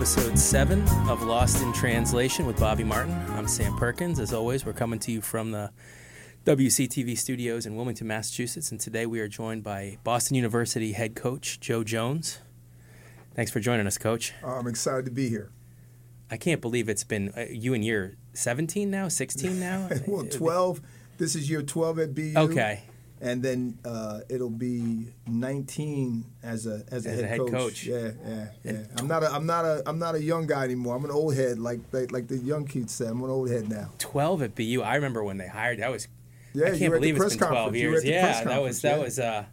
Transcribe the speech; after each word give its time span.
episode 0.00 0.38
seven 0.38 0.80
of 1.10 1.22
Lost 1.24 1.62
in 1.62 1.74
Translation 1.74 2.46
with 2.46 2.58
Bobby 2.58 2.84
Martin. 2.84 3.12
I'm 3.32 3.46
Sam 3.46 3.76
Perkins. 3.76 4.18
As 4.18 4.32
always, 4.32 4.64
we're 4.64 4.72
coming 4.72 4.98
to 5.00 5.12
you 5.12 5.20
from 5.20 5.50
the 5.50 5.70
WCTV 6.46 7.18
studios 7.18 7.66
in 7.66 7.76
Wilmington, 7.76 8.06
Massachusetts, 8.06 8.70
and 8.70 8.80
today 8.80 9.04
we 9.04 9.20
are 9.20 9.28
joined 9.28 9.62
by 9.62 9.98
Boston 10.02 10.36
University 10.36 10.92
head 10.92 11.14
coach 11.14 11.60
Joe 11.60 11.84
Jones. 11.84 12.38
Thanks 13.34 13.50
for 13.50 13.60
joining 13.60 13.86
us, 13.86 13.98
Coach. 13.98 14.32
I'm 14.42 14.66
excited 14.66 15.04
to 15.04 15.10
be 15.10 15.28
here. 15.28 15.50
I 16.30 16.38
can't 16.38 16.62
believe 16.62 16.88
it's 16.88 17.04
been 17.04 17.34
uh, 17.36 17.44
you 17.50 17.74
in 17.74 17.82
year 17.82 18.16
17 18.32 18.90
now, 18.90 19.08
16 19.08 19.60
now. 19.60 19.90
well, 20.06 20.24
12. 20.24 20.80
This 21.18 21.36
is 21.36 21.50
year 21.50 21.60
12 21.60 21.98
at 21.98 22.14
BU. 22.14 22.32
Okay. 22.38 22.84
And 23.22 23.42
then 23.42 23.78
uh, 23.84 24.20
it'll 24.30 24.48
be 24.48 25.08
19 25.26 26.24
as 26.42 26.66
a 26.66 26.84
as 26.90 27.04
a, 27.04 27.10
As 27.10 27.16
head, 27.16 27.24
a 27.24 27.26
head 27.28 27.38
coach. 27.40 27.50
coach. 27.52 27.84
Yeah, 27.86 28.10
yeah, 28.26 28.46
yeah. 28.64 28.82
I'm 28.96 29.06
not 29.06 29.22
a 29.22 29.30
I'm 29.34 29.44
not 29.46 29.64
a 29.66 29.82
I'm 29.86 29.98
not 29.98 30.14
a 30.14 30.22
young 30.22 30.46
guy 30.46 30.64
anymore. 30.64 30.96
I'm 30.96 31.04
an 31.04 31.10
old 31.10 31.34
head, 31.34 31.58
like 31.58 31.80
like, 31.92 32.12
like 32.12 32.28
the 32.28 32.38
young 32.38 32.66
kids 32.66 32.94
said. 32.94 33.08
I'm 33.08 33.22
an 33.22 33.28
old 33.30 33.50
head 33.50 33.68
now. 33.68 33.90
12 33.98 34.42
at 34.42 34.54
BU. 34.54 34.80
I 34.82 34.94
remember 34.94 35.22
when 35.22 35.36
they 35.36 35.48
hired. 35.48 35.80
That 35.80 35.90
was 35.90 36.08
Yeah, 36.54 36.68
I 36.68 36.70
you 36.70 36.78
can't 36.78 36.92
the 36.94 36.98
believe 36.98 37.16
it's 37.16 37.20
press 37.24 37.36
been 37.36 37.48
12 37.48 37.54
conference. 37.56 37.82
You 37.82 37.88
were 37.88 37.92
years. 37.94 38.04
at 38.04 38.06
the 38.06 38.10
Yeah, 38.10 38.44
that 38.56 38.62
was 38.62 38.82
that 38.82 38.96
yeah. 38.98 39.04
was 39.04 39.18
uh 39.18 39.44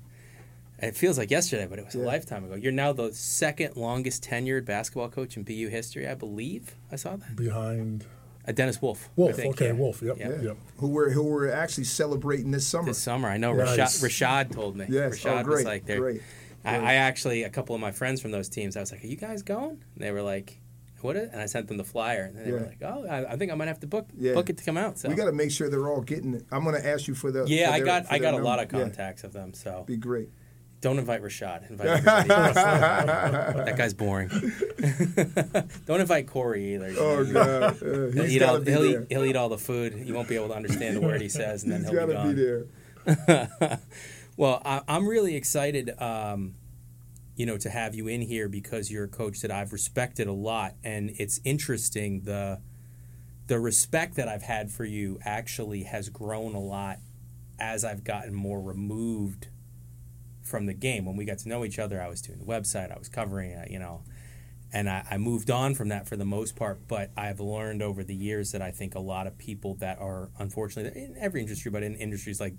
it 0.79 0.95
feels 0.95 1.17
like 1.17 1.31
yesterday, 1.31 1.65
but 1.67 1.79
it 1.79 1.85
was 1.85 1.95
a 1.95 1.99
lifetime 1.99 2.45
ago. 2.45 2.53
You're 2.53 2.71
now 2.71 2.93
the 2.93 3.11
second 3.11 3.75
longest 3.75 4.23
tenured 4.23 4.65
basketball 4.65 5.09
coach 5.09 5.35
in 5.35 5.41
BU 5.43 5.69
history, 5.69 6.07
I 6.07 6.13
believe. 6.13 6.75
I 6.91 6.97
saw 6.97 7.15
that. 7.15 7.35
behind 7.35 8.05
Uh, 8.47 8.51
Dennis 8.53 8.81
Wolff. 8.81 9.09
Wolff. 9.15 9.35
think, 9.35 9.55
okay, 9.55 9.67
yeah. 9.67 9.71
Wolff. 9.73 10.01
Yep, 10.01 10.17
Yeah. 10.19 10.41
yep. 10.41 10.57
Who 10.77 10.87
we're 10.87 11.09
who 11.09 11.23
we're 11.23 11.51
actually 11.51 11.83
celebrating 11.83 12.51
this 12.51 12.65
summer. 12.65 12.85
This 12.87 12.97
summer, 12.99 13.27
I 13.27 13.37
know 13.37 13.53
Nice. 13.53 13.77
Rashad, 14.01 14.05
Rashad 14.47 14.53
told 14.53 14.75
me. 14.77 14.85
Yes. 14.89 15.19
Rashad 15.19 15.41
oh, 15.41 15.43
great. 15.43 15.55
was 15.57 15.65
like, 15.65 15.85
they're- 15.85 15.99
great. 15.99 16.21
I. 16.65 16.75
I 16.77 16.93
actually, 16.95 17.43
a 17.43 17.49
couple 17.49 17.75
of 17.75 17.81
my 17.81 17.91
friends 17.91 18.19
from 18.21 18.31
those 18.31 18.49
teams, 18.49 18.75
I 18.75 18.81
was 18.81 18.91
like, 18.91 19.01
"Are 19.03 19.07
you 19.07 19.15
guys 19.15 19.41
going?" 19.41 19.69
And 19.95 20.03
they 20.03 20.11
were 20.11 20.21
like, 20.23 20.59
"What?" 21.01 21.15
Is? 21.15 21.29
And 21.31 21.39
I 21.39 21.45
sent 21.45 21.67
them 21.69 21.77
the 21.77 21.83
flyer, 21.85 22.23
and 22.23 22.45
they 22.45 22.51
were 22.51 22.59
like, 22.59 22.79
"Oh, 22.81 23.05
I, 23.09 23.33
I 23.33 23.35
think 23.37 23.51
I 23.53 23.55
might 23.55 23.69
have 23.69 23.79
to 23.81 23.87
book 23.87 24.07
Yeah. 24.17 24.33
book 24.33 24.49
it 24.49 24.57
to 24.57 24.63
come 24.65 24.75
out." 24.75 24.97
So 24.97 25.07
We 25.07 25.15
got 25.15 25.25
to 25.25 25.31
make 25.31 25.51
sure 25.51 25.69
they're 25.69 25.87
all 25.87 26.01
getting 26.01 26.33
it. 26.33 26.45
I'm 26.51 26.63
going 26.65 26.75
to 26.75 26.85
ask 26.85 27.07
you 27.07 27.15
for 27.15 27.31
the. 27.31 27.45
yeah, 27.47 27.67
for 27.67 27.73
I 27.73 27.77
their- 27.77 27.85
got 27.85 28.05
I 28.09 28.19
their 28.19 28.31
got 28.31 28.41
a 28.41 28.43
lot 28.43 28.59
of 28.59 28.69
number. 28.71 28.85
Yeah, 28.85 28.89
contacts 28.89 29.23
of 29.23 29.31
them. 29.33 29.53
So 29.53 29.83
be 29.87 29.95
great. 29.95 30.29
Don't 30.81 30.99
invite 30.99 31.23
Rashad. 31.23 31.69
Invite 31.69 31.87
everybody 31.87 32.29
else. 32.29 32.53
that 32.55 33.75
guy's 33.77 33.93
boring. 33.93 34.29
don't 35.85 36.01
invite 36.01 36.27
Corey 36.27 36.75
either. 36.75 36.91
you 36.91 36.99
Oh 36.99 37.23
know. 37.23 37.33
God, 37.33 37.63
uh, 37.83 38.11
He'll 38.11 38.25
eat, 38.25 38.41
all, 38.43 38.61
he'll, 38.61 38.85
eat, 38.85 38.97
he'll 39.09 39.25
eat 39.25 39.35
all 39.35 39.49
the 39.49 39.57
food. 39.57 39.93
You 40.05 40.13
won't 40.13 40.27
be 40.29 40.35
able 40.35 40.49
to 40.49 40.55
understand 40.55 40.95
the 40.95 41.01
word 41.01 41.21
he 41.21 41.29
says, 41.29 41.63
and 41.63 41.71
then 41.71 41.81
He's 41.81 41.89
he'll 41.89 42.07
be 42.07 42.13
gone. 42.13 42.35
be 42.35 42.41
there. 42.41 43.79
well, 44.37 44.61
I, 44.63 44.81
I'm 44.87 45.07
really 45.07 45.35
excited, 45.35 45.99
um, 46.01 46.55
you 47.35 47.45
know, 47.45 47.57
to 47.57 47.69
have 47.69 47.95
you 47.95 48.07
in 48.07 48.21
here 48.21 48.47
because 48.49 48.91
you're 48.91 49.05
a 49.05 49.09
coach 49.09 49.41
that 49.41 49.51
I've 49.51 49.73
respected 49.73 50.27
a 50.27 50.33
lot, 50.33 50.75
and 50.83 51.11
it's 51.17 51.39
interesting 51.43 52.21
the 52.21 52.61
the 53.47 53.59
respect 53.59 54.15
that 54.15 54.27
I've 54.27 54.43
had 54.43 54.69
for 54.71 54.83
you 54.83 55.19
actually 55.23 55.83
has 55.83 56.09
grown 56.09 56.53
a 56.53 56.59
lot 56.59 56.97
as 57.57 57.85
I've 57.85 58.03
gotten 58.03 58.33
more 58.33 58.59
removed 58.61 59.47
from 60.47 60.65
the 60.65 60.73
game. 60.73 61.05
When 61.05 61.15
we 61.15 61.25
got 61.25 61.39
to 61.39 61.49
know 61.49 61.63
each 61.65 61.79
other, 61.79 62.01
I 62.01 62.07
was 62.07 62.21
doing 62.21 62.39
the 62.39 62.45
website, 62.45 62.91
I 62.91 62.97
was 62.97 63.09
covering 63.09 63.51
it, 63.51 63.69
you 63.69 63.79
know, 63.79 64.01
and 64.73 64.89
I, 64.89 65.05
I 65.11 65.17
moved 65.17 65.51
on 65.51 65.75
from 65.75 65.89
that 65.89 66.07
for 66.07 66.15
the 66.15 66.25
most 66.25 66.55
part. 66.55 66.87
But 66.87 67.11
I've 67.15 67.39
learned 67.39 67.81
over 67.81 68.03
the 68.03 68.15
years 68.15 68.51
that 68.51 68.61
I 68.61 68.71
think 68.71 68.95
a 68.95 68.99
lot 68.99 69.27
of 69.27 69.37
people 69.37 69.75
that 69.75 69.99
are 69.99 70.29
unfortunately 70.39 71.03
in 71.03 71.15
every 71.17 71.41
industry, 71.41 71.71
but 71.71 71.83
in 71.83 71.95
industries 71.95 72.39
like 72.39 72.55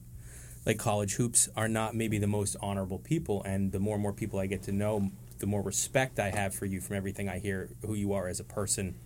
like 0.66 0.78
college 0.78 1.14
hoops 1.14 1.48
are 1.56 1.68
not 1.68 1.94
maybe 1.94 2.18
the 2.18 2.26
most 2.26 2.56
honorable 2.60 2.98
people. 2.98 3.42
And 3.44 3.72
the 3.72 3.78
more 3.78 3.94
and 3.94 4.02
more 4.02 4.12
people 4.12 4.38
I 4.38 4.46
get 4.46 4.62
to 4.64 4.72
know, 4.72 5.10
the 5.38 5.46
more 5.46 5.62
respect 5.62 6.18
I 6.18 6.30
have 6.30 6.54
for 6.54 6.66
you 6.66 6.80
from 6.80 6.96
everything 6.96 7.28
I 7.28 7.38
hear 7.38 7.70
who 7.86 7.94
you 7.94 8.12
are 8.12 8.28
as 8.28 8.40
a 8.40 8.44
person, 8.44 8.96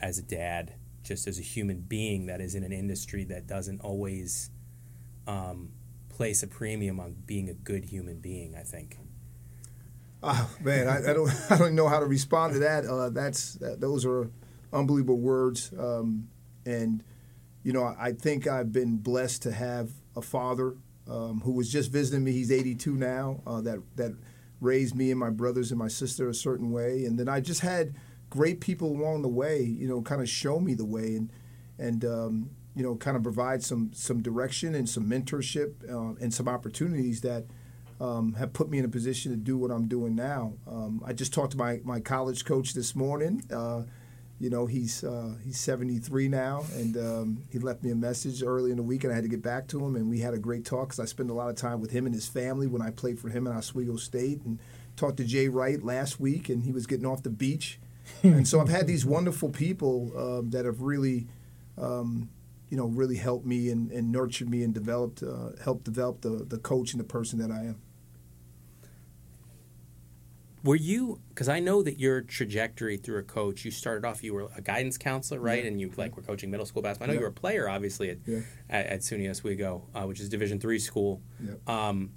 as 0.00 0.18
a 0.18 0.22
dad, 0.22 0.74
just 1.02 1.26
as 1.26 1.38
a 1.38 1.42
human 1.42 1.80
being 1.80 2.26
that 2.26 2.40
is 2.40 2.54
in 2.54 2.64
an 2.64 2.72
industry 2.72 3.24
that 3.24 3.46
doesn't 3.46 3.80
always 3.80 4.50
um, 5.26 5.70
place 6.20 6.42
a 6.42 6.46
premium 6.46 7.00
on 7.00 7.16
being 7.24 7.48
a 7.48 7.54
good 7.54 7.82
human 7.82 8.18
being. 8.18 8.54
I 8.54 8.60
think. 8.60 8.98
Oh, 10.22 10.50
man, 10.60 10.86
I, 10.86 10.98
I 10.98 11.14
don't 11.14 11.30
I 11.50 11.56
don't 11.56 11.74
know 11.74 11.88
how 11.88 11.98
to 11.98 12.04
respond 12.04 12.52
to 12.52 12.58
that. 12.58 12.84
Uh, 12.84 13.08
that's 13.08 13.54
that, 13.54 13.80
those 13.80 14.04
are 14.04 14.30
unbelievable 14.70 15.18
words, 15.18 15.72
um, 15.78 16.28
and 16.66 17.02
you 17.62 17.72
know 17.72 17.84
I, 17.98 18.12
think 18.12 18.46
I've 18.46 18.70
been 18.70 18.98
blessed 18.98 19.40
to 19.44 19.52
have 19.52 19.92
a 20.14 20.20
father 20.20 20.74
um, 21.08 21.40
who 21.42 21.52
was 21.52 21.72
just 21.72 21.90
visiting 21.90 22.22
me. 22.22 22.32
He's 22.32 22.52
82 22.52 22.96
now. 22.96 23.40
Uh, 23.46 23.62
that 23.62 23.78
that 23.96 24.12
raised 24.60 24.94
me 24.94 25.10
and 25.10 25.18
my 25.18 25.30
brothers 25.30 25.70
and 25.70 25.78
my 25.78 25.88
sister 25.88 26.28
a 26.28 26.34
certain 26.34 26.70
way, 26.70 27.06
and 27.06 27.18
then 27.18 27.30
I 27.30 27.40
just 27.40 27.62
had 27.62 27.96
great 28.28 28.60
people 28.60 28.88
along 28.88 29.22
the 29.22 29.28
way. 29.28 29.62
You 29.62 29.88
know, 29.88 30.02
kind 30.02 30.20
of 30.20 30.28
show 30.28 30.60
me 30.60 30.74
the 30.74 30.84
way 30.84 31.16
and 31.16 31.32
and 31.78 32.04
um, 32.04 32.50
you 32.74 32.82
know 32.82 32.94
kind 32.96 33.16
of 33.16 33.22
provide 33.22 33.62
some 33.62 33.90
some 33.92 34.22
direction 34.22 34.74
and 34.74 34.88
some 34.88 35.04
mentorship 35.04 35.74
uh, 35.90 36.14
and 36.20 36.32
some 36.32 36.48
opportunities 36.48 37.20
that 37.22 37.44
um, 38.00 38.32
have 38.34 38.52
put 38.52 38.70
me 38.70 38.78
in 38.78 38.84
a 38.84 38.88
position 38.88 39.30
to 39.30 39.36
do 39.36 39.58
what 39.58 39.70
I'm 39.70 39.86
doing 39.86 40.14
now. 40.14 40.54
Um, 40.66 41.02
I 41.04 41.12
just 41.12 41.34
talked 41.34 41.52
to 41.52 41.58
my, 41.58 41.80
my 41.84 42.00
college 42.00 42.44
coach 42.46 42.72
this 42.72 42.96
morning. 42.96 43.44
Uh, 43.54 43.82
you 44.40 44.48
know, 44.48 44.64
he's 44.64 45.04
uh, 45.04 45.34
he's 45.44 45.60
73 45.60 46.28
now, 46.28 46.64
and 46.74 46.96
um, 46.96 47.44
he 47.50 47.58
left 47.58 47.82
me 47.82 47.90
a 47.90 47.94
message 47.94 48.42
early 48.42 48.70
in 48.70 48.78
the 48.78 48.82
week, 48.82 49.04
and 49.04 49.12
I 49.12 49.16
had 49.16 49.24
to 49.24 49.28
get 49.28 49.42
back 49.42 49.66
to 49.68 49.84
him, 49.84 49.96
and 49.96 50.08
we 50.08 50.20
had 50.20 50.32
a 50.32 50.38
great 50.38 50.64
talk 50.64 50.88
because 50.88 51.00
I 51.00 51.04
spend 51.04 51.28
a 51.28 51.34
lot 51.34 51.50
of 51.50 51.56
time 51.56 51.78
with 51.78 51.90
him 51.90 52.06
and 52.06 52.14
his 52.14 52.26
family 52.26 52.66
when 52.66 52.80
I 52.80 52.90
played 52.90 53.18
for 53.18 53.28
him 53.28 53.46
in 53.46 53.52
Oswego 53.52 53.96
State, 53.96 54.40
and 54.46 54.58
talked 54.96 55.18
to 55.18 55.24
Jay 55.24 55.48
Wright 55.48 55.84
last 55.84 56.18
week, 56.18 56.48
and 56.48 56.62
he 56.62 56.72
was 56.72 56.86
getting 56.86 57.04
off 57.04 57.22
the 57.22 57.28
beach, 57.28 57.78
and 58.22 58.48
so 58.48 58.62
I've 58.62 58.70
had 58.70 58.86
these 58.86 59.04
wonderful 59.04 59.50
people 59.50 60.10
um, 60.16 60.50
that 60.50 60.64
have 60.64 60.80
really. 60.80 61.26
Um, 61.76 62.30
you 62.70 62.76
know, 62.76 62.86
really 62.86 63.16
helped 63.16 63.44
me 63.44 63.68
and, 63.70 63.90
and 63.90 64.10
nurtured 64.10 64.48
me 64.48 64.62
and 64.62 64.72
developed, 64.72 65.22
uh, 65.22 65.50
helped 65.62 65.84
develop 65.84 66.20
the, 66.22 66.44
the 66.48 66.56
coach 66.58 66.92
and 66.92 67.00
the 67.00 67.04
person 67.04 67.38
that 67.40 67.50
I 67.50 67.64
am. 67.64 67.82
Were 70.62 70.76
you? 70.76 71.20
Because 71.30 71.48
I 71.48 71.58
know 71.58 71.82
that 71.82 71.98
your 71.98 72.20
trajectory 72.20 72.98
through 72.98 73.18
a 73.18 73.22
coach. 73.22 73.64
You 73.64 73.70
started 73.70 74.06
off. 74.06 74.22
You 74.22 74.34
were 74.34 74.50
a 74.54 74.60
guidance 74.60 74.98
counselor, 74.98 75.40
right? 75.40 75.62
Yeah. 75.62 75.68
And 75.70 75.80
you 75.80 75.90
like 75.96 76.16
were 76.16 76.22
coaching 76.22 76.50
middle 76.50 76.66
school 76.66 76.82
basketball. 76.82 77.06
I 77.06 77.08
know 77.08 77.14
Yeah. 77.14 77.20
you 77.20 77.24
were 77.24 77.30
a 77.30 77.32
player, 77.32 77.68
obviously, 77.68 78.10
at 78.10 78.18
Yeah. 78.26 78.40
at, 78.68 78.86
at 78.86 79.00
SUNY 79.00 79.30
Oswego, 79.30 79.88
uh, 79.94 80.02
which 80.04 80.20
is 80.20 80.28
Division 80.28 80.60
three 80.60 80.78
school. 80.78 81.22
Yeah. 81.42 81.54
Um, 81.66 82.12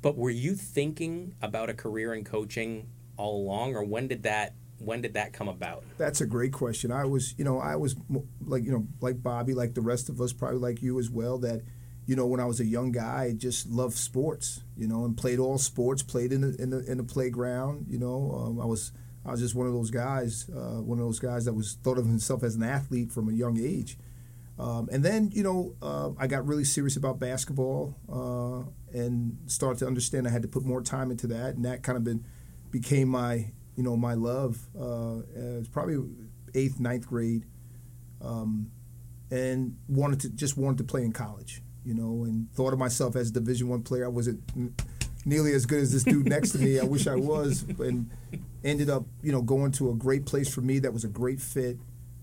but 0.00 0.16
were 0.16 0.30
you 0.30 0.54
thinking 0.54 1.34
about 1.42 1.70
a 1.70 1.74
career 1.74 2.14
in 2.14 2.22
coaching 2.24 2.86
all 3.16 3.42
along, 3.42 3.74
or 3.74 3.82
when 3.84 4.06
did 4.06 4.22
that 4.22 4.54
when 4.84 5.00
did 5.00 5.14
that 5.14 5.32
come 5.32 5.48
about? 5.48 5.84
That's 5.98 6.20
a 6.20 6.26
great 6.26 6.52
question. 6.52 6.92
I 6.92 7.04
was, 7.04 7.34
you 7.38 7.44
know, 7.44 7.58
I 7.58 7.76
was 7.76 7.96
like, 8.44 8.64
you 8.64 8.72
know, 8.72 8.86
like 9.00 9.22
Bobby, 9.22 9.54
like 9.54 9.74
the 9.74 9.80
rest 9.80 10.08
of 10.08 10.20
us, 10.20 10.32
probably 10.32 10.58
like 10.58 10.82
you 10.82 10.98
as 10.98 11.10
well. 11.10 11.38
That, 11.38 11.62
you 12.06 12.16
know, 12.16 12.26
when 12.26 12.40
I 12.40 12.44
was 12.44 12.60
a 12.60 12.64
young 12.64 12.92
guy, 12.92 13.24
I 13.28 13.32
just 13.32 13.68
loved 13.68 13.96
sports, 13.96 14.62
you 14.76 14.88
know, 14.88 15.04
and 15.04 15.16
played 15.16 15.38
all 15.38 15.58
sports. 15.58 16.02
Played 16.02 16.32
in 16.32 16.40
the 16.40 16.56
in 16.60 16.70
the, 16.70 16.90
in 16.90 16.98
the 16.98 17.04
playground, 17.04 17.86
you 17.88 17.98
know. 17.98 18.44
Um, 18.46 18.60
I 18.60 18.64
was 18.66 18.92
I 19.24 19.30
was 19.30 19.40
just 19.40 19.54
one 19.54 19.66
of 19.66 19.72
those 19.72 19.90
guys, 19.90 20.48
uh, 20.50 20.80
one 20.80 20.98
of 20.98 21.04
those 21.04 21.20
guys 21.20 21.44
that 21.44 21.52
was 21.52 21.78
thought 21.82 21.98
of 21.98 22.06
himself 22.06 22.42
as 22.42 22.56
an 22.56 22.62
athlete 22.62 23.12
from 23.12 23.28
a 23.28 23.32
young 23.32 23.58
age. 23.58 23.96
Um, 24.58 24.88
and 24.92 25.04
then, 25.04 25.30
you 25.32 25.42
know, 25.42 25.74
uh, 25.80 26.10
I 26.18 26.26
got 26.26 26.46
really 26.46 26.64
serious 26.64 26.96
about 26.96 27.18
basketball 27.18 27.96
uh, 28.08 28.68
and 28.96 29.38
started 29.46 29.78
to 29.78 29.86
understand 29.86 30.28
I 30.28 30.30
had 30.30 30.42
to 30.42 30.48
put 30.48 30.64
more 30.64 30.82
time 30.82 31.10
into 31.10 31.26
that, 31.28 31.54
and 31.54 31.64
that 31.64 31.82
kind 31.82 31.96
of 31.96 32.04
been 32.04 32.24
became 32.70 33.08
my, 33.08 33.50
you 33.76 33.82
know, 33.82 33.96
my 33.96 34.14
love. 34.14 34.58
Uh, 34.78 35.22
it 35.34 35.58
was 35.58 35.68
probably 35.68 35.98
eighth, 36.54 36.80
ninth 36.80 37.06
grade, 37.06 37.44
um, 38.20 38.70
and 39.30 39.76
wanted 39.88 40.20
to 40.20 40.30
just 40.30 40.56
wanted 40.56 40.78
to 40.78 40.84
play 40.84 41.02
in 41.02 41.12
college, 41.12 41.62
you 41.84 41.94
know, 41.94 42.24
and 42.24 42.52
thought 42.52 42.72
of 42.72 42.78
myself 42.78 43.16
as 43.16 43.30
a 43.30 43.32
Division 43.32 43.68
One 43.68 43.82
player. 43.82 44.04
I 44.04 44.08
wasn't 44.08 44.40
nearly 45.24 45.52
as 45.52 45.66
good 45.66 45.80
as 45.80 45.92
this 45.92 46.04
dude 46.04 46.28
next 46.28 46.50
to 46.50 46.58
me. 46.58 46.78
I 46.78 46.84
wish 46.84 47.06
I 47.06 47.14
was, 47.16 47.62
and 47.62 48.10
ended 48.64 48.90
up, 48.90 49.04
you 49.22 49.32
know, 49.32 49.42
going 49.42 49.72
to 49.72 49.90
a 49.90 49.94
great 49.94 50.26
place 50.26 50.52
for 50.52 50.60
me 50.60 50.78
that 50.80 50.92
was 50.92 51.04
a 51.04 51.08
great 51.08 51.40
fit. 51.40 51.78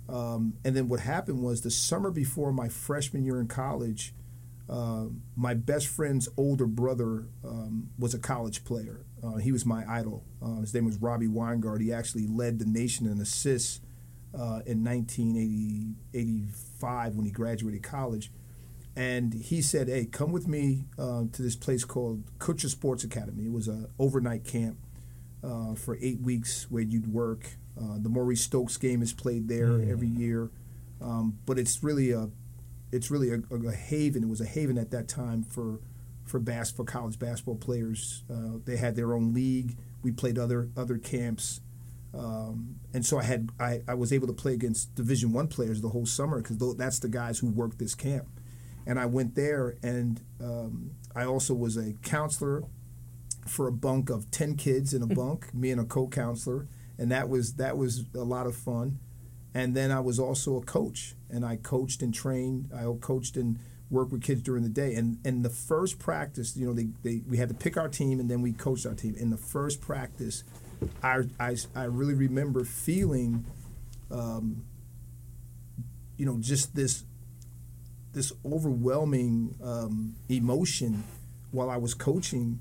Um, 0.08 0.54
and 0.66 0.76
then 0.76 0.90
what 0.90 1.02
happened 1.02 1.44
was 1.44 1.62
the 1.62 1.72
summer 1.72 2.12
before 2.12 2.52
my 2.52 2.68
freshman 2.68 3.24
year 3.24 3.40
in 3.40 3.48
college, 3.48 4.14
uh, 4.70 5.06
my 5.36 5.54
best 5.54 5.88
friend's 5.88 6.28
older 6.38 6.66
brother 6.66 7.28
um, 7.44 7.90
was 7.98 8.14
a 8.14 8.20
college 8.20 8.64
player. 8.64 9.06
Uh, 9.24 9.38
he 9.38 9.52
was 9.52 9.66
my 9.66 9.84
idol. 9.90 10.24
Uh, 10.42 10.62
his 10.62 10.74
name 10.74 10.86
was 10.86 10.96
Robbie 10.98 11.28
Weingart. 11.28 11.82
He 11.82 11.92
actually 11.92 12.28
led 12.28 12.60
the 12.60 12.66
nation 12.66 13.06
in 13.06 13.20
assists 13.20 13.82
uh, 14.34 14.62
in 14.66 14.82
1985 14.84 17.16
when 17.16 17.26
he 17.26 17.32
graduated 17.32 17.84
college. 17.84 18.32
And 18.96 19.34
he 19.34 19.62
said, 19.62 19.88
"Hey, 19.88 20.06
come 20.06 20.32
with 20.32 20.48
me 20.48 20.86
uh, 20.98 21.26
to 21.32 21.42
this 21.42 21.56
place 21.56 21.86
called 21.86 22.24
Kutsher 22.40 22.70
Sports 22.70 23.04
Academy. 23.04 23.46
It 23.46 23.52
was 23.52 23.68
an 23.68 23.88
overnight 23.98 24.46
camp 24.46 24.78
uh, 25.44 25.76
for 25.76 25.98
eight 26.02 26.22
weeks 26.22 26.70
where 26.70 26.84
you'd 26.84 27.14
work. 27.14 27.58
Uh, 27.80 27.98
the 27.98 28.10
Maurice 28.10 28.42
Stokes 28.42 28.78
game 28.78 29.02
is 29.02 29.14
played 29.14 29.48
there 29.48 29.82
every 29.82 30.10
year, 30.10 30.50
um, 31.02 31.40
but 31.46 31.58
it's 31.58 31.82
really 31.82 32.12
a 32.12 32.30
it's 32.92 33.10
really 33.12 33.32
a, 33.32 33.40
a, 33.56 33.72
haven. 33.72 34.24
It 34.24 34.30
was 34.30 34.42
a 34.42 34.46
haven 34.46 34.78
at 34.78 34.92
that 34.92 35.08
time 35.08 35.44
for 35.44 35.80
for 36.30 36.40
bas- 36.40 36.72
for 36.72 36.86
college 36.86 37.18
basketball 37.20 37.56
players. 37.56 38.24
Uh, 38.30 38.60
they 38.66 38.78
had 38.78 38.96
their 38.96 39.14
own 39.14 39.34
league. 39.34 39.78
We 40.04 40.12
played 40.12 40.38
other 40.38 40.70
other 40.78 40.98
camps, 40.98 41.62
Um, 42.14 42.76
and 42.94 43.06
so 43.06 43.20
I 43.20 43.24
had 43.24 43.50
I, 43.60 43.82
I 43.88 43.94
was 43.96 44.12
able 44.14 44.28
to 44.28 44.34
play 44.34 44.54
against 44.54 44.96
Division 44.96 45.32
One 45.32 45.48
players 45.48 45.82
the 45.82 45.90
whole 45.90 46.06
summer 46.06 46.42
because 46.42 46.58
that's 46.78 47.00
the 47.00 47.10
guys 47.10 47.40
who 47.40 47.50
worked 47.50 47.78
this 47.80 47.96
camp. 47.96 48.28
And 48.86 49.00
I 49.00 49.06
went 49.06 49.36
there, 49.36 49.78
and 49.84 50.22
um, 50.42 50.92
I 51.16 51.26
also 51.26 51.54
was 51.54 51.78
a 51.78 51.94
counselor 52.02 52.64
for 53.48 53.68
a 53.68 53.72
bunk 53.72 54.10
of 54.10 54.30
ten 54.32 54.56
kids 54.56 54.94
in 54.94 55.02
a 55.02 55.08
bunk, 55.22 55.54
me 55.54 55.72
and 55.72 55.82
a 55.82 55.86
co-counselor, 55.86 56.68
and 56.98 57.12
that 57.12 57.30
was 57.30 57.54
that 57.56 57.78
was 57.78 58.06
a 58.16 58.24
lot 58.24 58.48
of 58.48 58.56
fun. 58.56 59.00
And 59.54 59.76
then 59.76 59.92
I 59.92 60.00
was 60.00 60.20
also 60.20 60.58
a 60.58 60.62
coach, 60.62 61.16
and 61.30 61.44
I 61.46 61.56
coached 61.58 62.02
and 62.04 62.14
trained. 62.14 62.70
I 62.74 62.84
coached 63.02 63.36
and 63.38 63.60
worked 63.90 64.12
with 64.12 64.22
kids 64.22 64.42
during 64.42 64.64
the 64.64 64.70
day. 64.70 64.94
And 64.96 65.18
and 65.26 65.44
the 65.44 65.50
first 65.50 66.00
practice, 66.00 66.56
you 66.56 66.66
know, 66.66 66.74
they, 66.74 66.90
they 67.04 67.22
we 67.28 67.38
had 67.38 67.50
to 67.50 67.56
pick 67.56 67.78
our 67.78 67.88
team, 67.88 68.20
and 68.20 68.30
then 68.30 68.42
we 68.42 68.54
coached 68.54 68.86
our 68.86 68.94
team. 68.94 69.16
In 69.16 69.30
the 69.30 69.38
first 69.38 69.82
practice, 69.82 70.44
I 71.04 71.24
I, 71.40 71.56
I 71.76 71.84
really 71.86 72.14
remember 72.14 72.64
feeling, 72.64 73.46
um, 74.12 74.66
you 76.18 76.26
know, 76.26 76.38
just 76.40 76.76
this 76.76 77.04
this 78.14 78.34
overwhelming 78.46 79.56
um, 79.64 80.16
emotion 80.30 81.04
while 81.52 81.70
I 81.70 81.78
was 81.78 81.94
coaching, 81.94 82.60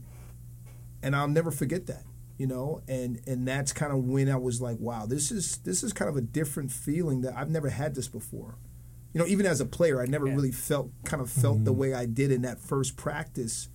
and 1.02 1.16
I'll 1.16 1.28
never 1.28 1.50
forget 1.50 1.86
that 1.86 2.04
you 2.38 2.46
know 2.46 2.80
and 2.88 3.20
and 3.26 3.46
that's 3.46 3.72
kind 3.72 3.92
of 3.92 4.04
when 4.04 4.30
i 4.30 4.36
was 4.36 4.60
like 4.62 4.76
wow 4.78 5.04
this 5.04 5.30
is 5.30 5.58
this 5.58 5.82
is 5.82 5.92
kind 5.92 6.08
of 6.08 6.16
a 6.16 6.20
different 6.20 6.70
feeling 6.70 7.20
that 7.20 7.36
i've 7.36 7.50
never 7.50 7.68
had 7.68 7.94
this 7.94 8.08
before 8.08 8.54
you 9.12 9.20
know 9.20 9.26
even 9.26 9.46
as 9.46 9.60
a 9.60 9.66
player 9.66 10.00
i 10.00 10.06
never 10.06 10.26
yeah. 10.26 10.34
really 10.34 10.52
felt 10.52 10.90
kind 11.04 11.22
of 11.22 11.30
felt 11.30 11.56
mm-hmm. 11.56 11.64
the 11.64 11.72
way 11.72 11.94
i 11.94 12.06
did 12.06 12.30
in 12.30 12.42
that 12.42 12.58
first 12.58 12.96
practice 12.96 13.68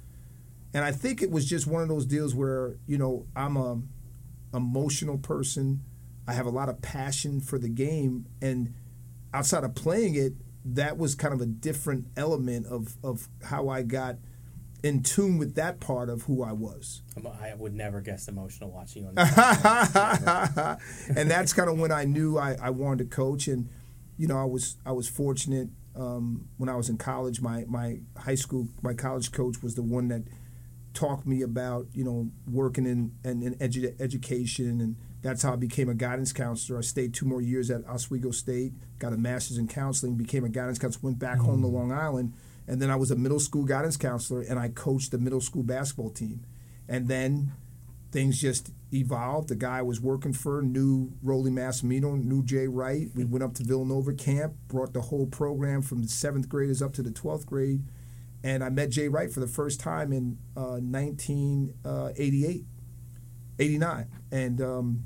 and 0.73 0.83
i 0.83 0.91
think 0.91 1.21
it 1.21 1.31
was 1.31 1.45
just 1.45 1.67
one 1.67 1.81
of 1.81 1.89
those 1.89 2.05
deals 2.05 2.33
where 2.35 2.77
you 2.87 2.97
know 2.97 3.25
i'm 3.35 3.57
a 3.57 3.81
emotional 4.53 5.17
person 5.17 5.81
i 6.27 6.33
have 6.33 6.45
a 6.45 6.51
lot 6.51 6.69
of 6.69 6.81
passion 6.81 7.39
for 7.39 7.57
the 7.57 7.69
game 7.69 8.25
and 8.41 8.73
outside 9.33 9.63
of 9.63 9.73
playing 9.73 10.15
it 10.15 10.33
that 10.63 10.97
was 10.97 11.15
kind 11.15 11.33
of 11.33 11.41
a 11.41 11.45
different 11.45 12.05
element 12.15 12.65
of 12.67 12.95
of 13.03 13.27
how 13.43 13.69
i 13.69 13.81
got 13.81 14.17
in 14.83 15.01
tune 15.01 15.37
with 15.37 15.55
that 15.55 15.79
part 15.79 16.09
of 16.09 16.23
who 16.23 16.43
I 16.43 16.51
was. 16.51 17.01
I 17.41 17.53
would 17.55 17.73
never 17.73 18.01
guess 18.01 18.27
emotional 18.27 18.69
watching 18.69 19.03
you 19.03 19.09
on 19.15 19.17
And 21.15 21.31
that's 21.31 21.53
kind 21.53 21.69
of 21.69 21.79
when 21.79 21.93
I 21.93 22.03
knew 22.03 22.37
I, 22.37 22.57
I 22.61 22.69
wanted 22.69 23.09
to 23.09 23.15
coach. 23.15 23.47
And, 23.47 23.69
you 24.17 24.27
know, 24.27 24.37
I 24.37 24.45
was 24.45 24.77
I 24.85 24.91
was 24.91 25.07
fortunate 25.07 25.69
um, 25.95 26.47
when 26.57 26.69
I 26.69 26.75
was 26.75 26.89
in 26.89 26.97
college. 26.97 27.41
My, 27.41 27.65
my 27.67 27.99
high 28.17 28.35
school, 28.35 28.67
my 28.81 28.93
college 28.93 29.31
coach 29.31 29.61
was 29.61 29.75
the 29.75 29.83
one 29.83 30.07
that 30.09 30.23
talked 30.93 31.25
me 31.25 31.41
about, 31.41 31.87
you 31.93 32.03
know, 32.03 32.29
working 32.47 32.85
in, 32.85 33.11
in, 33.23 33.41
in 33.41 33.55
edu- 33.55 33.99
education. 33.99 34.79
And 34.79 34.95
that's 35.21 35.41
how 35.41 35.53
I 35.53 35.55
became 35.55 35.89
a 35.89 35.95
guidance 35.95 36.33
counselor. 36.33 36.77
I 36.77 36.81
stayed 36.81 37.13
two 37.13 37.25
more 37.25 37.41
years 37.41 37.71
at 37.71 37.87
Oswego 37.87 38.31
State, 38.31 38.73
got 38.99 39.13
a 39.13 39.17
master's 39.17 39.57
in 39.57 39.67
counseling, 39.67 40.15
became 40.15 40.43
a 40.45 40.49
guidance 40.49 40.77
counselor, 40.77 41.09
went 41.09 41.19
back 41.19 41.37
mm-hmm. 41.37 41.45
home 41.45 41.61
to 41.61 41.67
mm. 41.67 41.73
Long 41.73 41.91
Island– 41.91 42.33
and 42.67 42.81
then 42.81 42.89
I 42.89 42.95
was 42.95 43.11
a 43.11 43.15
middle 43.15 43.39
school 43.39 43.63
guidance 43.63 43.97
counselor, 43.97 44.41
and 44.41 44.57
I 44.57 44.69
coached 44.69 45.11
the 45.11 45.17
middle 45.17 45.41
school 45.41 45.63
basketball 45.63 46.09
team. 46.09 46.45
And 46.87 47.07
then 47.07 47.51
things 48.13 48.39
just 48.39 48.71
evolved. 48.93 49.49
The 49.49 49.55
guy 49.55 49.79
I 49.79 49.81
was 49.81 49.99
working 49.99 50.33
for 50.33 50.61
knew 50.61 51.11
Rollie 51.25 51.51
Massimino, 51.51 52.23
knew 52.23 52.43
Jay 52.43 52.67
Wright. 52.67 53.09
We 53.13 53.25
went 53.25 53.43
up 53.43 53.55
to 53.55 53.63
Villanova 53.63 54.13
camp, 54.13 54.53
brought 54.67 54.93
the 54.93 55.01
whole 55.01 55.25
program 55.25 55.81
from 55.81 56.03
the 56.03 56.07
seventh 56.07 56.47
graders 56.47 56.81
up 56.81 56.93
to 56.93 57.01
the 57.01 57.09
12th 57.09 57.45
grade. 57.45 57.83
And 58.43 58.63
I 58.63 58.69
met 58.69 58.91
Jay 58.91 59.07
Wright 59.07 59.31
for 59.31 59.39
the 59.39 59.47
first 59.47 59.79
time 59.79 60.13
in 60.13 60.37
uh, 60.55 60.77
1988, 60.79 62.65
89. 63.59 64.07
And 64.31 64.61
um, 64.61 65.05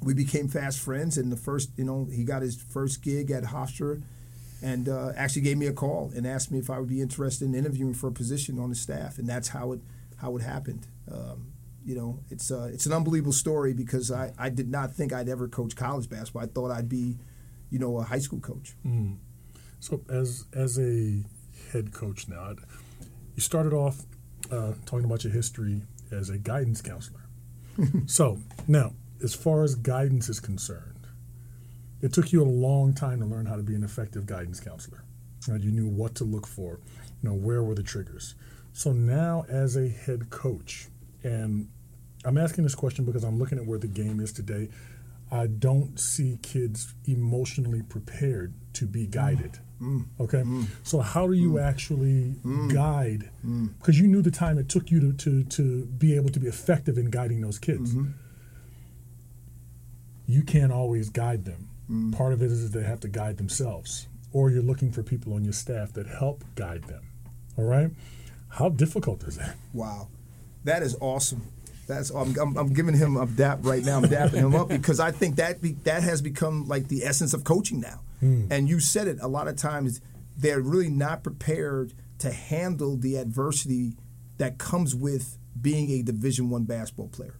we 0.00 0.14
became 0.14 0.48
fast 0.48 0.78
friends. 0.78 1.18
And 1.18 1.32
the 1.32 1.36
first, 1.36 1.70
you 1.76 1.84
know, 1.84 2.08
he 2.10 2.22
got 2.24 2.42
his 2.42 2.56
first 2.56 3.02
gig 3.02 3.30
at 3.30 3.44
Hofstra 3.44 4.02
and 4.62 4.88
uh, 4.88 5.12
actually 5.16 5.42
gave 5.42 5.58
me 5.58 5.66
a 5.66 5.72
call 5.72 6.12
and 6.14 6.26
asked 6.26 6.50
me 6.50 6.58
if 6.58 6.70
I 6.70 6.78
would 6.78 6.88
be 6.88 7.00
interested 7.02 7.44
in 7.46 7.54
interviewing 7.54 7.94
for 7.94 8.08
a 8.08 8.12
position 8.12 8.58
on 8.58 8.70
the 8.70 8.74
staff, 8.74 9.18
and 9.18 9.28
that's 9.28 9.48
how 9.48 9.72
it 9.72 9.80
how 10.16 10.34
it 10.36 10.42
happened. 10.42 10.86
Um, 11.12 11.52
you 11.86 11.94
know, 11.94 12.20
it's 12.30 12.50
uh, 12.50 12.68
it's 12.72 12.84
an 12.86 12.92
unbelievable 12.92 13.32
story 13.32 13.72
because 13.72 14.10
I, 14.10 14.32
I 14.38 14.50
did 14.50 14.68
not 14.70 14.92
think 14.92 15.12
I'd 15.12 15.28
ever 15.28 15.48
coach 15.48 15.76
college 15.76 16.10
basketball. 16.10 16.42
I 16.42 16.46
thought 16.46 16.70
I'd 16.70 16.88
be, 16.88 17.16
you 17.70 17.78
know, 17.78 17.98
a 17.98 18.02
high 18.02 18.18
school 18.18 18.40
coach. 18.40 18.74
Mm. 18.84 19.16
So 19.80 20.02
as 20.10 20.44
as 20.52 20.78
a 20.78 21.22
head 21.72 21.92
coach 21.92 22.28
now, 22.28 22.56
you 23.34 23.40
started 23.40 23.72
off 23.72 24.02
uh, 24.50 24.72
talking 24.84 25.04
about 25.04 25.24
your 25.24 25.32
history 25.32 25.82
as 26.10 26.28
a 26.28 26.36
guidance 26.36 26.82
counselor. 26.82 27.20
so 28.06 28.38
now, 28.68 28.92
as 29.22 29.34
far 29.34 29.62
as 29.62 29.74
guidance 29.74 30.28
is 30.28 30.40
concerned 30.40 30.96
it 32.02 32.12
took 32.12 32.32
you 32.32 32.42
a 32.42 32.44
long 32.44 32.92
time 32.92 33.20
to 33.20 33.26
learn 33.26 33.46
how 33.46 33.56
to 33.56 33.62
be 33.62 33.74
an 33.74 33.82
effective 33.82 34.26
guidance 34.26 34.60
counselor. 34.60 35.02
Right? 35.48 35.60
You 35.60 35.70
knew 35.70 35.88
what 35.88 36.14
to 36.16 36.24
look 36.24 36.46
for, 36.46 36.80
you 37.22 37.28
know, 37.28 37.34
where 37.34 37.62
were 37.62 37.74
the 37.74 37.82
triggers. 37.82 38.34
So 38.72 38.92
now, 38.92 39.44
as 39.48 39.76
a 39.76 39.88
head 39.88 40.28
coach, 40.30 40.88
and 41.22 41.68
I'm 42.26 42.38
asking 42.38 42.64
this 42.64 42.74
question 42.74 43.04
because 43.04 43.24
I'm 43.24 43.38
looking 43.38 43.58
at 43.58 43.66
where 43.66 43.78
the 43.78 43.88
game 43.88 44.20
is 44.20 44.32
today. 44.32 44.68
I 45.30 45.46
don't 45.46 45.98
see 45.98 46.38
kids 46.42 46.94
emotionally 47.06 47.82
prepared 47.82 48.54
to 48.74 48.86
be 48.86 49.06
guided. 49.06 49.58
Mm. 49.80 50.06
Okay, 50.20 50.42
mm. 50.42 50.66
so 50.82 51.00
how 51.00 51.26
do 51.26 51.34
you 51.34 51.52
mm. 51.52 51.62
actually 51.62 52.34
mm. 52.44 52.72
guide? 52.72 53.30
Because 53.78 53.96
mm. 53.96 54.02
you 54.02 54.06
knew 54.06 54.22
the 54.22 54.30
time 54.30 54.58
it 54.58 54.68
took 54.68 54.90
you 54.90 55.00
to, 55.00 55.12
to 55.12 55.44
to 55.44 55.86
be 55.86 56.16
able 56.16 56.30
to 56.30 56.40
be 56.40 56.46
effective 56.46 56.96
in 56.96 57.10
guiding 57.10 57.40
those 57.40 57.58
kids. 57.58 57.92
Mm-hmm. 57.92 58.12
You 60.26 60.42
can't 60.42 60.72
always 60.72 61.10
guide 61.10 61.44
them 61.44 61.68
Mm. 61.90 62.16
Part 62.16 62.32
of 62.32 62.42
it 62.42 62.50
is 62.50 62.70
they 62.70 62.82
have 62.82 63.00
to 63.00 63.08
guide 63.08 63.36
themselves, 63.36 64.08
or 64.32 64.50
you're 64.50 64.62
looking 64.62 64.90
for 64.90 65.02
people 65.02 65.34
on 65.34 65.44
your 65.44 65.52
staff 65.52 65.92
that 65.92 66.06
help 66.06 66.44
guide 66.54 66.84
them. 66.84 67.02
All 67.56 67.64
right? 67.64 67.90
How 68.48 68.68
difficult 68.68 69.22
is 69.24 69.36
that? 69.36 69.56
Wow, 69.72 70.08
that 70.64 70.82
is 70.82 70.96
awesome. 71.00 71.48
That's 71.86 72.10
I'm, 72.10 72.34
I'm, 72.40 72.56
I'm 72.56 72.72
giving 72.72 72.96
him 72.96 73.16
a 73.16 73.26
dap 73.26 73.60
right 73.62 73.84
now. 73.84 73.98
I'm 73.98 74.04
dapping 74.04 74.34
him 74.34 74.54
up 74.54 74.68
because 74.68 74.98
I 74.98 75.12
think 75.12 75.36
that 75.36 75.60
be, 75.62 75.72
that 75.84 76.02
has 76.02 76.20
become 76.20 76.66
like 76.66 76.88
the 76.88 77.04
essence 77.04 77.32
of 77.32 77.44
coaching 77.44 77.80
now. 77.80 78.00
Mm. 78.22 78.48
And 78.50 78.68
you 78.68 78.80
said 78.80 79.06
it 79.06 79.18
a 79.20 79.28
lot 79.28 79.48
of 79.48 79.56
times. 79.56 80.00
They're 80.36 80.60
really 80.60 80.90
not 80.90 81.22
prepared 81.22 81.94
to 82.18 82.30
handle 82.30 82.96
the 82.96 83.16
adversity 83.16 83.96
that 84.38 84.58
comes 84.58 84.94
with 84.94 85.38
being 85.60 85.90
a 85.90 86.02
Division 86.02 86.50
One 86.50 86.64
basketball 86.64 87.08
player. 87.08 87.38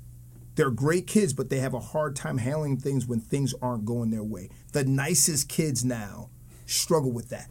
They're 0.54 0.70
great 0.70 1.06
kids, 1.06 1.34
but 1.34 1.50
they 1.50 1.58
have 1.58 1.74
a 1.74 1.80
hard 1.80 2.16
time 2.16 2.38
handling 2.38 2.78
things 2.78 3.06
when 3.06 3.20
things 3.20 3.54
aren't 3.60 3.84
going 3.84 4.10
their 4.10 4.24
way. 4.24 4.48
The 4.72 4.84
nicest 4.84 5.48
kids 5.48 5.84
now 5.84 6.30
struggle 6.64 7.12
with 7.12 7.28
that. 7.28 7.48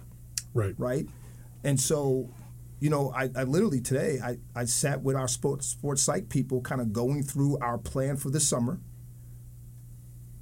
Right. 0.54 0.74
Right. 0.78 1.08
And 1.64 1.80
so, 1.80 2.30
you 2.86 2.92
know, 2.92 3.12
I, 3.15 3.32
I 3.36 3.46
literally 3.46 3.82
today 3.82 4.20
I, 4.24 4.38
I 4.56 4.65
sat 4.65 5.01
with 5.01 5.15
our 5.15 5.27
sports 5.27 5.65
sports 5.65 6.04
psych 6.04 6.30
people 6.30 6.62
kind 6.62 6.80
of 6.80 6.94
going 6.94 7.24
through 7.24 7.58
our 7.58 7.80
plan 7.80 8.15
for 8.15 8.30
the 8.30 8.39
summer 8.39 8.80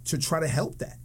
to 0.04 0.18
try 0.18 0.42
to 0.42 0.48
help 0.50 0.80
that. 0.80 0.98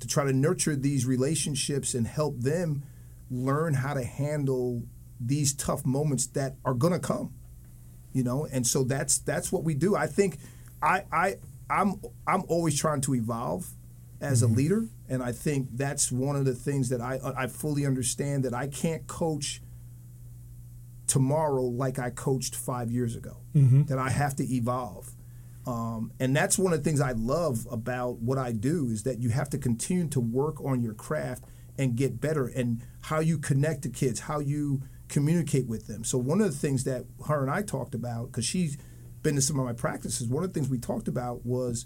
To 0.00 0.08
try 0.08 0.24
to 0.24 0.32
nurture 0.32 0.74
these 0.74 1.04
relationships 1.04 1.92
and 1.92 2.06
help 2.06 2.40
them 2.40 2.82
learn 3.30 3.74
how 3.74 3.92
to 3.92 4.02
handle 4.02 4.84
these 5.20 5.52
tough 5.52 5.84
moments 5.84 6.28
that 6.28 6.56
are 6.64 6.72
gonna 6.72 6.98
come. 6.98 7.34
You 8.14 8.24
know, 8.24 8.48
and 8.50 8.66
so 8.66 8.84
that's 8.84 9.18
that's 9.18 9.52
what 9.52 9.64
we 9.64 9.74
do. 9.74 9.96
I 9.96 10.06
think 10.06 10.38
I, 10.80 11.04
I 11.12 11.34
I'm 11.68 12.00
I'm 12.26 12.44
always 12.48 12.80
trying 12.80 13.02
to 13.02 13.14
evolve 13.14 13.68
as 14.22 14.42
mm-hmm. 14.42 14.54
a 14.54 14.56
leader, 14.56 14.88
and 15.10 15.22
I 15.22 15.32
think 15.32 15.68
that's 15.74 16.10
one 16.10 16.36
of 16.36 16.46
the 16.46 16.54
things 16.54 16.88
that 16.88 17.02
I 17.02 17.20
I 17.36 17.48
fully 17.48 17.84
understand 17.84 18.46
that 18.46 18.54
I 18.54 18.68
can't 18.68 19.06
coach 19.06 19.60
tomorrow 21.08 21.64
like 21.64 21.98
I 21.98 22.10
coached 22.10 22.54
five 22.54 22.90
years 22.90 23.16
ago. 23.16 23.38
Mm-hmm. 23.54 23.84
That 23.84 23.98
I 23.98 24.10
have 24.10 24.36
to 24.36 24.44
evolve. 24.44 25.10
Um, 25.66 26.12
and 26.18 26.34
that's 26.34 26.58
one 26.58 26.72
of 26.72 26.82
the 26.82 26.84
things 26.84 27.00
I 27.00 27.12
love 27.12 27.66
about 27.70 28.20
what 28.20 28.38
I 28.38 28.52
do 28.52 28.88
is 28.88 29.02
that 29.02 29.20
you 29.20 29.28
have 29.30 29.50
to 29.50 29.58
continue 29.58 30.08
to 30.08 30.20
work 30.20 30.64
on 30.64 30.80
your 30.80 30.94
craft 30.94 31.44
and 31.76 31.94
get 31.94 32.20
better 32.20 32.46
and 32.46 32.80
how 33.02 33.20
you 33.20 33.36
connect 33.36 33.82
to 33.82 33.90
kids, 33.90 34.20
how 34.20 34.38
you 34.38 34.82
communicate 35.08 35.66
with 35.66 35.86
them. 35.86 36.04
So 36.04 36.16
one 36.16 36.40
of 36.40 36.50
the 36.50 36.56
things 36.56 36.84
that 36.84 37.04
her 37.26 37.42
and 37.42 37.50
I 37.50 37.62
talked 37.62 37.94
about 37.94 38.26
because 38.26 38.46
she's 38.46 38.78
been 39.22 39.34
to 39.34 39.42
some 39.42 39.58
of 39.58 39.66
my 39.66 39.74
practices, 39.74 40.26
one 40.26 40.42
of 40.42 40.52
the 40.52 40.54
things 40.54 40.70
we 40.70 40.78
talked 40.78 41.08
about 41.08 41.44
was 41.44 41.84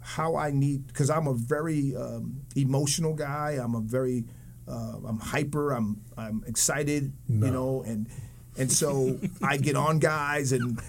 how 0.00 0.36
I 0.36 0.50
need 0.50 0.86
because 0.86 1.10
I'm 1.10 1.26
a 1.26 1.34
very 1.34 1.94
um, 1.94 2.42
emotional 2.56 3.14
guy. 3.14 3.58
I'm 3.62 3.74
a 3.74 3.80
very 3.80 4.24
uh, 4.66 4.96
I'm 5.06 5.18
hyper. 5.20 5.72
I'm 5.72 6.02
I'm 6.16 6.44
excited. 6.46 7.12
No. 7.28 7.46
You 7.46 7.52
know, 7.52 7.82
and 7.86 8.08
and 8.58 8.70
so 8.70 9.18
I 9.42 9.56
get 9.56 9.76
on 9.76 9.98
guys 9.98 10.52
and 10.52 10.80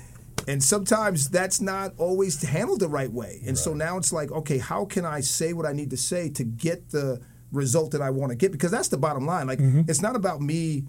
and 0.47 0.63
sometimes 0.63 1.29
that's 1.29 1.61
not 1.61 1.93
always 1.97 2.41
handled 2.41 2.79
the 2.79 2.87
right 2.87 3.11
way. 3.11 3.37
And 3.39 3.49
right. 3.49 3.57
so 3.57 3.73
now 3.73 3.97
it's 3.97 4.11
like, 4.11 4.31
okay, 4.31 4.57
how 4.57 4.85
can 4.85 5.05
I 5.05 5.19
say 5.19 5.53
what 5.53 5.65
I 5.65 5.73
need 5.73 5.91
to 5.91 5.97
say 5.97 6.29
to 6.29 6.43
get 6.43 6.89
the 6.89 7.21
result 7.51 7.91
that 7.91 8.01
I 8.01 8.09
want 8.09 8.31
to 8.31 8.35
get? 8.35 8.51
Because 8.51 8.71
that's 8.71 8.87
the 8.87 8.97
bottom 8.97 9.25
line. 9.25 9.47
Like 9.47 9.59
mm-hmm. 9.59 9.81
it's 9.87 10.01
not 10.01 10.15
about 10.15 10.41
me 10.41 10.85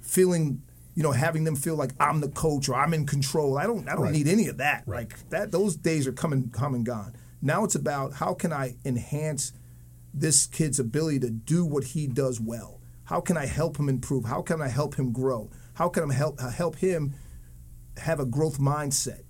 feeling 0.00 0.62
you 0.94 1.02
know, 1.02 1.12
having 1.12 1.44
them 1.44 1.56
feel 1.56 1.76
like 1.76 1.92
I'm 2.00 2.20
the 2.20 2.28
coach 2.28 2.68
or 2.68 2.74
I'm 2.74 2.92
in 2.92 3.06
control. 3.06 3.56
I 3.56 3.64
don't 3.64 3.88
I 3.88 3.92
don't 3.92 4.04
right. 4.04 4.12
need 4.12 4.28
any 4.28 4.48
of 4.48 4.58
that. 4.58 4.82
Right. 4.86 5.08
Like 5.08 5.30
that 5.30 5.52
those 5.52 5.76
days 5.76 6.06
are 6.06 6.12
coming 6.12 6.50
come 6.50 6.74
and 6.74 6.84
gone. 6.84 7.14
Now 7.42 7.64
it's 7.64 7.74
about 7.74 8.14
how 8.14 8.34
can 8.34 8.52
I 8.52 8.76
enhance 8.84 9.52
this 10.12 10.46
kid's 10.46 10.78
ability 10.78 11.20
to 11.20 11.30
do 11.30 11.64
what 11.64 11.84
he 11.84 12.06
does 12.06 12.40
well? 12.40 12.80
How 13.04 13.20
can 13.20 13.36
I 13.36 13.46
help 13.46 13.78
him 13.78 13.88
improve? 13.88 14.24
How 14.24 14.42
can 14.42 14.60
I 14.60 14.68
help 14.68 14.96
him 14.96 15.12
grow? 15.12 15.50
How 15.80 15.88
can 15.88 16.10
I 16.10 16.12
help 16.12 16.42
uh, 16.42 16.50
help 16.50 16.76
him 16.76 17.14
have 17.96 18.20
a 18.20 18.26
growth 18.26 18.60
mindset? 18.60 19.22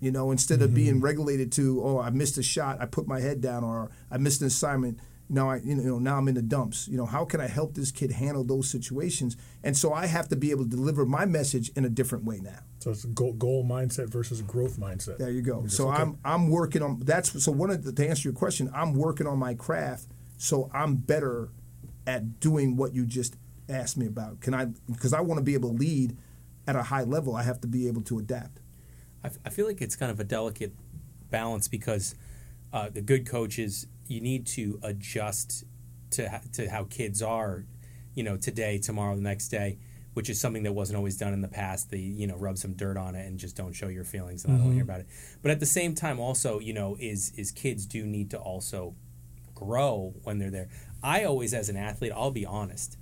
You 0.00 0.10
know, 0.10 0.32
instead 0.32 0.60
of 0.60 0.74
being 0.74 0.96
mm-hmm. 0.96 1.04
regulated 1.04 1.50
to, 1.52 1.82
oh, 1.82 1.98
I 1.98 2.10
missed 2.10 2.36
a 2.36 2.42
shot, 2.42 2.78
I 2.78 2.84
put 2.84 3.08
my 3.08 3.20
head 3.20 3.40
down, 3.40 3.64
or 3.64 3.90
I 4.10 4.18
missed 4.18 4.42
an 4.42 4.48
assignment. 4.48 4.98
Now 5.30 5.48
I, 5.48 5.60
you 5.64 5.74
know, 5.76 5.98
now 5.98 6.18
I'm 6.18 6.28
in 6.28 6.34
the 6.34 6.42
dumps. 6.42 6.88
You 6.88 6.98
know, 6.98 7.06
how 7.06 7.24
can 7.24 7.40
I 7.40 7.46
help 7.46 7.72
this 7.72 7.90
kid 7.90 8.10
handle 8.10 8.44
those 8.44 8.68
situations? 8.68 9.38
And 9.62 9.74
so 9.74 9.94
I 9.94 10.04
have 10.04 10.28
to 10.28 10.36
be 10.36 10.50
able 10.50 10.64
to 10.64 10.68
deliver 10.68 11.06
my 11.06 11.24
message 11.24 11.70
in 11.74 11.86
a 11.86 11.88
different 11.88 12.26
way 12.26 12.38
now. 12.38 12.58
So 12.80 12.90
it's 12.90 13.06
goal, 13.06 13.32
goal 13.32 13.64
mindset 13.64 14.10
versus 14.10 14.42
growth 14.42 14.76
mindset. 14.76 15.16
There 15.16 15.30
you 15.30 15.40
go. 15.40 15.62
Yes, 15.62 15.74
So 15.74 15.88
okay. 15.88 16.02
I'm 16.02 16.18
I'm 16.22 16.50
working 16.50 16.82
on 16.82 17.00
that's 17.00 17.42
so 17.42 17.50
one 17.50 17.70
of 17.70 17.82
the, 17.82 17.92
to 17.92 18.06
answer 18.06 18.28
your 18.28 18.36
question, 18.36 18.70
I'm 18.74 18.92
working 18.92 19.26
on 19.26 19.38
my 19.38 19.54
craft 19.54 20.08
so 20.36 20.70
I'm 20.74 20.96
better 20.96 21.48
at 22.06 22.40
doing 22.40 22.76
what 22.76 22.92
you 22.92 23.06
just 23.06 23.36
asked 23.68 23.96
me 23.96 24.06
about. 24.06 24.40
Can 24.40 24.54
I 24.54 24.66
because 24.90 25.12
I 25.12 25.20
want 25.20 25.38
to 25.38 25.44
be 25.44 25.54
able 25.54 25.70
to 25.70 25.76
lead 25.76 26.16
at 26.66 26.76
a 26.76 26.82
high 26.84 27.02
level, 27.02 27.36
I 27.36 27.42
have 27.42 27.60
to 27.62 27.68
be 27.68 27.88
able 27.88 28.02
to 28.02 28.18
adapt. 28.18 28.60
I, 29.22 29.28
f- 29.28 29.38
I 29.44 29.50
feel 29.50 29.66
like 29.66 29.80
it's 29.82 29.96
kind 29.96 30.10
of 30.10 30.20
a 30.20 30.24
delicate 30.24 30.72
balance 31.30 31.68
because 31.68 32.14
uh, 32.72 32.88
the 32.90 33.02
good 33.02 33.26
coaches 33.26 33.86
you 34.06 34.20
need 34.20 34.46
to 34.46 34.78
adjust 34.82 35.64
to 36.12 36.28
ho- 36.28 36.40
to 36.52 36.70
how 36.70 36.84
kids 36.84 37.22
are, 37.22 37.64
you 38.14 38.22
know, 38.22 38.36
today, 38.36 38.78
tomorrow, 38.78 39.14
the 39.14 39.22
next 39.22 39.48
day, 39.48 39.78
which 40.14 40.30
is 40.30 40.40
something 40.40 40.62
that 40.62 40.72
wasn't 40.72 40.96
always 40.96 41.16
done 41.16 41.32
in 41.32 41.40
the 41.40 41.48
past. 41.48 41.90
They 41.90 41.98
you 41.98 42.26
know 42.26 42.36
rub 42.36 42.58
some 42.58 42.74
dirt 42.74 42.96
on 42.96 43.14
it 43.14 43.26
and 43.26 43.38
just 43.38 43.56
don't 43.56 43.72
show 43.72 43.88
your 43.88 44.04
feelings, 44.04 44.44
and 44.44 44.54
I 44.54 44.58
don't 44.58 44.72
hear 44.72 44.82
about 44.82 45.00
it. 45.00 45.06
But 45.42 45.50
at 45.50 45.60
the 45.60 45.66
same 45.66 45.94
time, 45.94 46.18
also 46.20 46.58
you 46.60 46.72
know, 46.72 46.96
is 46.98 47.32
is 47.36 47.50
kids 47.50 47.86
do 47.86 48.06
need 48.06 48.30
to 48.30 48.38
also 48.38 48.94
grow 49.54 50.14
when 50.22 50.38
they're 50.38 50.50
there. 50.50 50.68
I 51.02 51.24
always, 51.24 51.52
as 51.52 51.68
an 51.68 51.76
athlete, 51.76 52.12
I'll 52.14 52.30
be 52.30 52.46
honest. 52.46 52.96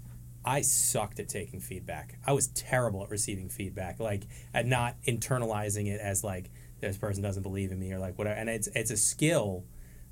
I 0.45 0.63
sucked 0.63 1.21
at 1.21 1.29
taking 1.29 1.61
feedback. 1.61 2.19
I 2.27 2.33
was 2.33 2.49
terrible 2.49 3.03
at 3.05 3.11
receiving 3.11 3.49
feedback, 3.49 4.01
like 4.01 4.25
at 4.53 4.67
not 4.67 4.97
internalizing 5.07 5.87
it 5.87 6.01
as 6.01 6.25
like 6.25 6.51
this 6.81 6.97
person 6.97 7.23
doesn't 7.23 7.43
believe 7.43 7.71
in 7.71 7.79
me 7.79 7.93
or 7.93 7.99
like 7.99 8.19
whatever. 8.19 8.39
And 8.39 8.51
it's 8.51 8.69
it's 8.75 8.91
a 8.91 8.97
skill 8.97 9.65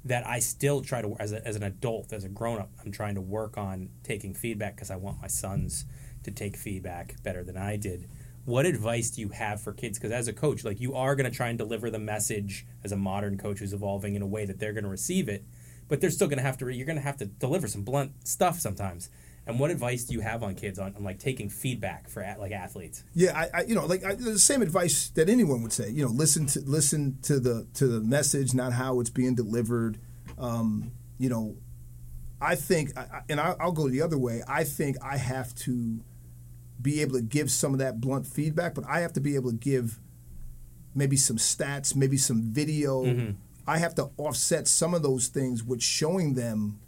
that 0.05 0.27
I 0.27 0.39
still 0.39 0.81
try 0.81 1.03
to 1.03 1.17
as 1.19 1.33
a, 1.33 1.47
as 1.47 1.57
an 1.57 1.63
adult, 1.63 2.13
as 2.13 2.25
a 2.25 2.29
grown 2.29 2.59
up, 2.59 2.71
I'm 2.85 2.93
trying 2.93 3.17
to 3.17 3.21
work 3.21 3.59
on 3.59 3.91
taking 4.03 4.35
feedback 4.35 4.77
because 4.77 4.91
I 4.91 4.97
want 4.97 5.21
my 5.21 5.29
sons 5.29 5.85
to 6.23 6.31
take 6.31 6.57
feedback 6.57 7.23
better 7.23 7.43
than 7.43 7.57
I 7.57 7.77
did. 7.77 8.09
What 8.45 8.67
advice 8.67 9.11
do 9.11 9.21
you 9.21 9.29
have 9.31 9.61
for 9.61 9.73
kids? 9.73 9.99
Because 9.99 10.13
as 10.13 10.27
a 10.27 10.33
coach, 10.33 10.65
like 10.65 10.81
you 10.81 10.95
are 10.95 11.15
going 11.15 11.31
to 11.31 11.37
try 11.37 11.49
and 11.49 11.59
deliver 11.59 11.91
the 11.91 11.99
message 11.99 12.67
as 12.83 12.93
a 12.93 12.97
modern 12.97 13.37
coach 13.37 13.59
who's 13.59 13.75
evolving 13.75 14.15
in 14.15 14.23
a 14.23 14.27
way 14.27 14.47
that 14.47 14.59
they're 14.59 14.73
going 14.73 14.85
to 14.85 14.91
receive 14.91 15.29
it, 15.29 15.45
but 15.89 16.01
they're 16.01 16.11
still 16.11 16.29
going 16.29 16.39
to 16.39 16.45
have 16.45 16.57
to. 16.59 16.69
You're 16.69 16.87
going 16.87 16.97
to 16.97 17.03
have 17.03 17.19
to 17.19 17.27
deliver 17.27 17.69
some 17.69 17.83
blunt 17.83 18.27
stuff 18.27 18.59
sometimes. 18.59 19.11
And 19.47 19.59
what 19.59 19.71
advice 19.71 20.05
do 20.05 20.15
you 20.15 20.21
have 20.21 20.43
on 20.43 20.55
kids 20.55 20.79
on, 20.79 20.95
on 20.95 21.03
like 21.03 21.19
taking 21.19 21.49
feedback 21.49 22.09
for 22.09 22.23
at, 22.23 22.39
like 22.39 22.53
athletes? 22.53 23.03
Yeah, 23.15 23.37
I, 23.37 23.61
I 23.61 23.63
you 23.63 23.75
know, 23.75 23.87
like 23.87 24.05
I, 24.05 24.15
the 24.15 24.39
same 24.39 24.63
advice 24.63 25.09
that 25.11 25.29
anyone 25.29 25.63
would 25.63 25.73
say. 25.73 25.91
You 25.91 26.05
know, 26.05 26.11
listen 26.11 26.47
to 26.47 26.61
listen 26.61 27.19
to 27.23 27.41
the 27.41 27.67
to 27.75 27.87
the 27.87 28.01
message, 28.01 28.55
not 28.55 28.73
how 28.73 29.01
it's 29.01 29.11
being 29.11 29.35
delivered. 29.35 29.99
Um, 30.39 30.93
you 31.19 31.29
know, 31.29 31.57
I 32.41 32.55
think, 32.55 32.93
and 33.29 33.41
I, 33.41 33.55
I'll 33.61 33.73
go 33.73 33.89
the 33.89 34.03
other 34.03 34.17
way. 34.17 34.43
I 34.49 34.65
think 34.65 34.97
I 35.03 35.17
have 35.17 35.55
to 35.57 36.01
be 36.81 37.03
able 37.03 37.17
to 37.17 37.23
give 37.23 37.51
some 37.51 37.73
of 37.73 37.79
that 37.81 38.01
blunt 38.01 38.27
feedback, 38.27 38.75
but 38.75 38.85
I 38.89 39.01
have 39.01 39.13
to 39.15 39.21
be 39.21 39.35
able 39.35 39.51
to 39.51 39.57
give 39.57 39.99
maybe 40.95 41.17
some 41.17 41.37
stats, 41.37 41.95
maybe 41.95 42.17
some 42.17 42.43
video. 42.43 43.35
I 43.67 43.79
have 43.79 43.95
to 43.97 44.11
offset 44.17 44.67
some 44.67 44.95
of 44.95 45.03
those 45.03 45.29
things 45.29 45.63
with 45.63 45.83
showing 45.83 46.35
them 46.35 46.81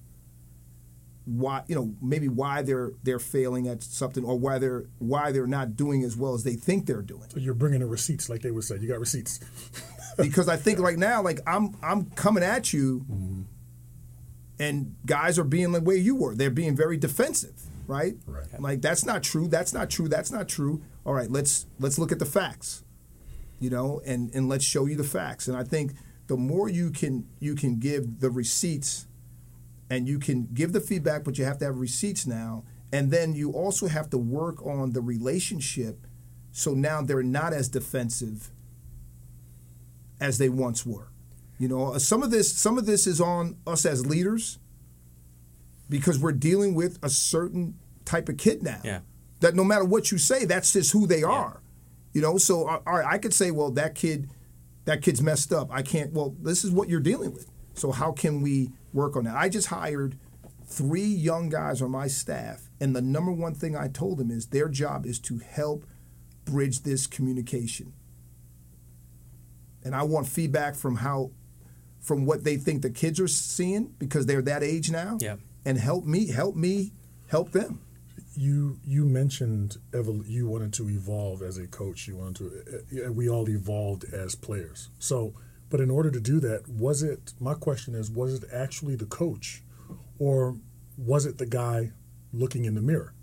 why 1.24 1.62
you 1.68 1.74
know 1.74 1.94
maybe 2.02 2.28
why 2.28 2.62
they're 2.62 2.92
they're 3.02 3.18
failing 3.18 3.68
at 3.68 3.82
something 3.82 4.24
or 4.24 4.38
why 4.38 4.58
they're 4.58 4.86
why 4.98 5.32
they're 5.32 5.46
not 5.46 5.76
doing 5.76 6.02
as 6.02 6.16
well 6.16 6.34
as 6.34 6.44
they 6.44 6.54
think 6.54 6.86
they're 6.86 7.02
doing. 7.02 7.28
So 7.30 7.38
you're 7.38 7.54
bringing 7.54 7.80
the 7.80 7.86
receipts, 7.86 8.28
like 8.28 8.42
they 8.42 8.50
would 8.50 8.64
say. 8.64 8.78
You 8.78 8.88
got 8.88 9.00
receipts. 9.00 9.40
because 10.16 10.48
I 10.48 10.56
think 10.56 10.78
right 10.78 10.98
now 10.98 11.22
like 11.22 11.40
I'm 11.46 11.76
I'm 11.82 12.06
coming 12.10 12.42
at 12.42 12.72
you 12.72 13.04
mm-hmm. 13.10 13.42
and 14.58 14.96
guys 15.06 15.38
are 15.38 15.44
being 15.44 15.72
the 15.72 15.80
way 15.80 15.96
you 15.96 16.16
were. 16.16 16.34
They're 16.34 16.50
being 16.50 16.76
very 16.76 16.96
defensive 16.96 17.54
right? 17.88 18.14
Right. 18.26 18.46
I'm 18.54 18.62
like 18.62 18.80
that's 18.80 19.04
not 19.04 19.22
true. 19.22 19.48
That's 19.48 19.74
not 19.74 19.90
true. 19.90 20.08
That's 20.08 20.30
not 20.30 20.48
true. 20.48 20.82
All 21.04 21.12
right 21.14 21.30
let's 21.30 21.66
let's 21.78 21.98
look 21.98 22.12
at 22.12 22.18
the 22.18 22.26
facts 22.26 22.84
you 23.60 23.70
know 23.70 24.00
and 24.04 24.34
and 24.34 24.48
let's 24.48 24.64
show 24.64 24.86
you 24.86 24.96
the 24.96 25.04
facts. 25.04 25.48
And 25.48 25.56
I 25.56 25.64
think 25.64 25.92
the 26.26 26.36
more 26.36 26.68
you 26.68 26.90
can 26.90 27.28
you 27.38 27.54
can 27.54 27.78
give 27.78 28.20
the 28.20 28.30
receipts 28.30 29.06
and 29.92 30.08
you 30.08 30.18
can 30.18 30.48
give 30.54 30.72
the 30.72 30.80
feedback, 30.80 31.22
but 31.22 31.36
you 31.36 31.44
have 31.44 31.58
to 31.58 31.66
have 31.66 31.76
receipts 31.76 32.26
now. 32.26 32.64
And 32.90 33.10
then 33.10 33.34
you 33.34 33.52
also 33.52 33.88
have 33.88 34.08
to 34.10 34.16
work 34.16 34.64
on 34.64 34.92
the 34.92 35.02
relationship 35.02 36.06
so 36.50 36.72
now 36.72 37.02
they're 37.02 37.22
not 37.22 37.52
as 37.52 37.68
defensive 37.68 38.50
as 40.18 40.38
they 40.38 40.48
once 40.48 40.86
were. 40.86 41.08
You 41.58 41.68
know, 41.68 41.92
uh, 41.92 41.98
some 41.98 42.22
of 42.22 42.30
this 42.30 42.56
some 42.56 42.78
of 42.78 42.86
this 42.86 43.06
is 43.06 43.20
on 43.20 43.58
us 43.66 43.84
as 43.84 44.06
leaders 44.06 44.58
because 45.90 46.18
we're 46.18 46.32
dealing 46.32 46.74
with 46.74 46.98
a 47.02 47.10
certain 47.10 47.74
type 48.06 48.30
of 48.30 48.38
kid 48.38 48.62
now. 48.62 48.80
Yeah. 48.82 49.00
That 49.40 49.54
no 49.54 49.64
matter 49.64 49.84
what 49.84 50.10
you 50.10 50.16
say, 50.16 50.46
that's 50.46 50.72
just 50.72 50.92
who 50.92 51.06
they 51.06 51.22
are. 51.22 51.60
Yeah. 51.62 52.14
You 52.14 52.22
know, 52.22 52.38
so 52.38 52.66
uh, 52.66 52.80
all 52.86 52.94
right, 52.94 53.06
I 53.06 53.18
could 53.18 53.34
say, 53.34 53.50
well, 53.50 53.70
that 53.72 53.94
kid 53.94 54.30
that 54.86 55.02
kid's 55.02 55.20
messed 55.20 55.52
up. 55.52 55.68
I 55.70 55.82
can't. 55.82 56.14
Well, 56.14 56.34
this 56.40 56.64
is 56.64 56.70
what 56.70 56.88
you're 56.88 57.00
dealing 57.00 57.32
with. 57.34 57.51
So 57.74 57.92
how 57.92 58.12
can 58.12 58.42
we 58.42 58.70
work 58.92 59.16
on 59.16 59.24
that? 59.24 59.36
I 59.36 59.48
just 59.48 59.68
hired 59.68 60.18
three 60.66 61.04
young 61.04 61.48
guys 61.48 61.82
on 61.82 61.90
my 61.90 62.06
staff, 62.06 62.68
and 62.80 62.94
the 62.94 63.02
number 63.02 63.32
one 63.32 63.54
thing 63.54 63.76
I 63.76 63.88
told 63.88 64.18
them 64.18 64.30
is 64.30 64.46
their 64.46 64.68
job 64.68 65.06
is 65.06 65.18
to 65.20 65.38
help 65.38 65.84
bridge 66.44 66.82
this 66.82 67.06
communication. 67.06 67.92
And 69.84 69.94
I 69.94 70.02
want 70.04 70.28
feedback 70.28 70.74
from 70.74 70.96
how, 70.96 71.32
from 72.00 72.24
what 72.24 72.44
they 72.44 72.56
think 72.56 72.82
the 72.82 72.90
kids 72.90 73.18
are 73.20 73.28
seeing 73.28 73.94
because 73.98 74.26
they're 74.26 74.42
that 74.42 74.62
age 74.62 74.90
now. 74.90 75.18
Yeah. 75.20 75.36
And 75.64 75.78
help 75.78 76.04
me, 76.04 76.28
help 76.28 76.56
me, 76.56 76.92
help 77.28 77.52
them. 77.52 77.80
You 78.34 78.78
you 78.84 79.04
mentioned 79.04 79.76
evol- 79.90 80.26
you 80.26 80.48
wanted 80.48 80.72
to 80.74 80.88
evolve 80.88 81.42
as 81.42 81.58
a 81.58 81.66
coach. 81.66 82.08
You 82.08 82.16
wanted 82.16 82.36
to. 82.90 83.06
Uh, 83.08 83.12
we 83.12 83.28
all 83.28 83.48
evolved 83.48 84.04
as 84.04 84.34
players. 84.34 84.88
So, 84.98 85.34
but 85.72 85.80
in 85.80 85.90
order 85.90 86.10
to 86.10 86.20
do 86.20 86.38
that, 86.38 86.68
was 86.68 87.02
it? 87.02 87.32
My 87.40 87.54
question 87.54 87.94
is, 87.94 88.10
was 88.10 88.34
it 88.34 88.44
actually 88.52 88.94
the 88.94 89.06
coach, 89.06 89.62
or 90.18 90.58
was 90.98 91.24
it 91.24 91.38
the 91.38 91.46
guy 91.46 91.92
looking 92.30 92.66
in 92.66 92.74
the 92.74 92.82
mirror? 92.82 93.14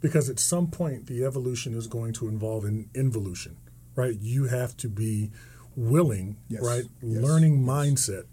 Because 0.00 0.28
at 0.28 0.40
some 0.40 0.66
point, 0.66 1.06
the 1.06 1.24
evolution 1.24 1.72
is 1.72 1.86
going 1.86 2.12
to 2.14 2.26
involve 2.26 2.64
an 2.64 2.90
involution, 2.92 3.56
right? 3.94 4.16
You 4.20 4.46
have 4.46 4.76
to 4.78 4.88
be 4.88 5.30
willing, 5.76 6.38
Yes. 6.48 6.60
right? 6.64 6.84
Yes. 7.02 7.22
Learning 7.22 7.60
Yes. 7.64 7.68
mindset 7.70 8.24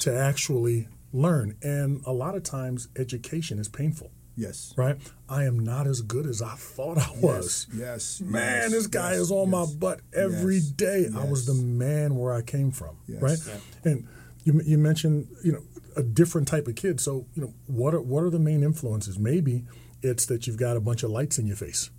to 0.00 0.14
actually 0.14 0.86
learn. 1.14 1.56
And 1.62 2.02
a 2.04 2.12
lot 2.12 2.34
of 2.36 2.42
times, 2.42 2.88
education 2.96 3.58
is 3.58 3.68
painful 3.70 4.10
Yes. 4.36 4.72
right? 4.76 4.96
I 5.28 5.44
am 5.44 5.58
not 5.58 5.86
as 5.86 6.00
good 6.02 6.26
as 6.26 6.40
I 6.42 6.54
thought 6.54 6.98
I 6.98 7.10
was. 7.20 7.66
Yes. 7.70 8.20
yes 8.20 8.20
Man, 8.22 8.62
yes, 8.62 8.70
this 8.70 8.86
guy 8.86 9.10
yes, 9.10 9.20
is 9.20 9.30
on 9.30 9.50
my 9.50 9.66
butt 9.66 10.00
every 10.14 10.54
Yes, 10.56 10.64
day. 10.70 11.08
I 11.14 11.24
was 11.24 11.46
the 11.46 11.54
man 11.54 12.16
where 12.16 12.32
I 12.32 12.42
came 12.42 12.70
from, 12.70 12.96
Yes. 13.06 13.20
right? 13.22 13.38
And 13.84 14.08
you, 14.44 14.60
you 14.64 14.78
mentioned, 14.78 15.28
you 15.44 15.52
know, 15.52 15.62
a 15.96 16.02
different 16.02 16.48
type 16.48 16.66
of 16.66 16.74
kid. 16.74 17.00
So, 17.00 17.26
you 17.34 17.42
know, 17.42 17.52
what 17.66 17.94
are 17.94 18.00
what 18.00 18.24
are 18.24 18.30
the 18.30 18.38
main 18.38 18.62
influences? 18.62 19.18
Maybe 19.18 19.64
it's 20.02 20.24
that 20.26 20.46
you've 20.46 20.56
got 20.56 20.76
a 20.76 20.80
bunch 20.80 21.02
of 21.02 21.10
lights 21.10 21.38
in 21.38 21.46
your 21.46 21.56
face, 21.56 21.90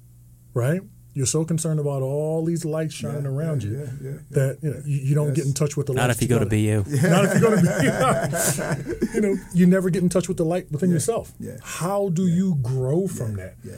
right? 0.54 0.82
You're 1.16 1.28
so 1.28 1.46
concerned 1.46 1.80
about 1.80 2.02
all 2.02 2.44
these 2.44 2.66
lights 2.66 2.96
shining 2.96 3.24
Yeah, 3.24 3.30
around 3.30 3.64
yeah, 3.64 3.70
you 3.70 3.78
yeah, 3.78 4.12
yeah, 4.12 4.18
that 4.32 4.58
you 4.64 4.70
know 4.72 4.82
you, 4.86 4.98
you 4.98 5.16
don't 5.16 5.34
get 5.34 5.46
in 5.46 5.54
touch 5.54 5.78
with 5.78 5.88
the 5.88 5.94
Not 5.94 6.10
if 6.10 6.22
you 6.22 6.28
go 6.28 6.40
to 6.40 6.46
together. 6.46 6.84
BU. 6.84 7.08
Not 7.08 7.26
if 7.26 7.34
you 7.36 7.40
go 7.40 7.56
to 7.56 9.04
be, 9.04 9.14
you 9.14 9.22
know, 9.22 9.36
you 9.54 9.68
never 9.68 9.90
get 9.92 10.02
in 10.02 10.10
touch 10.10 10.28
with 10.28 10.38
the 10.38 10.46
light 10.46 10.72
within 10.72 10.90
yourself. 10.90 11.32
yeah. 11.40 11.58
How 11.62 12.10
do 12.10 12.28
you 12.28 12.56
grow 12.56 13.08
from 13.08 13.36
that? 13.36 13.56
Yeah. 13.64 13.76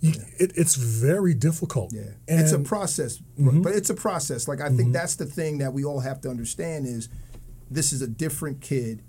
You, 0.00 0.14
it, 0.40 0.52
it's 0.56 0.74
very 0.74 1.32
difficult. 1.32 1.92
Yeah, 1.92 2.02
And 2.26 2.40
it's 2.40 2.50
a 2.50 2.58
process, 2.58 3.18
mm-hmm. 3.38 3.62
but 3.62 3.72
it's 3.72 3.88
a 3.88 3.94
process. 3.94 4.48
Like 4.48 4.60
I 4.60 4.66
think 4.66 4.80
mm-hmm. 4.80 4.92
that's 4.92 5.14
the 5.14 5.26
thing 5.26 5.58
that 5.58 5.72
we 5.72 5.84
all 5.84 6.00
have 6.00 6.20
to 6.22 6.28
understand 6.28 6.86
is 6.86 7.08
this 7.70 7.92
is 7.92 8.02
a 8.02 8.08
different 8.08 8.60
kid. 8.60 9.04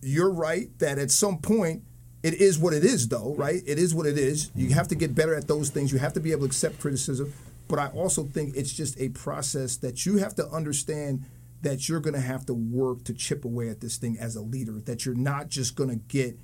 You're 0.00 0.30
right 0.30 0.68
that 0.78 0.98
at 1.00 1.10
some 1.10 1.38
point 1.38 1.82
it 2.22 2.34
is 2.34 2.58
what 2.58 2.72
it 2.72 2.84
is, 2.84 3.08
though. 3.08 3.34
Right? 3.36 3.62
It 3.66 3.78
is 3.78 3.94
what 3.94 4.06
it 4.06 4.18
is. 4.18 4.50
You 4.54 4.66
mm-hmm. 4.66 4.74
have 4.74 4.88
to 4.88 4.94
get 4.94 5.14
better 5.14 5.34
at 5.34 5.48
those 5.48 5.70
things. 5.70 5.92
You 5.92 5.98
have 5.98 6.12
to 6.14 6.20
be 6.20 6.32
able 6.32 6.42
to 6.42 6.46
accept 6.46 6.80
criticism. 6.80 7.32
But 7.68 7.78
I 7.78 7.88
also 7.88 8.24
think 8.24 8.56
it's 8.56 8.72
just 8.72 8.98
a 8.98 9.10
process 9.10 9.76
that 9.78 10.06
you 10.06 10.16
have 10.16 10.34
to 10.36 10.48
understand 10.48 11.24
that 11.60 11.88
you're 11.88 12.00
going 12.00 12.14
to 12.14 12.20
have 12.20 12.46
to 12.46 12.54
work 12.54 13.04
to 13.04 13.12
chip 13.12 13.44
away 13.44 13.68
at 13.68 13.80
this 13.80 13.98
thing 13.98 14.16
as 14.18 14.36
a 14.36 14.40
leader. 14.40 14.80
That 14.80 15.04
you're 15.04 15.14
not 15.14 15.48
just 15.48 15.76
going 15.76 15.90
to 15.90 15.96
get 15.96 16.38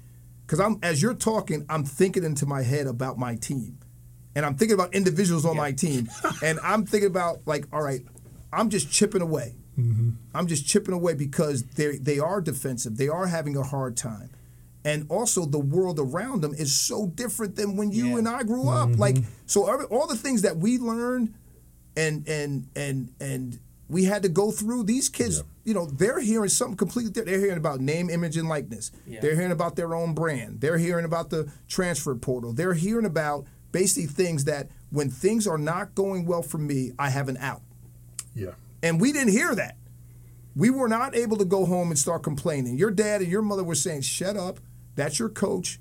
because 0.47 0.61
I'm 0.61 0.79
as 0.83 1.01
you're 1.01 1.15
talking, 1.15 1.65
I'm 1.69 1.85
thinking 1.85 2.25
into 2.25 2.47
my 2.47 2.63
head 2.63 2.87
about 2.87 3.19
my 3.19 3.37
team 3.37 3.79
and 4.35 4.45
I'm 4.45 4.57
thinking 4.57 4.75
about 4.75 4.95
individuals 4.95 5.45
on 5.45 5.57
my 5.57 5.73
team, 5.73 6.09
and 6.43 6.59
I'm 6.63 6.85
thinking 6.85 7.09
about 7.09 7.47
like, 7.47 7.67
all 7.73 7.83
right, 7.83 8.01
I'm 8.53 8.69
just 8.69 8.91
chipping 8.91 9.23
away. 9.23 9.55
Mm-hmm. 9.79 10.11
I'm 10.35 10.47
just 10.47 10.67
chipping 10.67 10.95
away 10.95 11.15
because 11.15 11.65
they 11.65 11.97
they 11.97 12.19
are 12.19 12.41
defensive. 12.41 12.97
They 12.97 13.09
are 13.09 13.27
having 13.27 13.57
a 13.57 13.63
hard 13.63 13.97
time. 13.97 14.31
And 14.85 15.07
also, 15.09 15.47
the 15.47 15.59
world 15.59 15.99
around 15.99 16.43
them 16.43 16.53
is 16.55 16.75
so 16.75 17.07
different 17.07 17.57
than 17.57 17.77
when 17.77 17.91
you 17.91 18.09
Yeah. 18.11 18.19
and 18.19 18.29
I 18.29 18.43
grew 18.43 18.69
up. 18.69 18.91
Mm-hmm. 18.91 19.01
Like, 19.01 19.17
so 19.47 19.67
every, 19.73 19.87
all 19.87 20.07
the 20.07 20.17
things 20.17 20.43
that 20.43 20.59
we 20.59 20.79
learned, 20.79 21.33
and 21.97 22.29
and 22.29 22.67
and 22.77 23.09
and 23.21 23.59
we 23.89 24.05
had 24.05 24.23
to 24.25 24.29
go 24.29 24.51
through. 24.51 24.85
These 24.85 25.09
kids, 25.09 25.39
Yeah. 25.39 25.43
you 25.65 25.75
know, 25.75 25.87
they're 25.87 26.21
hearing 26.21 26.49
something 26.51 26.77
completely 26.77 27.11
different. 27.13 27.29
They're 27.31 27.41
hearing 27.41 27.57
about 27.57 27.81
name, 27.81 28.11
image, 28.11 28.37
and 28.37 28.49
likeness. 28.49 28.91
Yeah. 29.07 29.21
They're 29.21 29.35
hearing 29.37 29.53
about 29.53 29.77
their 29.77 29.95
own 29.95 30.13
brand. 30.15 30.61
They're 30.61 30.79
hearing 30.79 31.05
about 31.07 31.31
the 31.31 31.51
transfer 31.69 32.15
portal. 32.15 32.53
They're 32.53 32.75
hearing 32.75 33.07
about 33.07 33.47
basically 33.73 34.07
things 34.07 34.45
that 34.45 34.69
when 34.91 35.09
things 35.11 35.47
are 35.47 35.59
not 35.59 35.95
going 35.95 36.27
well 36.27 36.43
for 36.43 36.59
me, 36.59 36.93
I 36.99 37.09
have 37.11 37.29
an 37.29 37.37
out. 37.39 37.63
Yeah. 38.35 38.53
And 38.83 39.01
we 39.01 39.13
didn't 39.13 39.33
hear 39.33 39.55
that. 39.55 39.77
We 40.57 40.71
were 40.71 40.89
not 40.89 41.17
able 41.17 41.37
to 41.39 41.45
go 41.45 41.65
home 41.65 41.91
and 41.91 41.99
start 41.99 42.23
complaining. 42.23 42.77
Your 42.79 42.91
dad 42.91 43.23
and 43.23 43.31
your 43.31 43.43
mother 43.43 43.65
were 43.65 43.75
saying, 43.75 44.03
"Shut 44.03 44.37
up. 44.37 44.61
That's 44.97 45.19
your 45.19 45.29
coach. 45.29 45.79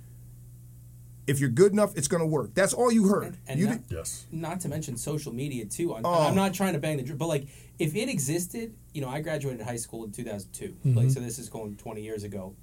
If 1.25 1.39
you're 1.39 1.49
good 1.49 1.71
enough, 1.71 1.95
it's 1.95 2.07
going 2.09 2.19
to 2.21 2.27
work." 2.27 2.53
That's 2.53 2.73
all 2.73 2.91
you 2.91 3.07
heard. 3.07 3.37
And 3.47 3.59
you 3.59 3.67
not, 3.67 3.87
did, 3.87 3.95
Yes. 3.97 4.25
not 4.31 4.59
to 4.61 4.67
mention 4.69 4.97
social 4.97 5.33
media 5.33 5.65
too. 5.65 5.95
I'm, 5.95 6.05
Oh. 6.05 6.27
I'm 6.27 6.35
not 6.35 6.53
trying 6.53 6.73
to 6.73 6.79
bang 6.79 6.97
the 6.97 7.03
drum, 7.03 7.17
but 7.17 7.27
like 7.27 7.47
if 7.79 7.95
it 7.95 8.09
existed, 8.09 8.73
you 8.93 9.01
know, 9.01 9.07
I 9.09 9.21
graduated 9.21 9.61
high 9.65 9.77
school 9.77 10.03
in 10.03 10.11
2002. 10.11 10.67
Mm-hmm. 10.85 10.97
Like 10.97 11.09
so, 11.11 11.19
this 11.21 11.39
is 11.39 11.47
going 11.49 11.75
20 11.77 12.01
years 12.01 12.23
ago. 12.23 12.55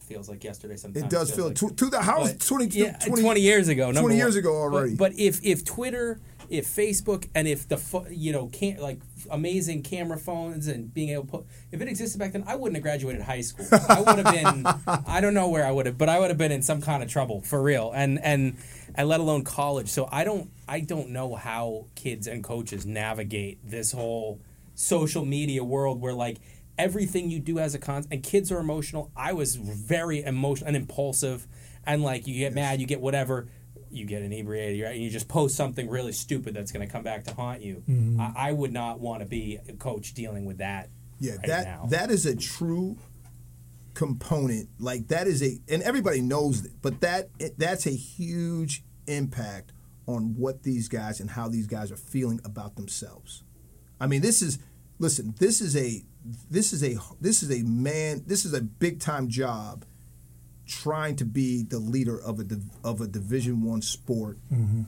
Feels 0.00 0.28
like 0.28 0.44
yesterday. 0.44 0.76
Sometimes 0.76 1.04
it 1.04 1.10
does 1.10 1.28
feels 1.30 1.36
feel 1.36 1.68
like- 1.68 1.76
to, 1.76 1.84
to 1.84 1.90
the 1.90 2.00
house 2.00 2.30
But, 2.32 2.40
20, 2.40 2.66
yeah, 2.78 2.92
20, 2.98 3.22
20, 3.22 3.40
years 3.40 3.68
ago. 3.68 3.92
20 3.92 4.16
years 4.16 4.34
one. 4.34 4.38
ago 4.38 4.54
already. 4.56 4.94
But, 4.94 5.18
if 5.18 5.44
if 5.44 5.64
Twitter, 5.64 6.20
if 6.48 6.66
Facebook, 6.68 7.28
and 7.34 7.48
if 7.48 7.66
the 7.68 7.78
you 8.10 8.32
know 8.32 8.46
can't 8.46 8.80
like 8.80 9.00
amazing 9.30 9.82
camera 9.82 10.18
phones 10.18 10.66
and 10.66 10.92
being 10.92 11.10
able 11.10 11.24
to 11.24 11.28
put 11.28 11.46
if 11.72 11.80
it 11.80 11.88
existed 11.88 12.18
back 12.18 12.32
then, 12.32 12.44
I 12.46 12.56
wouldn't 12.56 12.76
have 12.76 12.82
graduated 12.82 13.22
high 13.22 13.40
school. 13.40 13.66
I 13.88 14.00
would 14.00 14.24
have 14.24 14.32
been 14.32 14.66
I 15.06 15.20
don't 15.20 15.34
know 15.34 15.48
where 15.48 15.64
I 15.66 15.70
would 15.70 15.86
have, 15.86 15.98
but 15.98 16.08
I 16.08 16.18
would 16.18 16.28
have 16.28 16.38
been 16.38 16.52
in 16.52 16.62
some 16.62 16.80
kind 16.80 17.02
of 17.02 17.08
trouble 17.10 17.40
for 17.42 17.62
real, 17.62 17.92
and 17.94 18.18
and 18.22 18.56
and 18.94 19.08
let 19.08 19.20
alone 19.20 19.44
college. 19.44 19.88
So 19.88 20.08
I 20.10 20.24
don't 20.24 20.50
I 20.68 20.80
don't 20.80 21.10
know 21.10 21.34
how 21.34 21.86
kids 21.94 22.26
and 22.26 22.42
coaches 22.42 22.86
navigate 22.86 23.58
this 23.68 23.92
whole 23.92 24.40
social 24.74 25.24
media 25.24 25.64
world 25.64 26.00
where 26.00 26.12
like 26.12 26.38
everything 26.78 27.30
you 27.30 27.40
do 27.40 27.58
as 27.58 27.74
a 27.74 27.78
con 27.78 28.04
and 28.10 28.22
kids 28.22 28.52
are 28.52 28.58
emotional. 28.58 29.10
I 29.16 29.32
was 29.32 29.56
very 29.56 30.22
emotional 30.22 30.68
and 30.68 30.76
impulsive, 30.76 31.46
and 31.84 32.02
like 32.02 32.26
you 32.26 32.38
get 32.38 32.54
mad, 32.54 32.80
you 32.80 32.86
get 32.86 33.00
whatever, 33.00 33.48
you 33.96 34.06
get 34.06 34.22
inebriated, 34.22 34.84
right? 34.84 34.94
And 34.94 35.02
you 35.02 35.10
just 35.10 35.28
post 35.28 35.56
something 35.56 35.88
really 35.88 36.12
stupid 36.12 36.54
that's 36.54 36.72
going 36.72 36.86
to 36.86 36.92
come 36.92 37.02
back 37.02 37.24
to 37.24 37.34
haunt 37.34 37.62
you. 37.62 37.82
Mm-hmm. 37.88 38.20
I, 38.20 38.32
I 38.36 38.52
would 38.52 38.72
not 38.72 39.00
want 39.00 39.20
to 39.20 39.26
be 39.26 39.58
a 39.68 39.72
coach 39.72 40.14
dealing 40.14 40.44
with 40.44 40.58
that. 40.58 40.90
Yeah, 41.18 41.32
right 41.32 41.46
that 41.46 41.64
now. 41.64 41.86
that 41.90 42.10
is 42.10 42.26
a 42.26 42.36
true 42.36 42.98
component. 43.94 44.68
Like 44.78 45.08
that 45.08 45.26
is 45.26 45.42
a, 45.42 45.58
and 45.68 45.82
everybody 45.82 46.20
knows 46.20 46.64
it, 46.64 46.72
but 46.82 47.00
that 47.00 47.30
that's 47.58 47.86
a 47.86 47.90
huge 47.90 48.84
impact 49.06 49.72
on 50.06 50.36
what 50.36 50.62
these 50.62 50.88
guys 50.88 51.20
and 51.20 51.30
how 51.30 51.48
these 51.48 51.66
guys 51.66 51.90
are 51.90 51.96
feeling 51.96 52.40
about 52.44 52.76
themselves. 52.76 53.42
I 54.00 54.06
mean, 54.06 54.20
this 54.20 54.42
is 54.42 54.58
listen. 54.98 55.34
This 55.38 55.60
is 55.60 55.76
a 55.76 56.04
this 56.50 56.72
is 56.72 56.84
a 56.84 56.98
this 57.20 57.42
is 57.42 57.50
a 57.50 57.62
man. 57.64 58.22
This 58.26 58.44
is 58.44 58.52
a 58.52 58.60
big 58.60 59.00
time 59.00 59.28
job. 59.28 59.84
Trying 60.66 61.16
to 61.16 61.24
be 61.24 61.62
the 61.62 61.78
leader 61.78 62.20
of 62.20 62.40
a 62.40 62.44
div- 62.44 62.70
of 62.82 63.00
a 63.00 63.06
Division 63.06 63.62
One 63.62 63.82
sport 63.82 64.38
mm-hmm. 64.52 64.82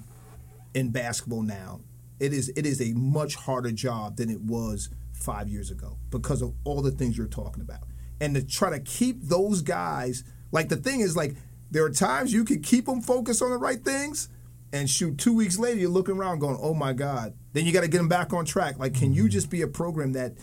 in 0.74 0.90
basketball 0.90 1.42
now, 1.42 1.80
it 2.18 2.32
is 2.32 2.48
it 2.50 2.66
is 2.66 2.80
a 2.80 2.92
much 2.94 3.36
harder 3.36 3.70
job 3.70 4.16
than 4.16 4.28
it 4.28 4.40
was 4.40 4.90
five 5.12 5.48
years 5.48 5.70
ago 5.70 5.96
because 6.10 6.42
of 6.42 6.54
all 6.64 6.82
the 6.82 6.90
things 6.90 7.16
you're 7.16 7.26
talking 7.26 7.62
about. 7.62 7.80
And 8.20 8.34
to 8.34 8.44
try 8.44 8.70
to 8.70 8.80
keep 8.80 9.22
those 9.22 9.62
guys, 9.62 10.24
like 10.50 10.68
the 10.68 10.76
thing 10.76 11.00
is, 11.00 11.16
like 11.16 11.36
there 11.70 11.84
are 11.84 11.90
times 11.90 12.32
you 12.32 12.44
can 12.44 12.60
keep 12.60 12.86
them 12.86 13.00
focused 13.00 13.42
on 13.42 13.50
the 13.50 13.56
right 13.56 13.84
things, 13.84 14.28
and 14.72 14.90
shoot, 14.90 15.16
two 15.18 15.34
weeks 15.34 15.58
later 15.58 15.78
you're 15.78 15.90
looking 15.90 16.16
around 16.16 16.40
going, 16.40 16.58
"Oh 16.60 16.74
my 16.74 16.92
God!" 16.92 17.34
Then 17.52 17.66
you 17.66 17.72
got 17.72 17.82
to 17.82 17.88
get 17.88 17.98
them 17.98 18.08
back 18.08 18.32
on 18.32 18.44
track. 18.44 18.78
Like, 18.78 18.94
can 18.94 19.12
you 19.12 19.24
mm-hmm. 19.24 19.30
just 19.30 19.50
be 19.50 19.62
a 19.62 19.68
program 19.68 20.12
that 20.14 20.34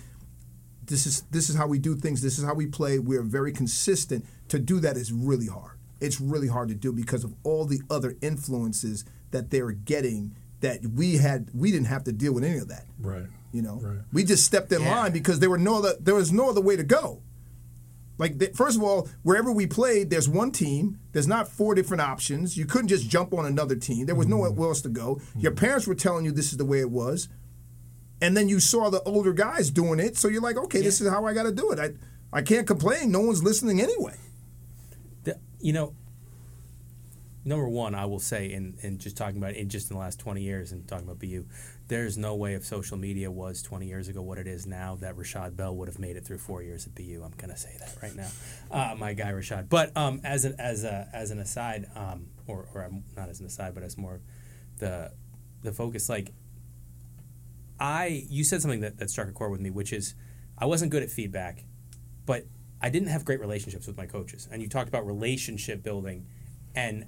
this 0.88 1.06
is 1.06 1.22
this 1.32 1.50
is 1.50 1.56
how 1.56 1.68
we 1.68 1.80
do 1.80 1.96
things. 1.96 2.22
This 2.22 2.38
is 2.38 2.46
how 2.46 2.54
we 2.54 2.68
play. 2.68 3.00
We're 3.00 3.24
very 3.24 3.52
consistent. 3.52 4.26
To 4.56 4.62
do 4.62 4.80
that 4.80 4.96
is 4.96 5.12
really 5.12 5.48
hard. 5.48 5.78
It's 6.00 6.22
really 6.22 6.48
hard 6.48 6.70
to 6.70 6.76
do 6.76 6.94
because 6.94 7.26
of 7.26 7.34
all 7.44 7.66
the 7.66 7.82
other 7.90 8.16
influences 8.22 9.04
that 9.32 9.50
they're 9.50 9.72
getting 9.72 10.36
that 10.62 10.86
we 10.86 11.18
had. 11.18 11.50
We 11.54 11.72
didn't 11.72 11.88
have 11.88 12.06
to 12.06 12.14
deal 12.14 12.34
with 12.34 12.46
any 12.46 12.58
of 12.58 12.70
that. 12.70 12.86
Right. 13.00 13.26
You 13.52 13.62
know, 13.62 13.82
Right. 13.82 14.00
we 14.14 14.24
just 14.24 14.46
stepped 14.46 14.72
in 14.72 14.82
Yeah. 14.82 14.96
line 14.96 15.12
because 15.12 15.40
there 15.40 15.50
were 15.50 15.58
no 15.58 15.76
other. 15.80 15.96
There 16.00 16.16
was 16.16 16.32
no 16.32 16.50
other 16.50 16.62
way 16.62 16.78
to 16.78 16.84
go. 16.84 17.22
Like 18.18 18.40
the, 18.40 18.48
first 18.54 18.78
of 18.78 18.84
all, 18.84 19.10
wherever 19.24 19.52
we 19.52 19.68
played, 19.68 20.10
there's 20.10 20.30
one 20.30 20.52
team. 20.52 21.00
There's 21.12 21.28
not 21.28 21.50
four 21.50 21.76
different 21.76 22.00
options. 22.00 22.56
You 22.56 22.66
couldn't 22.66 22.88
just 22.88 23.10
jump 23.10 23.34
on 23.34 23.46
another 23.46 23.76
team. 23.76 24.06
There 24.06 24.16
was 24.16 24.28
nowhere 24.28 24.52
mm-hmm. 24.52 24.64
else 24.64 24.82
to 24.84 24.90
go. 24.90 25.16
Mm-hmm. 25.16 25.40
Your 25.42 25.52
parents 25.52 25.86
were 25.86 25.96
telling 25.96 26.24
you 26.24 26.32
this 26.32 26.52
is 26.54 26.58
the 26.58 26.66
way 26.66 26.80
it 26.80 26.92
was, 26.92 27.28
and 28.22 28.38
then 28.38 28.48
you 28.48 28.62
saw 28.62 28.90
the 28.90 29.02
older 29.04 29.34
guys 29.34 29.70
doing 29.70 30.00
it. 30.00 30.16
So 30.18 30.30
you're 30.30 30.42
like, 30.42 30.56
okay, 30.56 30.82
this 30.82 31.02
is 31.02 31.10
how 31.10 31.26
I 31.26 31.34
got 31.34 31.44
to 31.44 31.52
do 31.52 31.72
it. 31.72 31.80
I 31.80 31.92
I 32.32 32.42
can't 32.42 32.66
complain. 32.66 33.12
No 33.12 33.20
one's 33.20 33.44
listening 33.44 33.82
anyway. 33.82 34.16
You 35.66 35.74
know, 35.74 35.96
number 37.44 37.68
one, 37.68 37.96
I 37.96 38.06
will 38.06 38.20
say, 38.20 38.52
in, 38.52 38.78
in 38.84 39.00
just 39.00 39.18
talking 39.18 39.38
about 39.38 39.56
in 39.56 39.68
just 39.68 39.90
in 39.90 39.96
the 39.96 40.00
last 40.00 40.20
twenty 40.20 40.44
years 40.44 40.72
and 40.72 40.88
talking 40.88 41.08
about 41.08 41.18
BU, 41.18 41.44
there's 41.88 42.20
no 42.20 42.36
way 42.36 42.54
if 42.54 42.64
social 42.64 42.98
media 42.98 43.32
was 43.32 43.64
twenty 43.64 43.88
years 43.88 44.08
ago 44.08 44.22
what 44.22 44.38
it 44.38 44.46
is 44.46 44.68
now 44.68 44.96
that 44.98 45.18
Rashad 45.18 45.56
Bell 45.56 45.76
would 45.76 45.88
have 45.88 45.98
made 45.98 46.18
it 46.18 46.24
through 46.24 46.38
four 46.38 46.62
years 46.62 46.86
at 46.86 46.94
BU. 46.94 47.20
I'm 47.26 47.34
gonna 47.36 47.58
say 47.58 47.76
that 47.80 47.96
right 48.00 48.16
now, 48.16 48.30
uh, 48.70 48.94
my 48.96 49.14
guy 49.14 49.32
Rashad. 49.32 49.68
But 49.68 49.98
um, 49.98 50.22
as 50.24 50.46
an 50.46 50.54
as 50.60 50.84
a 50.84 51.10
as 51.12 51.32
an 51.32 51.40
aside, 51.40 51.88
um, 51.96 52.28
or 52.46 52.68
or 52.76 52.88
not 53.18 53.30
as 53.30 53.40
an 53.40 53.48
aside, 53.48 53.74
but 53.74 53.82
as 53.82 53.98
more 53.98 54.22
the 54.78 55.14
the 55.64 55.72
focus, 55.72 56.10
like 56.10 56.32
I 57.80 58.28
you 58.30 58.44
said 58.44 58.62
something 58.62 58.82
that, 58.82 59.00
that 59.00 59.10
struck 59.10 59.28
a 59.28 59.32
chord 59.32 59.50
with 59.50 59.62
me, 59.62 59.72
which 59.72 59.94
is 59.94 60.14
I 60.60 60.68
wasn't 60.68 60.92
good 60.92 61.02
at 61.02 61.10
feedback, 61.10 61.64
but 62.28 62.46
I 62.86 62.90
didn't 62.90 63.08
have 63.08 63.26
great 63.26 63.40
relationships 63.40 63.88
with 63.88 63.98
my 63.98 64.06
coaches. 64.06 64.48
And 64.52 64.62
you 64.62 64.70
talked 64.70 64.88
about 64.88 65.08
relationship 65.08 65.82
building, 65.82 66.28
and 66.76 67.06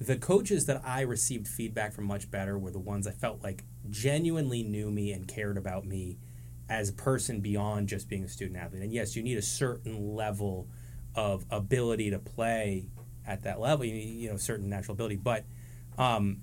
the 0.00 0.16
coaches 0.16 0.66
that 0.66 0.82
I 0.84 1.02
received 1.02 1.46
feedback 1.46 1.92
from 1.92 2.04
much 2.04 2.28
better 2.32 2.58
were 2.58 2.72
the 2.72 2.80
ones 2.80 3.06
I 3.06 3.12
felt 3.12 3.40
like 3.40 3.62
genuinely 3.90 4.64
knew 4.64 4.90
me 4.90 5.12
and 5.12 5.28
cared 5.28 5.56
about 5.56 5.86
me 5.86 6.18
as 6.68 6.88
a 6.88 6.92
person 6.92 7.38
beyond 7.38 7.88
just 7.88 8.08
being 8.08 8.24
a 8.24 8.28
student 8.28 8.58
athlete. 8.58 8.82
And 8.82 8.92
yes, 8.92 9.14
you 9.14 9.22
need 9.22 9.38
a 9.38 9.42
certain 9.42 10.16
level 10.16 10.66
of 11.14 11.46
ability 11.48 12.10
to 12.10 12.18
play 12.18 12.88
at 13.24 13.44
that 13.44 13.60
level. 13.60 13.84
You 13.84 13.94
need, 13.94 14.20
you 14.20 14.30
know, 14.30 14.36
certain 14.36 14.68
natural 14.68 14.94
ability, 14.94 15.14
but 15.14 15.44
um, 15.96 16.38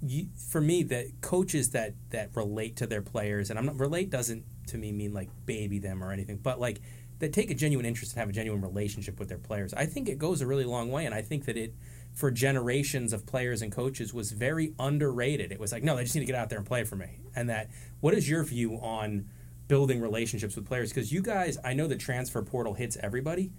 you, 0.00 0.28
for 0.36 0.60
me, 0.60 0.84
the 0.84 1.10
coaches 1.22 1.70
that 1.70 1.94
that 2.10 2.30
relate 2.36 2.76
to 2.76 2.86
their 2.86 3.02
players, 3.02 3.50
and 3.50 3.58
I'm 3.58 3.66
not 3.66 3.80
relate 3.80 4.10
doesn't 4.10 4.44
to 4.68 4.78
me 4.78 4.92
mean 4.92 5.12
like 5.12 5.28
baby 5.44 5.80
them 5.80 6.04
or 6.04 6.12
anything, 6.12 6.36
but 6.36 6.60
like 6.60 6.80
that 7.18 7.32
take 7.32 7.50
a 7.50 7.54
genuine 7.54 7.84
interest 7.84 8.12
and 8.12 8.20
have 8.20 8.28
a 8.28 8.32
genuine 8.32 8.62
relationship 8.62 9.18
with 9.18 9.28
their 9.28 9.38
players. 9.38 9.74
I 9.74 9.86
think 9.86 10.08
it 10.08 10.18
goes 10.18 10.40
a 10.40 10.46
really 10.46 10.64
long 10.64 10.90
way, 10.90 11.04
and 11.04 11.14
I 11.14 11.22
think 11.22 11.46
that 11.46 11.56
it 11.56 11.74
for 12.14 12.30
generations 12.30 13.12
of 13.12 13.26
players 13.26 13.62
and 13.62 13.70
coaches 13.70 14.12
was 14.12 14.32
very 14.32 14.74
underrated. 14.78 15.52
It 15.52 15.60
was 15.60 15.72
like, 15.72 15.82
no, 15.82 15.94
they 15.96 16.02
just 16.02 16.14
need 16.14 16.22
to 16.22 16.26
get 16.26 16.34
out 16.34 16.48
there 16.48 16.58
and 16.58 16.66
play 16.66 16.84
for 16.84 16.96
me. 16.96 17.20
And 17.36 17.48
that, 17.48 17.70
what 18.00 18.14
is 18.14 18.28
your 18.28 18.42
view 18.42 18.74
on 18.74 19.28
building 19.68 20.00
relationships 20.00 20.56
with 20.56 20.66
players? 20.66 20.90
Because 20.90 21.12
you 21.12 21.22
guys, 21.22 21.58
I 21.64 21.74
know 21.74 21.86
the 21.86 21.96
transfer 21.96 22.42
portal 22.42 22.74
hits 22.74 22.96
everybody, 23.00 23.52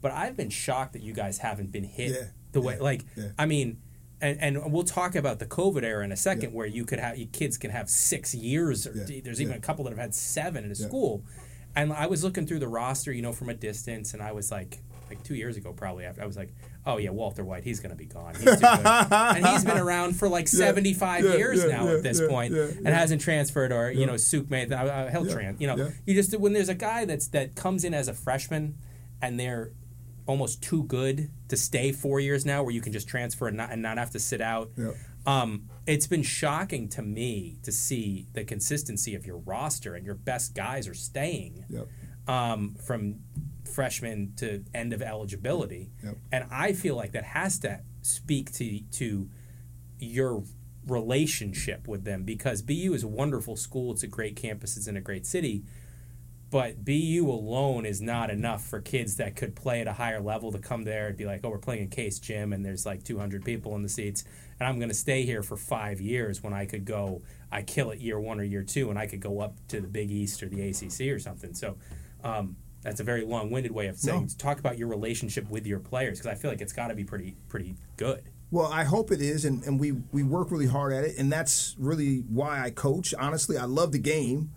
but 0.00 0.12
I've 0.12 0.36
been 0.36 0.50
shocked 0.50 0.94
that 0.94 1.02
you 1.02 1.12
guys 1.12 1.38
haven't 1.38 1.72
been 1.72 1.84
hit 1.84 2.12
Yeah, 2.12 2.26
the 2.52 2.60
way, 2.60 2.76
yeah, 2.76 2.82
like, 2.82 3.04
yeah. 3.16 3.28
I 3.38 3.44
mean, 3.44 3.82
and, 4.20 4.40
and 4.40 4.72
we'll 4.72 4.84
talk 4.84 5.14
about 5.14 5.38
the 5.38 5.46
COVID 5.46 5.82
era 5.82 6.02
in 6.02 6.10
a 6.10 6.16
second, 6.16 6.54
where 6.54 6.66
you 6.66 6.86
could 6.86 6.98
have 6.98 7.18
kids 7.32 7.58
can 7.58 7.70
have 7.70 7.90
six 7.90 8.34
years, 8.34 8.86
or 8.86 8.92
there's 8.94 9.42
even 9.42 9.54
a 9.54 9.60
couple 9.60 9.84
that 9.84 9.90
have 9.90 9.98
had 9.98 10.14
seven 10.14 10.64
in 10.64 10.70
a 10.70 10.74
school. 10.74 11.22
And 11.76 11.92
I 11.92 12.06
was 12.06 12.24
looking 12.24 12.46
through 12.46 12.60
the 12.60 12.68
roster, 12.68 13.12
you 13.12 13.22
know, 13.22 13.32
from 13.32 13.50
a 13.50 13.54
distance, 13.54 14.14
and 14.14 14.22
I 14.22 14.32
was 14.32 14.50
like, 14.50 14.78
like 15.08 15.22
two 15.22 15.34
years 15.34 15.56
ago, 15.56 15.72
probably 15.72 16.04
after 16.04 16.22
I 16.22 16.26
was 16.26 16.36
like, 16.36 16.52
oh 16.84 16.96
yeah, 16.96 17.10
Walter 17.10 17.44
Whyte, 17.44 17.62
he's 17.64 17.80
gonna 17.80 17.94
be 17.94 18.06
gone, 18.06 18.34
he's 18.34 18.44
too 18.44 18.60
good. 18.60 18.86
and 18.86 19.46
he's 19.46 19.64
been 19.64 19.78
around 19.86 20.16
for 20.16 20.28
like 20.28 20.48
seventy 20.48 20.94
five 20.94 21.24
yeah, 21.24 21.36
years 21.36 21.62
yeah, 21.62 21.76
now 21.76 21.84
yeah, 21.84 21.96
at 21.96 22.02
this 22.02 22.20
yeah, 22.20 22.28
point, 22.28 22.54
yeah, 22.54 22.64
and 22.64 22.88
hasn't 22.88 23.20
transferred 23.20 23.72
or 23.72 23.90
you 23.90 24.06
know, 24.06 24.16
Suk 24.16 24.50
made 24.50 24.72
uh, 24.72 24.76
uh, 24.76 25.10
he'll 25.10 25.26
Yeah, 25.26 25.32
trans, 25.34 25.60
you 25.60 25.66
know, 25.66 25.76
yeah. 25.76 25.90
you 26.06 26.14
just 26.14 26.36
when 26.38 26.54
there's 26.54 26.68
a 26.70 26.74
guy 26.74 27.04
that's 27.04 27.28
that 27.28 27.54
comes 27.54 27.84
in 27.84 27.94
as 27.94 28.08
a 28.08 28.14
freshman, 28.14 28.76
and 29.22 29.38
they're 29.38 29.70
almost 30.26 30.62
too 30.62 30.82
good 30.84 31.30
to 31.48 31.56
stay 31.56 31.92
four 31.92 32.18
years 32.20 32.44
now, 32.44 32.62
where 32.62 32.72
you 32.72 32.80
can 32.80 32.92
just 32.92 33.08
transfer 33.08 33.46
and 33.46 33.56
not, 33.56 33.70
and 33.70 33.80
not 33.80 33.96
have 33.98 34.10
to 34.10 34.18
sit 34.18 34.40
out. 34.40 34.70
Um, 35.26 35.68
it's 35.86 36.06
been 36.06 36.22
shocking 36.22 36.88
to 36.90 37.02
me 37.02 37.58
to 37.62 37.72
see 37.72 38.26
the 38.32 38.44
consistency 38.44 39.14
of 39.14 39.26
your 39.26 39.38
roster 39.38 39.94
and 39.94 40.04
your 40.06 40.14
best 40.14 40.54
guys 40.54 40.86
are 40.88 40.94
staying 40.94 41.64
Yep. 41.68 41.88
um, 42.28 42.74
from 42.84 43.16
freshman 43.64 44.32
to 44.36 44.64
end 44.72 44.92
of 44.92 45.02
eligibility, 45.02 45.90
Yep. 46.04 46.16
and 46.32 46.44
I 46.50 46.72
feel 46.72 46.94
like 46.96 47.12
that 47.12 47.24
has 47.24 47.58
to 47.60 47.80
speak 48.02 48.52
to 48.52 48.80
to 48.92 49.28
your 49.98 50.44
relationship 50.86 51.88
with 51.88 52.04
them 52.04 52.22
because 52.22 52.62
BU 52.62 52.92
is 52.94 53.02
a 53.02 53.08
wonderful 53.08 53.56
school. 53.56 53.92
It's 53.92 54.04
a 54.04 54.06
great 54.06 54.36
campus. 54.36 54.76
It's 54.76 54.86
in 54.86 54.96
a 54.96 55.00
great 55.00 55.26
city. 55.26 55.64
But 56.48 56.84
BU 56.84 57.26
alone 57.28 57.84
is 57.84 58.00
not 58.00 58.30
enough 58.30 58.64
for 58.64 58.80
kids 58.80 59.16
that 59.16 59.34
could 59.34 59.56
play 59.56 59.80
at 59.80 59.88
a 59.88 59.92
higher 59.92 60.20
level 60.20 60.52
to 60.52 60.58
come 60.58 60.84
there 60.84 61.08
and 61.08 61.16
be 61.16 61.24
like, 61.24 61.40
oh, 61.42 61.50
we're 61.50 61.58
playing 61.58 61.82
in 61.82 61.88
Case 61.88 62.20
Gym 62.20 62.52
and 62.52 62.64
there's 62.64 62.86
like 62.86 63.02
200 63.02 63.44
people 63.44 63.74
in 63.74 63.82
the 63.82 63.88
seats, 63.88 64.24
and 64.60 64.68
I'm 64.68 64.78
going 64.78 64.88
to 64.88 64.94
stay 64.94 65.24
here 65.24 65.42
for 65.42 65.56
five 65.56 66.00
years 66.00 66.42
when 66.42 66.52
I 66.52 66.66
could 66.66 66.84
go, 66.84 67.22
I 67.50 67.62
kill 67.62 67.90
it 67.90 67.98
year 67.98 68.20
one 68.20 68.38
or 68.38 68.44
year 68.44 68.62
two, 68.62 68.90
and 68.90 68.98
I 68.98 69.06
could 69.06 69.20
go 69.20 69.40
up 69.40 69.54
to 69.68 69.80
the 69.80 69.88
Big 69.88 70.10
East 70.10 70.42
or 70.42 70.48
the 70.48 70.68
ACC 70.68 71.12
or 71.12 71.18
something. 71.18 71.52
So 71.52 71.76
um, 72.22 72.56
that's 72.82 73.00
a 73.00 73.04
very 73.04 73.24
long-winded 73.24 73.72
way 73.72 73.88
of 73.88 73.98
saying. 73.98 74.22
No. 74.22 74.28
Talk 74.38 74.60
about 74.60 74.78
your 74.78 74.88
relationship 74.88 75.50
with 75.50 75.66
your 75.66 75.80
players 75.80 76.18
because 76.18 76.30
I 76.30 76.36
feel 76.36 76.50
like 76.50 76.60
it's 76.60 76.72
got 76.72 76.88
to 76.88 76.94
be 76.94 77.04
pretty 77.04 77.36
pretty 77.48 77.74
good. 77.96 78.22
Well, 78.52 78.70
I 78.72 78.84
hope 78.84 79.10
it 79.10 79.20
is, 79.20 79.44
and, 79.44 79.64
and 79.64 79.80
we, 79.80 79.92
we 80.12 80.22
work 80.22 80.52
really 80.52 80.68
hard 80.68 80.92
at 80.92 81.02
it, 81.02 81.18
and 81.18 81.32
that's 81.32 81.74
really 81.78 82.18
why 82.28 82.62
I 82.62 82.70
coach. 82.70 83.12
Honestly, 83.18 83.56
I 83.58 83.64
love 83.64 83.90
the 83.90 83.98
game, 83.98 84.52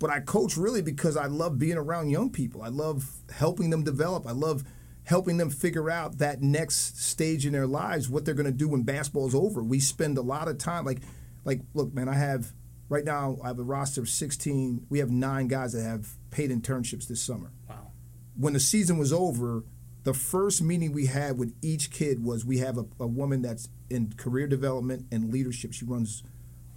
but 0.00 0.10
I 0.10 0.18
coach 0.18 0.56
really 0.56 0.82
because 0.82 1.16
I 1.16 1.26
love 1.26 1.58
being 1.58 1.76
around 1.76 2.10
young 2.10 2.30
people. 2.30 2.62
I 2.62 2.68
love 2.68 3.08
helping 3.32 3.70
them 3.70 3.84
develop. 3.84 4.26
I 4.26 4.32
love 4.32 4.64
helping 5.04 5.36
them 5.36 5.50
figure 5.50 5.90
out 5.90 6.18
that 6.18 6.42
next 6.42 7.00
stage 7.00 7.46
in 7.46 7.52
their 7.52 7.66
lives, 7.66 8.08
what 8.08 8.24
they're 8.24 8.34
going 8.34 8.46
to 8.46 8.52
do 8.52 8.68
when 8.68 8.82
basketball's 8.82 9.34
over. 9.34 9.62
We 9.62 9.78
spend 9.78 10.18
a 10.18 10.22
lot 10.22 10.48
of 10.48 10.58
time, 10.58 10.84
like, 10.84 11.02
like 11.44 11.60
look, 11.74 11.92
man, 11.94 12.08
I 12.08 12.14
have 12.14 12.52
right 12.88 13.04
now 13.04 13.38
I 13.44 13.48
have 13.48 13.58
a 13.58 13.62
roster 13.62 14.00
of 14.00 14.08
16. 14.08 14.86
We 14.88 14.98
have 15.00 15.10
nine 15.10 15.48
guys 15.48 15.74
that 15.74 15.82
have 15.82 16.08
paid 16.30 16.50
internships 16.50 17.06
this 17.06 17.22
summer 17.22 17.52
Wow. 17.68 17.92
when 18.36 18.54
the 18.54 18.60
season 18.60 18.98
was 18.98 19.12
over, 19.12 19.64
the 20.04 20.14
first 20.14 20.62
meeting 20.62 20.92
we 20.92 21.06
had 21.06 21.36
with 21.38 21.54
each 21.60 21.90
kid 21.90 22.24
was 22.24 22.44
we 22.46 22.58
have 22.58 22.78
a, 22.78 22.86
a 22.98 23.06
woman 23.06 23.42
that's 23.42 23.68
in 23.90 24.14
career 24.16 24.46
development 24.46 25.06
and 25.12 25.30
leadership. 25.30 25.74
She 25.74 25.84
runs 25.84 26.22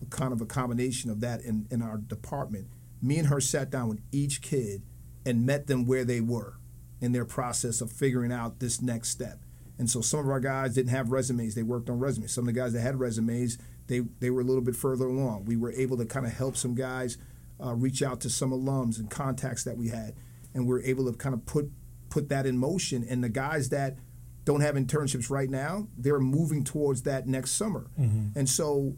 a 0.01 0.05
kind 0.05 0.33
of 0.33 0.41
a 0.41 0.45
combination 0.45 1.09
of 1.09 1.21
that 1.21 1.41
in, 1.41 1.67
in 1.71 1.81
our 1.81 1.97
department. 1.97 2.67
Me 3.03 3.19
and 3.19 3.27
her 3.27 3.41
sat 3.41 3.69
down 3.69 3.89
with 3.89 4.01
each 4.11 4.41
kid 4.41 4.81
and 5.25 5.45
met 5.45 5.67
them 5.67 5.85
where 5.85 6.05
they 6.05 6.21
were 6.21 6.57
in 7.01 7.11
their 7.11 7.25
process 7.25 7.81
of 7.81 7.91
figuring 7.91 8.31
out 8.31 8.59
this 8.59 8.81
next 8.81 9.09
step. 9.09 9.39
And 9.77 9.89
so 9.89 10.01
some 10.01 10.21
of 10.21 10.29
our 10.29 10.39
guys 10.39 10.73
didn't 10.73 10.91
have 10.91 11.11
resumes; 11.11 11.53
they 11.53 11.63
worked 11.63 11.89
on 11.89 11.99
resumes. 11.99 12.31
Some 12.31 12.47
of 12.47 12.53
the 12.53 12.59
guys 12.59 12.73
that 12.73 12.81
had 12.81 12.99
resumes, 12.99 13.57
they 13.87 13.99
they 14.19 14.29
were 14.29 14.41
a 14.41 14.45
little 14.45 14.61
bit 14.61 14.75
further 14.75 15.05
along. 15.05 15.45
We 15.45 15.57
were 15.57 15.71
able 15.73 15.97
to 15.97 16.05
kind 16.05 16.25
of 16.25 16.31
help 16.33 16.55
some 16.55 16.75
guys 16.75 17.17
uh, 17.63 17.73
reach 17.73 18.01
out 18.01 18.21
to 18.21 18.29
some 18.29 18.51
alums 18.51 18.99
and 18.99 19.09
contacts 19.09 19.63
that 19.65 19.75
we 19.77 19.89
had, 19.89 20.13
and 20.53 20.67
we 20.67 20.75
are 20.75 20.81
able 20.83 21.11
to 21.11 21.17
kind 21.17 21.35
of 21.35 21.45
put 21.45 21.71
put 22.09 22.29
that 22.29 22.45
in 22.45 22.57
motion. 22.57 23.05
And 23.09 23.23
the 23.23 23.29
guys 23.29 23.69
that 23.69 23.97
don't 24.45 24.61
have 24.61 24.75
internships 24.75 25.29
right 25.29 25.49
now, 25.49 25.87
they're 25.97 26.19
moving 26.19 26.63
towards 26.63 27.01
that 27.03 27.27
next 27.27 27.51
summer. 27.51 27.87
And 28.35 28.47
so 28.47 28.95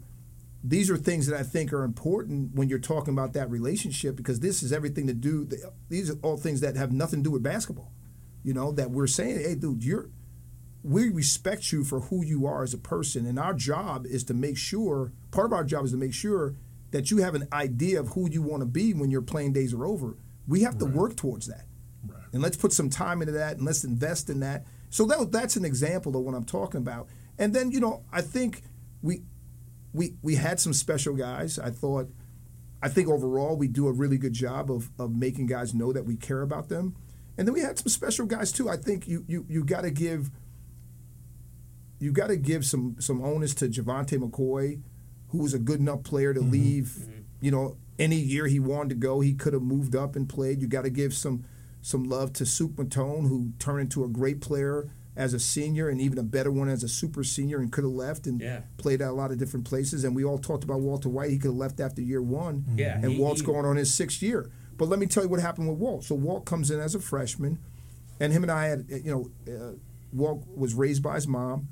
these 0.68 0.90
are 0.90 0.96
things 0.96 1.28
that 1.28 1.38
I 1.38 1.44
think 1.44 1.72
are 1.72 1.84
important 1.84 2.54
when 2.54 2.68
you're 2.68 2.80
talking 2.80 3.14
about 3.14 3.34
that 3.34 3.48
relationship 3.50 4.16
because 4.16 4.40
this 4.40 4.64
is 4.64 4.72
everything 4.72 5.06
to 5.06 5.14
do. 5.14 5.48
These 5.88 6.10
are 6.10 6.16
all 6.22 6.36
things 6.36 6.60
that 6.60 6.76
have 6.76 6.92
nothing 6.92 7.20
to 7.20 7.24
do 7.24 7.30
with 7.30 7.42
basketball. 7.42 7.92
You 8.42 8.52
know 8.52 8.72
that 8.72 8.90
we're 8.90 9.06
saying, 9.06 9.38
hey, 9.38 9.54
dude, 9.54 9.84
you're 9.84 10.10
we 10.82 11.08
respect 11.08 11.72
you 11.72 11.82
for 11.82 12.00
who 12.00 12.24
you 12.24 12.46
are 12.46 12.62
as 12.62 12.72
a 12.72 12.78
person, 12.78 13.26
and 13.26 13.38
our 13.38 13.54
job 13.54 14.06
is 14.06 14.22
to 14.24 14.34
make 14.34 14.56
sure. 14.56 15.12
Part 15.32 15.46
of 15.46 15.52
our 15.52 15.64
job 15.64 15.84
is 15.84 15.90
to 15.92 15.96
make 15.96 16.14
sure 16.14 16.54
that 16.92 17.10
you 17.10 17.18
have 17.18 17.34
an 17.34 17.48
idea 17.52 17.98
of 17.98 18.08
who 18.10 18.30
you 18.30 18.42
want 18.42 18.60
to 18.62 18.66
be 18.66 18.94
when 18.94 19.10
your 19.10 19.22
playing 19.22 19.52
days 19.52 19.74
are 19.74 19.84
over. 19.84 20.16
We 20.46 20.60
have 20.62 20.78
to 20.78 20.84
work 20.86 21.16
towards 21.16 21.46
that, 21.48 21.66
Right. 22.06 22.22
and 22.32 22.40
let's 22.40 22.56
put 22.56 22.72
some 22.72 22.88
time 22.88 23.20
into 23.20 23.32
that, 23.32 23.56
and 23.56 23.66
let's 23.66 23.82
invest 23.84 24.30
in 24.30 24.40
that. 24.40 24.64
So 24.90 25.04
that 25.06 25.32
that's 25.32 25.56
an 25.56 25.64
example 25.64 26.16
of 26.16 26.22
what 26.22 26.34
I'm 26.34 26.44
talking 26.44 26.78
about. 26.78 27.08
And 27.38 27.52
then 27.52 27.72
you 27.72 27.80
know, 27.80 28.04
I 28.12 28.22
think 28.22 28.62
we 29.02 29.22
we 29.96 30.14
we 30.22 30.34
had 30.34 30.60
some 30.60 30.74
special 30.74 31.14
guys. 31.14 31.58
I 31.58 31.70
thought, 31.70 32.10
I 32.82 32.88
think 32.88 33.08
overall 33.08 33.56
we 33.56 33.66
do 33.66 33.88
a 33.88 33.92
really 33.92 34.18
good 34.18 34.34
job 34.34 34.70
of 34.70 34.90
of 34.98 35.16
making 35.16 35.46
guys 35.46 35.74
know 35.74 35.92
that 35.92 36.04
we 36.04 36.16
care 36.16 36.42
about 36.42 36.68
them. 36.68 36.94
And 37.38 37.48
then 37.48 37.54
we 37.54 37.60
had 37.60 37.78
some 37.78 37.88
special 37.88 38.26
guys 38.26 38.52
too. 38.52 38.68
I 38.68 38.76
think 38.76 39.08
you 39.08 39.24
you 39.26 39.46
you 39.48 39.64
got 39.64 39.82
to 39.82 39.90
give 39.90 40.30
you 41.98 42.12
got 42.12 42.28
to 42.28 42.36
give 42.36 42.64
some 42.66 42.96
some 42.98 43.24
onus 43.24 43.54
to 43.54 43.68
Javante 43.68 44.18
McCoy, 44.18 44.82
who 45.28 45.38
was 45.38 45.54
a 45.54 45.58
good 45.58 45.80
enough 45.80 46.02
player 46.02 46.34
to 46.34 46.40
mm-hmm. 46.40 46.50
leave. 46.50 46.94
Mm-hmm. 46.98 47.20
You 47.40 47.50
know, 47.50 47.76
any 47.98 48.16
year 48.16 48.46
he 48.46 48.60
wanted 48.60 48.90
to 48.90 48.94
go, 48.96 49.20
he 49.20 49.32
could 49.32 49.54
have 49.54 49.62
moved 49.62 49.96
up 49.96 50.14
and 50.14 50.28
played. 50.28 50.60
You 50.60 50.68
got 50.68 50.82
to 50.82 50.90
give 50.90 51.14
some 51.14 51.44
some 51.80 52.04
love 52.04 52.34
to 52.34 52.44
Suk 52.44 52.70
Mathon, 52.72 53.28
who 53.28 53.52
turned 53.58 53.80
into 53.80 54.04
a 54.04 54.08
great 54.08 54.42
player 54.42 54.90
as 55.16 55.32
a 55.32 55.40
senior 55.40 55.88
and 55.88 56.00
even 56.00 56.18
a 56.18 56.22
better 56.22 56.50
one 56.52 56.68
as 56.68 56.82
a 56.84 56.88
super 56.88 57.24
senior 57.24 57.58
and 57.58 57.72
could 57.72 57.84
have 57.84 57.92
left 57.92 58.26
and 58.26 58.40
Yeah. 58.40 58.60
played 58.76 59.00
at 59.00 59.08
a 59.08 59.12
lot 59.12 59.30
of 59.32 59.38
different 59.38 59.64
places. 59.64 60.04
And 60.04 60.14
we 60.14 60.24
all 60.24 60.38
talked 60.38 60.62
about 60.62 60.80
Walter 60.80 61.08
Whyte. 61.08 61.30
He 61.30 61.38
could 61.38 61.48
have 61.48 61.56
left 61.56 61.80
after 61.80 62.02
year 62.02 62.20
one. 62.22 62.64
Yeah, 62.76 63.00
And 63.02 63.12
he- 63.12 63.18
Walt's 63.18 63.40
he- 63.40 63.46
going 63.46 63.64
on 63.64 63.76
his 63.76 63.92
sixth 63.92 64.22
year. 64.22 64.50
But 64.76 64.88
let 64.90 64.98
me 64.98 65.06
tell 65.06 65.22
you 65.22 65.28
what 65.30 65.40
happened 65.40 65.68
with 65.70 65.78
Walt. 65.78 66.04
So 66.04 66.14
Walt 66.14 66.44
comes 66.44 66.70
in 66.70 66.78
as 66.80 66.94
a 66.94 67.00
freshman, 67.00 67.58
and 68.20 68.30
him 68.32 68.42
and 68.42 68.52
I 68.52 68.66
had, 68.66 68.84
you 68.90 69.10
know, 69.10 69.30
uh, 69.52 69.72
Walt 70.12 70.46
was 70.54 70.74
raised 70.74 71.02
by 71.02 71.14
his 71.14 71.26
mom, 71.26 71.68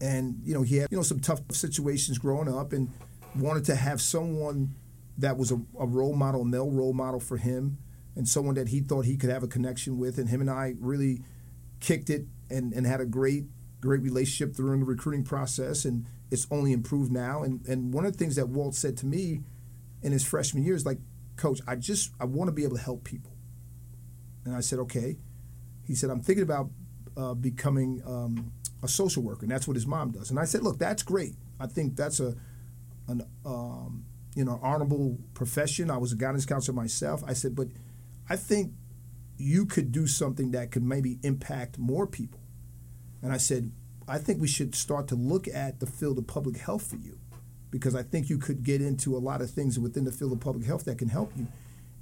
and 0.00 0.40
you 0.42 0.54
know 0.54 0.62
he 0.62 0.76
had 0.76 0.88
you 0.90 0.96
know 0.96 1.02
some 1.02 1.20
tough 1.20 1.40
situations 1.52 2.18
growing 2.18 2.48
up, 2.48 2.72
and 2.72 2.88
wanted 3.36 3.64
to 3.66 3.74
have 3.74 4.00
someone 4.00 4.74
that 5.18 5.36
was 5.36 5.50
a, 5.52 5.60
a 5.78 5.86
role 5.86 6.14
model, 6.14 6.42
a 6.42 6.44
male 6.44 6.70
role 6.70 6.92
model 6.94 7.20
for 7.20 7.36
him, 7.36 7.76
and 8.16 8.26
someone 8.28 8.54
that 8.54 8.68
he 8.68 8.80
thought 8.80 9.04
he 9.04 9.16
could 9.16 9.30
have 9.30 9.42
a 9.42 9.48
connection 9.48 9.98
with. 9.98 10.18
And 10.18 10.28
him 10.28 10.40
and 10.40 10.50
I 10.50 10.74
really 10.80 11.20
kicked 11.80 12.08
it 12.10 12.26
and, 12.50 12.72
and 12.72 12.86
had 12.86 13.00
a 13.00 13.06
great 13.06 13.44
great 13.80 14.00
relationship 14.00 14.56
during 14.56 14.80
the 14.80 14.86
recruiting 14.86 15.22
process, 15.22 15.84
and 15.84 16.06
it's 16.30 16.46
only 16.50 16.72
improved 16.72 17.12
now. 17.12 17.42
And 17.42 17.66
and 17.66 17.92
one 17.92 18.06
of 18.06 18.12
the 18.12 18.18
things 18.18 18.36
that 18.36 18.48
Walt 18.48 18.74
said 18.74 18.96
to 18.98 19.06
me 19.06 19.40
in 20.02 20.12
his 20.12 20.24
freshman 20.24 20.64
year 20.64 20.74
is 20.74 20.86
like, 20.86 20.98
Coach, 21.36 21.60
I 21.66 21.76
just 21.76 22.12
I 22.20 22.24
want 22.24 22.48
to 22.48 22.52
be 22.52 22.64
able 22.64 22.76
to 22.76 22.82
help 22.82 23.04
people. 23.04 23.32
And 24.44 24.54
I 24.54 24.60
said, 24.60 24.78
okay. 24.80 25.16
He 25.86 25.94
said, 25.94 26.10
I'm 26.10 26.20
thinking 26.20 26.42
about 26.42 26.70
uh, 27.16 27.34
becoming 27.34 28.02
um, 28.06 28.52
a 28.82 28.88
social 28.88 29.22
worker, 29.22 29.42
and 29.42 29.50
that's 29.50 29.66
what 29.66 29.76
his 29.76 29.86
mom 29.86 30.12
does. 30.12 30.30
And 30.30 30.38
I 30.38 30.44
said, 30.44 30.62
look, 30.62 30.78
that's 30.78 31.02
great. 31.02 31.34
I 31.60 31.66
think 31.66 31.96
that's 31.96 32.20
a 32.20 32.34
an 33.06 33.22
um, 33.44 34.04
you 34.34 34.44
know 34.44 34.58
honorable 34.62 35.18
profession. 35.34 35.90
I 35.90 35.98
was 35.98 36.12
a 36.12 36.16
guidance 36.16 36.46
counselor 36.46 36.74
myself. 36.74 37.22
I 37.26 37.32
said, 37.32 37.54
but 37.54 37.68
I 38.28 38.36
think 38.36 38.72
you 39.36 39.66
could 39.66 39.92
do 39.92 40.06
something 40.06 40.50
that 40.52 40.70
could 40.70 40.82
maybe 40.84 41.18
impact 41.22 41.78
more 41.78 42.06
people. 42.06 42.40
And 43.22 43.32
I 43.32 43.36
said, 43.36 43.72
I 44.06 44.18
think 44.18 44.40
we 44.40 44.48
should 44.48 44.74
start 44.74 45.08
to 45.08 45.14
look 45.14 45.48
at 45.48 45.80
the 45.80 45.86
field 45.86 46.18
of 46.18 46.26
public 46.26 46.58
health 46.58 46.86
for 46.86 46.96
you 46.96 47.18
because 47.70 47.94
I 47.94 48.02
think 48.02 48.28
you 48.30 48.38
could 48.38 48.62
get 48.62 48.80
into 48.80 49.16
a 49.16 49.18
lot 49.18 49.40
of 49.40 49.50
things 49.50 49.78
within 49.78 50.04
the 50.04 50.12
field 50.12 50.32
of 50.32 50.40
public 50.40 50.64
health 50.66 50.84
that 50.84 50.98
can 50.98 51.08
help 51.08 51.32
you. 51.36 51.46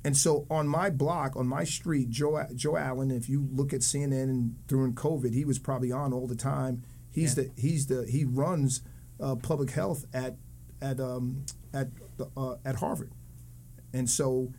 And 0.05 0.17
so 0.17 0.47
on 0.51 0.67
my 0.67 0.91
block, 0.91 1.37
on 1.37 1.47
my 1.47 1.63
street, 1.65 2.11
Joe 2.11 2.45
Joe 2.57 2.77
Allen, 2.77 3.11
if 3.13 3.29
you 3.29 3.49
look 3.53 3.73
at 3.73 3.81
CNN 3.81 4.25
and 4.25 4.67
during 4.67 4.95
COVID, 4.95 5.33
he 5.33 5.45
was 5.45 5.61
probably 5.61 5.93
on 5.93 6.13
all 6.13 6.27
the 6.27 6.35
time. 6.35 6.83
He's 7.11 7.37
Yeah. 7.39 7.45
the 7.45 7.61
he's 7.61 7.87
the 7.87 8.05
he 8.07 8.25
runs 8.25 8.83
uh, 9.21 9.37
public 9.37 9.71
health 9.71 10.05
at 10.13 10.37
at 10.81 10.99
um, 10.99 11.45
at 11.73 11.89
the, 12.17 12.29
uh, 12.37 12.57
at 12.65 12.77
Harvard, 12.77 13.13
and 13.93 14.11
so 14.11 14.53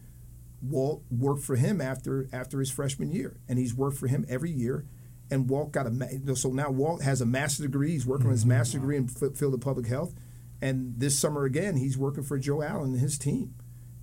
Walt 0.63 1.03
worked 1.11 1.43
for 1.43 1.55
him 1.55 1.81
after 1.81 2.27
after 2.31 2.59
his 2.59 2.71
freshman 2.71 3.11
year, 3.11 3.37
and 3.47 3.59
he's 3.59 3.75
worked 3.75 3.97
for 3.97 4.07
him 4.07 4.25
every 4.29 4.51
year. 4.51 4.85
And 5.29 5.49
Walt 5.49 5.71
got 5.71 5.87
a 5.87 6.35
so 6.35 6.49
now 6.49 6.69
Walt 6.69 7.01
has 7.01 7.21
a 7.21 7.25
master's 7.25 7.65
degree. 7.65 7.91
He's 7.91 8.05
working 8.05 8.27
on 8.27 8.31
his 8.31 8.41
mm-hmm. 8.41 8.49
master's 8.49 8.81
degree 8.81 8.97
in 8.97 9.09
f- 9.09 9.35
field 9.35 9.53
of 9.53 9.61
public 9.61 9.87
health, 9.87 10.13
and 10.61 10.93
this 10.97 11.17
summer 11.19 11.43
again 11.43 11.75
he's 11.75 11.97
working 11.97 12.23
for 12.23 12.37
Joe 12.37 12.61
Allen 12.61 12.91
and 12.91 12.99
his 12.99 13.17
team. 13.17 13.55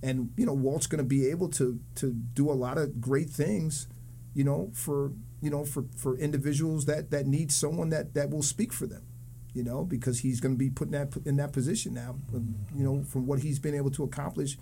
And 0.03 0.31
you 0.37 0.45
know 0.45 0.53
Walt's 0.53 0.87
going 0.87 1.03
to 1.03 1.07
be 1.07 1.27
able 1.27 1.49
to 1.49 1.79
to 1.95 2.13
do 2.13 2.49
a 2.49 2.53
lot 2.53 2.77
of 2.77 3.01
great 3.01 3.29
things, 3.29 3.87
you 4.33 4.43
know, 4.43 4.71
for 4.73 5.13
you 5.41 5.49
know 5.49 5.65
for 5.65 5.85
for 5.95 6.17
individuals 6.17 6.85
that 6.85 7.11
that 7.11 7.25
need 7.25 7.51
someone 7.51 7.89
that 7.89 8.13
that 8.13 8.29
will 8.29 8.43
speak 8.43 8.71
for 8.73 8.85
them, 8.85 9.05
you 9.53 9.63
know, 9.63 9.83
because 9.83 10.19
he's 10.19 10.39
going 10.39 10.53
to 10.53 10.59
be 10.59 10.69
put 10.69 10.87
in 10.87 10.91
that 10.91 11.13
in 11.25 11.37
that 11.37 11.53
position 11.53 11.93
now, 11.93 12.15
mm-hmm. 12.31 12.77
you 12.77 12.83
know, 12.83 13.03
from 13.03 13.25
what 13.25 13.39
he's 13.39 13.59
been 13.59 13.75
able 13.75 13.91
to 13.91 14.03
accomplish 14.03 14.57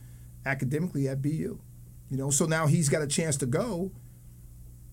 academically 0.46 1.08
at 1.08 1.22
BU, 1.22 1.60
you 2.10 2.18
know. 2.18 2.30
So 2.30 2.46
now 2.46 2.68
he's 2.68 2.90
got 2.90 3.02
a 3.02 3.08
chance 3.08 3.38
to 3.38 3.46
go, 3.46 3.92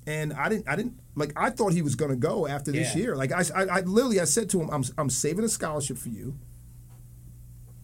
and 0.07 0.33
I 0.33 0.49
didn't 0.49 0.69
I 0.69 0.77
didn't 0.77 0.99
like 1.15 1.33
I 1.37 1.51
thought 1.51 1.73
he 1.73 1.83
was 1.83 1.95
going 1.95 2.11
to 2.11 2.17
go 2.17 2.47
after 2.47 2.73
this 2.73 2.95
Yeah. 2.95 3.03
year. 3.03 3.17
Like 3.17 3.33
I, 3.33 3.43
I 3.55 3.63
I 3.65 3.81
literally 3.81 4.21
I 4.21 4.25
said 4.25 4.51
to 4.51 4.61
him, 4.61 4.69
I'm 4.71 4.85
I'm 4.99 5.11
saving 5.11 5.45
a 5.45 5.49
scholarship 5.49 5.99
for 5.99 6.09
you. 6.11 6.39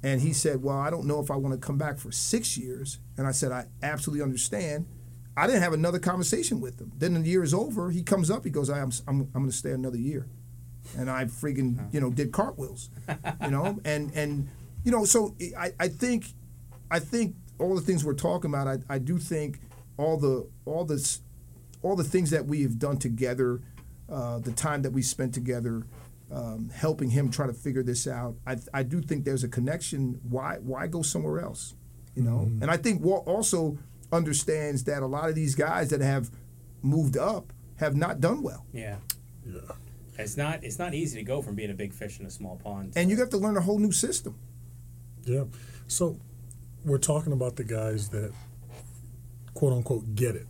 And 0.05 0.21
he 0.21 0.33
said, 0.33 0.62
Well, 0.62 0.77
I 0.79 0.90
don't 0.90 1.07
know 1.07 1.21
if 1.21 1.31
I 1.31 1.37
want 1.37 1.55
to 1.55 1.64
come 1.64 1.79
back 1.79 1.99
for 1.99 2.11
six 2.11 2.57
years. 2.59 2.99
And 3.16 3.27
I 3.27 3.31
said, 3.33 3.53
I 3.53 3.66
absolutely 3.83 4.23
understand. 4.23 4.87
I 5.37 5.47
didn't 5.47 5.62
have 5.62 5.73
another 5.73 5.99
conversation 6.01 6.61
with 6.61 6.81
him. 6.81 6.92
Then 6.99 7.14
the 7.14 7.29
year 7.29 7.42
is 7.42 7.55
over. 7.55 7.90
He 7.90 8.03
comes 8.03 8.31
up, 8.31 8.45
he 8.45 8.51
goes, 8.51 8.68
I'm, 8.68 8.90
I'm, 9.07 9.21
I'm 9.21 9.33
going 9.33 9.47
to 9.51 9.53
stay 9.57 9.71
another 9.71 9.97
year. 9.97 10.27
And 10.99 11.09
I 11.09 11.25
freaking, 11.27 11.92
you 11.95 12.01
know, 12.01 12.11
did 12.11 12.33
cartwheels, 12.33 12.90
you 13.42 13.51
know? 13.51 13.79
And, 13.85 14.11
and 14.14 14.49
you 14.85 14.90
know, 14.90 15.05
so 15.05 15.35
I, 15.57 15.71
I 15.79 15.88
think, 15.88 16.27
I 16.90 16.99
think 16.99 17.37
all 17.62 17.75
the 17.75 17.81
things 17.81 18.05
we're 18.05 18.14
talking 18.14 18.51
about, 18.51 18.66
I, 18.66 18.79
I 18.88 18.98
do 18.98 19.18
think 19.18 19.61
all 19.96 20.16
the, 20.16 20.48
all 20.64 20.85
this, 20.85 21.20
all 21.83 21.96
the 21.96 22.05
things 22.05 22.31
that 22.31 22.46
we 22.46 22.62
have 22.62 22.79
done 22.79 22.98
together, 22.98 23.61
uh, 24.11 24.38
the 24.38 24.53
time 24.53 24.83
that 24.83 24.90
we 24.90 25.03
spent 25.03 25.33
together, 25.35 25.85
um, 26.31 26.70
helping 26.75 27.11
him 27.11 27.31
try 27.31 27.46
to 27.46 27.53
figure 27.53 27.83
this 27.83 28.07
out. 28.07 28.37
I, 28.46 28.57
I 28.72 28.83
do 28.83 29.01
think 29.03 29.25
there's 29.25 29.44
a 29.44 29.48
connection. 29.48 30.18
Why 30.29 30.57
why 30.62 30.87
go 30.87 31.03
somewhere 31.03 31.40
else? 31.40 31.75
You 32.14 32.22
know, 32.22 32.40
and 32.61 32.70
I 32.70 32.77
think 32.77 33.03
Walt 33.03 33.27
also 33.27 33.79
understands 34.11 34.85
that 34.85 35.03
a 35.03 35.07
lot 35.07 35.29
of 35.29 35.35
these 35.35 35.55
guys 35.55 35.90
that 35.90 36.01
have 36.01 36.31
moved 36.83 37.16
up 37.16 37.53
have 37.77 37.96
not 37.96 38.20
done 38.20 38.42
well. 38.42 38.66
Yeah. 38.72 38.96
Yeah. 39.46 39.61
It's 40.18 40.37
not 40.37 40.62
it's 40.62 40.79
not 40.79 40.94
easy 40.94 41.18
to 41.18 41.25
go 41.25 41.42
from 41.42 41.55
being 41.55 41.70
a 41.70 41.75
big 41.75 41.92
fish 41.92 42.20
in 42.20 42.27
a 42.27 42.31
small 42.31 42.57
pond. 42.57 42.92
And 42.96 43.11
you 43.11 43.16
have 43.18 43.31
to 43.31 43.38
learn 43.38 43.57
a 43.57 43.61
whole 43.61 43.79
new 43.79 43.92
system. 43.92 44.38
Yeah. 45.25 45.44
So 45.87 46.18
we're 46.85 46.99
talking 46.99 47.33
about 47.33 47.57
the 47.57 47.64
guys 47.64 48.09
that 48.11 48.33
quote 49.55 49.73
unquote 49.73 50.14
get 50.14 50.35
it. 50.37 50.47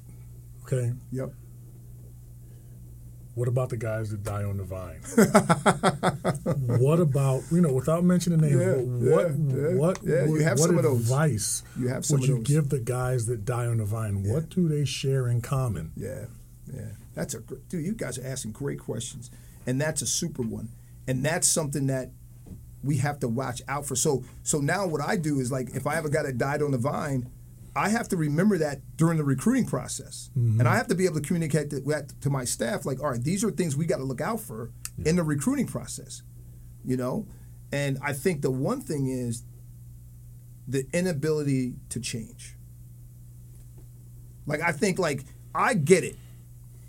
Okay. 0.64 0.92
Yep. 1.10 1.32
What 3.34 3.48
about 3.48 3.70
the 3.70 3.78
guys 3.78 4.10
that 4.10 4.22
die 4.22 4.44
on 4.44 4.58
the 4.58 4.64
vine? 4.64 5.00
what 6.78 7.00
about 7.00 7.42
you 7.50 7.62
know, 7.62 7.72
without 7.72 8.04
mentioning 8.04 8.40
names, 8.40 8.60
Yeah, 8.60 8.74
what 8.74 9.30
yeah, 9.30 9.68
yeah, 9.70 9.74
what 9.74 9.98
yeah, 10.02 10.24
you 10.26 10.40
have 10.40 10.58
what 10.58 10.66
some 10.66 10.76
of 10.76 10.84
those. 10.84 11.00
advice 11.00 11.62
You 11.78 11.88
have 11.88 12.04
some 12.04 12.20
would 12.20 12.28
of 12.28 12.36
you 12.36 12.42
give 12.42 12.68
the 12.68 12.78
guys 12.78 13.24
that 13.26 13.46
die 13.46 13.66
on 13.66 13.78
the 13.78 13.86
vine? 13.86 14.22
What 14.24 14.50
do 14.50 14.68
they 14.68 14.84
share 14.84 15.28
in 15.28 15.40
common? 15.40 15.92
Yeah, 15.96 16.26
yeah. 16.72 16.88
That's 17.14 17.32
a 17.32 17.40
dude. 17.40 17.86
You 17.86 17.94
guys 17.94 18.18
are 18.18 18.26
asking 18.26 18.52
great 18.52 18.78
questions, 18.78 19.30
and 19.66 19.80
that's 19.80 20.02
a 20.02 20.06
super 20.06 20.42
one, 20.42 20.68
and 21.08 21.24
that's 21.24 21.46
something 21.46 21.86
that 21.86 22.10
we 22.82 22.96
have 22.98 23.20
to 23.20 23.28
watch 23.28 23.62
out 23.68 23.86
for. 23.86 23.96
So, 23.96 24.24
so 24.42 24.58
now 24.58 24.86
what 24.86 25.00
I 25.00 25.16
do 25.16 25.40
is 25.40 25.52
like, 25.52 25.70
if 25.74 25.86
I 25.86 25.94
have 25.94 26.04
a 26.04 26.10
guy 26.10 26.22
that 26.22 26.38
died 26.38 26.62
on 26.62 26.72
the 26.72 26.78
vine, 26.78 27.30
I 27.74 27.88
have 27.88 28.08
to 28.08 28.16
remember 28.16 28.58
that 28.58 28.80
during 28.96 29.16
the 29.16 29.24
recruiting 29.24 29.66
process, 29.66 30.30
mm-hmm. 30.36 30.60
and 30.60 30.68
I 30.68 30.76
have 30.76 30.88
to 30.88 30.94
be 30.94 31.06
able 31.06 31.20
to 31.20 31.26
communicate 31.26 31.70
that 31.70 31.86
that 31.86 32.20
to 32.20 32.28
my 32.28 32.44
staff. 32.44 32.84
Like, 32.84 33.00
all 33.02 33.10
right, 33.10 33.22
these 33.22 33.42
are 33.44 33.50
things 33.50 33.76
we 33.76 33.86
got 33.86 33.96
to 33.96 34.04
look 34.04 34.20
out 34.20 34.40
for 34.40 34.70
in 35.04 35.16
the 35.16 35.22
recruiting 35.22 35.66
process, 35.66 36.22
you 36.84 36.96
know. 36.96 37.26
And 37.72 37.98
I 38.02 38.12
think 38.12 38.42
the 38.42 38.50
one 38.50 38.82
thing 38.82 39.08
is 39.08 39.44
the 40.68 40.86
inability 40.92 41.76
to 41.88 42.00
change. 42.00 42.56
Like 44.46 44.60
I 44.60 44.72
think 44.72 44.98
like 44.98 45.24
I 45.54 45.74
get 45.74 46.04
it. 46.04 46.16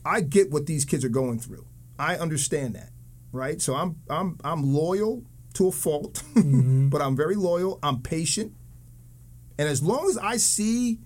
I 0.06 0.22
get 0.22 0.52
what 0.52 0.66
these 0.66 0.84
kids 0.84 1.06
are 1.06 1.10
going 1.10 1.40
through. 1.40 1.66
I 1.98 2.18
understand 2.18 2.76
that, 2.76 2.90
right? 3.32 3.62
So 3.62 3.76
I'm 3.76 4.02
I'm 4.10 4.38
I'm 4.44 4.74
loyal 4.74 5.24
to 5.54 5.68
a 5.68 5.72
fault, 5.72 6.24
mm-hmm. 6.34 6.89
but 6.89 7.02
I'm 7.02 7.16
very 7.16 7.36
loyal. 7.36 7.80
I'm 7.84 8.02
patient, 8.02 8.54
and 9.58 9.68
as 9.68 9.82
long 9.84 10.10
as 10.10 10.18
I 10.18 10.38
see 10.38 11.00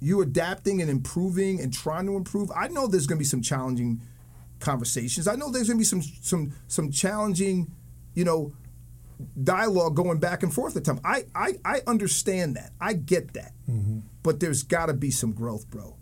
you 0.00 0.20
adapting 0.20 0.80
and 0.80 0.90
improving 0.90 1.60
and 1.60 1.72
trying 1.72 2.06
to 2.06 2.16
improve, 2.16 2.50
I 2.54 2.68
know 2.68 2.86
there's 2.86 3.06
going 3.06 3.18
to 3.18 3.20
be 3.20 3.24
some 3.24 3.42
challenging 3.42 4.02
conversations. 4.60 5.26
I 5.26 5.36
know 5.36 5.50
there's 5.50 5.68
going 5.68 5.78
to 5.78 5.80
be 5.80 5.84
some 5.84 6.02
some 6.02 6.52
some 6.68 6.90
challenging, 6.90 7.72
you 8.14 8.24
know, 8.24 8.52
dialogue 9.42 9.96
going 9.96 10.18
back 10.18 10.42
and 10.42 10.52
forth 10.52 10.76
at 10.76 10.84
times. 10.84 11.00
I 11.04 11.24
I, 11.34 11.54
I 11.64 11.80
understand 11.86 12.56
that. 12.56 12.72
I 12.80 12.92
get 12.94 13.34
that. 13.34 13.52
Mm-hmm. 13.68 14.00
But 14.22 14.40
there's 14.40 14.62
got 14.62 14.86
to 14.86 14.94
be 14.94 15.10
some 15.10 15.32
growth, 15.32 15.68
bro. 15.70 15.96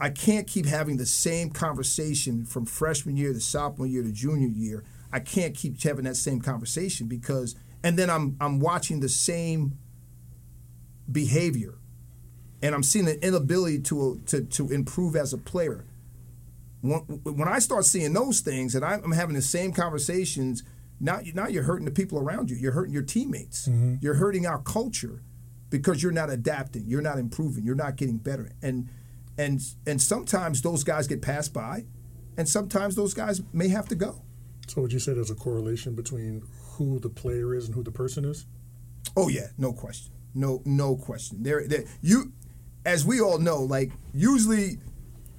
I 0.00 0.08
can't 0.08 0.46
keep 0.46 0.64
having 0.64 0.96
the 0.96 1.06
same 1.06 1.50
conversation 1.50 2.46
from 2.46 2.64
freshman 2.64 3.16
year 3.16 3.34
to 3.34 3.40
sophomore 3.40 3.86
year 3.86 4.02
to 4.02 4.12
junior 4.12 4.48
year. 4.48 4.84
I 5.12 5.20
can't 5.20 5.54
keep 5.54 5.80
having 5.82 6.04
that 6.04 6.16
same 6.16 6.40
conversation 6.40 7.06
because 7.06 7.56
and 7.82 7.98
then 7.98 8.10
I'm 8.10 8.36
I'm 8.40 8.60
watching 8.60 9.00
the 9.00 9.08
same 9.08 9.78
behavior 11.10 11.78
and 12.62 12.74
I'm 12.74 12.82
seeing 12.82 13.08
an 13.08 13.18
inability 13.22 13.80
to 13.80 14.20
to 14.26 14.42
to 14.42 14.70
improve 14.70 15.16
as 15.16 15.32
a 15.32 15.38
player. 15.38 15.84
When, 16.82 17.00
when 17.00 17.48
I 17.48 17.58
start 17.58 17.84
seeing 17.84 18.12
those 18.12 18.40
things 18.40 18.74
and 18.74 18.84
I'm 18.84 19.12
having 19.12 19.34
the 19.34 19.42
same 19.42 19.72
conversations, 19.72 20.62
now 20.98 21.20
now 21.34 21.48
you're 21.48 21.64
hurting 21.64 21.84
the 21.84 21.90
people 21.90 22.18
around 22.18 22.50
you. 22.50 22.56
You're 22.56 22.72
hurting 22.72 22.94
your 22.94 23.02
teammates. 23.02 23.68
Mm-hmm. 23.68 23.96
You're 24.00 24.14
hurting 24.14 24.46
our 24.46 24.58
culture 24.58 25.22
because 25.70 26.02
you're 26.02 26.12
not 26.12 26.30
adapting. 26.30 26.84
You're 26.86 27.02
not 27.02 27.18
improving. 27.18 27.64
You're 27.64 27.74
not 27.74 27.96
getting 27.96 28.18
better. 28.18 28.50
And 28.62 28.88
and 29.38 29.60
and 29.86 30.00
sometimes 30.00 30.62
those 30.62 30.84
guys 30.84 31.06
get 31.06 31.22
passed 31.22 31.52
by, 31.52 31.86
and 32.36 32.48
sometimes 32.48 32.94
those 32.94 33.14
guys 33.14 33.42
may 33.52 33.68
have 33.68 33.88
to 33.88 33.94
go. 33.94 34.22
So 34.70 34.80
would 34.82 34.92
you 34.92 35.00
say 35.00 35.14
there's 35.14 35.32
a 35.32 35.34
correlation 35.34 35.96
between 35.96 36.42
who 36.74 37.00
the 37.00 37.08
player 37.08 37.56
is 37.56 37.66
and 37.66 37.74
who 37.74 37.82
the 37.82 37.90
person 37.90 38.24
is? 38.24 38.46
Oh 39.16 39.28
yeah, 39.28 39.48
no 39.58 39.72
question. 39.72 40.12
No 40.32 40.62
no 40.64 40.94
question. 40.94 41.42
There 41.42 41.66
there 41.66 41.82
you 42.02 42.32
as 42.86 43.04
we 43.04 43.20
all 43.20 43.38
know, 43.38 43.62
like 43.62 43.90
usually 44.14 44.78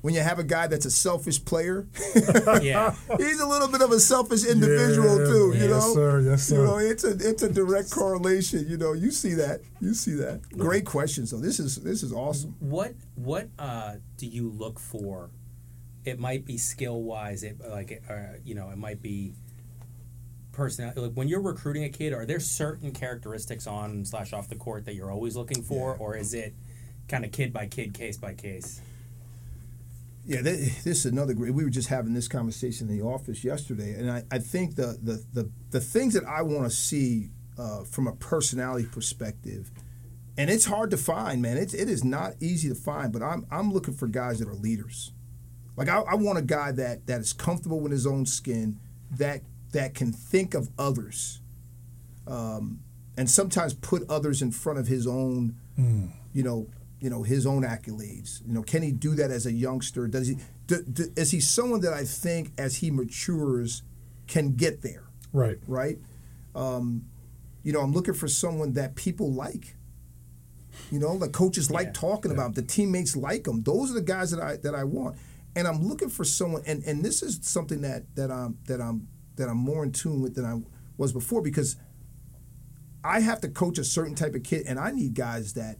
when 0.02 0.14
you 0.14 0.20
have 0.20 0.38
a 0.38 0.44
guy 0.44 0.68
that's 0.68 0.86
a 0.86 0.92
selfish 0.92 1.46
player, 1.46 1.88
Yeah. 2.62 2.94
he's 3.18 3.40
a 3.40 3.46
little 3.48 3.70
bit 3.70 3.82
of 3.82 3.92
a 3.92 4.02
selfish 4.02 4.44
individual 4.46 5.20
Yeah, 5.20 5.26
too, 5.26 5.54
you 5.56 5.68
know, 5.70 5.76
yes, 5.76 5.88
know. 5.88 5.94
sir, 5.94 6.20
yes, 6.22 6.44
sir. 6.44 6.56
You 6.58 6.64
know, 6.66 6.78
it's 6.80 7.04
a 7.06 7.12
it's 7.30 7.44
a 7.44 7.50
direct 7.54 7.90
correlation, 7.90 8.66
you 8.68 8.76
know. 8.76 8.92
You 8.92 9.12
see 9.12 9.34
that. 9.36 9.62
You 9.80 9.94
see 9.94 10.16
that. 10.16 10.42
Great 10.58 10.86
question. 10.86 11.26
So 11.26 11.38
This 11.38 11.58
is 11.58 11.78
this 11.78 12.04
is 12.04 12.12
awesome. 12.12 12.54
What 12.60 12.96
what 13.16 13.48
uh, 13.58 13.96
do 14.18 14.26
you 14.26 14.50
look 14.50 14.78
for? 14.78 15.30
It 16.04 16.20
might 16.20 16.46
be 16.46 16.58
skill 16.58 17.02
wise. 17.02 17.44
It 17.44 17.58
like 17.68 18.04
uh, 18.10 18.38
you 18.44 18.56
know 18.56 18.70
it 18.70 18.78
might 18.78 19.02
be 19.02 19.34
personality. 20.52 21.00
Like 21.00 21.14
when 21.14 21.28
you're 21.28 21.42
recruiting 21.42 21.84
a 21.84 21.90
kid, 21.90 22.14
are 22.14 22.26
there 22.26 22.40
certain 22.40 22.92
characteristics 22.92 23.68
on 23.68 24.06
slash 24.06 24.34
off 24.34 24.50
the 24.50 24.56
court 24.56 24.86
that 24.86 24.96
you're 24.96 25.12
always 25.12 25.36
looking 25.36 25.64
for, 25.64 25.96
or 25.96 26.16
is 26.16 26.34
it 26.34 26.54
kind 27.08 27.26
of 27.26 27.32
kid 27.32 27.54
by 27.54 27.68
kid, 27.68 27.94
case 27.94 28.18
by 28.18 28.34
case? 28.34 28.82
Yeah, 30.26 30.42
th- 30.42 30.84
this 30.84 31.00
is 31.00 31.06
another 31.06 31.34
great. 31.34 31.54
We 31.54 31.64
were 31.64 31.70
just 31.70 31.90
having 31.90 32.14
this 32.14 32.28
conversation 32.28 32.90
in 32.90 32.98
the 32.98 33.04
office 33.04 33.44
yesterday, 33.44 33.94
and 33.94 34.12
I, 34.12 34.24
I 34.32 34.40
think 34.40 34.76
the, 34.76 34.98
the 35.02 35.24
the 35.34 35.50
the 35.72 35.80
things 35.80 36.14
that 36.14 36.26
I 36.26 36.44
want 36.44 36.66
to 36.66 36.76
see 36.76 37.30
uh, 37.58 37.84
from 37.84 38.08
a 38.08 38.14
personality 38.14 38.86
perspective, 38.86 39.72
and 40.38 40.50
it's 40.50 40.66
hard 40.66 40.92
to 40.92 40.98
find, 40.98 41.42
man. 41.42 41.58
It's 41.58 41.74
it 41.74 41.90
is 41.90 42.04
not 42.04 42.34
easy 42.40 42.70
to 42.70 42.76
find, 42.76 43.12
but 43.12 43.24
I'm 43.24 43.48
I'm 43.50 43.74
looking 43.74 43.96
for 43.96 44.08
guys 44.08 44.40
that 44.40 44.48
are 44.48 44.54
leaders. 44.54 45.12
Like 45.82 45.90
I, 45.90 46.02
I 46.12 46.14
want 46.14 46.38
a 46.38 46.44
guy 46.44 46.72
that 46.74 47.08
that 47.08 47.22
is 47.22 47.34
comfortable 47.34 47.84
in 47.88 47.92
his 47.92 48.06
own 48.06 48.28
skin, 48.28 48.80
that 49.18 49.42
that 49.72 49.96
can 49.96 50.12
think 50.12 50.54
of 50.54 50.70
others, 50.78 51.42
um, 52.28 52.82
and 53.18 53.28
sometimes 53.28 53.74
put 53.74 54.08
others 54.08 54.44
in 54.44 54.52
front 54.52 54.78
of 54.78 54.86
his 54.86 55.08
own, 55.08 55.56
you 56.34 56.44
know, 56.44 56.68
you 57.00 57.10
know 57.10 57.24
his 57.24 57.48
own 57.48 57.64
accolades. 57.64 58.46
You 58.46 58.54
know, 58.54 58.62
can 58.62 58.84
he 58.84 58.92
do 58.92 59.16
that 59.16 59.32
as 59.32 59.48
a 59.48 59.52
youngster? 59.52 60.08
Does 60.08 60.28
he? 60.28 60.38
Do, 60.68 60.84
do, 60.84 61.06
is 61.16 61.32
he 61.32 61.40
someone 61.40 61.82
that 61.82 61.94
I 61.94 62.04
think 62.04 62.52
as 62.60 62.76
he 62.76 62.92
matures 62.92 63.82
can 64.28 64.52
get 64.56 64.84
there? 64.84 65.06
Right. 65.34 65.58
Right. 65.66 65.98
Um, 66.54 67.06
you 67.64 67.74
know, 67.74 67.82
I'm 67.82 67.92
looking 67.92 68.14
for 68.14 68.28
someone 68.28 68.74
that 68.74 68.94
people 68.94 69.32
like. 69.34 69.76
You 70.92 71.00
know, 71.00 71.18
the 71.18 71.28
coaches 71.28 71.72
like 71.72 71.88
Yeah. 71.88 71.94
talking 71.94 72.32
about. 72.32 72.54
The 72.54 72.62
teammates 72.62 73.16
like 73.16 73.46
them. 73.46 73.64
Those 73.64 73.90
are 73.90 73.96
the 73.96 74.02
guys 74.02 74.30
that 74.30 74.40
I 74.40 74.58
that 74.58 74.76
I 74.76 74.84
want. 74.84 75.16
And 75.56 75.68
I'm 75.68 75.88
looking 75.88 76.10
for 76.10 76.24
someone. 76.24 76.64
And, 76.66 76.84
and 76.84 77.04
this 77.04 77.22
is 77.22 77.40
something 77.42 77.82
that 77.82 78.16
that 78.16 78.32
I'm 78.32 78.58
that 78.68 78.82
I'm 78.82 79.08
that 79.36 79.50
I'm 79.50 79.58
more 79.58 79.84
in 79.84 79.92
tune 79.92 80.22
with 80.22 80.36
than 80.36 80.46
I 80.46 80.62
was 80.98 81.12
before 81.12 81.42
because 81.42 81.76
I 83.04 83.20
have 83.20 83.42
to 83.42 83.50
coach 83.50 83.78
a 83.78 83.84
certain 83.84 84.16
type 84.16 84.36
of 84.36 84.44
kid, 84.44 84.66
and 84.68 84.80
I 84.80 84.92
need 84.92 85.16
guys 85.16 85.54
that 85.54 85.78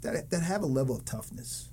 that 0.00 0.30
that 0.30 0.42
have 0.42 0.62
a 0.62 0.66
level 0.66 0.96
of 0.96 1.04
toughness. 1.04 1.68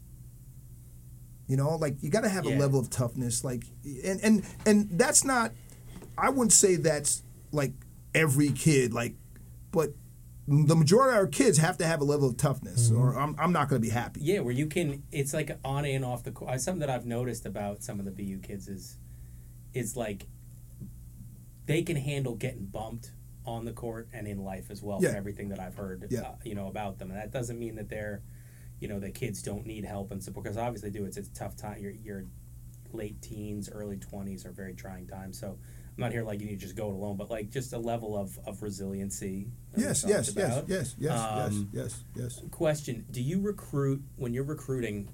You 1.47 1.57
know, 1.57 1.75
like 1.77 2.03
you 2.03 2.09
got 2.11 2.21
to 2.21 2.29
have 2.29 2.45
a 2.45 2.55
level 2.55 2.79
of 2.79 2.89
toughness. 2.89 3.43
Like, 3.43 3.63
and 3.83 4.19
and 4.21 4.45
and 4.65 4.89
that's 4.91 5.23
not. 5.23 5.51
I 6.17 6.29
wouldn't 6.29 6.53
say 6.53 6.75
that's 6.75 7.23
like 7.51 7.71
every 8.13 8.51
kid. 8.51 8.93
Like, 8.93 9.15
but 9.71 9.93
the 10.49 10.75
majority 10.75 11.11
of 11.15 11.21
our 11.23 11.27
kids 11.27 11.59
have 11.59 11.77
to 11.77 11.85
have 11.85 12.01
a 12.01 12.03
level 12.03 12.27
of 12.27 12.37
toughness, 12.37 12.91
or 12.91 13.17
I'm 13.17 13.35
I'm 13.37 13.51
not 13.53 13.69
going 13.69 13.81
to 13.81 13.87
be 13.87 13.93
happy. 13.93 14.21
Yeah, 14.21 14.39
where 14.39 14.53
you 14.53 14.65
can. 14.65 15.03
It's 15.11 15.33
like 15.33 15.57
on 15.63 15.85
and 15.85 16.03
off 16.03 16.23
the 16.23 16.31
court. 16.31 16.59
Something 16.59 16.79
that 16.79 16.89
I've 16.89 17.05
noticed 17.05 17.45
about 17.45 17.83
some 17.83 17.99
of 17.99 18.05
the 18.05 18.11
BU 18.11 18.39
kids 18.39 18.67
is, 18.67 18.97
is 19.73 19.95
like, 19.95 20.25
they 21.67 21.83
can 21.83 21.95
handle 21.95 22.35
getting 22.35 22.65
bumped 22.65 23.11
on 23.45 23.65
the 23.65 23.71
court 23.73 24.09
and 24.11 24.27
in 24.27 24.43
life 24.43 24.71
as 24.71 24.81
well. 24.81 24.99
Yeah. 25.01 25.09
From 25.09 25.17
everything 25.17 25.49
that 25.49 25.59
I've 25.59 25.75
heard, 25.75 26.05
Yeah. 26.09 26.21
uh, 26.21 26.35
you 26.43 26.55
know, 26.55 26.67
about 26.67 26.97
them, 26.97 27.11
and 27.11 27.19
that 27.19 27.31
doesn't 27.31 27.59
mean 27.59 27.75
that 27.75 27.89
they're, 27.89 28.23
you 28.79 28.87
know, 28.87 28.99
the 28.99 29.11
kids 29.11 29.41
don't 29.43 29.65
need 29.67 29.85
help 29.85 30.11
and 30.11 30.23
support 30.23 30.45
because 30.45 30.57
obviously 30.57 30.89
they 30.89 30.97
do. 30.99 31.05
It's 31.05 31.17
it's 31.17 31.29
a 31.29 31.33
tough 31.33 31.55
time. 31.55 31.79
Your 31.79 31.91
your 31.91 32.25
late 32.91 33.21
teens, 33.21 33.69
early 33.71 33.97
twenties 33.97 34.45
are 34.45 34.51
very 34.51 34.73
trying 34.73 35.05
times. 35.07 35.39
So. 35.39 35.59
I'm 35.99 36.03
not 36.03 36.13
here 36.13 36.23
like 36.23 36.39
you 36.39 36.47
need 36.47 36.61
to 36.61 36.65
just 36.65 36.77
go 36.77 36.87
it 36.87 36.93
alone, 36.93 37.17
but 37.17 37.29
like 37.29 37.49
just 37.49 37.73
a 37.73 37.77
level 37.77 38.15
of, 38.17 38.39
of 38.45 38.63
resiliency. 38.63 39.47
Yes, 39.75 40.05
yes, 40.07 40.33
yes, 40.33 40.63
yes, 40.65 40.95
yes, 40.97 41.19
Um, 41.19 41.69
yes, 41.73 42.03
yes, 42.15 42.39
yes. 42.39 42.41
question 42.51 43.05
do 43.11 43.21
you 43.21 43.41
recruit 43.41 44.01
when 44.15 44.33
you're 44.33 44.45
recruiting 44.45 45.09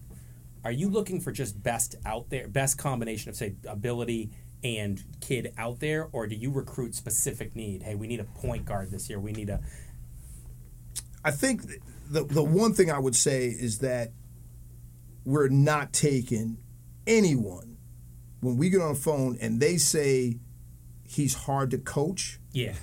are 0.64 0.72
you 0.72 0.88
looking 0.88 1.20
for 1.20 1.32
just 1.32 1.62
best 1.64 1.96
out 2.06 2.30
there 2.30 2.48
best 2.48 2.78
combination 2.78 3.30
of 3.30 3.36
say 3.36 3.56
ability 3.68 4.30
and 4.64 5.04
kid 5.22 5.54
out 5.58 5.80
there 5.80 6.08
or 6.12 6.28
do 6.28 6.36
you 6.36 6.52
recruit 6.52 6.94
specific 6.94 7.56
need 7.56 7.82
hey 7.82 7.96
we 7.96 8.06
need 8.06 8.20
a 8.20 8.24
point 8.24 8.66
guard 8.66 8.92
this 8.92 9.10
year 9.10 9.20
we 9.20 9.32
need 9.32 9.50
a 9.50 9.60
I 11.24 11.32
think 11.32 11.64
the 12.10 12.24
the 12.24 12.44
one 12.44 12.74
thing 12.74 12.92
I 12.92 13.00
would 13.00 13.16
say 13.16 13.48
is 13.48 13.80
that 13.80 14.12
we're 15.26 15.50
not 15.50 15.92
taking 15.94 16.58
anyone 17.08 17.78
when 18.40 18.58
we 18.58 18.70
get 18.70 18.82
on 18.82 18.94
the 18.94 19.00
phone 19.00 19.38
and 19.42 19.60
they 19.60 19.78
say 19.78 20.38
he's 21.08 21.34
hard 21.34 21.72
to 21.72 21.78
coach. 21.78 22.40
yeah 22.52 22.74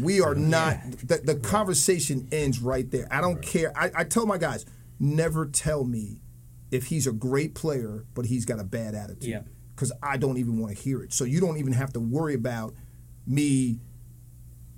We 0.00 0.20
are 0.20 0.34
not. 0.34 0.78
The, 1.04 1.18
the 1.22 1.34
conversation 1.36 2.26
ends 2.32 2.58
right 2.60 2.90
there. 2.90 3.06
I 3.12 3.20
don't 3.20 3.40
care. 3.40 3.72
I, 3.76 3.90
I 3.94 4.04
tell 4.04 4.26
my 4.26 4.38
guys, 4.38 4.66
never 4.98 5.46
tell 5.46 5.84
me 5.84 6.20
if 6.72 6.86
he's 6.86 7.06
a 7.06 7.12
great 7.12 7.54
player 7.54 8.04
but 8.14 8.26
he's 8.26 8.44
got 8.44 8.58
a 8.58 8.64
bad 8.64 8.94
attitude. 8.94 9.22
Yeah. 9.24 9.42
Because 9.74 9.92
I 10.02 10.16
don't 10.16 10.38
even 10.38 10.58
want 10.58 10.76
to 10.76 10.82
hear 10.82 11.02
it. 11.02 11.12
So 11.12 11.24
you 11.24 11.40
don't 11.40 11.58
even 11.58 11.72
have 11.74 11.92
to 11.92 12.00
worry 12.00 12.34
about 12.34 12.74
me 13.26 13.78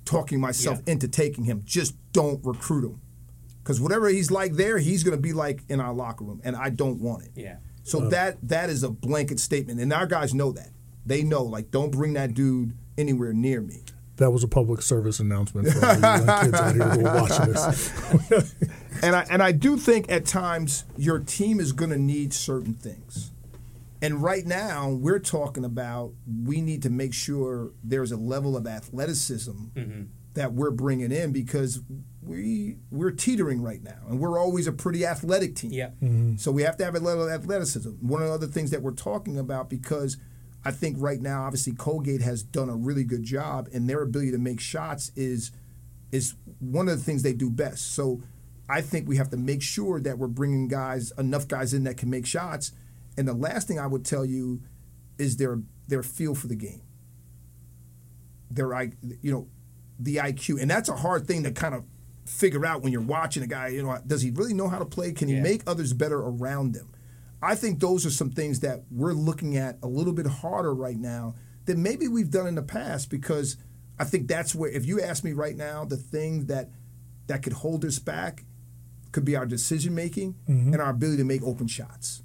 talking 0.04 0.40
myself 0.40 0.80
Yeah. 0.86 0.92
into 0.92 1.08
taking 1.08 1.44
him. 1.44 1.62
Just 1.64 1.94
don't 2.12 2.44
recruit 2.44 2.84
him. 2.84 3.00
Because 3.62 3.80
whatever 3.80 4.08
he's 4.08 4.30
like 4.30 4.52
there, 4.54 4.78
he's 4.78 5.02
going 5.02 5.16
to 5.16 5.20
be 5.22 5.32
like 5.32 5.62
in 5.68 5.80
our 5.80 5.92
locker 5.94 6.24
room, 6.24 6.40
and 6.44 6.54
I 6.54 6.70
don't 6.70 7.00
want 7.00 7.24
it. 7.24 7.30
Yeah. 7.34 7.56
So 7.82 8.08
that 8.10 8.36
that 8.48 8.70
is 8.70 8.82
a 8.84 8.90
blanket 8.90 9.40
statement, 9.40 9.80
and 9.80 9.92
our 9.92 10.06
guys 10.06 10.32
know 10.34 10.52
that. 10.52 10.70
They 11.06 11.22
know, 11.22 11.44
like, 11.44 11.70
don't 11.70 11.90
bring 11.90 12.14
that 12.14 12.34
dude 12.34 12.76
anywhere 12.98 13.32
near 13.32 13.60
me. 13.60 13.82
That 14.16 14.30
was 14.30 14.42
a 14.42 14.48
public 14.48 14.82
service 14.82 15.20
announcement 15.20 15.68
for 15.68 15.86
all 15.86 15.94
you 15.94 16.00
young 16.00 16.44
kids 16.44 16.54
out 16.54 16.74
here 16.74 16.88
who 16.88 17.06
are 17.06 17.20
watching 17.22 17.52
this. 17.52 18.54
And 19.02 19.14
I 19.14 19.26
and 19.28 19.42
I 19.42 19.52
do 19.52 19.76
think 19.76 20.10
at 20.10 20.24
times 20.24 20.84
your 20.96 21.18
team 21.18 21.60
is 21.60 21.72
going 21.72 21.90
to 21.90 21.98
need 21.98 22.32
certain 22.32 22.72
things. 22.72 23.30
And 24.02 24.22
right 24.22 24.46
now 24.46 24.90
we're 24.90 25.18
talking 25.18 25.64
about 25.64 26.12
we 26.44 26.60
need 26.60 26.82
to 26.82 26.90
make 26.90 27.12
sure 27.12 27.72
there's 27.82 28.12
a 28.12 28.16
level 28.16 28.56
of 28.56 28.66
athleticism 28.66 29.50
mm-hmm. 29.50 30.02
that 30.34 30.52
we're 30.52 30.70
bringing 30.70 31.12
in 31.12 31.32
because 31.32 31.80
we 32.22 32.76
we're 32.90 33.10
teetering 33.10 33.62
right 33.62 33.82
now, 33.82 34.00
and 34.08 34.18
we're 34.18 34.38
always 34.38 34.66
a 34.66 34.72
pretty 34.72 35.06
athletic 35.06 35.54
team. 35.56 35.72
Yeah. 35.72 35.90
Mm-hmm. 36.02 36.36
So 36.36 36.50
we 36.50 36.62
have 36.62 36.76
to 36.78 36.84
have 36.84 36.94
a 36.94 37.00
level 37.00 37.28
of 37.28 37.30
athleticism. 37.30 37.90
One 38.00 38.22
of 38.22 38.28
the 38.28 38.34
other 38.34 38.46
things 38.46 38.70
that 38.70 38.82
we're 38.82 38.92
talking 38.92 39.38
about 39.38 39.70
because 39.70 40.16
I 40.66 40.72
think 40.72 40.96
right 40.98 41.20
now, 41.20 41.44
obviously, 41.44 41.74
Colgate 41.74 42.22
has 42.22 42.42
done 42.42 42.68
a 42.68 42.74
really 42.74 43.04
good 43.04 43.22
job, 43.22 43.68
and 43.72 43.88
their 43.88 44.02
ability 44.02 44.32
to 44.32 44.38
make 44.38 44.58
shots 44.60 45.12
is 45.14 45.52
is 46.10 46.34
one 46.58 46.88
of 46.88 46.98
the 46.98 47.04
things 47.04 47.22
they 47.22 47.32
do 47.32 47.50
best. 47.50 47.92
So 47.94 48.22
I 48.68 48.80
think 48.80 49.08
we 49.08 49.16
have 49.16 49.30
to 49.30 49.36
make 49.36 49.62
sure 49.62 50.00
that 50.00 50.18
we're 50.18 50.26
bringing 50.28 50.66
guys 50.68 51.12
enough 51.18 51.46
guys 51.46 51.72
in 51.74 51.84
that 51.84 51.96
can 51.96 52.10
make 52.10 52.26
shots. 52.26 52.72
And 53.16 53.26
the 53.28 53.34
last 53.34 53.68
thing 53.68 53.78
I 53.78 53.86
would 53.86 54.04
tell 54.04 54.24
you 54.24 54.60
is 55.18 55.36
their 55.36 55.60
their 55.86 56.02
feel 56.02 56.34
for 56.34 56.48
the 56.48 56.56
game. 56.56 56.82
Their 58.50 58.74
I 58.74 58.90
you 59.22 59.30
know 59.32 59.48
the 60.00 60.16
IQ, 60.16 60.60
and 60.60 60.70
that's 60.70 60.88
a 60.88 60.96
hard 60.96 61.26
thing 61.26 61.44
to 61.44 61.52
kind 61.52 61.74
of 61.74 61.84
figure 62.24 62.66
out 62.66 62.82
when 62.82 62.90
you're 62.92 63.00
watching 63.00 63.42
a 63.42 63.46
guy. 63.46 63.68
You 63.68 63.82
know, 63.84 63.98
does 64.04 64.22
he 64.22 64.30
really 64.30 64.52
know 64.54 64.68
how 64.68 64.78
to 64.78 64.84
play? 64.84 65.12
Can 65.12 65.28
he 65.28 65.34
Yeah. 65.34 65.42
make 65.42 65.62
others 65.66 65.92
better 65.92 66.18
around 66.18 66.74
him? 66.74 66.88
I 67.42 67.54
think 67.54 67.80
those 67.80 68.06
are 68.06 68.10
some 68.10 68.30
things 68.30 68.60
that 68.60 68.84
we're 68.90 69.12
looking 69.12 69.56
at 69.56 69.78
a 69.82 69.86
little 69.86 70.12
bit 70.12 70.26
harder 70.26 70.74
right 70.74 70.96
now 70.96 71.34
than 71.66 71.82
maybe 71.82 72.08
we've 72.08 72.30
done 72.30 72.46
in 72.46 72.54
the 72.54 72.62
past 72.62 73.10
because 73.10 73.56
I 73.98 74.04
think 74.04 74.28
that's 74.28 74.54
where 74.54 74.70
if 74.70 74.86
you 74.86 75.00
ask 75.00 75.24
me 75.24 75.32
right 75.32 75.56
now 75.56 75.84
the 75.84 75.96
thing 75.96 76.46
that 76.46 76.70
that 77.26 77.42
could 77.42 77.52
hold 77.52 77.84
us 77.84 77.98
back 77.98 78.44
could 79.12 79.24
be 79.24 79.36
our 79.36 79.46
decision 79.46 79.94
making 79.94 80.34
mm-hmm. 80.48 80.72
and 80.72 80.82
our 80.82 80.90
ability 80.90 81.18
to 81.18 81.24
make 81.24 81.42
open 81.42 81.66
shots. 81.66 82.22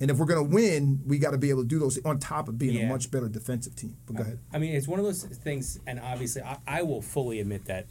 And 0.00 0.10
if 0.10 0.16
we're 0.16 0.26
going 0.26 0.48
to 0.48 0.54
win, 0.54 1.02
we 1.06 1.18
got 1.18 1.32
to 1.32 1.38
be 1.38 1.50
able 1.50 1.62
to 1.62 1.68
do 1.68 1.78
those 1.78 2.02
on 2.04 2.18
top 2.18 2.48
of 2.48 2.56
being 2.56 2.84
a 2.84 2.88
much 2.88 3.10
better 3.10 3.28
defensive 3.28 3.76
team. 3.76 3.96
But 4.06 4.16
go 4.16 4.22
ahead. 4.22 4.38
I 4.50 4.58
mean, 4.58 4.74
it's 4.74 4.88
one 4.88 4.98
of 4.98 5.04
those 5.04 5.24
things, 5.24 5.78
and 5.86 6.00
obviously, 6.00 6.40
I, 6.42 6.56
I 6.66 6.82
will 6.82 7.02
fully 7.02 7.38
admit 7.38 7.66
that 7.66 7.86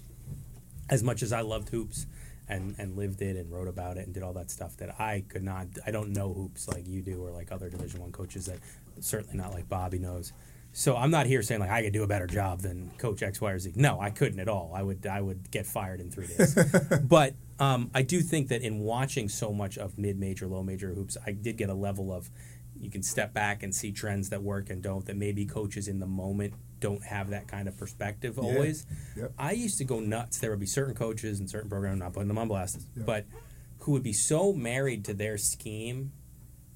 as 0.89 1.03
much 1.03 1.21
as 1.21 1.31
I 1.31 1.41
loved 1.41 1.69
hoops 1.69 2.07
and, 2.49 2.75
and 2.77 2.97
lived 2.97 3.21
it 3.21 3.37
and 3.37 3.51
wrote 3.51 3.67
about 3.67 3.97
it 3.97 4.05
and 4.05 4.13
did 4.13 4.23
all 4.23 4.33
that 4.33 4.51
stuff, 4.51 4.75
that 4.77 4.99
I 4.99 5.23
could 5.29 5.43
not, 5.43 5.67
I 5.85 5.91
don't 5.91 6.11
know 6.11 6.33
hoops 6.33 6.67
like 6.67 6.87
you 6.87 7.01
do 7.01 7.23
or 7.23 7.31
like 7.31 7.51
other 7.51 7.69
Division 7.69 8.01
One 8.01 8.11
coaches 8.11 8.47
that 8.47 8.59
certainly 8.99 9.37
not 9.37 9.53
like 9.53 9.69
Bobby 9.69 9.99
knows. 9.99 10.33
So 10.71 10.95
I'm 10.95 11.11
not 11.11 11.25
here 11.25 11.41
saying 11.41 11.61
like 11.61 11.71
I 11.71 11.81
could 11.81 11.93
do 11.93 12.03
a 12.03 12.07
better 12.07 12.27
job 12.27 12.61
than 12.61 12.91
Coach 12.97 13.23
X, 13.23 13.41
Y, 13.41 13.51
or 13.51 13.59
Z. 13.59 13.73
No, 13.75 13.99
I 13.99 14.11
couldn't 14.11 14.39
at 14.39 14.47
all. 14.47 14.71
I 14.75 14.83
would 14.83 15.05
I 15.07 15.19
would 15.19 15.49
get 15.51 15.65
fired 15.65 15.99
in 15.99 16.11
three 16.11 16.27
days. 16.27 16.57
but 17.03 17.33
um, 17.59 17.89
I 17.93 18.03
do 18.03 18.21
think 18.21 18.49
that 18.49 18.61
in 18.61 18.79
watching 18.79 19.29
so 19.29 19.51
much 19.51 19.77
of 19.77 19.97
mid-major, 19.97 20.47
low-major 20.47 20.93
hoops, 20.93 21.17
I 21.25 21.31
did 21.31 21.57
get 21.57 21.69
a 21.69 21.73
level 21.73 22.13
of 22.13 22.29
you 22.79 22.89
can 22.89 23.03
step 23.03 23.33
back 23.33 23.63
and 23.63 23.75
see 23.75 23.91
trends 23.91 24.29
that 24.29 24.43
work 24.43 24.69
and 24.69 24.81
don't. 24.81 25.05
That 25.05 25.17
maybe 25.17 25.45
coaches 25.45 25.87
in 25.87 25.99
the 25.99 26.07
moment 26.07 26.53
don't 26.79 27.03
have 27.03 27.29
that 27.31 27.47
kind 27.47 27.67
of 27.67 27.77
perspective 27.77 28.39
always. 28.39 28.85
Yep. 29.15 29.33
I 29.37 29.51
used 29.51 29.77
to 29.79 29.85
go 29.85 29.99
nuts. 29.99 30.39
There 30.39 30.49
would 30.49 30.59
be 30.59 30.65
certain 30.65 30.95
coaches 30.95 31.39
and 31.39 31.49
certain 31.49 31.69
programs, 31.69 31.99
not 31.99 32.13
putting 32.13 32.27
them 32.27 32.37
on 32.37 32.47
blast, 32.47 32.81
but 32.95 33.25
who 33.79 33.93
would 33.93 34.03
be 34.03 34.13
so 34.13 34.53
married 34.53 35.05
to 35.05 35.13
their 35.13 35.37
scheme 35.37 36.11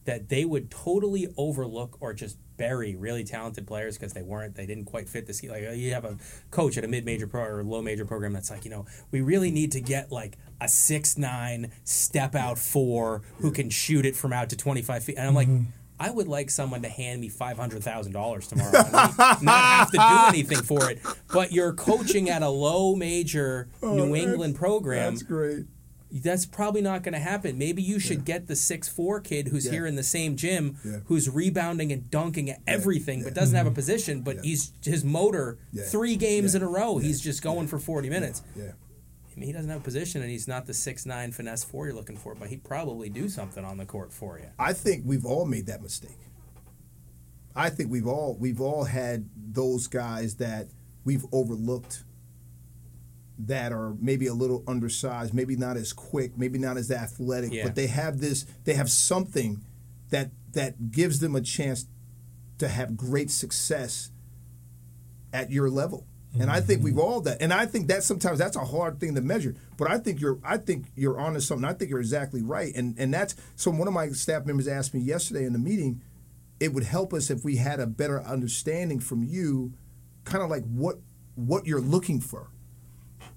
that 0.05 0.29
they 0.29 0.45
would 0.45 0.69
totally 0.69 1.33
overlook 1.37 1.97
or 2.01 2.13
just 2.13 2.37
bury 2.57 2.95
really 2.95 3.23
talented 3.23 3.65
players 3.65 3.97
because 3.97 4.13
they 4.13 4.21
weren't 4.21 4.55
they 4.55 4.65
didn't 4.65 4.85
quite 4.85 5.09
fit 5.09 5.25
the 5.25 5.33
scheme. 5.33 5.51
Like 5.51 5.63
you 5.75 5.93
have 5.93 6.05
a 6.05 6.17
coach 6.51 6.77
at 6.77 6.83
a 6.83 6.87
mid 6.87 7.05
major 7.05 7.27
pro 7.27 7.43
or 7.43 7.63
low 7.63 7.81
major 7.81 8.05
program 8.05 8.33
that's 8.33 8.51
like 8.51 8.65
you 8.65 8.71
know 8.71 8.85
we 9.11 9.21
really 9.21 9.51
need 9.51 9.71
to 9.73 9.81
get 9.81 10.11
like 10.11 10.37
a 10.61 10.67
six 10.67 11.17
nine 11.17 11.71
step 11.83 12.35
out 12.35 12.57
four 12.59 13.21
who 13.39 13.51
can 13.51 13.69
shoot 13.69 14.05
it 14.05 14.15
from 14.15 14.33
out 14.33 14.49
to 14.49 14.57
twenty 14.57 14.81
five 14.81 15.03
feet, 15.03 15.17
and 15.17 15.27
I'm 15.27 15.35
like. 15.35 15.47
Mm-hmm. 15.47 15.69
I 15.99 16.09
would 16.09 16.27
like 16.27 16.49
someone 16.49 16.81
to 16.81 16.89
hand 16.89 17.21
me 17.21 17.29
five 17.29 17.57
hundred 17.57 17.83
thousand 17.83 18.13
dollars 18.13 18.47
tomorrow, 18.47 18.71
and 18.75 18.91
me 18.91 18.91
not 19.41 19.63
have 19.63 19.91
to 19.91 19.97
do 19.97 20.27
anything 20.27 20.61
for 20.63 20.89
it. 20.89 20.99
But 21.31 21.51
you're 21.51 21.73
coaching 21.73 22.29
at 22.29 22.41
a 22.41 22.49
low 22.49 22.95
major 22.95 23.67
oh, 23.81 23.93
New 23.95 24.15
England 24.15 24.55
program 24.55 25.13
That's 25.13 25.23
great. 25.23 25.65
that's 26.11 26.45
probably 26.45 26.81
not 26.81 27.03
going 27.03 27.13
to 27.13 27.19
happen. 27.19 27.57
Maybe 27.57 27.81
you 27.81 27.99
should 27.99 28.25
get 28.25 28.47
the 28.47 28.55
six 28.55 28.89
four 28.89 29.19
kid 29.19 29.47
who's 29.49 29.65
Yeah. 29.65 29.71
here 29.71 29.85
in 29.85 29.95
the 29.95 30.03
same 30.03 30.35
gym, 30.35 30.77
Yeah. 30.83 30.99
who's 31.05 31.29
rebounding 31.29 31.91
and 31.91 32.09
dunking 32.11 32.49
at 32.49 32.59
everything, 32.67 33.23
but 33.23 33.33
doesn't 33.33 33.55
have 33.55 33.65
a 33.65 33.69
mm-hmm. 33.69 33.75
position. 33.75 34.21
But 34.21 34.43
he's 34.43 34.71
his 34.83 35.03
motor 35.03 35.57
Yeah. 35.71 35.83
three 35.83 36.15
games 36.15 36.53
Yeah. 36.53 36.57
in 36.61 36.63
a 36.63 36.69
row. 36.69 36.97
He's 36.97 37.21
just 37.21 37.41
going 37.41 37.67
for 37.67 37.79
forty 37.79 38.09
minutes. 38.09 38.41
I 39.35 39.39
mean, 39.39 39.47
he 39.47 39.53
doesn't 39.53 39.69
have 39.69 39.81
a 39.81 39.83
position, 39.83 40.21
and 40.21 40.29
he's 40.29 40.47
not 40.47 40.65
the 40.65 40.73
six 40.73 41.05
nine 41.05 41.31
finesse 41.31 41.63
four 41.63 41.85
you're 41.87 41.95
looking 41.95 42.17
for. 42.17 42.35
But 42.35 42.49
he'd 42.49 42.63
probably 42.63 43.09
do 43.09 43.29
something 43.29 43.65
on 43.65 43.77
the 43.77 43.85
court 43.85 44.11
for 44.13 44.37
you. 44.37 44.45
I 44.59 44.73
think 44.73 45.03
we've 45.05 45.25
all 45.25 45.45
made 45.45 45.65
that 45.67 45.81
mistake. 45.81 46.17
I 47.55 47.69
think 47.69 47.91
we've 47.91 48.07
all 48.07 48.37
we've 48.39 48.61
all 48.61 48.83
had 48.85 49.29
those 49.35 49.87
guys 49.87 50.35
that 50.35 50.67
we've 51.03 51.25
overlooked 51.31 52.03
that 53.39 53.71
are 53.71 53.95
maybe 53.99 54.27
a 54.27 54.33
little 54.33 54.63
undersized, 54.67 55.33
maybe 55.33 55.55
not 55.55 55.75
as 55.77 55.91
quick, 55.93 56.37
maybe 56.37 56.59
not 56.59 56.77
as 56.77 56.91
athletic, 56.91 57.51
Yeah. 57.51 57.63
but 57.63 57.75
they 57.75 57.87
have 57.87 58.19
this 58.19 58.45
they 58.63 58.73
have 58.75 58.89
something 58.91 59.63
that 60.09 60.31
that 60.53 60.91
gives 60.91 61.19
them 61.19 61.35
a 61.35 61.41
chance 61.41 61.87
to 62.59 62.67
have 62.67 62.95
great 62.95 63.31
success 63.31 64.11
at 65.31 65.51
your 65.51 65.69
level. 65.69 66.05
And 66.39 66.49
I 66.49 66.61
think 66.61 66.83
we've 66.83 66.93
mm-hmm. 66.93 67.01
all 67.01 67.21
that. 67.21 67.41
And 67.41 67.53
I 67.53 67.65
think 67.65 67.87
that 67.87 68.03
sometimes 68.03 68.39
that's 68.39 68.55
a 68.55 68.65
hard 68.65 68.99
thing 68.99 69.13
to 69.15 69.21
measure. 69.21 69.55
But 69.77 69.89
I 69.89 69.99
think 69.99 70.19
you're 70.19 70.39
I 70.43 70.57
think 70.57 70.87
you're 70.95 71.19
onto 71.19 71.39
something. 71.39 71.67
I 71.67 71.73
think 71.73 71.91
you're 71.91 71.99
exactly 71.99 72.41
right. 72.41 72.73
And 72.75 72.95
and 72.97 73.13
that's 73.13 73.35
so 73.55 73.69
one 73.71 73.87
of 73.87 73.93
my 73.93 74.09
staff 74.09 74.45
members 74.45 74.67
asked 74.67 74.93
me 74.93 74.99
yesterday 75.01 75.45
in 75.45 75.53
the 75.53 75.59
meeting, 75.59 76.01
it 76.59 76.73
would 76.73 76.83
help 76.83 77.13
us 77.13 77.29
if 77.29 77.43
we 77.43 77.57
had 77.57 77.79
a 77.79 77.87
better 77.87 78.21
understanding 78.21 78.99
from 78.99 79.23
you, 79.23 79.73
kind 80.23 80.43
of 80.43 80.49
like 80.49 80.63
what 80.63 80.97
what 81.35 81.67
you're 81.67 81.81
looking 81.81 82.19
for. 82.19 82.49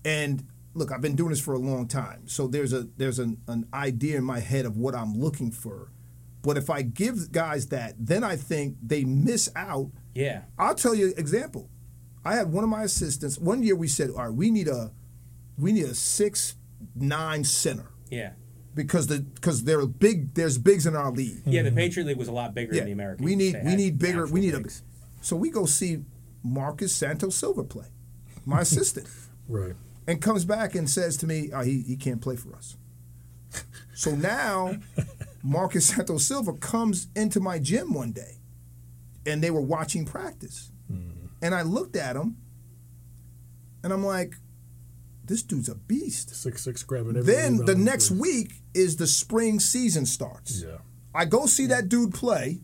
And 0.04 0.46
look, 0.74 0.92
I've 0.92 1.00
been 1.00 1.16
doing 1.16 1.30
this 1.30 1.40
for 1.40 1.54
a 1.54 1.58
long 1.58 1.88
time. 1.88 2.28
So 2.28 2.46
there's 2.46 2.72
a 2.72 2.88
there's 2.96 3.18
an, 3.18 3.38
an 3.46 3.68
idea 3.74 4.16
in 4.16 4.24
my 4.24 4.40
head 4.40 4.64
of 4.64 4.76
what 4.76 4.94
I'm 4.94 5.14
looking 5.14 5.50
for. 5.50 5.90
But 6.42 6.56
if 6.56 6.70
I 6.70 6.82
give 6.82 7.32
guys 7.32 7.66
that, 7.68 7.94
then 7.98 8.22
I 8.22 8.36
think 8.36 8.76
they 8.80 9.04
miss 9.04 9.50
out 9.56 9.90
Yeah, 10.14 10.42
I'll 10.58 10.76
tell 10.76 10.94
you 10.94 11.08
an 11.08 11.14
example. 11.18 11.68
I 12.26 12.34
had 12.34 12.52
one 12.52 12.64
of 12.64 12.70
my 12.70 12.82
assistants. 12.82 13.38
One 13.38 13.62
year 13.62 13.76
we 13.76 13.88
said, 13.88 14.10
"All 14.10 14.24
right, 14.24 14.32
we 14.32 14.50
need 14.50 14.68
a, 14.68 14.92
we 15.58 15.72
need 15.72 15.84
a 15.84 15.94
six 15.94 16.56
nine 16.94 17.44
center 17.44 17.90
yeah, 18.10 18.32
because 18.74 19.06
the 19.06 19.20
because 19.20 19.64
there 19.64 19.80
are 19.80 19.86
big 19.86 20.34
there's 20.34 20.58
bigs 20.58 20.86
in 20.86 20.96
our 20.96 21.10
league. 21.10 21.42
yeah. 21.46 21.62
The 21.62 21.68
mm-hmm. 21.68 21.78
Patriot 21.78 22.06
League 22.06 22.18
was 22.18 22.28
a 22.28 22.32
lot 22.32 22.54
bigger 22.54 22.74
than 22.74 22.86
the 22.86 22.92
American. 22.92 23.24
we 23.24 23.36
need 23.36 23.54
They 23.54 23.62
we 23.64 23.76
need 23.76 23.98
bigger. 23.98 24.26
We 24.26 24.40
natural 24.40 24.62
need 24.62 24.70
a. 24.70 25.24
So 25.24 25.36
we 25.36 25.50
go 25.50 25.66
see 25.66 26.04
Marcus 26.42 26.94
Santos 26.94 27.36
Silva 27.36 27.64
play, 27.64 27.86
my 28.44 28.60
assistant, 28.66 29.08
Right. 29.48 29.74
and 30.06 30.20
comes 30.20 30.44
back 30.44 30.74
and 30.74 30.88
says 30.88 31.16
to 31.18 31.26
me, 31.26 31.50
oh, 31.52 31.62
"He 31.62 31.82
he 31.82 31.96
can't 31.96 32.20
play 32.20 32.36
for 32.36 32.54
us." 32.54 32.76
So 33.94 34.14
now, 34.14 34.76
Marcus 35.42 35.86
Santos 35.86 36.26
Silva 36.26 36.52
comes 36.52 37.08
into 37.16 37.40
my 37.40 37.58
gym 37.58 37.94
one 37.94 38.12
day, 38.12 38.36
and 39.24 39.42
they 39.42 39.50
were 39.50 39.60
watching 39.60 40.04
practice, 40.04 40.70
mm. 40.92 41.12
And 41.42 41.54
I 41.54 41.62
looked 41.62 41.96
at 41.96 42.16
him, 42.16 42.36
and 43.82 43.92
I'm 43.92 44.04
like, 44.04 44.34
"This 45.24 45.42
dude's 45.42 45.68
a 45.68 45.74
beast." 45.74 46.34
Six 46.34 46.62
six 46.62 46.82
grabbing 46.82 47.16
every 47.16 47.22
Then 47.32 47.56
the 47.56 47.62
rebound. 47.62 47.84
next 47.84 48.10
week 48.10 48.62
is 48.74 48.96
the 48.96 49.06
spring 49.06 49.60
season 49.60 50.06
starts. 50.06 50.62
Yeah. 50.62 50.78
I 51.14 51.24
go 51.24 51.46
see 51.46 51.66
that 51.66 51.88
dude 51.88 52.12
play. 52.14 52.60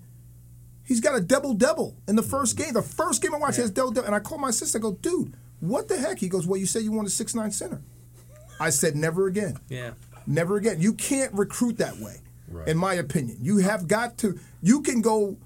He's 0.85 1.01
got 1.01 1.17
a 1.17 1.21
double 1.21 1.55
double 1.55 1.97
in 2.09 2.17
the 2.17 2.23
first 2.23 2.57
game. 2.57 2.75
The 2.75 2.83
first 2.83 3.23
game 3.23 3.35
I 3.35 3.39
watched, 3.39 3.57
he 3.57 3.63
has 3.63 3.71
double 3.71 3.93
double. 3.93 4.07
And 4.07 4.15
I 4.15 4.21
call 4.21 4.37
my 4.39 4.51
sister. 4.51 4.79
I 4.79 4.81
go, 4.81 4.93
dude, 4.93 5.35
what 5.61 5.89
the 5.89 5.97
heck? 5.97 6.19
He 6.19 6.29
goes, 6.29 6.47
well, 6.47 6.59
you 6.59 6.67
said 6.67 6.83
you 6.83 6.93
want 6.93 7.07
a 7.07 7.11
six 7.11 7.35
nine 7.35 7.51
center. 7.53 7.81
I 8.61 8.69
said, 8.71 8.95
never 8.97 9.27
again. 9.27 9.57
Yeah, 9.69 9.93
Never 10.27 10.57
again. 10.57 10.81
You 10.81 10.93
can't 10.93 11.33
recruit 11.35 11.79
that 11.79 11.99
way, 11.99 12.17
Right. 12.49 12.69
in 12.69 12.77
my 12.77 12.95
opinion. 12.95 13.39
You 13.41 13.59
have 13.59 13.89
got 13.89 14.19
to. 14.19 14.39
You 14.61 14.83
can 14.83 15.01
go. 15.01 15.39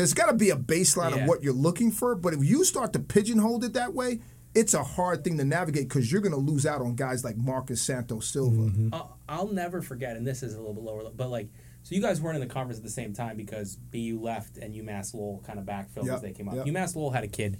There's 0.00 0.14
got 0.14 0.26
to 0.30 0.34
be 0.34 0.48
a 0.50 0.56
baseline 0.56 1.14
Yeah. 1.14 1.22
of 1.24 1.28
what 1.28 1.42
you're 1.42 1.52
looking 1.52 1.92
for. 1.92 2.14
But 2.14 2.32
if 2.34 2.42
you 2.42 2.64
start 2.64 2.92
to 2.94 2.98
pigeonhole 2.98 3.62
it 3.64 3.74
that 3.74 3.92
way, 3.92 4.20
it's 4.54 4.72
a 4.74 4.82
hard 4.82 5.22
thing 5.24 5.36
to 5.38 5.44
navigate 5.44 5.88
because 5.88 6.10
you're 6.10 6.22
going 6.22 6.32
to 6.32 6.38
lose 6.38 6.64
out 6.64 6.80
on 6.80 6.94
guys 6.96 7.22
like 7.22 7.36
Marcus 7.36 7.82
Santos 7.82 8.26
Silva. 8.26 8.56
Mm-hmm. 8.56 8.88
I'll, 8.94 9.18
I'll 9.28 9.48
never 9.52 9.82
forget, 9.82 10.16
and 10.16 10.26
this 10.26 10.42
is 10.42 10.54
a 10.54 10.58
little 10.58 10.72
bit 10.74 10.82
lower, 10.84 11.02
but 11.14 11.28
like, 11.30 11.48
so 11.82 11.94
you 11.94 12.00
guys 12.00 12.20
weren't 12.20 12.36
in 12.36 12.40
the 12.46 12.52
conference 12.52 12.78
at 12.78 12.82
the 12.84 12.90
same 12.90 13.12
time 13.12 13.36
because 13.36 13.76
BU 13.76 14.18
left 14.20 14.56
and 14.56 14.74
UMass 14.74 15.14
Lowell 15.14 15.42
kind 15.46 15.58
of 15.58 15.64
backfilled 15.66 16.06
Yep, 16.06 16.14
as 16.16 16.22
they 16.22 16.32
came 16.32 16.48
up. 16.48 16.54
yep. 16.56 16.66
UMass 16.66 16.96
Lowell 16.96 17.10
had 17.10 17.24
a 17.24 17.28
kid. 17.28 17.58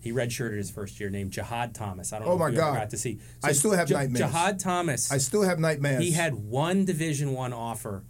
He 0.00 0.12
redshirted 0.12 0.56
his 0.58 0.70
first 0.70 1.00
year 1.00 1.08
named 1.08 1.32
Jahad 1.32 1.72
Thomas. 1.72 2.12
I 2.12 2.18
don't 2.18 2.28
know 2.28 2.34
Oh, 2.34 2.38
my 2.38 2.48
if 2.48 2.54
you 2.54 2.60
ever 2.60 2.72
God. 2.72 2.78
got 2.78 2.90
to 2.90 2.98
see. 2.98 3.18
I 3.42 3.52
still 3.52 3.72
have 3.72 3.88
J- 3.88 3.94
nightmares. 3.94 4.30
Jahad 4.30 4.58
Thomas. 4.62 5.10
I 5.10 5.16
still 5.16 5.42
have 5.42 5.58
nightmares. 5.58 6.04
He 6.04 6.10
had 6.10 6.34
one 6.34 6.84
Division 6.84 7.32
One 7.32 7.54
offer. 7.54 8.04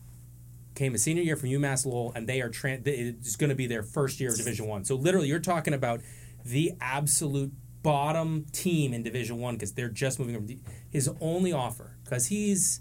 Came 0.74 0.94
a 0.94 0.98
senior 0.98 1.22
year 1.22 1.36
from 1.36 1.50
UMass 1.50 1.86
Lowell, 1.86 2.12
and 2.16 2.28
they 2.28 2.40
are 2.40 2.50
tran- 2.50 2.84
it's 2.86 3.36
going 3.36 3.50
to 3.50 3.54
be 3.56 3.66
their 3.66 3.82
first 3.84 4.18
year 4.18 4.30
of 4.30 4.36
Division 4.36 4.66
One. 4.66 4.84
So 4.84 4.96
literally, 4.96 5.28
you're 5.28 5.38
talking 5.38 5.72
about 5.74 6.00
the 6.44 6.72
absolute 6.80 7.52
bottom 7.82 8.46
team 8.50 8.92
in 8.92 9.02
Division 9.02 9.38
One 9.38 9.54
because 9.54 9.72
they're 9.72 9.88
just 9.88 10.18
moving 10.18 10.34
from 10.34 10.48
his 10.90 11.08
only 11.20 11.52
offer 11.52 11.96
because 12.04 12.26
he's 12.26 12.80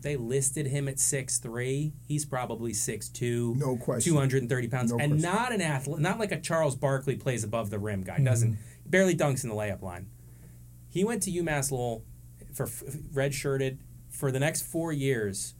they 0.00 0.16
listed 0.16 0.66
him 0.66 0.86
at 0.88 0.98
six 1.00 1.38
three. 1.38 1.92
He's 2.06 2.24
probably 2.24 2.72
six 2.72 3.08
two, 3.08 3.54
No 3.56 3.76
question. 3.76 4.12
two 4.12 4.18
hundred 4.18 4.42
and 4.42 4.48
thirty 4.48 4.68
pounds, 4.68 4.92
No 4.92 4.98
and 4.98 5.12
question. 5.14 5.30
not 5.32 5.52
an 5.52 5.60
athlete, 5.60 5.98
not 6.00 6.18
like 6.20 6.30
a 6.32 6.40
Charles 6.40 6.76
Barkley 6.76 7.16
plays 7.16 7.42
above 7.44 7.70
the 7.70 7.78
rim 7.78 8.02
guy. 8.02 8.14
Mm-hmm. 8.16 8.24
Doesn't 8.24 8.58
barely 8.86 9.16
dunks 9.16 9.42
in 9.42 9.50
the 9.50 9.56
layup 9.56 9.82
line. 9.82 10.08
He 10.88 11.02
went 11.04 11.22
to 11.24 11.30
UMass 11.32 11.72
Lowell 11.72 12.04
for 12.54 12.66
f- 12.66 12.82
redshirted 13.12 13.78
for 14.10 14.30
the 14.30 14.38
next 14.38 14.62
four 14.62 14.92
years. 14.92 15.54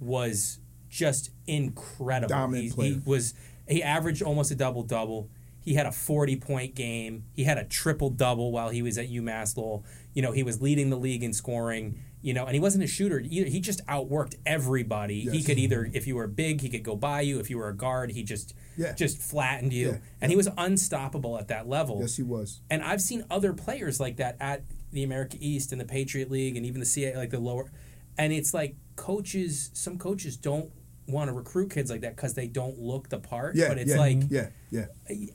Was 0.00 0.58
just 0.88 1.30
incredible. 1.46 2.28
Dominant 2.34 2.64
he, 2.64 2.70
player. 2.70 2.92
he 2.94 3.00
was 3.04 3.34
he 3.68 3.82
averaged 3.82 4.22
almost 4.22 4.50
a 4.50 4.54
double 4.54 4.82
double. 4.82 5.28
He 5.60 5.74
had 5.74 5.86
a 5.86 5.92
forty 5.92 6.36
point 6.36 6.74
game. 6.74 7.24
He 7.34 7.44
had 7.44 7.58
a 7.58 7.64
triple 7.64 8.10
double 8.10 8.52
while 8.52 8.70
he 8.70 8.82
was 8.82 8.96
at 8.98 9.10
UMass 9.10 9.56
Lowell. 9.56 9.84
You 10.14 10.22
know, 10.22 10.32
he 10.32 10.42
was 10.42 10.60
leading 10.62 10.90
the 10.90 10.96
league 10.96 11.22
in 11.22 11.32
scoring. 11.32 12.00
You 12.20 12.34
know, 12.34 12.46
and 12.46 12.54
he 12.54 12.58
wasn't 12.58 12.82
a 12.82 12.88
shooter 12.88 13.20
either. 13.20 13.48
He 13.48 13.60
just 13.60 13.84
outworked 13.86 14.34
everybody. 14.44 15.20
He 15.20 15.40
could 15.40 15.56
either, 15.56 15.88
if 15.92 16.08
you 16.08 16.16
were 16.16 16.26
big, 16.26 16.62
he 16.62 16.68
could 16.68 16.82
go 16.82 16.96
by 16.96 17.20
you. 17.20 17.38
If 17.38 17.48
you 17.48 17.58
were 17.58 17.68
a 17.68 17.76
guard, 17.76 18.10
he 18.10 18.24
just 18.24 18.54
Yeah. 18.76 18.92
just 18.94 19.18
flattened 19.18 19.72
you. 19.72 19.88
Yeah. 19.90 19.98
And 20.20 20.32
he 20.32 20.36
was 20.36 20.48
unstoppable 20.58 21.38
at 21.38 21.46
that 21.46 21.68
level. 21.68 22.00
yes, 22.00 22.16
he 22.16 22.24
was. 22.24 22.60
And 22.68 22.82
I've 22.82 23.00
seen 23.00 23.24
other 23.30 23.52
players 23.52 24.00
like 24.00 24.16
that 24.16 24.36
at 24.40 24.64
the 24.90 25.04
America 25.04 25.36
East 25.38 25.70
and 25.70 25.80
the 25.80 25.84
Patriot 25.84 26.28
League 26.28 26.56
and 26.56 26.66
even 26.66 26.80
the 26.80 26.86
CA, 26.86 27.16
like 27.16 27.30
the 27.30 27.38
lower. 27.38 27.70
And 28.18 28.32
it's 28.32 28.52
like 28.52 28.74
coaches, 28.96 29.70
some 29.72 29.96
coaches 29.96 30.36
don't 30.36 30.70
want 31.08 31.28
to 31.28 31.32
recruit 31.34 31.70
kids 31.70 31.90
like 31.90 32.02
that 32.02 32.16
because 32.16 32.34
they 32.34 32.46
don't 32.46 32.78
look 32.78 33.08
the 33.08 33.18
part. 33.18 33.56
Yeah, 33.56 33.68
but 33.68 33.78
it's 33.78 33.90
yeah, 33.90 33.98
like 33.98 34.18
yeah, 34.28 34.48
yeah. 34.70 34.86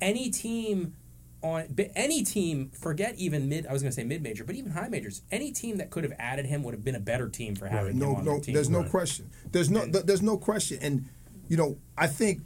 any 0.01 0.30
team 0.30 0.93
on 1.41 1.76
any 1.95 2.24
team, 2.24 2.71
forget 2.74 3.15
even 3.15 3.49
mid. 3.49 3.67
I 3.67 3.74
was 3.74 3.82
going 3.82 3.91
to 3.91 3.95
say 3.95 4.03
mid 4.03 4.24
major, 4.24 4.43
but 4.43 4.55
even 4.55 4.71
high 4.71 4.88
majors. 4.88 5.21
Any 5.32 5.51
team 5.51 5.78
that 5.78 5.89
could 5.89 6.03
have 6.03 6.13
added 6.17 6.45
him 6.45 6.63
would 6.63 6.74
have 6.74 6.84
been 6.84 6.95
a 6.95 6.99
better 7.01 7.28
team 7.28 7.55
for 7.55 7.67
having 7.67 7.93
him 7.93 7.99
No, 7.99 8.15
on 8.15 8.26
no, 8.26 8.32
their 8.32 8.41
team. 8.41 8.53
there's 8.55 8.69
no 8.69 8.82
Right. 8.82 8.89
question. 8.89 9.30
There's 9.51 9.69
no, 9.69 9.86
th- 9.86 10.05
there's 10.05 10.21
no 10.21 10.38
question. 10.38 10.80
And 10.82 11.05
you 11.49 11.57
know, 11.57 11.78
I 11.97 12.07
think 12.07 12.41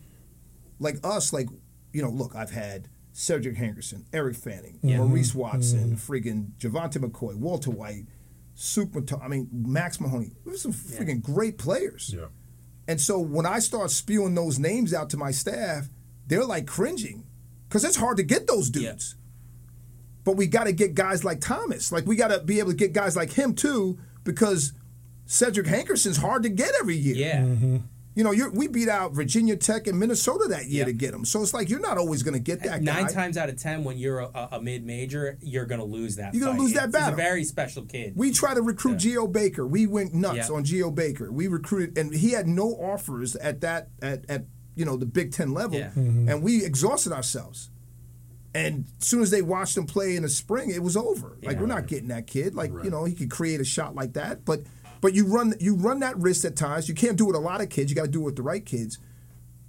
like 0.80 0.98
us, 1.04 1.32
like 1.32 1.48
you 1.94 2.02
know, 2.02 2.10
look, 2.10 2.36
I've 2.36 2.52
had 2.52 2.90
Cedric 3.14 3.56
Hankerson, 3.56 4.06
Eric 4.14 4.36
Fanning, 4.36 4.80
Maurice 4.82 5.30
mm-hmm. 5.30 5.40
Watson, 5.40 5.96
mm-hmm. 5.96 6.14
friggin' 6.14 6.52
Javante 6.60 6.98
McCoy, 6.98 7.36
Walter 7.36 7.72
Whyte, 7.72 8.06
Super. 8.60 9.04
I 9.22 9.28
mean, 9.28 9.48
Max 9.52 10.02
Mahoney. 10.02 10.32
Those 10.44 10.66
are 10.66 10.72
some 10.72 10.74
friggin' 10.74 11.22
great 11.22 11.60
players. 11.60 12.14
Yeah. 12.16 12.26
And 12.88 13.02
so 13.02 13.20
when 13.20 13.46
I 13.46 13.60
start 13.60 13.92
spewing 13.92 14.36
those 14.36 14.60
names 14.60 14.94
out 14.94 15.10
to 15.12 15.18
my 15.18 15.32
staff, 15.32 15.90
they're 16.28 16.46
like 16.46 16.68
cringing 16.68 17.26
because 17.68 17.84
it's 17.84 17.98
hard 17.98 18.18
to 18.18 18.24
get 18.24 18.48
those 18.48 18.70
dudes. 18.70 19.16
But 20.24 20.36
we 20.36 20.48
got 20.48 20.66
to 20.66 20.74
get 20.74 20.94
guys 20.94 21.24
like 21.24 21.42
Thomas. 21.42 21.92
Like 21.92 22.06
we 22.06 22.16
got 22.16 22.30
to 22.30 22.40
be 22.40 22.60
able 22.60 22.72
to 22.72 22.78
get 22.78 22.94
guys 22.94 23.16
like 23.16 23.32
him 23.32 23.54
too 23.56 23.98
because 24.24 24.74
Cedric 25.26 25.68
Hankerson's 25.68 26.18
hard 26.18 26.44
to 26.44 26.50
get 26.50 26.72
every 26.80 26.96
year. 26.96 27.16
Yeah. 27.16 27.42
Mm-hmm. 27.42 27.78
You 28.18 28.24
know, 28.24 28.32
you're, 28.32 28.50
we 28.50 28.68
beat 28.68 28.90
out 28.90 29.14
Virginia 29.14 29.56
Tech 29.56 29.86
and 29.86 30.00
Minnesota 30.00 30.46
that 30.50 30.66
year 30.66 30.80
Yep. 30.80 30.88
to 30.88 30.94
get 30.94 31.14
him. 31.14 31.24
So 31.24 31.42
it's 31.44 31.54
like 31.54 31.70
you're 31.70 31.80
not 31.80 32.00
always 32.00 32.24
going 32.24 32.34
to 32.34 32.40
get 32.40 32.64
that 32.64 32.82
Nine 32.82 33.06
guy. 33.06 33.12
times 33.12 33.38
out 33.38 33.48
of 33.48 33.58
ten, 33.62 33.84
when 33.84 33.98
you're 34.00 34.20
a, 34.22 34.48
a 34.54 34.60
mid 34.62 34.84
major, 34.84 35.38
you're 35.42 35.66
going 35.68 35.80
to 35.80 35.86
lose 35.86 36.16
that. 36.16 36.34
You're 36.34 36.48
gonna 36.48 36.60
lose 36.60 36.74
that 36.74 36.90
It's- 36.90 36.92
battle. 36.94 37.10
He's 37.16 37.26
a 37.26 37.30
very 37.30 37.44
special 37.44 37.86
kid. 37.86 38.14
We 38.16 38.32
try 38.32 38.56
to 38.56 38.62
recruit 38.64 38.98
Geo 38.98 39.28
Baker. 39.28 39.68
We 39.68 39.86
went 39.86 40.16
nuts 40.16 40.50
Yeah. 40.50 40.56
on 40.56 40.64
Geo 40.64 40.90
Baker. 40.90 41.32
We 41.32 41.48
recruited, 41.48 41.96
and 41.98 42.12
he 42.12 42.32
had 42.32 42.48
no 42.48 42.70
offers 42.72 43.36
at 43.36 43.62
that 43.62 43.90
at, 44.02 44.28
at 44.30 44.46
you 44.76 44.84
know 44.86 44.98
the 44.98 45.06
Big 45.06 45.32
Ten 45.32 45.54
level, 45.54 45.78
Yeah. 45.78 45.90
Mm-hmm. 45.90 46.28
and 46.28 46.42
we 46.42 46.66
exhausted 46.66 47.12
ourselves. 47.14 47.70
And 48.56 48.86
as 49.00 49.08
soon 49.08 49.22
as 49.22 49.30
they 49.30 49.44
watched 49.44 49.78
him 49.78 49.86
play 49.86 50.16
in 50.16 50.24
the 50.24 50.30
spring, 50.30 50.72
it 50.72 50.82
was 50.82 50.98
over. 50.98 51.38
Like 51.44 51.60
we're 51.60 51.68
not 51.68 51.86
getting 51.86 52.08
that 52.08 52.26
kid. 52.26 52.56
Like 52.56 52.72
you 52.84 52.90
know 52.90 53.04
he 53.06 53.14
could 53.14 53.30
create 53.30 53.62
a 53.62 53.66
shot 53.66 53.94
like 53.94 54.14
that, 54.14 54.44
but 54.46 54.62
but 55.02 55.14
you 55.14 55.26
run 55.26 55.54
you 55.60 55.76
run 55.76 56.00
that 56.00 56.18
risk 56.18 56.46
at 56.46 56.56
times. 56.56 56.88
You 56.90 56.96
can't 56.96 57.18
do 57.18 57.26
it 57.26 57.28
with 57.28 57.36
a 57.36 57.40
lot 57.40 57.62
of 57.62 57.70
kids. 57.70 57.90
You 57.92 57.96
got 57.96 58.06
to 58.06 58.12
do 58.12 58.22
it 58.22 58.26
with 58.26 58.36
the 58.36 58.44
right 58.44 58.66
kids. 58.66 58.98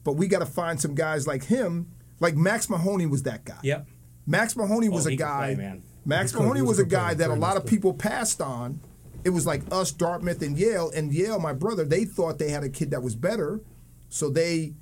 But 0.05 0.13
we 0.15 0.27
got 0.29 0.39
to 0.39 0.47
find 0.47 0.81
some 0.81 0.95
guys 0.95 1.27
like 1.27 1.45
him. 1.45 1.91
Like 2.21 2.35
Max 2.37 2.69
Mahoney 2.71 3.07
was 3.07 3.25
that 3.25 3.45
guy. 3.45 3.59
Yep. 3.63 3.87
Max 4.27 4.57
Mahoney 4.57 4.89
oh, 4.89 4.93
was 4.93 5.07
Oh, 5.07 5.11
a 5.11 5.17
guy. 5.17 5.55
play, 5.55 5.65
man. 5.65 5.83
Max 6.05 6.33
He 6.33 6.39
Mahoney 6.39 6.61
was 6.63 6.69
was 6.71 6.79
a 6.81 6.83
a 6.83 6.87
guy 6.87 7.15
player, 7.15 7.29
that 7.29 7.31
a 7.31 7.35
lot 7.35 7.49
nice 7.51 7.57
of 7.59 7.63
player. 7.65 7.71
people 7.77 7.95
passed 7.95 8.41
on. 8.41 8.81
It 9.25 9.31
was 9.31 9.47
like 9.47 9.63
us, 9.71 9.93
Dartmouth, 9.93 10.41
and 10.43 10.57
Yale. 10.57 10.91
And 10.95 11.13
Yale, 11.13 11.39
my 11.39 11.53
brother, 11.53 11.85
they 11.85 12.05
thought 12.05 12.39
they 12.39 12.51
had 12.51 12.65
a 12.65 12.69
kid 12.71 12.91
that 12.93 13.03
was 13.03 13.15
better, 13.15 13.61
so 14.09 14.31
they 14.31 14.75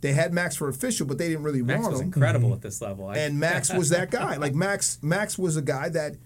they 0.00 0.12
had 0.14 0.32
Max 0.32 0.56
for 0.56 0.68
official, 0.68 1.06
but 1.06 1.18
they 1.18 1.28
didn't 1.28 1.44
really 1.44 1.62
Max 1.62 1.80
want 1.82 1.92
was 1.92 2.00
him. 2.00 2.06
incredible 2.08 2.48
mm-hmm. 2.48 2.54
at 2.54 2.62
this 2.62 2.80
level. 2.82 3.06
I- 3.06 3.18
And 3.18 3.38
Max 3.38 3.72
was 3.72 3.90
that 3.90 4.10
guy. 4.10 4.36
Like 4.38 4.54
Max, 4.54 4.98
Max 5.00 5.38
was 5.38 5.56
a 5.56 5.62
guy 5.62 5.88
that 5.90 6.16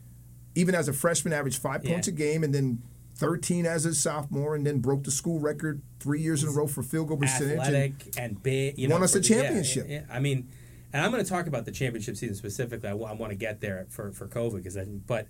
even 0.54 0.74
as 0.74 0.88
a 0.88 0.94
freshman 0.94 1.34
averaged 1.34 1.60
five 1.60 1.84
Yeah. 1.84 1.92
points 1.92 2.08
a 2.08 2.12
game, 2.12 2.42
and 2.42 2.54
then. 2.54 2.82
13 3.16 3.66
as 3.66 3.86
a 3.86 3.94
sophomore, 3.94 4.54
and 4.54 4.66
then 4.66 4.80
broke 4.80 5.04
the 5.04 5.10
school 5.10 5.40
record 5.40 5.82
three 6.00 6.20
years 6.20 6.42
in 6.42 6.48
a 6.48 6.52
row 6.52 6.66
for 6.66 6.82
field 6.82 7.08
goal 7.08 7.16
percentage. 7.16 7.52
and- 7.52 7.60
athletic 7.60 8.18
and, 8.18 8.42
big. 8.42 8.78
You 8.78 8.88
won 8.88 9.00
know, 9.00 9.04
us 9.04 9.14
a 9.14 9.20
championship. 9.20 9.86
yeah, 9.88 10.00
yeah. 10.00 10.14
I 10.14 10.20
mean, 10.20 10.48
and 10.92 11.04
I'm 11.04 11.10
going 11.10 11.22
to 11.22 11.28
talk 11.28 11.46
about 11.46 11.64
the 11.64 11.72
championship 11.72 12.16
season 12.16 12.36
specifically. 12.36 12.88
I, 12.88 12.94
want 12.94 13.30
to 13.30 13.36
get 13.36 13.60
there 13.60 13.86
for 13.90 14.12
for 14.12 14.28
COVID 14.28 14.62
because, 14.62 14.78
but 15.06 15.26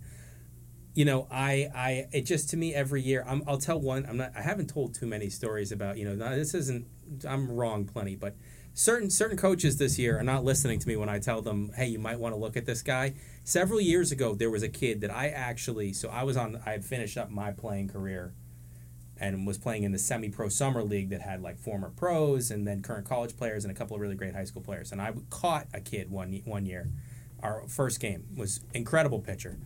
you 0.95 1.05
know, 1.05 1.29
I 1.31 1.69
I 1.75 2.07
it 2.13 2.23
just 2.23 2.51
to 2.51 2.57
me 2.57 2.75
every 2.75 3.03
year. 3.03 3.25
I'm, 3.27 3.43
I'll 3.47 3.59
tell 3.59 3.81
one. 3.81 4.07
I'm 4.09 4.17
not. 4.17 4.33
I 4.37 4.43
haven't 4.43 4.69
told 4.69 4.95
too 4.95 5.07
many 5.07 5.31
stories 5.31 5.73
about 5.73 5.97
you 5.99 6.05
know. 6.05 6.15
no, 6.15 6.37
This 6.37 6.55
isn't. 6.55 6.87
I'm 7.29 7.51
wrong 7.51 7.85
plenty, 7.85 8.17
but 8.17 8.35
certain 8.77 9.09
certain 9.09 9.39
coaches 9.39 9.79
this 9.79 9.99
year 9.99 10.19
are 10.19 10.23
not 10.23 10.45
listening 10.45 10.79
to 10.79 10.87
me 10.87 10.97
when 10.97 11.09
I 11.09 11.19
tell 11.19 11.41
them, 11.41 11.73
hey, 11.75 11.87
you 11.87 11.99
might 11.99 12.21
want 12.21 12.35
to 12.35 12.39
look 12.39 12.57
at 12.57 12.67
this 12.67 12.83
guy. 12.83 13.15
Several 13.43 13.81
years 13.81 14.13
ago, 14.13 14.35
there 14.35 14.51
was 14.51 14.63
a 14.63 14.69
kid 14.69 15.01
that 15.01 15.11
I 15.11 15.29
actually. 15.31 15.93
So 15.93 16.09
I 16.11 16.23
was 16.23 16.37
on. 16.37 16.61
I 16.65 16.71
had 16.71 16.85
finished 16.85 17.17
up 17.17 17.31
my 17.31 17.51
playing 17.51 17.89
career 17.89 18.35
and 19.19 19.47
was 19.47 19.57
playing 19.57 19.83
in 19.83 19.93
the 19.93 19.99
semi-pro 19.99 20.51
summer 20.51 20.83
league 20.83 21.09
that 21.09 21.23
had 21.23 21.41
like 21.41 21.59
former 21.59 21.91
pros 21.97 22.51
and 22.51 22.69
then 22.69 22.83
current 22.83 23.09
college 23.09 23.35
players 23.35 23.65
and 23.65 23.73
a 23.73 23.75
couple 23.75 23.97
of 23.97 24.03
really 24.03 24.15
great 24.15 24.35
high 24.35 24.45
school 24.45 24.61
players. 24.61 24.93
And 24.93 25.01
I 25.01 25.15
caught 25.31 25.67
a 25.73 25.81
kid 25.81 26.11
one 26.11 26.43
one 26.45 26.67
year. 26.67 26.91
Our 27.43 27.67
first 27.69 27.99
game 27.99 28.27
was 28.37 28.61
incredible 28.75 29.21
pitcher, 29.21 29.59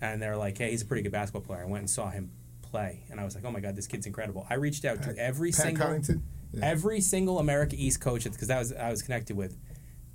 and 0.00 0.20
they're 0.20 0.36
like, 0.36 0.58
"Hey, 0.58 0.72
he's 0.72 0.82
a 0.82 0.86
pretty 0.86 1.02
good 1.02 1.12
basketball 1.12 1.42
player." 1.42 1.62
I 1.62 1.66
went 1.66 1.82
and 1.82 1.90
saw 1.90 2.10
him 2.10 2.32
play, 2.62 3.04
and 3.08 3.20
I 3.20 3.24
was 3.24 3.36
like, 3.36 3.44
"Oh 3.44 3.52
my 3.52 3.60
god, 3.60 3.76
this 3.76 3.86
kid's 3.86 4.06
incredible." 4.06 4.46
I 4.50 4.54
reached 4.54 4.84
out 4.84 5.02
to 5.04 5.16
every 5.16 5.52
Pat 5.52 5.60
single 5.60 5.86
Connaughton? 5.86 6.22
Yeah. 6.52 6.64
every 6.64 7.00
single 7.00 7.38
America 7.38 7.76
East 7.78 8.00
coach 8.00 8.24
because 8.24 8.48
that 8.48 8.58
was 8.58 8.72
I 8.72 8.90
was 8.90 9.02
connected 9.02 9.36
with. 9.36 9.56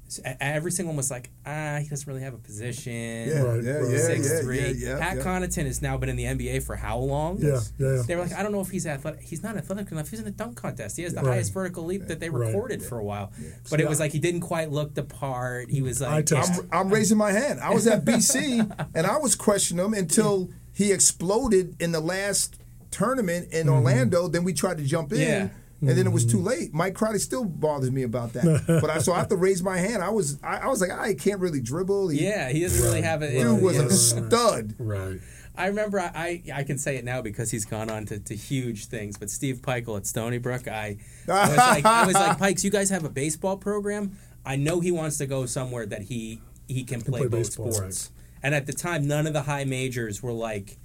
So, 0.10 0.22
every 0.40 0.72
single 0.72 0.92
one 0.92 0.98
was 0.98 1.10
like, 1.10 1.32
ah, 1.44 1.80
he 1.82 1.88
doesn't 1.88 2.08
really 2.08 2.22
have 2.22 2.36
a 2.36 2.38
position. 2.38 2.92
Yeah, 2.94 3.42
Right, 3.42 3.64
yeah, 3.64 3.82
yeah, 3.88 3.98
Six 3.98 4.30
yeah, 4.32 4.40
three. 4.42 4.60
yeah, 4.60 4.90
yeah, 4.96 5.00
Pat 5.00 5.18
yeah. 5.18 5.24
Connaughton 5.24 5.66
has 5.66 5.82
now 5.82 5.98
been 5.98 6.10
in 6.10 6.18
the 6.18 6.26
NBA 6.26 6.62
for 6.64 6.76
how 6.76 7.00
long? 7.00 7.38
Yeah, 7.40 7.60
yeah, 7.80 7.96
yeah. 7.96 8.02
They 8.06 8.16
were 8.16 8.22
like, 8.24 8.34
I 8.34 8.44
don't 8.44 8.52
know 8.52 8.62
if 8.62 8.70
he's 8.70 8.86
athletic. 8.86 9.22
He's 9.22 9.42
not 9.42 9.58
athletic 9.58 9.92
enough. 9.92 10.10
He's 10.10 10.20
in 10.20 10.26
the 10.26 10.32
dunk 10.32 10.56
contest. 10.58 10.98
He 10.98 11.04
has 11.04 11.14
the 11.16 11.22
Right. 11.22 11.34
highest 11.36 11.52
vertical 11.54 11.86
leap 11.86 12.06
that 12.08 12.20
they 12.20 12.30
Right. 12.30 12.48
recorded 12.48 12.84
for 12.84 13.00
a 13.00 13.04
while. 13.04 13.32
But 13.72 13.80
it 13.82 13.90
was 13.90 14.00
like 14.00 14.12
he 14.12 14.20
didn't 14.20 14.42
quite 14.42 14.72
look 14.72 14.94
the 14.94 15.04
part. 15.04 15.72
He 15.72 15.82
was 15.82 16.00
like, 16.02 16.32
I'm, 16.32 16.70
I'm 16.72 16.90
raising 16.94 17.18
my 17.18 17.32
hand. 17.32 17.60
I 17.62 17.74
was 17.74 17.88
at 17.88 18.06
BC 18.06 18.60
and 18.94 19.08
I 19.08 19.18
was 19.18 19.34
questioning 19.36 19.84
him 19.84 19.94
until 19.96 20.50
he 20.74 20.92
exploded 20.92 21.76
in 21.80 21.92
the 21.92 22.02
last 22.02 22.58
tournament 22.92 23.52
in 23.52 23.68
Orlando. 23.68 24.28
Then 24.28 24.44
we 24.44 24.54
tried 24.54 24.78
to 24.78 24.84
jump 24.84 25.12
in. 25.14 25.50
Yeah. 25.84 25.90
And 25.90 26.00
then 26.00 26.08
it 26.08 26.12
was 26.14 26.26
too 26.26 26.38
mm-hmm. 26.38 26.48
late. 26.48 26.74
Mike 26.74 26.96
Crowley 26.96 27.20
still 27.20 27.44
bothers 27.44 27.92
me 27.92 28.04
about 28.04 28.34
that. 28.34 28.64
but 28.82 28.90
I 28.90 29.00
so 29.00 29.14
I 29.14 29.18
have 29.18 29.28
to 29.30 29.36
raise 29.36 29.62
my 29.62 29.78
hand. 29.78 30.02
I 30.02 30.10
was 30.10 30.40
I, 30.42 30.58
I 30.58 30.68
was 30.68 30.82
like 30.82 30.92
I 30.92 31.14
can't 31.14 31.40
really 31.40 31.62
dribble. 31.62 32.10
He, 32.10 32.26
yeah, 32.26 32.50
he 32.50 32.62
doesn't 32.62 32.84
really 32.84 33.02
have 33.02 33.22
it. 33.22 33.32
dude 33.32 33.62
was 33.62 33.78
yeah. 33.78 33.84
a 33.84 33.90
stud. 33.90 34.76
Right. 34.80 35.20
I 35.56 35.68
remember 35.68 36.00
I, 36.00 36.12
I 36.16 36.60
I 36.60 36.64
can 36.64 36.78
say 36.78 36.96
it 36.96 37.06
now 37.06 37.22
because 37.22 37.52
he's 37.52 37.66
gone 37.66 37.90
on 37.90 38.06
to, 38.08 38.20
to 38.20 38.36
huge 38.36 38.88
things. 38.88 39.18
But 39.18 39.30
Steve 39.30 39.62
Pikiell 39.62 39.98
at 39.98 40.08
Stony 40.08 40.38
Brook, 40.40 40.68
I, 40.68 40.98
I 41.28 41.50
was 41.50 41.58
like 41.58 41.86
I 41.86 42.06
was 42.06 42.16
like 42.16 42.38
Pikes, 42.40 42.64
you 42.64 42.72
guys 42.72 42.90
have 42.90 43.04
a 43.04 43.10
baseball 43.10 43.58
program. 43.58 44.18
I 44.46 44.56
know 44.56 44.80
he 44.80 44.92
wants 44.92 45.18
to 45.20 45.26
go 45.26 45.46
somewhere 45.46 45.86
that 45.86 46.04
he 46.04 46.42
he 46.68 46.84
can 46.84 47.02
play, 47.02 47.20
play 47.20 47.28
both 47.28 47.32
baseball, 47.32 47.72
sports. 47.72 48.12
And 48.42 48.54
at 48.54 48.66
the 48.66 48.74
time, 48.74 49.08
none 49.08 49.28
of 49.28 49.34
the 49.34 49.44
high 49.44 49.64
majors 49.64 50.22
were 50.22 50.34
like, 50.34 50.78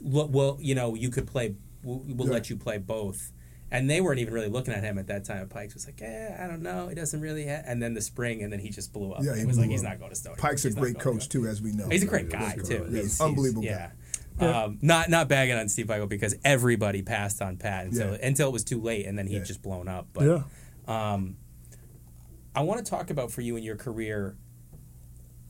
"Look, 0.00 0.30
well, 0.32 0.58
you 0.60 0.74
know, 0.74 0.94
you 0.94 1.10
could 1.10 1.26
play. 1.26 1.54
We'll, 1.82 2.02
we'll 2.06 2.28
let 2.28 2.48
you 2.48 2.56
play 2.56 2.78
both. 2.78 3.30
And 3.74 3.90
they 3.90 4.00
weren't 4.00 4.20
even 4.20 4.32
really 4.32 4.48
looking 4.48 4.72
at 4.72 4.84
him 4.84 4.98
at 4.98 5.08
that 5.08 5.24
time. 5.24 5.48
Pikes 5.48 5.74
was 5.74 5.84
like, 5.86 6.00
"Yeah, 6.00 6.38
I 6.40 6.46
don't 6.46 6.62
know. 6.62 6.86
He 6.88 6.94
doesn't 6.94 7.20
really." 7.20 7.46
Ha-. 7.46 7.62
And 7.66 7.82
then 7.82 7.92
the 7.94 8.00
spring, 8.00 8.42
and 8.42 8.52
then 8.52 8.60
he 8.60 8.70
just 8.70 8.92
blew 8.92 9.12
up. 9.12 9.22
Yeah, 9.24 9.34
he 9.34 9.40
it 9.42 9.46
was 9.46 9.56
blew 9.56 9.64
like, 9.64 9.70
"He's 9.72 9.82
not 9.82 9.98
going 9.98 10.10
to 10.10 10.16
Stony." 10.16 10.36
Pike's 10.38 10.64
a 10.64 10.68
He's 10.68 10.76
not 10.76 10.82
great 10.82 10.98
coach 11.00 11.24
to- 11.28 11.40
too, 11.40 11.46
as 11.48 11.60
we 11.60 11.72
know. 11.72 11.88
He's 11.88 12.04
a 12.04 12.06
great 12.06 12.30
Yeah, 12.30 12.40
guy 12.40 12.54
too. 12.54 12.62
great. 12.62 12.90
Yeah, 12.92 13.00
He's- 13.02 13.20
unbelievable 13.20 13.62
he's- 13.62 13.76
guy. 13.78 13.90
Yeah. 14.40 14.62
Um, 14.64 14.78
not 14.82 15.10
not 15.10 15.28
bagging 15.28 15.56
on 15.56 15.68
Steve 15.68 15.86
Pikiell 15.86 16.08
because 16.08 16.34
everybody 16.44 17.02
passed 17.02 17.42
on 17.42 17.56
Pat 17.56 17.86
until 17.86 18.12
Yeah. 18.12 18.26
until 18.26 18.48
it 18.48 18.52
was 18.52 18.64
too 18.64 18.80
late, 18.80 19.06
and 19.06 19.18
then 19.18 19.26
he'd 19.26 19.38
Yeah. 19.38 19.42
just 19.44 19.60
blown 19.62 19.88
up. 19.88 20.06
But 20.12 20.24
yeah. 20.24 21.12
um, 21.14 21.36
I 22.54 22.62
want 22.62 22.84
to 22.84 22.88
talk 22.88 23.10
about 23.10 23.32
for 23.32 23.40
you 23.42 23.56
in 23.56 23.62
your 23.64 23.76
career 23.76 24.36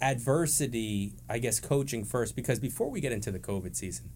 adversity, 0.00 1.14
I 1.28 1.38
guess 1.38 1.60
coaching 1.60 2.04
first, 2.04 2.36
because 2.36 2.58
before 2.58 2.90
we 2.90 3.00
get 3.00 3.12
into 3.12 3.30
the 3.30 3.38
COVID 3.38 3.74
season, 3.76 4.10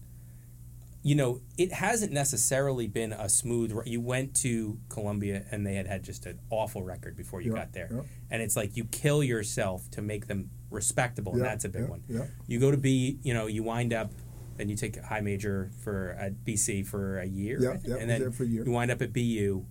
you 1.01 1.15
know, 1.15 1.39
it 1.57 1.71
hasn't 1.71 2.11
necessarily 2.11 2.87
been 2.87 3.13
a 3.13 3.29
smooth. 3.29 3.73
You 3.85 4.01
went 4.01 4.35
to 4.37 4.77
Columbia 4.89 5.45
and 5.51 5.65
they 5.65 5.75
had 5.75 5.87
had 5.87 6.03
just 6.03 6.25
an 6.25 6.39
awful 6.49 6.83
record 6.83 7.15
before 7.15 7.41
you 7.41 7.51
Yeah, 7.53 7.59
got 7.59 7.73
there, 7.73 7.89
yeah. 7.91 8.01
and 8.29 8.41
it's 8.41 8.55
like 8.57 8.75
you 8.75 8.83
kill 8.85 9.23
yourself 9.23 9.89
to 9.91 10.01
make 10.01 10.27
them 10.27 10.49
respectable, 10.69 11.33
and 11.33 11.41
that's 11.43 11.65
a 11.65 11.69
big 11.69 11.83
yeah, 11.83 11.87
one. 11.89 12.03
yeah. 12.07 12.25
You 12.47 12.59
go 12.59 12.69
to 12.71 12.77
B, 12.77 13.17
you 13.23 13.33
know, 13.33 13.47
you 13.47 13.63
wind 13.63 13.93
up. 13.93 14.11
And 14.61 14.69
you 14.69 14.75
take 14.75 14.97
a 14.97 15.01
high 15.01 15.21
major 15.21 15.71
for 15.85 16.17
at 16.19 16.43
BC 16.43 16.85
for 16.85 17.17
a 17.19 17.25
year, 17.25 17.59
Yeah, 17.61 17.77
yeah, 17.85 17.95
and 17.95 18.09
then 18.09 18.29
for 18.33 18.43
a 18.43 18.45
year. 18.45 18.65
you 18.65 18.71
wind 18.73 18.91
up 18.91 19.01
at 19.01 19.13
BU, 19.13 19.63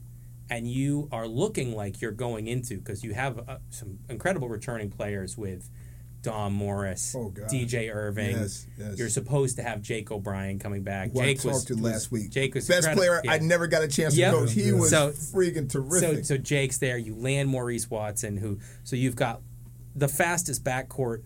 and 0.49 0.66
you 0.66 1.11
are 1.12 1.29
looking 1.29 1.76
like 1.76 2.01
you're 2.01 2.11
going 2.11 2.47
into 2.47 2.79
because 2.79 3.05
you 3.05 3.12
have 3.12 3.47
uh, 3.47 3.59
some 3.68 3.99
incredible 4.09 4.49
returning 4.49 4.89
players 4.89 5.37
with 5.37 5.68
Dom 6.23 6.53
Morris, 6.53 7.14
Oh. 7.16 7.31
DJ 7.51 7.95
Irving. 7.95 8.37
Yes, 8.37 8.66
yes. 8.77 8.99
You're 8.99 9.09
supposed 9.09 9.57
to 9.57 9.62
have 9.62 9.81
Jake 9.81 10.11
O'Brien 10.11 10.59
coming 10.59 10.83
back. 10.83 11.12
Who 11.12 11.21
I 11.21 11.27
Jake 11.27 11.45
was 11.45 11.64
talked 11.64 11.69
to 11.69 11.83
last 11.83 12.11
week. 12.11 12.31
Jake 12.31 12.55
was 12.55 12.66
best 12.66 12.89
incredible. 12.89 13.01
player 13.03 13.21
Yeah. 13.25 13.33
I 13.33 13.39
never 13.39 13.66
got 13.69 13.83
a 13.83 13.89
chance 13.89 14.16
Yep. 14.16 14.33
to 14.33 14.39
coach. 14.41 14.53
He 14.53 14.73
was 14.73 14.91
So- 14.91 15.12
freaking 15.12 15.71
terrific. 15.71 16.25
so 16.25 16.37
Jake's 16.37 16.79
there. 16.79 16.99
You 16.99 17.14
land 17.14 17.49
Maurice 17.49 17.89
Watson, 17.89 18.37
who 18.37 18.59
so 18.85 18.97
you've 18.97 19.16
got 19.16 19.43
the 19.95 20.09
fastest 20.09 20.64
backcourt 20.64 21.23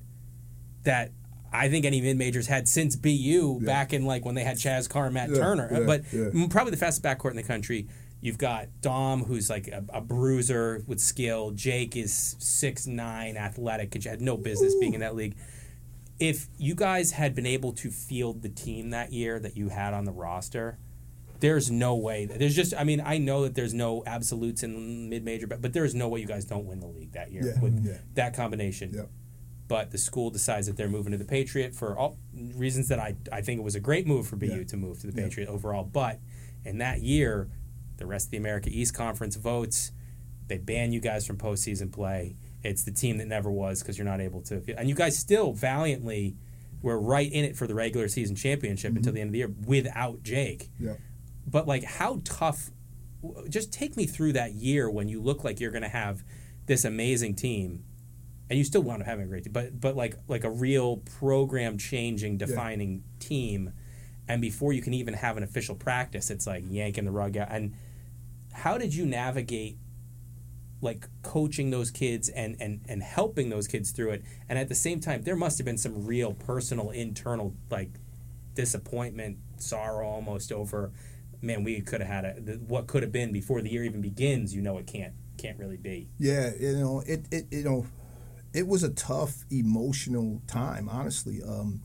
that 0.85 1.13
I 1.55 1.69
think 1.69 1.85
any 1.85 2.01
mid 2.01 2.17
majors 2.17 2.47
had 2.47 2.67
since 2.69 2.97
BU 2.97 3.59
Yeah. 3.61 3.67
back 3.67 3.93
in 3.93 4.05
like 4.07 4.25
when 4.25 4.35
they 4.35 4.45
had 4.45 4.57
Chaz 4.57 4.89
Carr 4.89 5.07
and 5.07 5.15
Matt 5.15 5.31
Yeah, 5.31 5.37
Turner, 5.37 5.85
but 5.87 6.03
probably 6.51 6.71
the 6.71 6.77
fastest 6.79 7.03
backcourt 7.03 7.31
in 7.31 7.37
the 7.37 7.43
country. 7.43 7.87
You've 8.23 8.39
got 8.39 8.69
Dom, 8.81 9.25
who's 9.25 9.51
like 9.51 9.67
a, 9.69 9.85
a 9.93 10.01
bruiser 10.01 10.83
with 10.87 11.01
skill. 11.01 11.51
Jake 11.51 11.97
is 11.97 12.37
six 12.39 12.87
nine, 12.87 13.37
athletic, 13.37 13.95
and 13.97 14.05
had 14.05 14.21
no 14.23 14.37
business 14.37 14.75
being 14.77 14.95
in 14.95 15.01
that 15.01 15.15
league. 15.17 15.35
If 16.21 16.47
you 16.57 16.77
guys 16.77 17.11
had 17.11 17.35
been 17.35 17.47
able 17.47 17.73
to 17.75 17.91
field 17.91 18.43
the 18.43 18.49
team 18.49 18.91
that 18.91 19.13
year 19.13 19.41
that 19.41 19.57
you 19.57 19.71
had 19.71 19.93
on 19.93 20.05
the 20.05 20.13
roster, 20.13 20.79
there's 21.41 21.69
no 21.69 21.97
way. 21.97 22.27
There's 22.27 22.55
just. 22.55 22.73
I 22.79 22.85
mean, 22.85 23.03
I 23.05 23.19
know 23.19 23.43
that 23.43 23.57
there's 23.57 23.75
no 23.75 24.05
absolutes 24.07 24.63
in 24.63 25.09
mid 25.11 25.25
major, 25.25 25.49
but 25.49 25.61
but 25.61 25.73
there 25.73 25.85
is 25.85 25.93
no 25.97 26.09
way 26.09 26.21
you 26.21 26.27
guys 26.27 26.45
don't 26.45 26.65
win 26.65 26.79
the 26.79 26.87
league 26.87 27.13
that 27.15 27.33
year 27.33 27.43
Yeah, 27.57 27.61
with 27.61 27.85
yeah. 27.85 27.99
that 28.15 28.35
combination. 28.37 28.93
Yep. 28.95 29.11
But 29.67 29.91
the 29.91 29.99
school 29.99 30.31
decides 30.31 30.69
that 30.69 30.77
they're 30.77 30.89
moving 30.89 31.11
to 31.11 31.19
the 31.19 31.25
Patriot 31.25 31.75
for 31.75 31.97
all 31.99 32.19
reasons 32.55 32.87
that 32.87 33.01
I 33.01 33.17
I 33.33 33.41
think 33.41 33.59
it 33.59 33.65
was 33.65 33.75
a 33.75 33.81
great 33.81 34.07
move 34.07 34.29
for 34.29 34.37
BU 34.37 34.47
Yeah. 34.47 34.63
to 34.65 34.77
move 34.77 35.01
to 35.01 35.09
the 35.09 35.17
Yeah. 35.21 35.27
Patriot 35.27 35.49
overall. 35.49 35.83
But 35.83 36.21
in 36.65 36.79
that 36.79 37.01
year, 37.03 37.49
the 38.03 38.09
rest 38.09 38.27
of 38.27 38.31
the 38.33 38.37
America 38.37 38.69
East 38.71 38.95
Conference 38.95 39.37
votes. 39.37 39.93
They 40.49 40.59
ban 40.59 40.93
you 40.93 41.01
guys 41.01 41.27
from 41.27 41.39
postseason 41.39 41.91
play. 41.93 42.37
It's 42.63 42.85
the 42.85 42.91
team 42.93 43.19
that 43.19 43.27
never 43.29 43.51
was 43.51 43.81
because 43.81 43.97
you're 43.97 44.05
not 44.07 44.21
able 44.21 44.43
to. 44.43 44.63
And 44.77 44.89
you 44.89 44.95
guys 44.95 45.17
still 45.17 45.53
valiantly 45.53 46.37
were 46.83 46.99
right 47.01 47.31
in 47.33 47.45
it 47.45 47.57
for 47.57 47.67
the 47.67 47.75
regular 47.75 48.09
season 48.09 48.35
championship 48.37 48.91
Mm-hmm. 48.91 48.97
until 48.99 49.13
the 49.13 49.21
end 49.21 49.29
of 49.29 49.33
the 49.33 49.39
year 49.39 49.53
without 49.67 50.23
Jake 50.25 50.69
yeah. 50.81 50.95
but 51.47 51.69
like 51.69 51.85
how 51.85 52.21
tough 52.25 52.71
just 53.49 53.73
take 53.73 53.97
me 53.97 54.05
through 54.05 54.33
that 54.33 54.55
year 54.55 54.91
when 54.91 55.09
you 55.09 55.23
look 55.23 55.45
like 55.45 55.61
you're 55.61 55.71
going 55.71 55.85
to 55.85 55.89
have 55.89 56.25
this 56.67 56.85
amazing 56.85 57.37
team 57.37 57.85
and 58.51 58.59
you 58.59 58.65
still 58.65 58.83
wound 58.83 59.01
up 59.01 59.07
having 59.07 59.25
a 59.25 59.29
great 59.29 59.45
team 59.45 59.53
but 59.53 59.81
but 59.81 59.95
like 59.95 60.17
like 60.27 60.43
a 60.43 60.51
real 60.51 60.97
program 61.19 61.79
changing 61.79 62.37
defining 62.37 63.05
team 63.21 63.73
and 64.27 64.43
before 64.43 64.73
you 64.73 64.83
can 64.83 64.93
even 64.93 65.15
have 65.15 65.37
an 65.37 65.45
official 65.45 65.77
practice 65.77 66.31
it's 66.31 66.49
like 66.49 66.65
yanking 66.69 67.05
the 67.05 67.13
rug 67.13 67.37
out 67.37 67.47
and 67.53 67.75
how 68.53 68.79
did 68.79 68.95
you 68.95 69.07
navigate 69.07 69.79
like 70.81 71.07
coaching 71.23 71.71
those 71.71 71.93
kids 71.93 72.29
and, 72.29 72.57
and, 72.61 72.81
and 72.89 73.05
helping 73.05 73.51
those 73.51 73.69
kids 73.69 73.93
through 73.93 74.11
it 74.11 74.23
and 74.49 74.59
at 74.59 74.69
the 74.69 74.75
same 74.75 75.01
time 75.01 75.23
there 75.23 75.37
must 75.37 75.59
have 75.59 75.65
been 75.65 75.79
some 75.79 76.05
real 76.05 76.35
personal 76.35 76.91
internal 76.91 77.55
like 77.71 77.91
disappointment 78.55 79.39
sorrow 79.57 80.07
almost 80.07 80.53
over 80.53 80.93
man 81.41 81.63
we 81.65 81.81
could 81.81 82.01
have 82.01 82.09
had 82.09 82.25
a 82.25 82.33
what 82.67 82.87
could 82.87 83.03
have 83.03 83.13
been 83.13 83.33
before 83.33 83.63
the 83.63 83.71
year 83.71 83.85
even 83.85 84.01
begins 84.01 84.55
you 84.55 84.61
know 84.61 84.77
it 84.77 84.87
can't 84.87 85.15
can't 85.43 85.59
really 85.59 85.77
be 85.77 86.09
Yeah, 86.19 86.51
you 86.59 86.77
know, 86.77 87.03
it, 87.07 87.27
it 87.31 87.47
you 87.51 87.65
know, 87.65 87.87
it 88.55 88.67
was 88.67 88.83
a 88.83 88.91
tough 88.91 89.45
emotional 89.51 90.43
time, 90.47 90.89
honestly. 90.89 91.41
Um, 91.43 91.83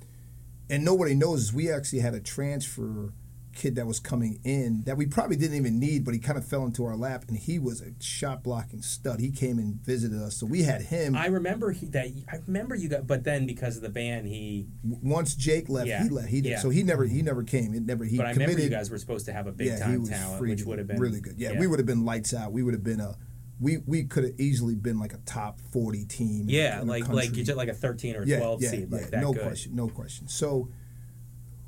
and 0.70 0.84
nobody 0.84 1.16
knows 1.16 1.54
we 1.54 1.72
actually 1.72 2.00
had 2.00 2.14
a 2.14 2.20
transfer 2.20 3.14
kid 3.58 3.76
that 3.76 3.88
was 3.88 4.00
coming 4.00 4.40
in 4.44 4.84
that 4.86 4.96
we 4.96 5.08
probably 5.08 5.36
didn't 5.36 5.58
even 5.58 5.80
need, 5.80 6.06
but 6.06 6.14
he 6.14 6.20
kind 6.20 6.38
of 6.38 6.46
fell 6.46 6.64
into 6.64 6.86
our 6.86 6.96
lap, 6.96 7.26
and 7.28 7.38
he 7.38 7.58
was 7.60 7.82
a 7.82 7.92
shot 8.00 8.44
blocking 8.44 8.82
stud. 8.82 9.20
He 9.20 9.32
came 9.32 9.58
and 9.58 9.82
visited 9.82 10.22
us, 10.22 10.38
so 10.38 10.46
we 10.46 10.62
had 10.64 10.84
him. 10.84 11.16
i 11.16 11.26
remember 11.26 11.72
he, 11.72 11.88
that 11.88 12.08
i 12.32 12.38
remember 12.46 12.76
you 12.76 12.88
got 12.88 13.08
but 13.08 13.24
then 13.24 13.46
because 13.48 13.76
of 13.76 13.82
the 13.82 13.90
ban 13.90 14.26
he 14.26 14.68
Once 14.84 15.36
Jake 15.36 15.68
left, 15.70 15.88
Yeah, 15.88 16.04
he 16.04 16.10
left. 16.10 16.30
He 16.30 16.42
did. 16.42 16.50
yeah. 16.52 16.60
So 16.60 16.70
he 16.70 16.84
never 16.84 17.06
he 17.06 17.22
never 17.22 17.44
came. 17.44 17.74
It 17.74 17.84
never 17.84 18.06
he 18.06 18.18
but 18.18 18.28
i 18.28 18.34
committed. 18.34 18.56
remember 18.56 18.72
you 18.72 18.78
guys 18.78 18.90
were 18.92 19.00
supposed 19.00 19.26
to 19.26 19.34
have 19.34 19.48
a 19.48 19.52
big 19.52 19.68
yeah, 19.68 19.80
time 19.80 20.06
talent 20.06 20.42
which 20.42 20.64
would 20.64 20.78
have 20.78 20.88
been 20.88 21.00
really 21.00 21.20
good. 21.20 21.36
Yeah, 21.38 21.60
we 21.60 21.68
would 21.68 21.80
have 21.80 21.88
been 21.88 22.06
lights 22.06 22.34
out. 22.34 22.52
We 22.52 22.64
would 22.64 22.74
have 22.74 22.84
been 22.84 23.00
a 23.00 23.16
we 23.60 23.78
we 23.88 24.04
could 24.04 24.24
have 24.24 24.40
easily 24.40 24.76
been 24.76 25.00
like 25.00 25.14
a 25.14 25.18
top 25.26 25.60
forty 25.72 26.06
team. 26.06 26.42
in- 26.42 26.50
yeah 26.50 26.82
in 26.82 26.88
the 26.88 26.94
like 26.94 27.08
like 27.10 27.36
you 27.36 27.44
just 27.44 27.58
like 27.58 27.70
a 27.70 27.74
13 27.74 28.16
or 28.16 28.24
yeah, 28.24 28.38
12 28.38 28.62
yeah, 28.62 28.70
seed 28.70 28.92
like 28.92 29.02
yeah, 29.02 29.08
that 29.10 29.22
no 29.22 29.34
good 29.34 29.42
question, 29.42 29.76
no 29.76 29.88
question. 29.88 30.28
So 30.28 30.70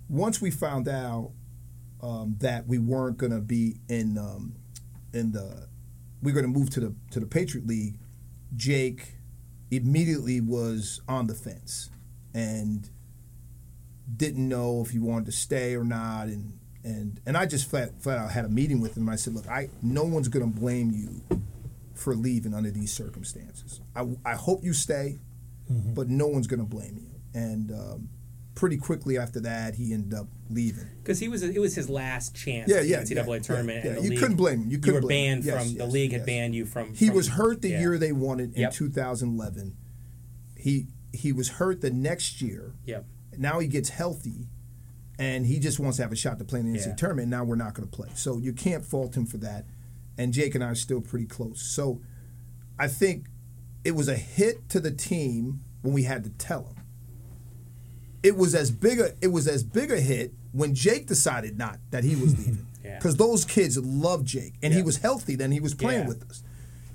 once 0.07 0.41
we 0.41 0.51
found 0.51 0.87
out 0.87 1.31
um, 2.01 2.35
that 2.39 2.67
we 2.67 2.77
weren't 2.77 3.17
going 3.17 3.31
to 3.31 3.41
be 3.41 3.77
in 3.87 4.17
um, 4.17 4.55
in 5.13 5.31
the 5.31 5.67
we 6.21 6.31
are 6.31 6.33
going 6.35 6.51
to 6.51 6.59
move 6.59 6.69
to 6.71 6.79
the 6.79 6.95
to 7.11 7.19
the 7.19 7.25
Patriot 7.25 7.67
League, 7.67 7.97
Jake 8.55 9.15
immediately 9.71 10.41
was 10.41 11.01
on 11.07 11.27
the 11.27 11.35
fence 11.35 11.89
and 12.33 12.89
didn't 14.15 14.47
know 14.47 14.81
if 14.81 14.91
he 14.91 14.99
wanted 14.99 15.25
to 15.25 15.31
stay 15.31 15.75
or 15.75 15.83
not 15.83 16.27
and 16.27 16.57
and 16.83 17.19
and 17.25 17.37
I 17.37 17.45
just 17.45 17.69
flat 17.69 18.01
flat 18.01 18.17
out 18.17 18.31
had 18.31 18.45
a 18.45 18.49
meeting 18.49 18.81
with 18.81 18.97
him 18.97 19.03
and 19.03 19.11
I 19.11 19.15
said, 19.15 19.33
look, 19.33 19.47
I 19.47 19.69
no 19.81 20.03
one's 20.03 20.27
going 20.27 20.51
to 20.51 20.59
blame 20.59 20.91
you 20.91 21.39
for 21.93 22.15
leaving 22.15 22.53
under 22.53 22.71
these 22.71 22.93
circumstances. 22.93 23.81
I, 23.95 24.07
I 24.25 24.35
hope 24.35 24.63
you 24.63 24.73
stay, 24.73 25.19
but 25.69 26.07
no 26.09 26.27
one's 26.27 26.47
going 26.47 26.61
to 26.61 26.65
blame 26.65 26.97
you. 26.97 27.39
And 27.39 27.71
um, 27.71 28.09
pretty 28.59 28.75
quickly 28.75 29.17
after 29.17 29.39
that, 29.39 29.73
he 29.75 29.93
ended 29.93 30.13
up 30.13 30.27
leaving. 30.49 30.85
because 31.01 31.17
he 31.17 31.29
was 31.29 31.43
it 31.43 31.59
was 31.61 31.73
his 31.75 31.89
last 31.89 32.35
chance 32.35 32.69
Yeah, 32.69 32.81
the 32.81 32.87
yeah, 32.87 32.97
NCAA 33.03 33.35
yeah, 33.35 33.39
tournament 33.39 33.85
yeah, 33.85 33.91
yeah. 33.91 33.95
the 33.99 34.03
You 34.03 34.09
league, 34.09 34.19
couldn't 34.19 34.35
blame 34.35 34.63
him. 34.63 34.69
You 34.69 34.79
couldn't 34.79 35.01
were 35.03 35.07
banned 35.07 35.45
Yes, 35.45 35.63
from 35.63 35.77
the 35.77 35.83
yes, 35.85 35.93
league 35.93 36.11
had 36.11 36.25
banned 36.25 36.53
you 36.53 36.65
from 36.65 36.93
He 36.93 37.07
from- 37.07 37.15
was 37.15 37.29
hurt 37.29 37.61
the 37.61 37.69
year 37.69 37.97
they 37.97 38.11
won 38.11 38.41
it 38.41 38.53
in 38.55 38.61
Yep. 38.63 38.73
2011. 38.73 39.77
He 40.57 40.87
he 41.13 41.31
was 41.31 41.49
hurt 41.51 41.79
the 41.79 41.89
next 41.89 42.41
year. 42.41 42.73
Yep. 42.85 43.05
Now 43.37 43.59
he 43.59 43.67
gets 43.69 43.89
healthy, 43.89 44.49
and 45.17 45.45
he 45.45 45.57
just 45.59 45.79
wants 45.79 45.95
to 45.97 46.03
have 46.03 46.11
a 46.11 46.15
shot 46.17 46.37
to 46.39 46.43
play 46.45 46.59
in 46.59 46.71
the 46.71 46.77
NCAA 46.77 46.97
tournament. 46.97 47.29
Now 47.29 47.45
we're 47.45 47.55
not 47.55 47.73
going 47.75 47.87
to 47.87 47.95
play, 47.95 48.09
so 48.13 48.37
you 48.39 48.51
can't 48.51 48.83
fault 48.83 49.15
him 49.15 49.25
for 49.25 49.37
that. 49.37 49.65
And 50.17 50.33
Jake 50.33 50.53
and 50.53 50.63
I 50.63 50.67
are 50.67 50.75
still 50.75 50.99
pretty 50.99 51.25
close. 51.27 51.61
So 51.61 52.01
I 52.77 52.89
think 52.89 53.27
it 53.85 53.95
was 53.95 54.09
a 54.09 54.17
hit 54.17 54.67
to 54.69 54.81
the 54.81 54.91
team 54.91 55.61
when 55.81 55.93
we 55.93 56.03
had 56.03 56.25
to 56.25 56.29
tell 56.31 56.65
him. 56.65 56.75
It 58.23 58.35
was 58.35 58.53
as 58.55 58.69
big 58.71 58.99
a 58.99 59.13
it 59.21 59.27
was 59.29 59.47
as 59.47 59.63
big 59.63 59.91
a 59.91 59.99
hit 59.99 60.33
when 60.51 60.75
Jake 60.75 61.07
decided 61.07 61.57
not 61.57 61.79
that 61.91 62.03
he 62.03 62.15
was 62.15 62.37
leaving. 62.37 62.65
Yeah. 62.81 62.95
Because 62.95 63.17
those 63.17 63.43
kids 63.43 63.77
loved 63.77 64.25
Jake, 64.25 64.53
and 64.63 64.73
he 64.73 64.81
was 64.81 64.97
healthy 64.97 65.35
then. 65.35 65.51
He 65.51 65.59
was 65.59 65.73
playing 65.75 66.03
Yeah. 66.03 66.07
with 66.07 66.23
us. 66.29 66.43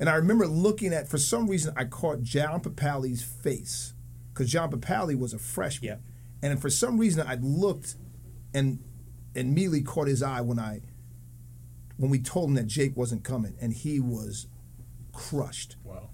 And 0.00 0.08
I 0.08 0.14
remember 0.14 0.46
looking 0.46 0.94
at, 0.94 1.08
for 1.08 1.18
some 1.18 1.46
reason, 1.46 1.74
I 1.76 1.84
caught 1.84 2.22
John 2.22 2.60
Papale's 2.62 3.22
face 3.22 3.92
because 4.32 4.50
John 4.50 4.70
Papale 4.70 5.16
was 5.18 5.34
a 5.34 5.38
freshman. 5.38 6.00
And 6.42 6.60
for 6.60 6.70
some 6.70 6.96
reason, 6.98 7.24
I 7.26 7.34
looked 7.34 7.96
and 8.54 8.78
and 9.36 9.48
immediately 9.50 9.82
caught 9.82 10.08
his 10.08 10.22
eye 10.22 10.40
when 10.40 10.58
I 10.58 10.80
when 11.98 12.10
we 12.10 12.18
told 12.18 12.48
him 12.48 12.54
that 12.54 12.66
Jake 12.66 12.96
wasn't 12.96 13.22
coming, 13.22 13.54
and 13.60 13.74
he 13.74 14.00
was 14.00 14.46
crushed. 15.12 15.76
Wow. 15.84 16.08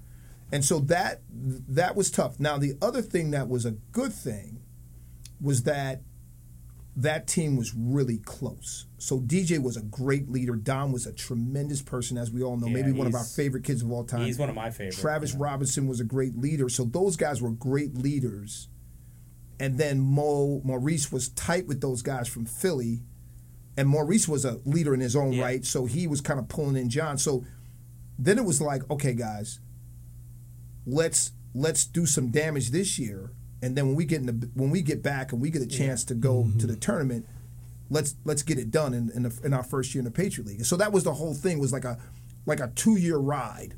And 0.52 0.64
so 0.64 0.80
that 0.80 1.22
that 1.30 1.94
was 1.94 2.10
tough. 2.10 2.40
Now 2.40 2.58
the 2.58 2.74
other 2.82 3.02
thing 3.02 3.30
that 3.30 3.48
was 3.48 3.64
a 3.64 3.70
good 3.92 4.12
thing 4.12 4.60
was 5.40 5.62
that 5.64 6.02
that 6.96 7.26
team 7.26 7.56
was 7.56 7.72
really 7.74 8.18
close. 8.18 8.86
So 8.98 9.20
DJ 9.20 9.62
was 9.62 9.76
a 9.76 9.82
great 9.82 10.28
leader. 10.28 10.56
Dom 10.56 10.92
was 10.92 11.06
a 11.06 11.12
tremendous 11.12 11.80
person, 11.82 12.18
as 12.18 12.30
we 12.30 12.42
all 12.42 12.56
know, 12.56 12.66
Yeah, 12.66 12.74
maybe 12.74 12.92
one 12.92 13.06
of 13.06 13.14
our 13.14 13.24
favorite 13.24 13.64
kids 13.64 13.80
of 13.82 13.90
all 13.90 14.04
time. 14.04 14.22
he's 14.26 14.38
one 14.38 14.50
of 14.50 14.56
my 14.56 14.70
favorites 14.70 15.00
Travis. 15.00 15.34
Robinson 15.34 15.86
was 15.86 16.00
a 16.00 16.04
great 16.04 16.36
leader. 16.36 16.68
So 16.68 16.84
those 16.84 17.16
guys 17.16 17.40
were 17.40 17.52
great 17.52 17.96
leaders. 17.96 18.68
And 19.60 19.78
then 19.78 20.00
Mo 20.00 20.60
Maurice 20.64 21.12
was 21.12 21.28
tight 21.30 21.66
with 21.66 21.80
those 21.80 22.02
guys 22.02 22.28
from 22.28 22.44
Philly. 22.44 23.02
and 23.76 23.88
Maurice 23.88 24.26
was 24.28 24.44
a 24.44 24.58
leader 24.66 24.92
in 24.92 25.00
his 25.00 25.14
own 25.16 25.32
Yeah. 25.32 25.42
right, 25.44 25.64
so 25.64 25.86
he 25.86 26.06
was 26.06 26.20
kind 26.20 26.40
of 26.40 26.48
pulling 26.48 26.76
in 26.76 26.90
John. 26.90 27.16
So 27.18 27.44
then 28.18 28.36
it 28.36 28.44
was 28.44 28.60
like, 28.60 28.82
okay, 28.90 29.14
guys, 29.14 29.60
let's 30.86 31.32
let's 31.54 31.84
do 31.86 32.04
some 32.04 32.30
damage 32.30 32.70
this 32.70 32.98
year, 32.98 33.30
and 33.62 33.76
then 33.76 33.88
when 33.88 33.96
we 33.96 34.04
get 34.04 34.20
in 34.20 34.26
the, 34.26 34.50
when 34.54 34.70
we 34.70 34.82
get 34.82 35.02
back 35.02 35.32
and 35.32 35.40
we 35.40 35.50
get 35.50 35.62
a 35.62 35.66
chance 35.66 36.04
to 36.04 36.14
go 36.14 36.48
to 36.58 36.66
the 36.66 36.72
mm-hmm. 36.74 36.80
tournament, 36.80 37.26
let's 37.90 38.14
let's 38.24 38.42
get 38.42 38.58
it 38.58 38.70
done 38.70 38.94
in 38.94 39.10
in, 39.10 39.22
the, 39.24 39.40
in 39.44 39.52
our 39.52 39.64
first 39.64 39.94
year 39.94 40.00
in 40.00 40.04
the 40.04 40.10
Patriot 40.10 40.46
League. 40.46 40.64
So 40.64 40.76
that 40.76 40.92
was 40.92 41.04
the 41.04 41.14
whole 41.14 41.34
thing 41.34 41.58
was 41.58 41.72
like 41.72 41.84
a 41.84 41.98
like 42.46 42.60
a 42.60 42.68
two 42.74 42.96
year 42.96 43.18
ride 43.18 43.74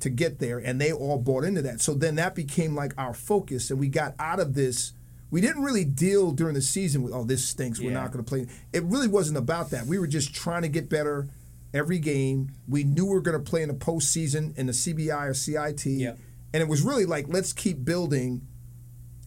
to 0.00 0.10
get 0.10 0.38
there, 0.40 0.58
and 0.58 0.80
they 0.80 0.92
all 0.92 1.18
bought 1.18 1.44
into 1.44 1.62
that. 1.62 1.80
So 1.80 1.94
then 1.94 2.16
that 2.16 2.34
became 2.34 2.74
like 2.74 2.92
our 2.98 3.14
focus, 3.14 3.70
and 3.70 3.78
we 3.78 3.88
got 3.88 4.14
out 4.18 4.40
of 4.40 4.54
this. 4.54 4.92
We 5.30 5.40
didn't 5.40 5.62
really 5.62 5.84
deal 5.86 6.32
during 6.32 6.54
the 6.54 6.60
season 6.60 7.02
with, 7.02 7.14
oh, 7.14 7.24
this 7.24 7.42
stinks. 7.42 7.78
We're 7.80 7.86
Yeah. 7.92 8.02
not 8.02 8.12
going 8.12 8.22
to 8.22 8.28
play. 8.28 8.46
It 8.74 8.82
really 8.82 9.08
wasn't 9.08 9.38
about 9.38 9.70
that. 9.70 9.86
We 9.86 9.98
were 9.98 10.06
just 10.06 10.34
trying 10.34 10.60
to 10.60 10.68
get 10.68 10.90
better 10.90 11.28
every 11.72 11.98
game. 11.98 12.50
We 12.68 12.84
knew 12.84 13.06
we 13.06 13.14
were 13.14 13.22
going 13.22 13.42
to 13.42 13.50
play 13.50 13.62
in 13.62 13.68
the 13.68 13.74
postseason 13.74 14.54
in 14.58 14.66
the 14.66 14.74
CBI 14.74 15.26
or 15.28 15.32
CIT, 15.32 15.86
Yep. 15.86 16.18
and 16.52 16.62
it 16.62 16.68
was 16.68 16.82
really 16.82 17.06
like, 17.06 17.26
let's 17.28 17.54
keep 17.54 17.82
building, 17.82 18.46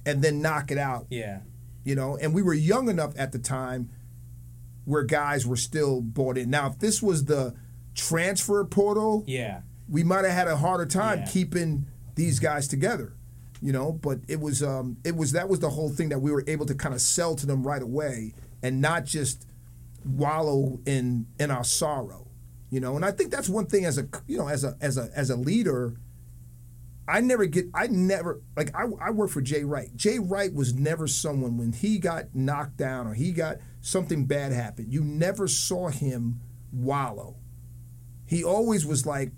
and 0.06 0.22
then 0.22 0.42
knock 0.42 0.72
it 0.72 0.78
out 0.78 1.08
Yeah. 1.10 1.40
you 1.84 1.96
know 1.96 2.18
and 2.18 2.34
we 2.34 2.42
were 2.42 2.54
young 2.54 2.90
enough 2.90 3.14
at 3.18 3.32
the 3.32 3.40
time 3.40 3.90
where 4.86 5.04
guys 5.04 5.46
were 5.48 5.56
still 5.58 6.02
bought 6.02 6.38
in 6.38 6.50
now 6.50 6.68
if 6.68 6.80
this 6.80 7.02
was 7.02 7.26
the 7.26 7.56
transfer 7.96 8.64
portal 8.66 9.24
Yeah. 9.28 9.62
we 9.90 10.04
might 10.04 10.26
have 10.26 10.34
had 10.34 10.48
a 10.48 10.58
harder 10.58 10.86
time 10.86 11.20
Yeah. 11.20 11.26
keeping 11.28 11.86
these 12.16 12.40
guys 12.40 12.68
together 12.68 13.14
you 13.62 13.72
know 13.72 13.92
but 13.94 14.20
it 14.28 14.40
was 14.40 14.62
um 14.62 14.98
it 15.04 15.16
was 15.16 15.32
that 15.32 15.48
was 15.50 15.60
the 15.60 15.70
whole 15.70 15.90
thing 15.90 16.10
that 16.10 16.20
we 16.20 16.32
were 16.32 16.44
able 16.48 16.66
to 16.66 16.76
kind 16.76 16.94
of 16.94 17.02
sell 17.02 17.36
to 17.36 17.46
them 17.46 17.66
right 17.66 17.82
away 17.82 18.34
and 18.62 18.80
not 18.82 19.06
just 19.06 19.46
wallow 20.06 20.80
in 20.86 21.26
in 21.40 21.50
our 21.52 21.64
sorrow 21.64 22.28
you 22.70 22.80
know 22.80 22.96
and 22.96 23.04
i 23.06 23.12
think 23.12 23.32
that's 23.32 23.50
one 23.50 23.66
thing 23.66 23.86
as 23.86 23.98
a 23.98 24.08
you 24.28 24.38
know 24.38 24.48
as 24.48 24.64
a 24.64 24.76
as 24.82 24.98
a 24.98 25.10
as 25.16 25.30
a 25.30 25.36
leader 25.36 25.96
I 27.08 27.22
never 27.22 27.46
get. 27.46 27.68
I 27.74 27.88
never 27.88 28.42
like. 28.58 28.76
I, 28.76 28.86
I 29.00 29.12
work 29.12 29.30
for 29.30 29.42
Jay 29.42 29.64
Wright. 29.64 29.96
Jay 29.96 30.18
Wright 30.18 30.54
was 30.54 30.74
never 30.74 31.08
someone 31.08 31.58
when 31.58 31.72
he 31.72 32.00
got 32.00 32.34
knocked 32.34 32.78
down 32.78 33.08
or 33.08 33.14
he 33.14 33.32
got 33.32 33.58
something 33.82 34.26
bad 34.26 34.52
happen. 34.52 34.88
You 34.90 35.04
never 35.04 35.48
saw 35.48 35.90
him 35.90 36.42
wallow. 36.72 37.36
He 38.26 38.44
always 38.44 38.86
was 38.86 39.06
like 39.06 39.32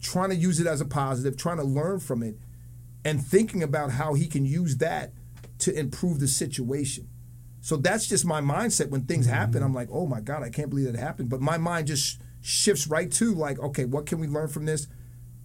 trying 0.00 0.30
to 0.30 0.36
use 0.36 0.58
it 0.58 0.66
as 0.66 0.80
a 0.80 0.84
positive, 0.84 1.36
trying 1.36 1.58
to 1.58 1.64
learn 1.64 2.00
from 2.00 2.22
it, 2.22 2.36
and 3.04 3.24
thinking 3.24 3.62
about 3.62 3.92
how 3.92 4.14
he 4.14 4.26
can 4.26 4.44
use 4.44 4.78
that 4.78 5.12
to 5.60 5.78
improve 5.78 6.18
the 6.18 6.28
situation. 6.28 7.08
So 7.60 7.76
that's 7.76 8.06
just 8.06 8.26
my 8.26 8.40
mindset 8.40 8.90
when 8.90 9.04
things 9.04 9.26
mm-hmm. 9.26 9.36
happen. 9.36 9.62
I'm 9.62 9.72
like, 9.72 9.88
oh 9.92 10.06
my 10.06 10.20
god, 10.20 10.42
I 10.42 10.50
can't 10.50 10.70
believe 10.70 10.92
that 10.92 10.98
happened. 10.98 11.30
But 11.30 11.40
my 11.40 11.56
mind 11.56 11.86
just 11.86 12.20
shifts 12.42 12.88
right 12.88 13.10
to 13.12 13.32
like, 13.34 13.58
okay, 13.60 13.84
what 13.84 14.06
can 14.06 14.18
we 14.18 14.26
learn 14.26 14.48
from 14.48 14.66
this? 14.66 14.88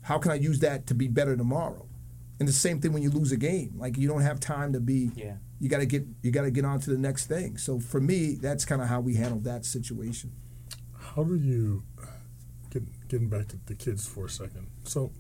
How 0.10 0.18
can 0.18 0.32
I 0.32 0.36
use 0.36 0.57
that 0.62 0.88
to 0.88 0.95
be 0.95 1.07
better 1.07 1.38
tomorrow? 1.38 1.86
And 2.39 2.47
the 2.47 2.51
same 2.51 2.82
thing 2.82 2.93
when 2.93 3.03
you 3.03 3.12
lose 3.12 3.32
a 3.32 3.38
game. 3.38 3.76
Like 3.78 3.95
you 3.95 4.07
don't 4.07 4.22
have 4.22 4.39
time 4.39 4.74
to 4.74 4.80
be. 4.80 5.12
Yeah. 5.14 5.36
You 5.60 5.70
got 5.70 5.82
to 5.82 5.86
get. 5.86 6.03
You 6.24 6.32
got 6.32 6.41
to 6.41 6.51
get 6.51 6.66
on 6.66 6.80
to 6.80 6.89
the 6.89 6.97
next 6.97 7.28
thing. 7.28 7.57
So 7.57 7.80
for 7.80 8.01
me, 8.01 8.34
that's 8.34 8.66
kind 8.66 8.82
of 8.82 8.88
how 8.88 9.01
we 9.01 9.14
handled 9.14 9.43
that 9.43 9.66
situation. 9.66 10.32
How 10.97 11.24
do 11.24 11.36
you 11.36 11.84
get, 12.72 13.07
getting 13.07 13.30
back 13.30 13.49
to 13.49 13.60
the 13.68 13.76
kids 13.76 14.07
for 14.07 14.26
a 14.26 14.30
second? 14.32 14.66
So 14.84 15.12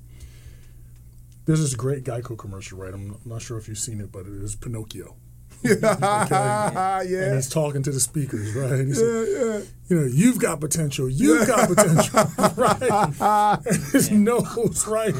there's 1.45 1.61
this 1.61 1.75
great 1.75 2.03
Geico 2.03 2.35
commercial, 2.35 2.79
right? 2.79 2.91
I'm 2.91 3.15
not 3.25 3.43
sure 3.43 3.59
if 3.59 3.67
you've 3.67 3.77
seen 3.77 4.01
it, 4.01 4.11
but 4.11 4.25
it 4.25 4.41
is 4.41 4.55
Pinocchio. 4.55 5.17
Yeah. 5.63 7.01
And 7.01 7.35
he's 7.35 7.49
talking 7.49 7.83
to 7.83 7.91
the 7.91 7.99
speakers, 7.99 8.53
right? 8.55 8.71
And 8.71 8.87
He 8.87 8.93
said, 8.93 9.67
You 9.89 9.95
know, 9.99 10.05
you've 10.05 10.39
got 10.39 10.59
potential. 10.59 11.09
You've 11.09 11.47
got 11.47 11.67
potential, 11.69 12.23
right? 12.55 13.61
And 13.65 13.91
his 13.91 14.11
nose, 14.11 14.87
right? 14.87 15.13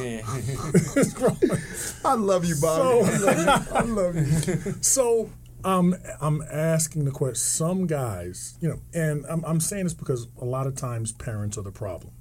I 2.06 2.14
love 2.16 2.46
you, 2.46 2.56
Bobby. 2.62 3.06
So- 3.06 3.06
I 3.06 3.18
love 3.18 3.38
you. 3.38 3.76
I 3.76 3.82
love 3.84 4.16
you. 4.16 4.74
So 4.82 5.30
um, 5.64 5.96
I'm 6.22 6.42
asking 6.50 7.06
the 7.06 7.12
question. 7.12 7.36
Some 7.36 7.86
guys, 7.88 8.58
you 8.62 8.70
know, 8.70 8.80
and 8.94 9.26
I'm, 9.28 9.44
I'm 9.46 9.60
saying 9.60 9.84
this 9.86 9.94
because 9.94 10.28
a 10.42 10.46
lot 10.46 10.68
of 10.68 10.76
times 10.76 11.12
parents 11.12 11.58
are 11.58 11.64
the 11.64 11.72
problem. 11.72 12.14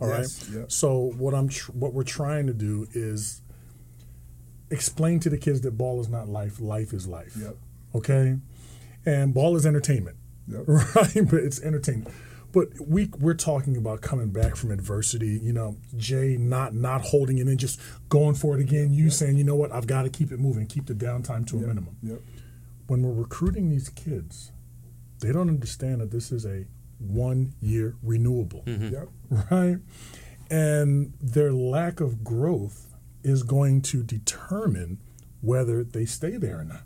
All 0.00 0.08
right. 0.08 0.20
Yes, 0.20 0.48
yeah. 0.52 0.64
So 0.68 1.12
what 1.18 1.34
I'm 1.34 1.48
tr- 1.48 1.72
what 1.72 1.92
we're 1.94 2.04
trying 2.04 2.46
to 2.46 2.52
do 2.54 2.86
is 2.92 3.40
explain 4.70 5.20
to 5.20 5.30
the 5.30 5.38
kids 5.38 5.60
that 5.62 5.72
ball 5.72 6.00
is 6.00 6.08
not 6.08 6.28
life. 6.28 6.60
Life 6.60 6.92
is 6.92 7.06
life. 7.06 7.34
Yep. 7.40 7.56
Okay. 7.96 8.36
And 9.04 9.32
ball 9.34 9.56
is 9.56 9.64
entertainment. 9.66 10.16
Yep. 10.48 10.64
Right. 10.68 11.28
But 11.30 11.40
it's 11.40 11.60
entertainment. 11.62 12.14
But 12.52 12.68
we 12.80 13.10
we're 13.18 13.34
talking 13.34 13.76
about 13.76 14.00
coming 14.00 14.30
back 14.30 14.56
from 14.56 14.70
adversity. 14.70 15.38
You 15.42 15.52
know, 15.52 15.76
Jay 15.96 16.36
not 16.38 16.74
not 16.74 17.02
holding 17.02 17.38
it 17.38 17.48
in, 17.48 17.58
just 17.58 17.80
going 18.08 18.34
for 18.34 18.54
it 18.56 18.60
again. 18.60 18.92
You 18.92 19.10
saying, 19.10 19.36
you 19.36 19.44
know 19.44 19.56
what, 19.56 19.72
I've 19.72 19.86
got 19.86 20.02
to 20.02 20.08
keep 20.10 20.32
it 20.32 20.38
moving, 20.40 20.66
keep 20.66 20.86
the 20.86 20.94
downtime 20.94 21.46
to 21.48 21.56
a 21.56 21.60
minimum 21.60 21.96
Yep. 22.02 22.20
when 22.86 23.02
we're 23.02 23.12
recruiting 23.12 23.68
these 23.68 23.88
kids, 23.90 24.52
they 25.20 25.32
don't 25.32 25.48
understand 25.50 26.00
that 26.00 26.10
this 26.12 26.32
is 26.32 26.46
a 26.46 26.64
one 26.98 27.52
year 27.60 27.96
renewable, 28.02 28.62
mm-hmm. 28.66 28.94
Yep. 28.94 29.08
right? 29.50 29.78
And 30.50 31.12
their 31.20 31.52
lack 31.52 32.00
of 32.00 32.22
growth 32.24 32.94
is 33.22 33.42
going 33.42 33.82
to 33.82 34.02
determine 34.02 34.98
whether 35.42 35.82
they 35.84 36.06
stay 36.06 36.36
there 36.38 36.60
or 36.60 36.64
not. 36.64 36.82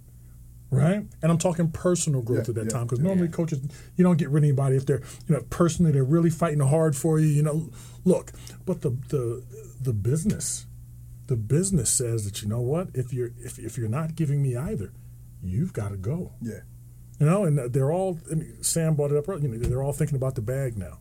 Right, 0.73 1.05
and 1.21 1.33
I'm 1.33 1.39
talking 1.39 1.71
personal 1.73 2.23
growth 2.23 2.47
Yeah, 2.47 2.51
at 2.51 2.55
that 2.55 2.65
yeah, 2.67 2.71
time 2.71 2.87
because 2.87 3.01
yeah. 3.01 3.07
normally 3.07 3.29
coaches, 3.29 3.61
you 3.97 4.05
don't 4.05 4.19
get 4.19 4.31
rid 4.31 4.45
of 4.45 4.49
anybody 4.49 4.77
if 4.77 4.87
they're, 4.87 5.03
you 5.27 5.35
know, 5.35 5.43
personally 5.51 5.91
they're 5.91 6.05
really 6.05 6.31
fighting 6.31 6.61
hard 6.61 6.97
for 6.97 7.19
you. 7.19 7.27
You 7.27 7.43
know, 7.43 7.71
look, 8.05 8.31
but 8.67 8.83
the 8.83 8.91
the 9.09 9.43
the 9.81 9.93
business, 9.93 10.67
the 11.27 11.37
business 11.37 11.91
says 11.91 12.25
that 12.25 12.41
you 12.43 12.49
know 12.49 12.61
what, 12.61 12.89
if 12.95 13.13
you're 13.13 13.33
if, 13.39 13.59
if 13.59 13.77
you're 13.77 13.89
not 13.89 14.15
giving 14.15 14.43
me 14.43 14.57
either, 14.57 14.93
you've 15.43 15.73
got 15.73 15.89
to 15.89 15.97
go. 15.97 16.35
Yeah. 16.41 16.61
You 17.19 17.27
know, 17.27 17.45
and 17.45 17.59
they're 17.73 17.93
all. 17.93 18.19
I 18.31 18.35
mean, 18.37 18.63
Sam 18.63 18.95
brought 18.95 19.11
it 19.11 19.17
up. 19.17 19.27
You 19.43 19.49
know, 19.49 19.59
they're 19.59 19.83
all 19.83 19.93
thinking 19.93 20.17
about 20.17 20.37
the 20.37 20.41
bag 20.41 20.79
now. 20.79 21.01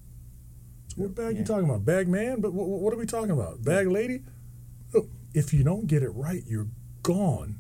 What 0.95 1.15
bag 1.15 1.37
you 1.37 1.45
talking 1.45 1.69
about? 1.69 1.85
Bag 1.85 2.07
man? 2.07 2.41
But 2.41 2.53
what, 2.53 2.67
what 2.67 2.93
are 2.93 2.97
we 2.97 3.05
talking 3.05 3.31
about? 3.31 3.63
Bag 3.63 3.87
lady? 3.87 4.23
Look, 4.93 5.07
if 5.33 5.53
you 5.53 5.63
don't 5.63 5.87
get 5.87 6.03
it 6.03 6.09
right, 6.09 6.43
you're 6.45 6.67
gone. 7.03 7.59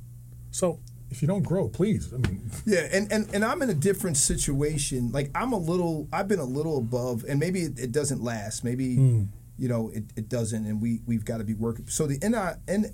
So 0.51 0.79
if 1.11 1.21
you 1.21 1.27
don't 1.27 1.43
grow, 1.43 1.69
please. 1.69 2.13
I 2.13 2.17
mean, 2.17 2.51
Yeah, 2.65 2.87
and, 2.91 3.11
and, 3.11 3.33
and 3.33 3.43
I'm 3.43 3.61
in 3.61 3.69
a 3.69 3.75
different 3.75 4.17
situation. 4.17 5.11
Like 5.11 5.31
I'm 5.33 5.53
a 5.53 5.57
little, 5.57 6.07
I've 6.13 6.27
been 6.27 6.39
a 6.39 6.45
little 6.45 6.77
above, 6.77 7.25
and 7.27 7.39
maybe 7.39 7.61
it, 7.61 7.79
it 7.79 7.91
doesn't 7.91 8.21
last. 8.21 8.63
Maybe 8.63 8.95
hmm. 8.95 9.23
you 9.57 9.67
know 9.67 9.89
it, 9.89 10.05
it 10.15 10.29
doesn't, 10.29 10.65
and 10.65 10.81
we 10.81 11.01
we've 11.05 11.25
got 11.25 11.37
to 11.39 11.43
be 11.43 11.55
working. 11.55 11.87
So 11.87 12.05
the 12.05 12.19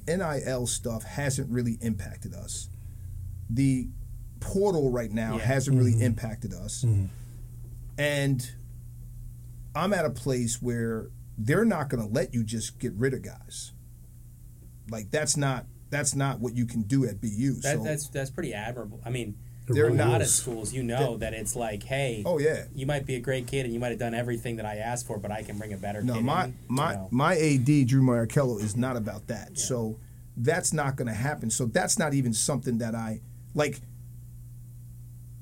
NIL 0.08 0.68
stuff 0.68 1.04
hasn't 1.04 1.50
really 1.52 1.78
impacted 1.82 2.34
us. 2.34 2.70
The 3.50 3.90
portal 4.40 4.92
right 4.92 5.12
now 5.12 5.38
Yeah. 5.38 5.46
hasn't 5.46 5.78
really 5.78 5.94
mm-hmm. 5.94 6.04
impacted 6.04 6.54
us, 6.54 6.84
mm-hmm. 6.86 7.06
and 7.98 8.50
I'm 9.76 9.94
at 9.94 10.06
a 10.06 10.10
place 10.10 10.62
where 10.62 11.10
they're 11.38 11.66
not 11.66 11.90
going 11.90 12.02
to 12.02 12.12
let 12.12 12.34
you 12.34 12.44
just 12.44 12.80
get 12.80 12.94
rid 12.94 13.14
of 13.14 13.24
guys. 13.24 13.74
Like 14.90 15.12
that's 15.12 15.36
not 15.36 15.66
that's 15.96 16.16
not 16.16 16.40
what 16.40 16.56
you 16.56 16.66
can 16.66 16.82
do 16.82 17.06
at 17.06 17.22
BU. 17.22 17.54
That, 17.62 17.78
so 17.78 17.84
that's 17.84 18.08
that's 18.10 18.30
pretty 18.30 18.54
admirable. 18.54 19.00
I 19.06 19.10
mean, 19.10 19.38
They're 19.68 19.86
really 19.86 19.98
not 19.98 20.22
at 20.22 20.28
schools, 20.28 20.74
you 20.74 20.84
know 20.84 21.18
that 21.18 21.34
it's 21.34 21.56
like, 21.56 21.84
hey, 21.84 22.24
oh 22.26 22.38
yeah. 22.38 22.66
you 22.74 22.86
might 22.86 23.06
be 23.06 23.16
a 23.16 23.20
great 23.20 23.48
kid 23.48 23.66
and 23.66 23.74
you 23.74 23.80
might 23.80 23.90
have 23.90 24.00
done 24.00 24.14
everything 24.14 24.58
that 24.58 24.66
I 24.66 24.78
asked 24.78 25.08
for, 25.08 25.18
but 25.18 25.32
I 25.32 25.42
can 25.44 25.58
bring 25.58 25.74
a 25.74 25.78
better 25.78 26.02
No, 26.02 26.16
kid 26.16 26.24
my 26.24 26.44
in. 26.46 26.50
you 26.52 26.56
my 26.70 26.96
know. 26.96 27.08
my 27.12 27.34
AD 27.36 27.88
Drew 27.88 28.02
Marrochello 28.02 28.62
is 28.62 28.76
not 28.76 28.98
about 28.98 29.28
that. 29.28 29.58
So 29.58 29.98
that's 30.38 30.74
not 30.74 30.96
going 30.96 31.08
to 31.08 31.14
happen. 31.14 31.50
So 31.50 31.66
that's 31.66 31.98
not 31.98 32.14
even 32.14 32.34
something 32.34 32.78
that 32.80 32.94
I 32.96 33.22
like. 33.54 33.80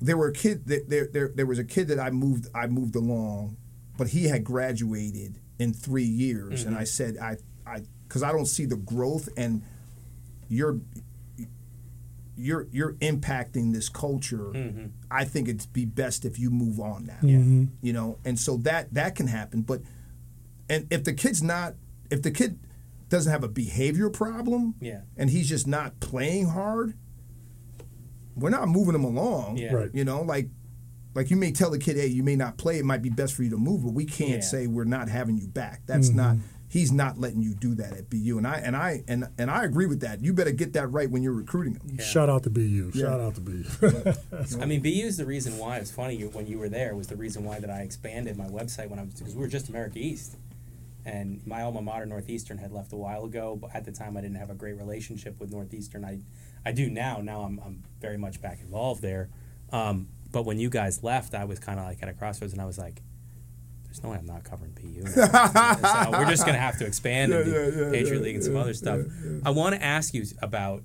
There 0.00 0.16
were 0.16 0.28
a 0.28 0.32
kid 0.32 0.66
that 0.66 0.88
there, 0.88 1.08
there 1.12 1.28
there 1.34 1.46
was 1.46 1.58
a 1.58 1.64
kid 1.64 1.88
that 1.88 1.98
I 1.98 2.10
moved 2.10 2.48
I 2.54 2.66
moved 2.66 2.94
along, 2.94 3.56
but 3.96 4.08
he 4.08 4.24
had 4.28 4.44
graduated 4.44 5.40
in 5.58 5.72
three 5.72 6.04
years, 6.04 6.64
and 6.64 6.72
mm-hmm. 6.72 6.82
I 6.82 6.84
said 6.84 7.16
I 7.18 7.36
I 7.66 7.82
because 8.06 8.22
I 8.22 8.30
don't 8.32 8.46
see 8.46 8.66
the 8.66 8.76
growth 8.76 9.28
and 9.36 9.62
you're 10.54 10.80
you're 12.36 12.66
you're 12.70 12.94
impacting 12.94 13.72
this 13.72 13.88
culture. 13.88 14.50
Mm-hmm. 14.54 14.86
I 15.10 15.24
think 15.24 15.48
it'd 15.48 15.72
be 15.72 15.84
best 15.84 16.24
if 16.24 16.38
you 16.38 16.50
move 16.50 16.80
on 16.80 17.06
now. 17.06 17.18
Mm-hmm. 17.22 17.64
You 17.82 17.92
know, 17.92 18.18
and 18.24 18.38
so 18.38 18.56
that 18.58 18.92
that 18.94 19.14
can 19.14 19.26
happen, 19.28 19.62
but 19.62 19.82
and 20.68 20.86
if 20.90 21.04
the 21.04 21.12
kid's 21.12 21.42
not 21.42 21.74
if 22.10 22.22
the 22.22 22.30
kid 22.30 22.58
doesn't 23.08 23.30
have 23.30 23.44
a 23.44 23.48
behavior 23.48 24.10
problem 24.10 24.74
Yeah. 24.80 25.02
and 25.16 25.30
he's 25.30 25.48
just 25.48 25.66
not 25.66 26.00
playing 26.00 26.48
hard 26.48 26.94
we're 28.34 28.50
not 28.50 28.68
moving 28.68 28.94
him 28.94 29.04
along 29.04 29.56
Yeah. 29.58 29.72
Right. 29.72 29.90
you 29.92 30.04
know 30.04 30.22
like 30.22 30.48
like 31.14 31.30
you 31.30 31.36
may 31.36 31.52
tell 31.52 31.70
the 31.70 31.78
kid 31.78 31.96
hey 31.96 32.06
you 32.06 32.22
may 32.22 32.36
not 32.36 32.56
play 32.56 32.78
it 32.78 32.84
might 32.84 33.02
be 33.02 33.10
best 33.10 33.34
for 33.34 33.42
you 33.42 33.50
to 33.50 33.56
move 33.56 33.84
but 33.84 33.92
we 33.92 34.04
can't 34.04 34.30
Yeah. 34.30 34.40
say 34.40 34.66
we're 34.66 34.84
not 34.84 35.08
having 35.08 35.36
you 35.36 35.46
back 35.46 35.82
that's 35.86 36.08
mm-hmm. 36.08 36.16
not 36.16 36.36
he's 36.74 36.90
not 36.90 37.20
letting 37.20 37.40
you 37.40 37.54
do 37.54 37.72
that 37.76 37.92
at 37.92 38.10
BU. 38.10 38.36
And 38.36 38.48
I 38.48 38.56
and 38.56 38.76
I 38.76 39.04
and 39.06 39.28
and 39.38 39.48
I 39.48 39.64
agree 39.64 39.86
with 39.86 40.00
that. 40.00 40.24
You 40.24 40.32
better 40.32 40.50
get 40.50 40.72
that 40.72 40.88
right 40.88 41.08
when 41.08 41.22
you're 41.22 41.32
recruiting 41.32 41.74
them. 41.74 41.98
Shout 42.00 42.28
out 42.28 42.42
to 42.42 42.50
BU. 42.50 42.90
Yeah. 42.92 43.02
Shout 43.02 43.20
out 43.20 43.36
to 43.36 43.40
BU. 43.40 44.60
I 44.60 44.66
mean, 44.66 44.82
BU 44.82 45.06
is 45.06 45.16
the 45.16 45.24
reason 45.24 45.56
why. 45.56 45.76
It's 45.76 45.92
funny 45.92 46.20
when 46.22 46.48
you 46.48 46.58
were 46.58 46.68
there 46.68 46.96
was 46.96 47.06
the 47.06 47.14
reason 47.14 47.44
why 47.44 47.60
that 47.60 47.70
I 47.70 47.82
expanded 47.82 48.36
my 48.36 48.48
website 48.48 48.88
when 48.88 48.98
I 48.98 49.04
was 49.04 49.14
because 49.14 49.36
we 49.36 49.40
were 49.40 49.48
just 49.48 49.68
America 49.68 50.00
East, 50.00 50.36
and 51.04 51.46
my 51.46 51.62
alma 51.62 51.80
mater 51.80 52.06
Northeastern 52.06 52.58
had 52.58 52.72
left 52.72 52.92
a 52.92 52.96
while 52.96 53.24
ago. 53.24 53.54
But 53.54 53.72
at 53.72 53.84
the 53.84 53.92
time, 53.92 54.16
I 54.16 54.20
didn't 54.20 54.38
have 54.38 54.50
a 54.50 54.54
great 54.54 54.76
relationship 54.76 55.38
with 55.38 55.52
Northeastern. 55.52 56.04
I, 56.04 56.18
I 56.66 56.72
do 56.72 56.90
now. 56.90 57.20
Now 57.22 57.42
I'm, 57.42 57.60
I'm 57.64 57.84
very 58.00 58.18
much 58.18 58.42
back 58.42 58.58
involved 58.60 59.00
there. 59.00 59.28
Um, 59.70 60.08
but 60.32 60.44
when 60.44 60.58
you 60.58 60.70
guys 60.70 61.04
left, 61.04 61.34
I 61.34 61.44
was 61.44 61.60
kind 61.60 61.78
of 61.78 61.86
like 61.86 62.02
at 62.02 62.08
a 62.08 62.14
crossroads, 62.14 62.52
and 62.52 62.60
I 62.60 62.66
was 62.66 62.78
like. 62.78 63.00
There's 63.94 64.02
no 64.02 64.10
way 64.10 64.16
I'm 64.18 64.26
not 64.26 64.42
covering 64.42 64.72
BU. 64.72 65.06
so 65.06 65.20
we're 66.10 66.28
just 66.28 66.44
going 66.44 66.54
to 66.56 66.60
have 66.60 66.78
to 66.78 66.84
expand 66.86 67.32
and 67.32 67.44
do 67.44 67.50
Yeah, 67.52 67.58
yeah, 67.58 67.84
yeah, 67.84 67.90
Patriot 67.92 68.18
yeah, 68.18 68.24
League 68.24 68.34
and 68.34 68.44
some 68.44 68.56
other 68.56 68.74
stuff. 68.74 68.98
yeah, 69.06 69.30
yeah. 69.34 69.38
I 69.46 69.50
want 69.50 69.76
to 69.76 69.82
ask 69.84 70.12
you 70.14 70.24
about 70.42 70.82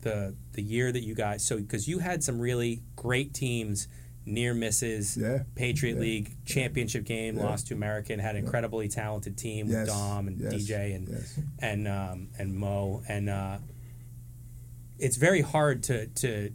the 0.00 0.34
the 0.54 0.62
year 0.62 0.90
that 0.90 1.04
you 1.04 1.14
guys 1.14 1.44
so 1.44 1.56
because 1.58 1.86
you 1.86 2.00
had 2.00 2.24
some 2.24 2.40
really 2.40 2.82
great 2.96 3.32
teams 3.32 3.86
near 4.26 4.52
misses 4.54 5.16
Yeah. 5.16 5.44
patriot 5.54 5.94
Yeah. 5.94 6.00
league 6.00 6.36
championship 6.44 7.04
game 7.04 7.36
Yeah. 7.36 7.44
lost 7.44 7.68
to 7.68 7.74
american 7.74 8.18
had 8.18 8.34
an 8.34 8.44
incredibly 8.44 8.88
talented 8.88 9.38
team 9.38 9.68
Yes. 9.68 9.76
with 9.86 9.88
dom 9.90 10.26
and 10.26 10.40
Yes. 10.40 10.54
dj 10.54 10.96
and 10.96 11.08
Yes. 11.08 11.38
and 11.60 11.86
um, 11.86 12.28
and 12.36 12.52
mo 12.52 13.04
and 13.08 13.30
uh, 13.30 13.58
it's 14.98 15.16
very 15.16 15.40
hard 15.42 15.84
to 15.84 16.08
to 16.08 16.52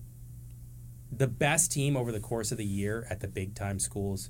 the 1.09 1.27
best 1.27 1.71
team 1.71 1.95
over 1.95 2.11
the 2.11 2.19
course 2.19 2.51
of 2.51 2.57
the 2.57 2.65
year 2.65 3.07
at 3.09 3.21
the 3.21 3.29
big 3.29 3.55
time 3.55 3.79
schools 3.79 4.29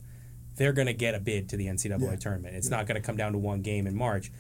they're 0.57 0.73
going 0.73 0.87
to 0.87 0.93
get 0.93 1.15
a 1.15 1.19
bid 1.19 1.47
to 1.49 1.57
the 1.57 1.67
ncaa 1.67 1.99
Yeah. 2.01 2.15
tournament. 2.17 2.55
It's 2.55 2.69
not 2.69 2.85
going 2.87 2.99
to 2.99 3.05
come 3.05 3.15
down 3.17 3.31
to 3.31 3.37
one 3.37 3.61
game 3.61 3.87
in 3.87 3.95
march. 3.95 4.31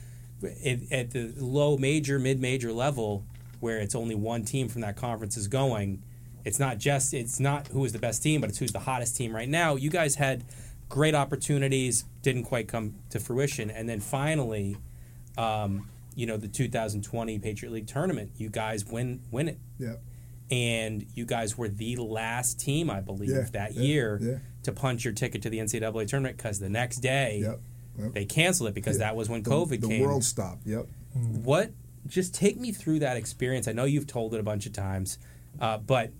It, 0.41 0.91
at 0.91 1.11
the 1.11 1.33
low 1.37 1.77
major 1.77 2.19
mid 2.19 2.39
major 2.39 2.71
level 2.71 3.23
where 3.59 3.77
it's 3.79 3.95
only 3.95 4.13
one 4.13 4.43
team 4.43 4.67
from 4.67 4.81
that 4.81 4.95
conference 4.95 5.35
is 5.35 5.47
going 5.47 6.03
it's 6.45 6.59
not 6.59 6.77
just 6.77 7.11
it's 7.13 7.39
not 7.39 7.67
who 7.69 7.83
is 7.85 7.91
the 7.91 7.97
best 7.99 8.21
team 8.21 8.39
but 8.41 8.49
it's 8.49 8.59
who's 8.59 8.71
the 8.71 8.79
hottest 8.79 9.15
team. 9.15 9.33
Right 9.35 9.49
now 9.49 9.75
you 9.75 9.89
guys 9.89 10.15
had 10.15 10.43
great 10.89 11.15
opportunities 11.15 12.05
didn't 12.21 12.43
quite 12.43 12.67
come 12.67 12.95
to 13.09 13.19
fruition. 13.19 13.69
And 13.71 13.89
then 13.89 13.99
finally 13.99 14.77
um, 15.37 15.89
you 16.15 16.25
know 16.25 16.37
the 16.37 16.47
2020 16.47 17.39
patriot 17.39 17.71
league 17.71 17.87
tournament 17.87 18.31
you 18.37 18.49
guys 18.49 18.85
win 18.85 19.21
win 19.31 19.47
it. 19.49 19.57
Yeah. 19.79 19.95
and 20.49 21.05
you 21.15 21.25
guys 21.25 21.57
were 21.57 21.67
the 21.67 21.97
last 21.97 22.59
team 22.59 22.89
i 22.89 22.99
believe 23.01 23.29
Yeah, 23.29 23.45
that 23.51 23.73
yeah, 23.75 23.81
year 23.81 24.19
yeah. 24.21 24.37
To 24.67 24.71
punch 24.71 25.03
your 25.03 25.13
ticket 25.13 25.41
to 25.41 25.49
the 25.49 25.57
ncaa 25.59 26.07
tournament 26.07 26.37
because 26.37 26.59
the 26.59 26.69
next 26.69 26.97
day 26.97 27.39
Yep. 27.41 27.59
Yep. 27.99 28.13
they 28.13 28.25
canceled 28.25 28.69
it 28.69 28.75
because 28.75 28.97
Yeah. 28.97 29.05
that 29.07 29.15
was 29.15 29.27
when 29.29 29.41
The, 29.43 29.49
covid 29.49 29.81
the 29.81 29.87
came 29.87 29.99
The 30.01 30.05
world 30.05 30.23
stopped. 30.23 30.65
Yep. 30.67 30.85
what 31.43 31.71
just 32.05 32.33
take 32.35 32.57
me 32.59 32.71
through 32.71 32.99
that 32.99 33.17
experience 33.17 33.67
i 33.67 33.71
know 33.73 33.85
you've 33.85 34.07
told 34.07 34.33
it 34.33 34.39
a 34.39 34.43
bunch 34.43 34.65
of 34.65 34.73
times 34.73 35.17
uh, 35.59 35.77
but 35.79 36.11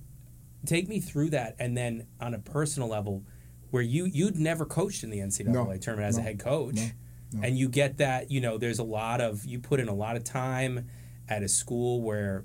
take 0.65 0.89
me 0.89 0.99
through 0.99 1.29
that 1.29 1.55
and 1.59 1.77
then 1.77 2.07
on 2.19 2.33
a 2.33 2.39
personal 2.39 2.89
level 2.89 3.23
where 3.69 3.83
you 3.83 4.05
you'd 4.05 4.35
never 4.37 4.65
coached 4.65 5.03
in 5.03 5.09
the 5.11 5.19
ncaa 5.19 5.45
No, 5.45 5.77
tournament 5.77 6.09
as 6.09 6.17
a 6.17 6.21
head 6.21 6.39
coach 6.39 6.75
no, 6.75 6.87
no. 7.33 7.41
and 7.47 7.57
you 7.57 7.69
get 7.69 7.97
that 7.97 8.31
you 8.31 8.41
know 8.41 8.57
there's 8.57 8.79
a 8.79 8.83
lot 8.83 9.21
of 9.21 9.45
you 9.45 9.59
put 9.59 9.79
in 9.79 9.87
a 9.87 9.93
lot 9.93 10.15
of 10.15 10.23
time 10.23 10.87
at 11.29 11.43
a 11.43 11.47
school 11.47 12.01
where 12.01 12.43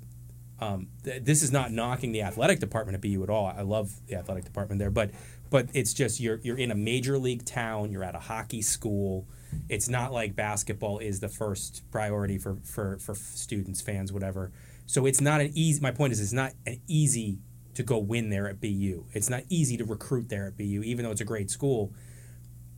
um, 0.59 0.87
th- 1.03 1.23
this 1.23 1.41
is 1.43 1.51
not 1.51 1.71
knocking 1.71 2.11
the 2.13 2.21
athletic 2.21 2.59
department 2.59 2.95
at 2.95 3.01
BU 3.01 3.21
at 3.23 3.29
all. 3.29 3.47
I 3.47 3.63
love 3.63 3.91
the 4.07 4.15
athletic 4.15 4.45
department 4.45 4.79
there, 4.79 4.91
but 4.91 5.09
but 5.53 5.67
it's 5.75 5.93
just 5.93 6.19
you're 6.19 6.39
you're 6.41 6.57
in 6.57 6.71
a 6.71 6.75
major 6.75 7.19
league 7.19 7.45
town. 7.45 7.91
You're 7.91 8.03
at 8.03 8.15
a 8.15 8.19
hockey 8.19 8.63
school. 8.63 9.27
It's 9.69 9.87
not 9.87 10.11
like 10.11 10.35
basketball 10.35 10.97
is 10.97 11.19
the 11.19 11.29
first 11.29 11.83
priority 11.91 12.39
for 12.39 12.57
for 12.63 12.97
for 12.97 13.13
students, 13.13 13.79
fans, 13.79 14.11
whatever. 14.11 14.51
So 14.87 15.05
it's 15.05 15.21
not 15.21 15.41
an 15.41 15.51
easy. 15.53 15.79
My 15.79 15.91
point 15.91 16.11
is, 16.11 16.19
it's 16.19 16.33
not 16.33 16.53
an 16.65 16.81
easy 16.87 17.37
to 17.75 17.83
go 17.83 17.99
win 17.99 18.31
there 18.31 18.49
at 18.49 18.61
BU. 18.61 19.05
It's 19.13 19.29
not 19.29 19.43
easy 19.47 19.77
to 19.77 19.85
recruit 19.85 20.27
there 20.27 20.47
at 20.47 20.57
BU, 20.57 20.81
even 20.83 21.05
though 21.05 21.11
it's 21.11 21.21
a 21.21 21.25
great 21.25 21.51
school. 21.51 21.93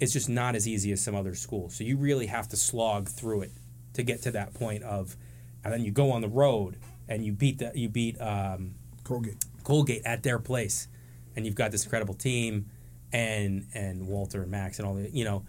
It's 0.02 0.12
just 0.12 0.28
not 0.28 0.54
as 0.54 0.68
easy 0.68 0.92
as 0.92 1.02
some 1.02 1.16
other 1.16 1.34
schools. 1.34 1.78
So 1.78 1.86
you 1.86 1.96
really 1.96 2.26
have 2.26 2.50
to 2.50 2.58
slog 2.58 3.08
through 3.08 3.44
it 3.44 3.52
to 3.94 4.04
get 4.04 4.22
to 4.24 4.32
that 4.32 4.54
point 4.54 4.84
of, 4.84 5.16
and 5.64 5.72
then 5.72 5.86
you 5.86 5.92
go 5.92 6.12
on 6.12 6.20
the 6.20 6.28
road 6.28 6.76
and 7.08 7.26
you 7.26 7.32
beat 7.32 7.60
the 7.60 7.72
you 7.74 7.88
beat 7.88 8.20
um, 8.20 8.76
Colgate. 9.06 9.38
Colgate 9.64 10.02
at 10.04 10.24
their 10.24 10.40
place, 10.40 10.90
and 11.36 11.46
you've 11.46 11.56
got 11.56 11.72
this 11.72 11.84
incredible 11.84 12.14
team, 12.14 12.68
and 13.14 13.68
and 13.74 14.08
Walter 14.08 14.42
and 14.44 14.52
Max 14.52 14.80
and 14.80 14.88
all 14.88 14.96
the 14.96 15.10
you 15.12 15.24
know, 15.26 15.46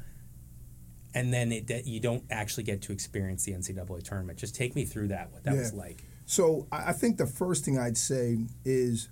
and 1.14 1.32
then 1.32 1.53
it, 1.53 1.66
that 1.68 1.87
you 1.87 2.01
don't 2.01 2.24
actually 2.30 2.64
get 2.64 2.82
to 2.82 2.93
experience 2.93 3.45
the 3.45 3.53
NCAA 3.53 4.03
tournament. 4.03 4.39
Just 4.39 4.55
take 4.55 4.74
me 4.74 4.84
through 4.84 5.09
that. 5.09 5.32
What 5.32 5.45
that 5.45 5.55
Yeah. 5.55 5.61
was 5.61 5.72
like. 5.72 6.05
So 6.26 6.66
I 6.72 6.93
think 6.93 7.18
the 7.18 7.26
first 7.26 7.64
thing 7.64 7.78
I'd 7.78 7.97
say 7.97 8.39
is 8.64 9.09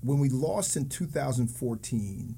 when 0.00 0.18
we 0.18 0.28
lost 0.28 0.76
in 0.76 0.88
2014, 0.88 2.36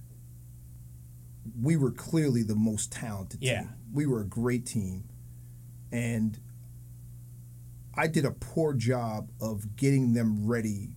we 1.63 1.77
were 1.77 1.93
clearly 1.93 2.43
the 2.43 2.55
most 2.57 2.91
talented 2.91 3.43
Yeah. 3.43 3.61
team. 3.63 3.71
We 3.93 4.07
were 4.07 4.21
a 4.23 4.27
great 4.27 4.67
team. 4.67 5.05
And 5.93 6.39
I 7.95 8.07
did 8.07 8.25
a 8.25 8.31
poor 8.33 8.73
job 8.75 9.31
of 9.41 9.77
getting 9.77 10.13
them 10.15 10.47
ready 10.47 10.91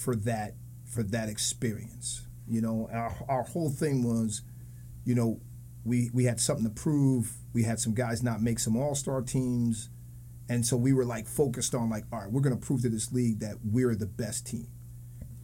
for 0.00 0.16
that 0.16 0.54
for 0.86 1.02
that 1.02 1.28
experience. 1.28 2.26
You 2.48 2.60
know, 2.62 2.88
our, 2.92 3.14
our 3.28 3.42
whole 3.42 3.70
thing 3.70 4.02
was, 4.02 4.42
you 5.04 5.14
know, 5.14 5.40
we 5.84 6.10
we 6.12 6.24
had 6.24 6.40
something 6.40 6.64
to 6.64 6.70
prove. 6.70 7.32
We 7.52 7.62
had 7.64 7.78
some 7.78 7.94
guys 7.94 8.22
not 8.22 8.40
make 8.42 8.58
some 8.58 8.76
all-star 8.76 9.22
teams. 9.22 9.90
And 10.48 10.66
so 10.66 10.76
we 10.76 10.92
were 10.92 11.04
like 11.04 11.28
focused 11.28 11.74
on 11.74 11.90
like, 11.90 12.04
all 12.12 12.20
right, 12.20 12.30
we're 12.30 12.40
going 12.40 12.58
to 12.58 12.66
prove 12.66 12.82
to 12.82 12.88
this 12.88 13.12
league 13.12 13.40
that 13.40 13.56
we're 13.64 13.94
the 13.94 14.06
best 14.06 14.46
team. 14.46 14.66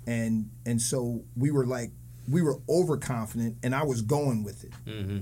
And 0.06 0.50
and 0.64 0.80
so 0.80 1.24
we 1.36 1.50
were 1.50 1.66
like, 1.66 1.90
we 2.28 2.42
were 2.42 2.58
overconfident, 2.68 3.58
and 3.62 3.74
I 3.74 3.84
was 3.84 4.02
going 4.02 4.42
with 4.42 4.64
it. 4.64 4.72
Mm-hmm. 4.84 5.18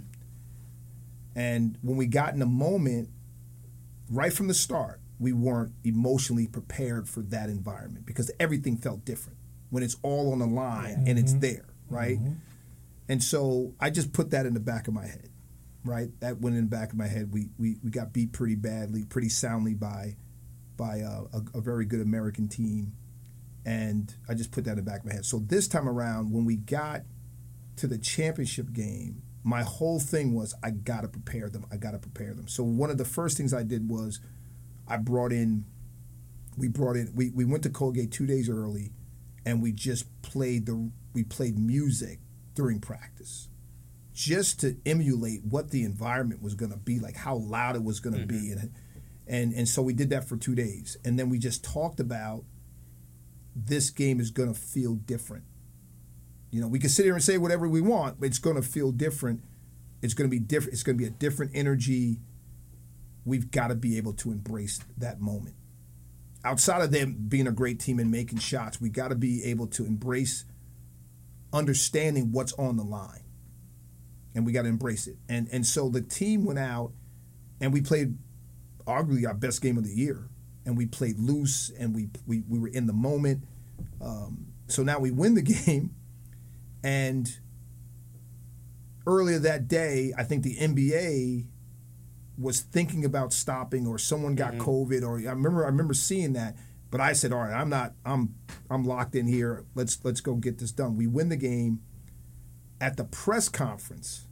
And 1.37 1.79
when 1.83 1.97
we 1.97 2.07
got 2.07 2.33
in 2.33 2.39
the 2.39 2.47
moment, 2.47 3.11
right 4.09 4.33
from 4.33 4.49
the 4.49 4.55
start, 4.55 5.01
we 5.19 5.33
weren't 5.33 5.73
emotionally 5.85 6.47
prepared 6.47 7.09
for 7.09 7.23
that 7.23 7.49
environment 7.49 8.07
because 8.07 8.31
everything 8.41 8.77
felt 8.77 9.05
different 9.05 9.39
when 9.71 9.83
it's 9.83 9.97
all 10.03 10.33
on 10.33 10.39
the 10.39 10.47
line 10.47 11.05
and 11.07 11.19
it's 11.19 11.33
mm-hmm. 11.33 11.41
there, 11.41 11.67
right? 11.89 12.19
Mm-hmm. 12.19 12.35
And 13.09 13.23
so 13.23 13.75
I 13.81 13.91
just 13.91 14.13
put 14.13 14.31
that 14.31 14.47
in 14.47 14.55
the 14.55 14.61
back 14.61 14.89
of 14.89 14.95
my 14.95 15.07
head, 15.07 15.29
right? 15.85 16.09
That 16.21 16.41
went 16.41 16.57
in 16.57 16.65
the 16.65 16.77
back 16.77 16.93
of 16.93 16.99
my 16.99 17.07
head. 17.07 17.33
We 17.33 17.49
we, 17.59 17.77
we 17.83 17.91
got 17.91 18.13
beat 18.13 18.33
pretty 18.33 18.55
badly, 18.55 19.05
pretty 19.05 19.29
soundly 19.29 19.75
by 19.75 20.17
by 20.77 20.99
a, 20.99 21.23
a, 21.33 21.43
a 21.55 21.61
very 21.61 21.85
good 21.85 22.01
American 22.01 22.49
team, 22.49 22.93
and 23.65 24.15
I 24.29 24.35
just 24.35 24.51
put 24.51 24.65
that 24.65 24.73
in 24.73 24.77
the 24.77 24.83
back 24.83 25.01
of 25.01 25.07
my 25.07 25.13
head. 25.13 25.25
So 25.25 25.39
this 25.39 25.69
time 25.69 25.89
around, 25.89 26.33
when 26.33 26.45
we 26.45 26.57
got 26.57 27.03
to 27.77 27.87
the 27.87 27.99
championship 27.99 28.73
game, 28.73 29.23
my 29.43 29.63
whole 29.63 30.01
thing 30.01 30.35
was 30.35 30.55
I 30.63 30.71
got 30.71 31.03
to 31.03 31.09
prepare 31.09 31.49
them. 31.49 31.67
I 31.71 31.77
got 31.77 31.93
to 31.93 31.99
prepare 31.99 32.33
them. 32.33 32.49
So 32.49 32.65
one 32.65 32.91
of 32.91 32.99
the 32.99 33.05
first 33.05 33.37
things 33.37 33.53
I 33.53 33.63
did 33.63 33.89
was 33.89 34.21
I 34.87 34.97
brought 34.99 35.33
in, 35.33 35.65
we 36.57 36.69
brought 36.69 36.97
in, 36.97 37.13
we, 37.15 37.31
we 37.31 37.45
went 37.45 37.63
to 37.65 37.71
Colgate 37.71 38.13
two 38.13 38.27
days 38.27 38.49
early, 38.49 38.93
and 39.45 39.63
we 39.63 39.73
just 39.73 40.07
played 40.23 40.67
the 40.67 40.91
we 41.13 41.23
played 41.23 41.59
music 41.59 42.19
during 42.55 42.81
practice, 42.81 43.49
just 44.13 44.61
to 44.61 44.77
emulate 44.85 45.45
what 45.45 45.71
the 45.71 45.85
environment 45.85 46.43
was 46.43 46.55
going 46.55 46.73
to 46.73 46.79
be 46.79 46.99
like, 46.99 47.17
how 47.17 47.37
loud 47.37 47.77
it 47.77 47.85
was 47.85 48.01
going 48.01 48.19
to 48.19 48.27
be, 48.27 48.51
mm-hmm. 48.51 48.61
and 48.61 48.73
and 49.27 49.53
and 49.55 49.69
so 49.69 49.83
we 49.83 49.93
did 49.93 50.11
that 50.11 50.29
for 50.29 50.37
two 50.37 50.55
days, 50.55 50.97
and 51.05 51.19
then 51.19 51.29
we 51.29 51.39
just 51.39 51.65
talked 51.65 52.01
about 52.01 52.45
this 53.55 53.91
game 53.91 54.21
is 54.21 54.31
going 54.31 54.53
to 54.53 54.59
feel 54.59 54.95
different. 54.95 55.45
You 56.51 56.61
know, 56.61 56.69
we 56.69 56.79
can 56.79 56.91
sit 56.91 57.05
here 57.05 57.15
and 57.15 57.23
say 57.23 57.39
whatever 57.39 57.69
we 57.69 57.81
want, 57.81 58.21
but 58.21 58.27
it's 58.27 58.39
going 58.39 58.57
to 58.57 58.63
feel 58.63 58.93
different. 58.93 59.43
It's 60.03 60.15
going 60.15 60.29
to 60.29 60.31
be 60.31 60.41
different. 60.41 60.75
It's 60.75 60.83
going 60.83 60.97
to 60.97 61.03
be 61.03 61.09
a 61.09 61.13
different 61.13 61.53
energy. 61.55 62.21
We've 63.25 63.51
got 63.51 63.69
to 63.69 63.75
be 63.75 63.97
able 63.97 64.13
to 64.15 64.31
embrace 64.31 64.81
that 64.99 65.21
moment. 65.21 65.57
Outside 66.45 66.83
of 66.83 66.91
them 66.91 67.25
being 67.29 67.47
a 67.47 67.53
great 67.53 67.81
team 67.81 67.99
and 67.99 68.11
making 68.11 68.39
shots, 68.39 68.81
we 68.81 68.91
got 68.91 69.09
to 69.09 69.15
be 69.15 69.45
able 69.45 69.67
to 69.69 69.87
embrace 69.87 70.45
understanding 71.53 72.33
what's 72.33 72.53
on 72.55 72.77
the 72.77 72.83
line. 72.83 73.23
And 74.35 74.45
we 74.45 74.53
got 74.53 74.63
to 74.63 74.69
embrace 74.69 75.07
it. 75.07 75.17
And 75.29 75.49
and 75.53 75.65
so 75.65 75.89
the 75.89 76.03
team 76.03 76.45
went 76.45 76.59
out 76.59 76.93
and 77.61 77.73
we 77.73 77.81
played 77.81 78.19
arguably 78.87 79.27
our 79.27 79.35
best 79.35 79.63
game 79.63 79.79
of 79.79 79.85
the 79.85 79.95
year. 79.95 80.29
And 80.67 80.77
we 80.77 80.87
played 80.87 81.19
loose 81.19 81.71
and 81.79 81.95
we 81.95 82.11
we, 82.27 82.43
we 82.49 82.59
were 82.59 82.69
in 82.69 82.87
the 82.87 82.93
moment. 82.93 83.45
Um, 84.03 84.49
so 84.67 84.83
now 84.83 84.99
we 84.99 85.11
win 85.11 85.35
the 85.35 85.43
game. 85.65 85.95
And 86.83 87.31
earlier 89.07 89.39
that 89.39 89.69
day, 89.69 90.13
I 90.17 90.25
think 90.25 90.43
the 90.43 90.57
NBA 90.57 91.47
was 92.39 92.61
thinking 92.61 93.05
about 93.05 93.33
stopping 93.33 93.87
or 93.87 93.99
someone 93.99 94.35
got 94.35 94.55
mm-hmm. 94.55 94.69
COVID 94.69 95.03
or 95.03 95.19
I 95.19 95.33
remember 95.33 95.65
I 95.65 95.69
remember 95.69 95.95
seeing 95.95 96.33
that. 96.35 96.57
But 96.91 97.01
I 97.01 97.13
said, 97.13 97.33
all 97.33 97.41
right, 97.41 97.53
I'm 97.53 97.69
not 97.69 97.95
I'm 98.05 98.35
I'm 98.71 98.85
locked 98.85 99.15
in 99.15 99.27
here. 99.27 99.65
Let's 99.75 99.99
let's 100.05 100.21
go 100.21 100.35
get 100.35 100.59
this 100.59 100.73
done. 100.73 100.97
We 100.97 101.07
win 101.07 101.29
the 101.29 101.37
game. 101.37 101.81
At 102.81 102.97
the 102.97 103.05
press 103.05 103.49
conference, 103.49 104.27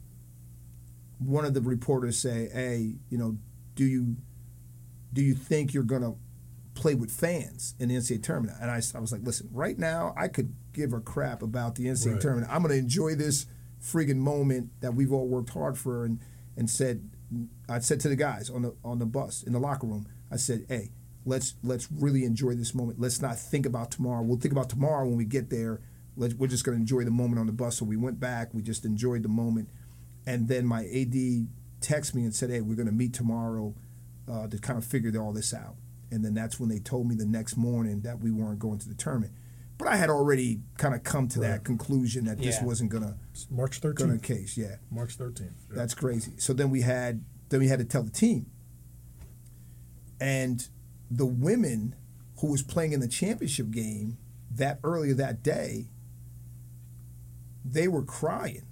one 1.17 1.45
of 1.45 1.53
the 1.53 1.61
reporters 1.61 2.19
say, 2.19 2.49
"Hey, 2.53 2.95
you 3.09 3.17
know, 3.17 3.37
do 3.75 3.85
you 3.85 4.17
do 5.11 5.21
you 5.21 5.33
think 5.33 5.73
you're 5.73 5.83
gonna 5.83 6.15
play 6.75 6.93
with 6.93 7.09
fans 7.09 7.75
in 7.79 7.89
the 7.89 7.95
NCAA 7.95 8.21
tournament?" 8.21 8.57
And 8.61 8.69
I, 8.69 8.81
I 8.95 8.99
was 8.99 9.11
like, 9.11 9.23
"Listen, 9.23 9.49
right 9.51 9.79
now, 9.79 10.13
I 10.17 10.27
could 10.27 10.53
give 10.73 10.93
a 10.93 10.99
crap 10.99 11.41
about 11.41 11.75
the 11.75 11.85
NCAA 11.85 12.13
Right. 12.13 12.21
tournament. 12.21 12.51
I'm 12.51 12.61
gonna 12.61 12.75
enjoy 12.75 13.15
this 13.15 13.45
friggin' 13.81 14.17
moment 14.17 14.69
that 14.81 14.93
we've 14.93 15.11
all 15.11 15.27
worked 15.27 15.51
hard 15.51 15.77
for." 15.77 16.05
And 16.05 16.19
and 16.55 16.69
said, 16.69 17.09
I 17.69 17.79
said 17.79 17.99
to 18.01 18.09
the 18.09 18.15
guys 18.15 18.49
on 18.49 18.63
the 18.63 18.75
on 18.83 18.99
the 18.99 19.05
bus 19.05 19.43
in 19.43 19.53
the 19.53 19.59
locker 19.59 19.87
room, 19.87 20.07
I 20.31 20.37
said, 20.37 20.65
"Hey, 20.67 20.91
let's 21.25 21.55
let's 21.63 21.87
really 21.91 22.25
enjoy 22.25 22.55
this 22.55 22.73
moment. 22.73 22.99
Let's 22.99 23.21
not 23.21 23.37
think 23.37 23.65
about 23.65 23.91
tomorrow. 23.91 24.21
We'll 24.21 24.39
think 24.39 24.51
about 24.51 24.69
tomorrow 24.69 25.07
when 25.07 25.17
we 25.17 25.25
get 25.25 25.49
there. 25.49 25.81
Let's, 26.15 26.35
we're 26.35 26.47
just 26.47 26.63
going 26.63 26.77
to 26.77 26.81
enjoy 26.81 27.03
the 27.03 27.11
moment 27.11 27.39
on 27.39 27.47
the 27.47 27.53
bus." 27.53 27.77
So 27.77 27.85
we 27.85 27.97
went 27.97 28.19
back. 28.19 28.53
We 28.53 28.61
just 28.61 28.85
enjoyed 28.85 29.23
the 29.23 29.29
moment, 29.29 29.69
and 30.25 30.47
then 30.47 30.65
my 30.65 30.81
AD 30.85 31.47
texted 31.81 32.15
me 32.15 32.23
and 32.23 32.33
said, 32.33 32.49
"Hey, 32.49 32.61
we're 32.61 32.75
going 32.75 32.87
to 32.87 32.93
meet 32.93 33.13
tomorrow 33.13 33.73
uh, 34.29 34.47
to 34.47 34.57
kind 34.57 34.77
of 34.77 34.85
figure 34.85 35.19
all 35.21 35.33
this 35.33 35.53
out." 35.53 35.75
And 36.11 36.23
then 36.23 36.35
that's 36.35 36.59
when 36.59 36.69
they 36.69 36.79
told 36.79 37.07
me 37.07 37.15
the 37.15 37.25
next 37.25 37.57
morning 37.57 38.01
that 38.01 38.19
we 38.19 38.29
weren't 38.29 38.59
going 38.59 38.77
to 38.79 38.87
the 38.87 38.93
tournament. 38.93 39.33
But 39.77 39.87
I 39.87 39.95
had 39.95 40.09
already 40.09 40.61
kind 40.77 40.93
of 40.93 41.03
come 41.03 41.27
to 41.29 41.39
that 41.39 41.63
conclusion 41.63 42.25
that 42.25 42.37
this 42.37 42.61
wasn't 42.61 42.91
gonna 42.91 43.17
It's 43.31 43.47
March 43.49 43.81
gonna 43.81 43.95
thirteenth. 43.95 44.21
case. 44.21 44.57
Yeah. 44.57 44.75
March 44.91 45.15
thirteenth. 45.15 45.53
That's 45.69 45.93
crazy. 45.93 46.33
So 46.37 46.53
then 46.53 46.69
we 46.69 46.81
had 46.81 47.23
then 47.49 47.59
we 47.59 47.67
had 47.67 47.79
to 47.79 47.85
tell 47.85 48.03
the 48.03 48.11
team. 48.11 48.45
And 50.19 50.67
the 51.11 51.25
women 51.25 51.95
who 52.39 52.47
was 52.47 52.61
playing 52.61 52.93
in 52.93 52.99
the 52.99 53.07
championship 53.07 53.71
game 53.71 54.17
that 54.51 54.79
earlier 54.83 55.13
that 55.15 55.43
day, 55.43 55.89
they 57.65 57.87
were 57.87 58.03
crying 58.03 58.63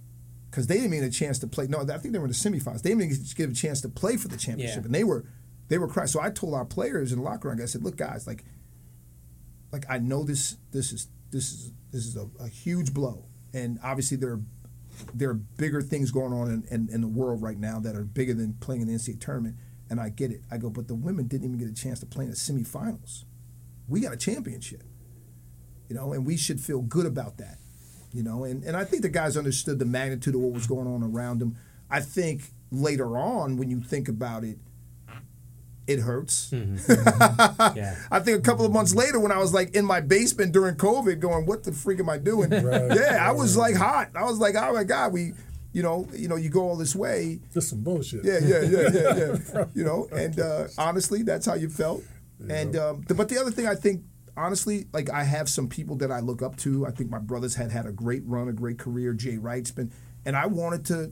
because 0.50 0.68
they 0.68 0.76
didn't 0.76 0.94
even 0.94 1.08
get 1.10 1.16
a 1.16 1.18
chance 1.18 1.40
to 1.40 1.48
play. 1.48 1.68
No, 1.68 1.80
I 1.82 1.98
think 1.98 2.14
they 2.14 2.20
were 2.20 2.26
in 2.26 2.32
the 2.32 2.38
semifinals. 2.38 2.82
They 2.84 2.90
didn't 2.92 3.04
even 3.12 3.26
get 3.36 3.50
a 3.50 3.54
chance 3.54 3.82
to 3.82 3.90
play 3.90 4.18
for 4.18 4.28
the 4.28 4.38
championship, 4.38 4.80
Yeah. 4.82 4.86
and 4.86 4.96
they 4.96 5.04
were 5.04 5.26
they 5.70 5.78
were 5.78 5.88
crying. 5.88 6.08
So 6.08 6.20
I 6.22 6.30
told 6.30 6.54
our 6.54 6.66
players 6.66 7.12
in 7.14 7.20
the 7.20 7.24
locker 7.24 7.48
room, 7.50 7.60
I 7.62 7.66
said, 7.66 7.82
"Look, 7.82 7.96
guys, 7.96 8.28
like, 8.28 8.44
like 9.72 9.86
I 9.90 10.00
know 10.00 10.24
this 10.24 10.58
this 10.72 10.92
is 10.92 11.08
this 11.32 11.52
is 11.52 11.72
this 11.92 12.06
is 12.06 12.16
a, 12.16 12.28
a 12.40 12.48
huge 12.48 12.94
blow, 12.94 13.26
and 13.54 13.80
obviously 13.84 14.18
there 14.18 14.34
are 14.34 14.42
there 15.14 15.30
are 15.30 15.36
bigger 15.36 15.82
things 15.82 16.12
going 16.12 16.34
on 16.34 16.50
in, 16.50 16.64
in, 16.70 16.90
in 16.94 17.02
the 17.02 17.08
world 17.08 17.42
right 17.42 17.58
now 17.58 17.80
that 17.80 17.96
are 17.96 18.04
bigger 18.04 18.34
than 18.34 18.54
playing 18.56 18.82
in 18.82 18.88
the 18.88 18.94
NCAA 18.94 19.20
tournament, 19.20 19.56
and 19.90 20.00
I 20.00 20.10
get 20.10 20.32
it. 20.32 20.42
I 20.52 20.58
go, 20.58 20.70
but 20.70 20.88
the 20.88 20.96
women 20.96 21.28
didn't 21.28 21.48
even 21.48 21.58
get 21.58 21.70
a 21.70 21.74
chance 21.74 22.00
to 22.02 22.06
play 22.06 22.26
in 22.26 22.32
the 22.32 22.36
semifinals. 22.36 23.24
We 23.88 24.02
got 24.02 24.14
a 24.14 24.18
championship, 24.18 24.84
you 25.90 25.96
know, 25.96 26.14
and 26.14 26.26
we 26.26 26.38
should 26.38 26.60
feel 26.60 26.82
good 26.82 27.06
about 27.06 27.38
that, 27.38 27.58
you 28.14 28.24
know. 28.24 28.44
And 28.44 28.64
and 28.64 28.76
I 28.76 28.84
think 28.84 29.02
the 29.02 29.10
guys 29.10 29.38
understood 29.38 29.80
the 29.80 29.86
magnitude 29.86 30.36
of 30.36 30.42
what 30.42 30.54
was 30.54 30.68
going 30.68 30.88
on 30.88 31.04
around 31.04 31.40
them. 31.40 31.58
I 31.90 32.00
think 32.02 32.52
later 32.72 33.18
on, 33.18 33.58
when 33.58 33.70
you 33.70 33.82
think 33.82 34.08
about 34.08 34.44
it, 34.44 34.58
it 35.92 36.00
hurts. 36.00 36.52
Yeah. 37.76 37.96
I 38.12 38.20
think 38.20 38.38
a 38.40 38.42
couple 38.42 38.66
of 38.66 38.72
months 38.72 38.94
later, 38.94 39.20
when 39.20 39.32
I 39.32 39.38
was 39.38 39.54
like 39.54 39.76
in 39.76 39.86
my 39.86 40.02
basement 40.02 40.52
during 40.52 40.76
COVID, 40.76 41.20
going, 41.20 41.46
"What 41.46 41.64
the 41.64 41.72
freak 41.72 42.00
am 42.00 42.10
I 42.10 42.18
doing?" 42.18 42.50
Right. 42.50 42.92
Yeah, 42.96 43.18
I 43.28 43.32
was 43.32 43.56
like 43.56 43.76
hot. 43.76 44.10
I 44.16 44.24
was 44.24 44.40
like, 44.40 44.56
"Oh 44.56 44.74
my 44.74 44.84
god, 44.84 45.14
we, 45.14 45.34
you 45.74 45.84
know, 45.84 46.08
you 46.14 46.28
know, 46.28 46.36
you 46.36 46.50
go 46.50 46.62
all 46.68 46.76
this 46.76 46.96
way." 46.96 47.40
Just 47.54 47.70
some 47.70 47.82
bullshit. 47.82 48.24
Yeah, 48.26 48.40
yeah, 48.44 48.62
yeah, 48.62 48.90
yeah, 48.94 49.36
yeah. 49.54 49.66
you 49.74 49.84
know, 49.84 50.08
and 50.12 50.40
uh, 50.40 50.68
honestly, 50.78 51.24
that's 51.24 51.46
how 51.46 51.54
you 51.56 51.70
felt. 51.70 52.04
And 52.50 52.76
um, 52.76 53.04
the, 53.08 53.14
but 53.14 53.30
the 53.30 53.38
other 53.40 53.52
thing 53.52 53.68
I 53.68 53.76
think, 53.76 54.04
honestly, 54.36 54.88
like 54.94 55.10
I 55.12 55.24
have 55.24 55.48
some 55.48 55.68
people 55.68 55.96
that 55.98 56.12
I 56.12 56.20
look 56.20 56.42
up 56.42 56.56
to. 56.58 56.86
I 56.88 56.92
think 56.92 57.10
my 57.12 57.20
brothers 57.20 57.56
had 57.56 57.72
had 57.72 57.86
a 57.86 57.92
great 57.92 58.24
run, 58.26 58.48
a 58.50 58.54
great 58.54 58.80
career. 58.80 59.14
Jay 59.14 59.38
Wright's 59.38 59.72
been, 59.72 59.92
and 60.26 60.36
I 60.36 60.48
wanted 60.48 60.86
to, 60.88 61.12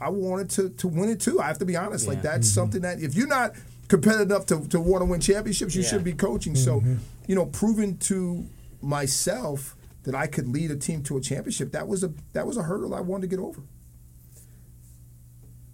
I 0.00 0.08
wanted 0.08 0.48
to 0.50 0.70
to 0.70 0.88
win 0.88 1.08
it 1.10 1.20
too. 1.20 1.38
I 1.40 1.46
have 1.48 1.58
to 1.58 1.66
be 1.66 1.76
honest. 1.76 2.08
Like 2.08 2.18
Yeah. 2.18 2.32
that's 2.32 2.48
something 2.48 2.80
that 2.82 3.00
if 3.00 3.14
you're 3.14 3.28
not 3.28 3.52
competitive 3.90 4.30
enough 4.30 4.46
to, 4.46 4.66
to 4.68 4.80
want 4.80 5.02
to 5.02 5.04
win 5.04 5.20
championships, 5.20 5.74
you 5.74 5.82
Yeah. 5.82 5.88
should 5.88 6.04
be 6.04 6.12
coaching. 6.12 6.54
So, 6.54 6.80
mm-hmm. 6.80 6.94
you 7.26 7.34
know, 7.34 7.44
proving 7.46 7.98
to 7.98 8.46
myself 8.80 9.76
that 10.04 10.14
I 10.14 10.26
could 10.28 10.48
lead 10.48 10.70
a 10.70 10.76
team 10.76 11.02
to 11.02 11.18
a 11.18 11.20
championship, 11.20 11.72
that 11.72 11.86
was 11.88 12.02
a 12.04 12.12
that 12.32 12.46
was 12.46 12.56
a 12.56 12.62
hurdle 12.62 12.94
I 12.94 13.00
wanted 13.00 13.22
to 13.22 13.36
get 13.36 13.42
over. 13.42 13.62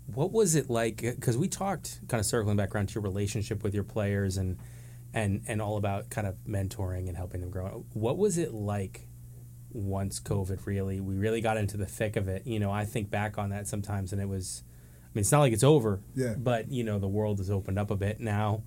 What 0.06 0.32
was 0.32 0.54
it 0.54 0.70
like? 0.70 1.02
Because 1.02 1.36
we 1.36 1.46
talked, 1.46 2.00
kind 2.08 2.18
of 2.18 2.26
circling 2.26 2.56
back 2.56 2.74
around 2.74 2.88
to 2.88 2.94
your 2.94 3.02
relationship 3.02 3.62
with 3.62 3.74
your 3.74 3.84
players 3.84 4.38
and 4.38 4.58
and 5.12 5.42
and 5.46 5.60
all 5.60 5.76
about 5.76 6.08
kind 6.08 6.26
of 6.26 6.36
mentoring 6.48 7.08
and 7.08 7.16
helping 7.16 7.42
them 7.42 7.50
grow. 7.50 7.84
What 7.92 8.16
was 8.16 8.38
it 8.38 8.54
like 8.54 9.06
once 9.70 10.18
COVID 10.20 10.64
really? 10.64 11.00
We 11.00 11.16
really 11.16 11.42
got 11.42 11.58
into 11.58 11.76
the 11.76 11.86
thick 11.86 12.16
of 12.16 12.28
it. 12.28 12.46
You 12.46 12.58
know, 12.58 12.70
I 12.70 12.86
think 12.86 13.10
back 13.10 13.36
on 13.36 13.50
that 13.50 13.68
sometimes, 13.68 14.12
and 14.12 14.22
it 14.22 14.28
was. 14.28 14.62
Mean, 15.16 15.22
it's 15.22 15.32
not 15.32 15.40
like 15.40 15.54
it's 15.54 15.64
over. 15.64 16.00
Yeah. 16.14 16.34
But 16.36 16.70
you 16.70 16.84
know, 16.84 16.98
the 16.98 17.08
world 17.08 17.38
has 17.38 17.50
opened 17.50 17.78
up 17.78 17.90
a 17.90 17.96
bit 17.96 18.20
now. 18.20 18.62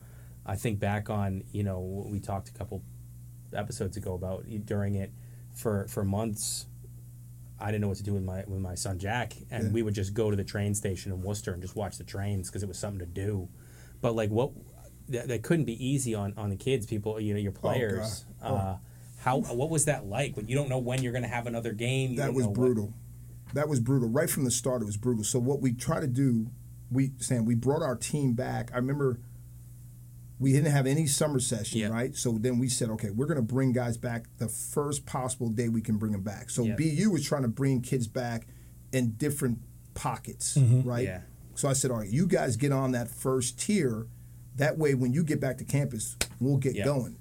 I 0.46 0.56
think 0.56 0.80
back 0.80 1.10
on 1.12 1.44
you 1.52 1.62
know 1.64 1.80
what 1.80 2.10
we 2.10 2.20
talked 2.20 2.50
a 2.50 2.54
couple 2.54 2.82
episodes 3.54 3.98
ago 3.98 4.16
about 4.16 4.46
during 4.66 4.96
it 4.96 5.12
for 5.54 5.88
for 5.88 6.04
months. 6.04 6.66
I 7.60 7.68
didn't 7.68 7.82
know 7.82 7.88
what 7.90 7.98
to 7.98 8.04
do 8.04 8.14
with 8.14 8.24
my 8.24 8.44
with 8.48 8.60
my 8.62 8.74
son 8.74 8.98
Jack, 8.98 9.34
and 9.52 9.66
Yeah. 9.66 9.70
we 9.72 9.84
would 9.84 9.94
just 9.94 10.16
go 10.16 10.32
to 10.32 10.36
the 10.36 10.44
train 10.44 10.74
station 10.74 11.12
in 11.12 11.22
Worcester 11.22 11.54
and 11.54 11.62
just 11.62 11.76
watch 11.76 11.98
the 12.00 12.04
trains 12.04 12.50
because 12.50 12.64
it 12.64 12.68
was 12.68 12.80
something 12.80 13.00
to 13.00 13.06
do. 13.06 13.48
But 14.02 14.16
like 14.16 14.32
what 14.32 14.52
that, 15.10 15.28
that 15.28 15.44
couldn't 15.44 15.66
be 15.66 15.78
easy 15.86 16.16
on 16.16 16.34
on 16.36 16.50
the 16.50 16.56
kids, 16.56 16.88
people, 16.88 17.20
you 17.20 17.36
know, 17.36 17.40
your 17.40 17.52
players. 17.52 18.26
God. 18.42 18.52
Oh. 18.52 18.56
Uh, 18.56 18.78
how 19.20 19.38
what 19.42 19.70
was 19.70 19.86
that 19.86 20.06
like? 20.08 20.36
When 20.36 20.48
you 20.48 20.56
don't 20.56 20.70
know 20.70 20.80
when 20.80 21.04
you're 21.04 21.12
going 21.12 21.24
to 21.26 21.30
have 21.30 21.46
another 21.46 21.74
game. 21.74 22.12
You 22.12 22.18
that 22.18 22.34
was 22.34 22.46
know 22.46 22.50
what- 22.50 22.56
brutal. 22.56 22.94
That 23.54 23.68
was 23.68 23.80
brutal. 23.80 24.10
Right 24.10 24.30
from 24.30 24.44
the 24.46 24.52
start, 24.52 24.82
it 24.82 24.86
was 24.86 24.98
brutal. 24.98 25.24
So 25.24 25.40
what 25.40 25.62
we 25.62 25.74
try 25.74 26.00
to 26.00 26.08
do, 26.08 26.48
we 26.92 27.12
Sam, 27.18 27.46
we 27.46 27.56
brought 27.56 27.82
our 27.82 27.96
team 27.96 28.34
back. 28.34 28.70
I 28.74 28.78
remember 28.78 29.20
we 30.40 30.54
didn't 30.54 30.72
have 30.72 30.88
any 30.88 31.06
summer 31.06 31.40
session, 31.40 31.80
Yeah. 31.80 31.90
right? 31.90 32.16
So 32.16 32.38
then 32.40 32.60
we 32.60 32.70
said, 32.70 32.90
okay, 32.92 33.10
we're 33.10 33.26
going 33.26 33.36
to 33.38 33.42
bring 33.42 33.74
guys 33.74 33.98
back 33.98 34.26
the 34.38 34.48
first 34.48 35.06
possible 35.06 35.50
day 35.50 35.68
we 35.68 35.82
can 35.82 35.98
bring 35.98 36.14
them 36.14 36.22
back. 36.24 36.50
So 36.50 36.64
Yeah. 36.64 36.76
BU 36.78 37.12
was 37.12 37.26
trying 37.26 37.42
to 37.42 37.50
bring 37.50 37.82
kids 37.82 38.08
back 38.08 38.48
in 38.94 39.12
different 39.14 39.60
pockets, 39.96 40.58
mm-hmm. 40.58 40.88
right? 40.88 41.04
Yeah. 41.04 41.22
So 41.56 41.68
I 41.68 41.74
said, 41.74 41.92
all 41.92 41.98
right, 41.98 42.10
you 42.10 42.26
guys 42.26 42.56
get 42.56 42.72
on 42.72 42.94
that 42.94 43.10
first 43.10 43.60
tier. 43.60 44.08
That 44.56 44.78
way, 44.78 44.94
when 44.94 45.12
you 45.12 45.24
get 45.24 45.42
back 45.42 45.58
to 45.58 45.66
campus, 45.66 46.16
we'll 46.40 46.58
get 46.58 46.74
Yeah. 46.76 46.86
going. 46.86 47.18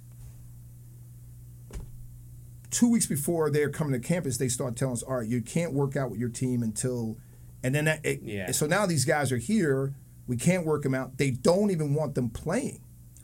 Two 2.71 2.91
weeks 2.91 3.07
before 3.07 3.51
they're 3.51 3.71
coming 3.71 3.93
to 4.01 4.07
campus, 4.07 4.37
they 4.39 4.49
start 4.49 4.77
telling 4.77 4.93
us, 4.93 5.03
all 5.03 5.17
right, 5.19 5.29
you 5.29 5.41
can't 5.41 5.73
work 5.73 5.97
out 5.97 6.11
with 6.11 6.21
your 6.21 6.29
team 6.29 6.63
until, 6.63 7.17
and 7.63 7.75
then 7.75 7.87
that, 7.87 8.05
it, 8.05 8.21
Yeah. 8.23 8.51
so 8.53 8.67
now 8.67 8.85
these 8.87 9.05
guys 9.05 9.33
are 9.33 9.39
here. 9.39 9.95
We 10.27 10.37
can't 10.37 10.67
work 10.67 10.83
them 10.83 10.95
out. 10.95 11.17
They 11.17 11.31
don't 11.31 11.71
even 11.71 11.95
want 11.95 12.15
them 12.15 12.29
playing. 12.29 12.81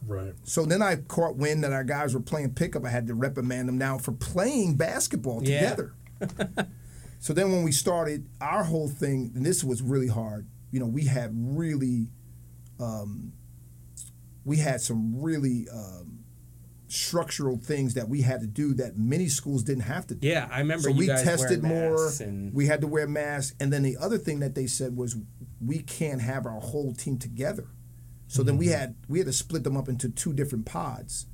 Right. 0.06 0.32
So 0.44 0.64
then 0.64 0.80
I 0.82 0.96
caught 0.96 1.36
wind 1.36 1.62
that 1.64 1.72
our 1.72 1.84
guys 1.84 2.14
were 2.14 2.20
playing 2.20 2.54
pickup. 2.54 2.84
I 2.84 2.90
had 2.90 3.06
to 3.08 3.14
reprimand 3.14 3.68
them 3.68 3.76
now 3.78 3.98
for 3.98 4.12
playing 4.12 4.76
basketball 4.76 5.42
Yeah. 5.42 5.74
together. 5.74 5.94
so 7.18 7.32
then 7.34 7.52
when 7.52 7.62
we 7.62 7.72
started 7.72 8.26
our 8.40 8.64
whole 8.64 8.88
thing, 8.88 9.32
and 9.34 9.44
this 9.44 9.62
was 9.64 9.82
really 9.82 10.08
hard. 10.08 10.46
You 10.70 10.80
know, 10.80 10.86
we 10.86 11.04
had 11.04 11.30
really, 11.34 12.08
um, 12.80 13.32
we 14.44 14.56
had 14.58 14.80
some 14.80 15.20
really 15.22 15.68
um, 15.72 16.13
structural 16.94 17.56
things 17.58 17.94
that 17.94 18.08
we 18.08 18.22
had 18.22 18.40
to 18.40 18.46
do 18.46 18.72
that 18.74 18.96
many 18.96 19.28
schools 19.28 19.62
didn't 19.64 19.82
have 19.84 20.06
to 20.06 20.14
do. 20.14 20.26
Yeah, 20.28 20.48
I 20.50 20.60
remember 20.60 20.84
So 20.90 20.92
we 20.92 21.06
tested 21.06 21.62
more. 21.62 22.10
and 22.20 22.54
We 22.54 22.66
had 22.66 22.80
to 22.82 22.86
wear 22.86 23.06
masks, 23.06 23.54
and 23.60 23.72
then 23.72 23.82
the 23.82 23.96
other 23.96 24.18
thing 24.18 24.40
that 24.40 24.54
they 24.54 24.66
said 24.66 24.96
was 24.96 25.16
we 25.60 25.80
can't 25.80 26.20
have 26.20 26.46
our 26.46 26.60
whole 26.60 26.92
team 26.94 27.18
together. 27.18 27.66
So 28.28 28.42
then 28.42 28.54
Mm-hmm. 28.54 28.58
we 28.60 28.66
had 28.68 28.94
we 29.08 29.18
had 29.18 29.26
to 29.26 29.32
split 29.32 29.64
them 29.64 29.76
up 29.76 29.88
into 29.88 30.08
two 30.08 30.32
different 30.32 30.66
pods. 30.66 31.26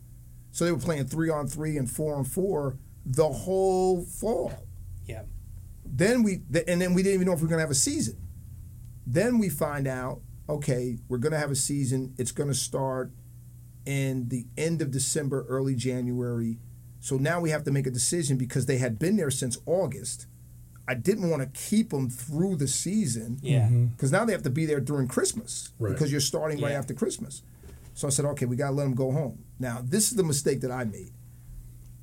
So 0.53 0.65
they 0.65 0.73
were 0.73 0.79
playing 0.79 1.07
three 1.07 1.31
on 1.31 1.47
three 1.47 1.77
and 1.77 1.89
four 1.91 2.15
on 2.17 2.25
four 2.25 2.77
the 3.07 3.29
whole 3.29 4.03
fall. 4.05 4.53
yeah, 5.07 5.23
Then 5.85 6.23
we 6.23 6.43
th- 6.53 6.65
and 6.69 6.81
then 6.81 6.93
we 6.95 7.03
didn't 7.03 7.15
even 7.15 7.27
know 7.27 7.33
if 7.35 7.39
we 7.41 7.45
were 7.45 7.49
going 7.51 7.59
to 7.59 7.63
have 7.63 7.71
a 7.71 7.75
season. 7.75 8.17
Then 9.07 9.39
we 9.39 9.49
find 9.49 9.87
out, 9.87 10.21
okay, 10.49 10.99
we're 11.09 11.19
going 11.19 11.33
to 11.33 11.39
have 11.39 11.51
a 11.51 11.57
season. 11.57 12.15
It's 12.19 12.33
going 12.33 12.49
to 12.49 12.55
start 12.55 13.13
in 13.91 14.29
the 14.29 14.47
end 14.57 14.81
of 14.81 14.93
December, 14.93 15.45
early 15.49 15.75
January. 15.75 16.59
So 17.01 17.17
now 17.17 17.41
we 17.41 17.51
have 17.51 17.65
to 17.65 17.73
make 17.73 17.89
a 17.89 17.91
decision 17.91 18.37
because 18.37 18.67
they 18.67 18.79
had 18.79 19.01
been 19.01 19.17
there 19.17 19.33
since 19.33 19.59
August. 19.67 20.27
I 20.87 20.95
didn't 20.95 21.29
want 21.29 21.43
to 21.43 21.61
keep 21.61 21.91
them 21.91 22.09
through 22.09 22.57
the 22.57 22.69
season 22.69 23.41
yeah. 23.43 23.63
Mm-hmm. 23.63 23.87
because 23.87 24.13
now 24.13 24.25
they 24.25 24.33
have 24.33 24.45
to 24.45 24.51
be 24.51 24.65
there 24.65 24.79
during 24.79 25.09
Christmas 25.09 25.73
Right. 25.81 25.93
because 25.93 26.13
you're 26.13 26.21
starting 26.21 26.61
right 26.61 26.73
after 26.73 26.95
Christmas. 26.95 27.43
So 27.95 28.07
I 28.07 28.11
said, 28.11 28.27
okay, 28.27 28.47
we 28.47 28.55
got 28.55 28.69
to 28.69 28.75
let 28.75 28.85
them 28.85 28.95
go 28.95 29.11
home. 29.11 29.45
Now, 29.59 29.81
this 29.83 30.13
is 30.13 30.17
the 30.17 30.23
mistake 30.23 30.61
that 30.61 30.71
I 30.71 30.85
made. 30.85 31.11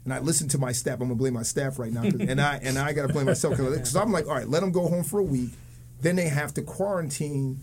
And 0.04 0.14
I 0.14 0.20
listened 0.20 0.52
to 0.52 0.58
my 0.58 0.74
staff. 0.74 0.96
I'm 0.96 1.08
gonna 1.08 1.16
blame 1.16 1.34
my 1.34 1.44
staff 1.44 1.80
right 1.80 1.92
now, 1.92 2.04
and 2.04 2.40
I 2.40 2.62
and 2.64 2.78
I 2.78 2.94
got 2.94 3.08
to 3.08 3.14
blame 3.14 3.26
myself 3.26 3.58
because 3.58 3.94
I'm 3.94 4.14
like, 4.14 4.26
all 4.26 4.36
right, 4.36 4.48
let 4.48 4.62
them 4.62 4.72
go 4.72 4.88
home 4.88 5.04
for 5.04 5.20
a 5.20 5.24
week. 5.24 5.50
Then 6.00 6.16
they 6.16 6.30
have 6.30 6.54
to 6.54 6.62
quarantine 6.62 7.60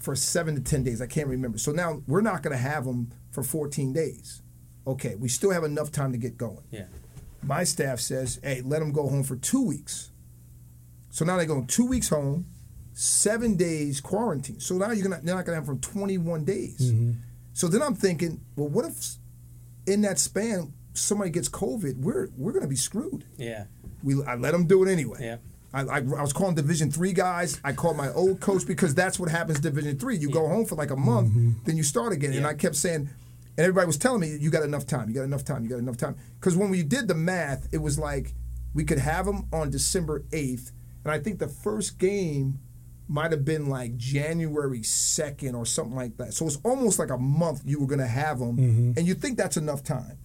for 0.00 0.16
seven 0.16 0.54
to 0.54 0.60
ten 0.60 0.82
days. 0.84 1.00
I 1.00 1.06
can't 1.06 1.28
remember. 1.28 1.58
So 1.58 1.72
now 1.72 2.02
we're 2.06 2.20
not 2.20 2.42
gonna 2.42 2.56
have 2.56 2.84
them 2.84 3.10
for 3.30 3.42
14 3.42 3.92
days. 3.92 4.42
Okay, 4.86 5.14
we 5.16 5.28
still 5.28 5.50
have 5.50 5.64
enough 5.64 5.92
time 5.92 6.12
to 6.12 6.18
get 6.18 6.36
going. 6.38 6.64
Yeah. 6.70 6.86
My 7.42 7.64
staff 7.64 8.00
says, 8.00 8.40
hey, 8.42 8.62
let 8.64 8.80
them 8.80 8.92
go 8.92 9.08
home 9.08 9.22
for 9.22 9.36
two 9.36 9.64
weeks. 9.64 10.10
So 11.10 11.24
now 11.24 11.36
they're 11.36 11.46
going 11.46 11.66
two 11.66 11.86
weeks 11.86 12.08
home, 12.08 12.46
seven 12.92 13.56
days 13.56 14.00
quarantine. 14.00 14.60
So 14.60 14.76
now 14.76 14.90
you're 14.90 15.08
gonna 15.08 15.20
they're 15.22 15.34
not 15.34 15.44
gonna 15.44 15.56
have 15.56 15.66
from 15.66 15.80
21 15.80 16.44
days. 16.44 16.92
Mm-hmm. 16.92 17.12
So 17.52 17.68
then 17.68 17.82
I'm 17.82 17.94
thinking, 17.94 18.40
well, 18.56 18.68
what 18.68 18.84
if 18.84 19.16
in 19.86 20.02
that 20.02 20.18
span 20.18 20.72
somebody 20.94 21.30
gets 21.30 21.48
COVID? 21.48 21.98
We're 21.98 22.28
we're 22.36 22.52
gonna 22.52 22.66
be 22.68 22.76
screwed. 22.76 23.24
Yeah. 23.36 23.64
We 24.02 24.22
I 24.24 24.36
let 24.36 24.52
them 24.52 24.66
do 24.66 24.84
it 24.84 24.90
anyway. 24.90 25.18
Yeah. 25.20 25.36
I, 25.72 25.82
I, 25.82 25.96
I 25.98 26.00
was 26.00 26.32
calling 26.32 26.54
Division 26.54 26.90
three 26.90 27.12
guys. 27.12 27.60
I 27.62 27.72
called 27.72 27.96
my 27.96 28.10
old 28.12 28.40
coach 28.40 28.66
because 28.66 28.94
that's 28.94 29.18
what 29.18 29.28
happens. 29.28 29.60
Division 29.60 29.98
three, 29.98 30.16
you 30.16 30.30
go 30.30 30.46
home 30.48 30.64
for 30.64 30.74
like 30.76 30.90
a 30.90 30.96
month, 30.96 31.30
mm-hmm. 31.30 31.52
then 31.64 31.76
you 31.76 31.82
start 31.82 32.12
again. 32.12 32.32
And 32.32 32.46
I 32.46 32.54
kept 32.54 32.76
saying, 32.76 33.08
and 33.56 33.64
everybody 33.64 33.86
was 33.86 33.98
telling 33.98 34.20
me, 34.20 34.36
you 34.36 34.50
got 34.50 34.62
enough 34.62 34.86
time. 34.86 35.08
You 35.08 35.14
got 35.14 35.24
enough 35.24 35.44
time. 35.44 35.64
You 35.64 35.70
got 35.70 35.78
enough 35.78 35.96
time. 35.96 36.16
Because 36.40 36.56
when 36.56 36.70
we 36.70 36.82
did 36.82 37.08
the 37.08 37.14
math, 37.14 37.68
it 37.72 37.78
was 37.78 37.98
like 37.98 38.34
we 38.74 38.84
could 38.84 38.98
have 38.98 39.26
them 39.26 39.48
on 39.52 39.70
December 39.70 40.24
eighth, 40.32 40.72
and 41.04 41.12
I 41.12 41.18
think 41.18 41.38
the 41.38 41.48
first 41.48 41.98
game 41.98 42.60
might 43.08 43.32
have 43.32 43.44
been 43.44 43.66
like 43.66 43.96
January 43.96 44.82
second 44.82 45.54
or 45.54 45.64
something 45.64 45.96
like 45.96 46.16
that. 46.18 46.34
So 46.34 46.46
it's 46.46 46.58
almost 46.62 46.98
like 46.98 47.10
a 47.10 47.16
month 47.16 47.62
you 47.64 47.80
were 47.80 47.86
going 47.86 48.00
to 48.00 48.06
have 48.06 48.38
them, 48.38 48.56
mm-hmm. 48.56 48.92
and 48.96 49.06
you 49.06 49.14
think 49.14 49.36
that's 49.36 49.56
enough 49.56 49.82
time. 49.82 50.18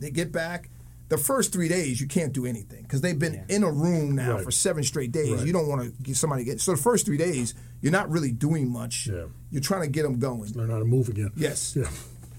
They 0.00 0.10
get 0.10 0.32
back. 0.32 0.70
The 1.10 1.18
first 1.18 1.52
three 1.52 1.68
days 1.68 2.00
you 2.00 2.06
can't 2.06 2.32
do 2.32 2.46
anything 2.46 2.82
because 2.82 3.00
they've 3.02 3.18
been 3.18 3.34
Yeah. 3.34 3.56
in 3.56 3.62
a 3.62 3.70
room 3.70 4.14
now 4.16 4.36
Right. 4.36 4.44
for 4.44 4.50
seven 4.50 4.82
straight 4.82 5.12
days. 5.12 5.30
Right. 5.32 5.46
You 5.46 5.52
don't 5.52 5.68
want 5.68 5.82
to 5.82 6.02
get 6.02 6.16
somebody 6.16 6.44
to 6.44 6.50
get. 6.50 6.60
So 6.60 6.72
the 6.72 6.78
first 6.82 7.04
three 7.04 7.18
days 7.18 7.54
you're 7.82 7.92
not 7.92 8.10
really 8.10 8.30
doing 8.32 8.70
much. 8.70 9.08
Yeah. 9.12 9.24
You're 9.50 9.60
trying 9.62 9.82
to 9.82 9.88
get 9.88 10.02
them 10.04 10.18
going. 10.18 10.52
Learn 10.54 10.70
how 10.70 10.78
to 10.78 10.84
move 10.86 11.08
again. 11.08 11.30
Yes. 11.36 11.76
Yeah. 11.76 11.88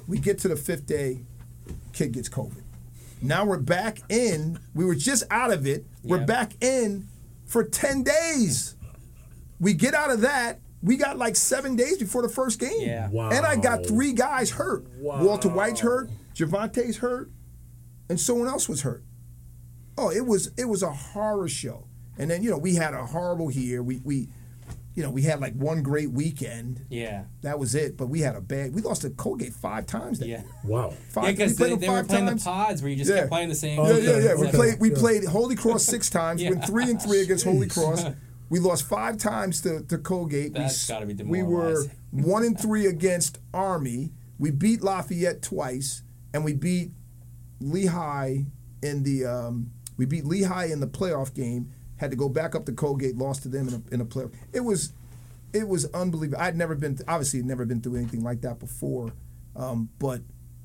We 0.07 0.17
get 0.17 0.39
to 0.39 0.47
the 0.47 0.55
fifth 0.55 0.85
day, 0.87 1.21
kid 1.93 2.11
gets 2.13 2.27
COVID. 2.29 2.63
Now 3.21 3.45
we're 3.45 3.59
back 3.59 3.99
in. 4.09 4.59
We 4.73 4.83
were 4.85 4.95
just 4.95 5.23
out 5.29 5.51
of 5.53 5.65
it. 5.67 5.85
We're 6.03 6.19
Yeah. 6.19 6.25
back 6.25 6.53
in 6.63 7.07
for 7.45 7.63
10 7.63 8.03
days. 8.03 8.75
We 9.59 9.73
get 9.73 9.93
out 9.93 10.09
of 10.11 10.21
that. 10.21 10.59
We 10.83 10.97
got 10.97 11.17
like 11.17 11.35
seven 11.35 11.75
days 11.75 11.97
before 11.97 12.21
the 12.23 12.29
first 12.29 12.59
game. 12.59 12.81
Yeah. 12.81 13.09
Wow. 13.09 13.29
And 13.29 13.45
I 13.45 13.55
got 13.55 13.85
three 13.85 14.11
guys 14.13 14.49
hurt. 14.51 14.85
Wow. 14.99 15.23
Walter 15.23 15.49
Whyte's 15.49 15.79
hurt, 15.79 16.09
Javante's 16.35 16.97
hurt, 16.97 17.31
and 18.09 18.19
someone 18.19 18.47
else 18.47 18.67
was 18.69 18.81
hurt. 18.81 19.03
Oh, 19.97 20.09
it 20.11 20.25
was 20.25 20.51
it 20.57 20.65
was 20.65 20.83
a 20.83 20.91
horror 20.91 21.47
show. 21.47 21.87
And 22.17 22.29
then, 22.31 22.43
you 22.43 22.49
know, 22.49 22.57
we 22.57 22.75
had 22.75 22.93
a 22.93 23.05
horrible 23.05 23.51
year. 23.51 23.81
We 23.83 23.99
we 24.03 24.29
you 24.93 25.03
know, 25.03 25.09
we 25.11 25.23
had 25.23 25.41
like 25.41 25.53
one 25.55 25.83
great 25.83 26.11
weekend. 26.11 26.85
Yeah. 26.89 27.25
That 27.41 27.59
was 27.59 27.75
it. 27.75 27.97
But 27.97 28.07
we 28.07 28.21
had 28.21 28.35
a 28.37 28.41
bad. 28.41 28.73
We 28.73 28.81
lost 28.81 29.01
to 29.01 29.09
Colgate 29.09 29.53
five 29.53 29.85
times 29.85 30.19
that 30.19 30.27
Yeah. 30.27 30.41
year. 30.41 30.49
Wow. 30.63 30.93
Five. 31.09 31.23
Yeah, 31.25 31.31
because 31.31 31.59
we 31.59 31.65
they, 31.65 31.69
them 31.71 31.79
they 31.81 31.89
were 31.89 32.03
playing 32.05 32.25
times. 32.27 32.43
the 32.45 32.49
pods 32.49 32.81
where 32.81 32.89
you 32.91 32.95
just 32.97 33.09
Yeah. 33.11 33.17
kept 33.17 33.29
playing 33.29 33.49
the 33.49 33.55
same. 33.55 33.79
Oh, 33.79 33.87
Yeah, 33.97 34.17
yeah, 34.17 34.23
yeah. 34.23 34.35
We 34.35 34.47
played. 34.51 34.79
We 34.79 34.91
Yeah. 34.91 34.97
played 34.97 35.25
Holy 35.25 35.55
Cross 35.55 35.83
six 35.83 36.09
times. 36.09 36.41
Yeah. 36.41 36.51
Went 36.51 36.65
three 36.65 36.89
and 36.89 37.01
three 37.01 37.21
against 37.21 37.43
Holy 37.45 37.67
Cross. 37.67 38.05
We 38.47 38.59
lost 38.59 38.83
five 38.87 39.17
times 39.17 39.59
to, 39.61 39.81
to 39.85 39.97
Colgate. 39.97 40.53
We 40.53 40.59
That's 40.59 40.75
s- 40.83 40.87
gotta 40.87 41.07
be 41.07 41.15
We 41.23 41.41
were 41.41 41.83
one 42.11 42.43
and 42.43 42.57
three 42.57 42.85
against 42.85 43.39
Army. 43.55 44.11
We 44.37 44.51
beat 44.51 44.83
Lafayette 44.83 45.41
twice, 45.41 46.03
and 46.31 46.45
we 46.45 46.53
beat 46.53 46.91
Lehigh 47.59 48.39
in 48.81 49.03
the. 49.03 49.25
Um, 49.25 49.71
we 49.97 50.05
beat 50.05 50.25
Lehigh 50.25 50.65
in 50.65 50.79
the 50.79 50.87
playoff 50.87 51.33
game. 51.33 51.71
Had 51.97 52.11
to 52.11 52.17
go 52.17 52.27
back 52.27 52.55
up 52.55 52.65
to 52.65 52.73
Colgate. 52.73 53.15
Lost 53.15 53.43
to 53.43 53.49
them 53.49 53.67
in 53.69 53.73
a, 53.73 53.93
in 53.93 54.01
a 54.01 54.05
playoff. 54.05 54.33
It 54.51 54.59
was, 54.61 54.91
it 55.53 55.67
was 55.67 55.85
unbelievable. 55.93 56.41
I'd 56.41 56.57
never 56.57 56.75
been 56.75 56.99
obviously 57.07 57.41
never 57.41 57.65
been 57.65 57.81
through 57.81 57.95
anything 57.95 58.21
like 58.23 58.41
that 58.41 58.59
before, 58.59 59.13
um, 59.55 59.89
but 59.99 60.21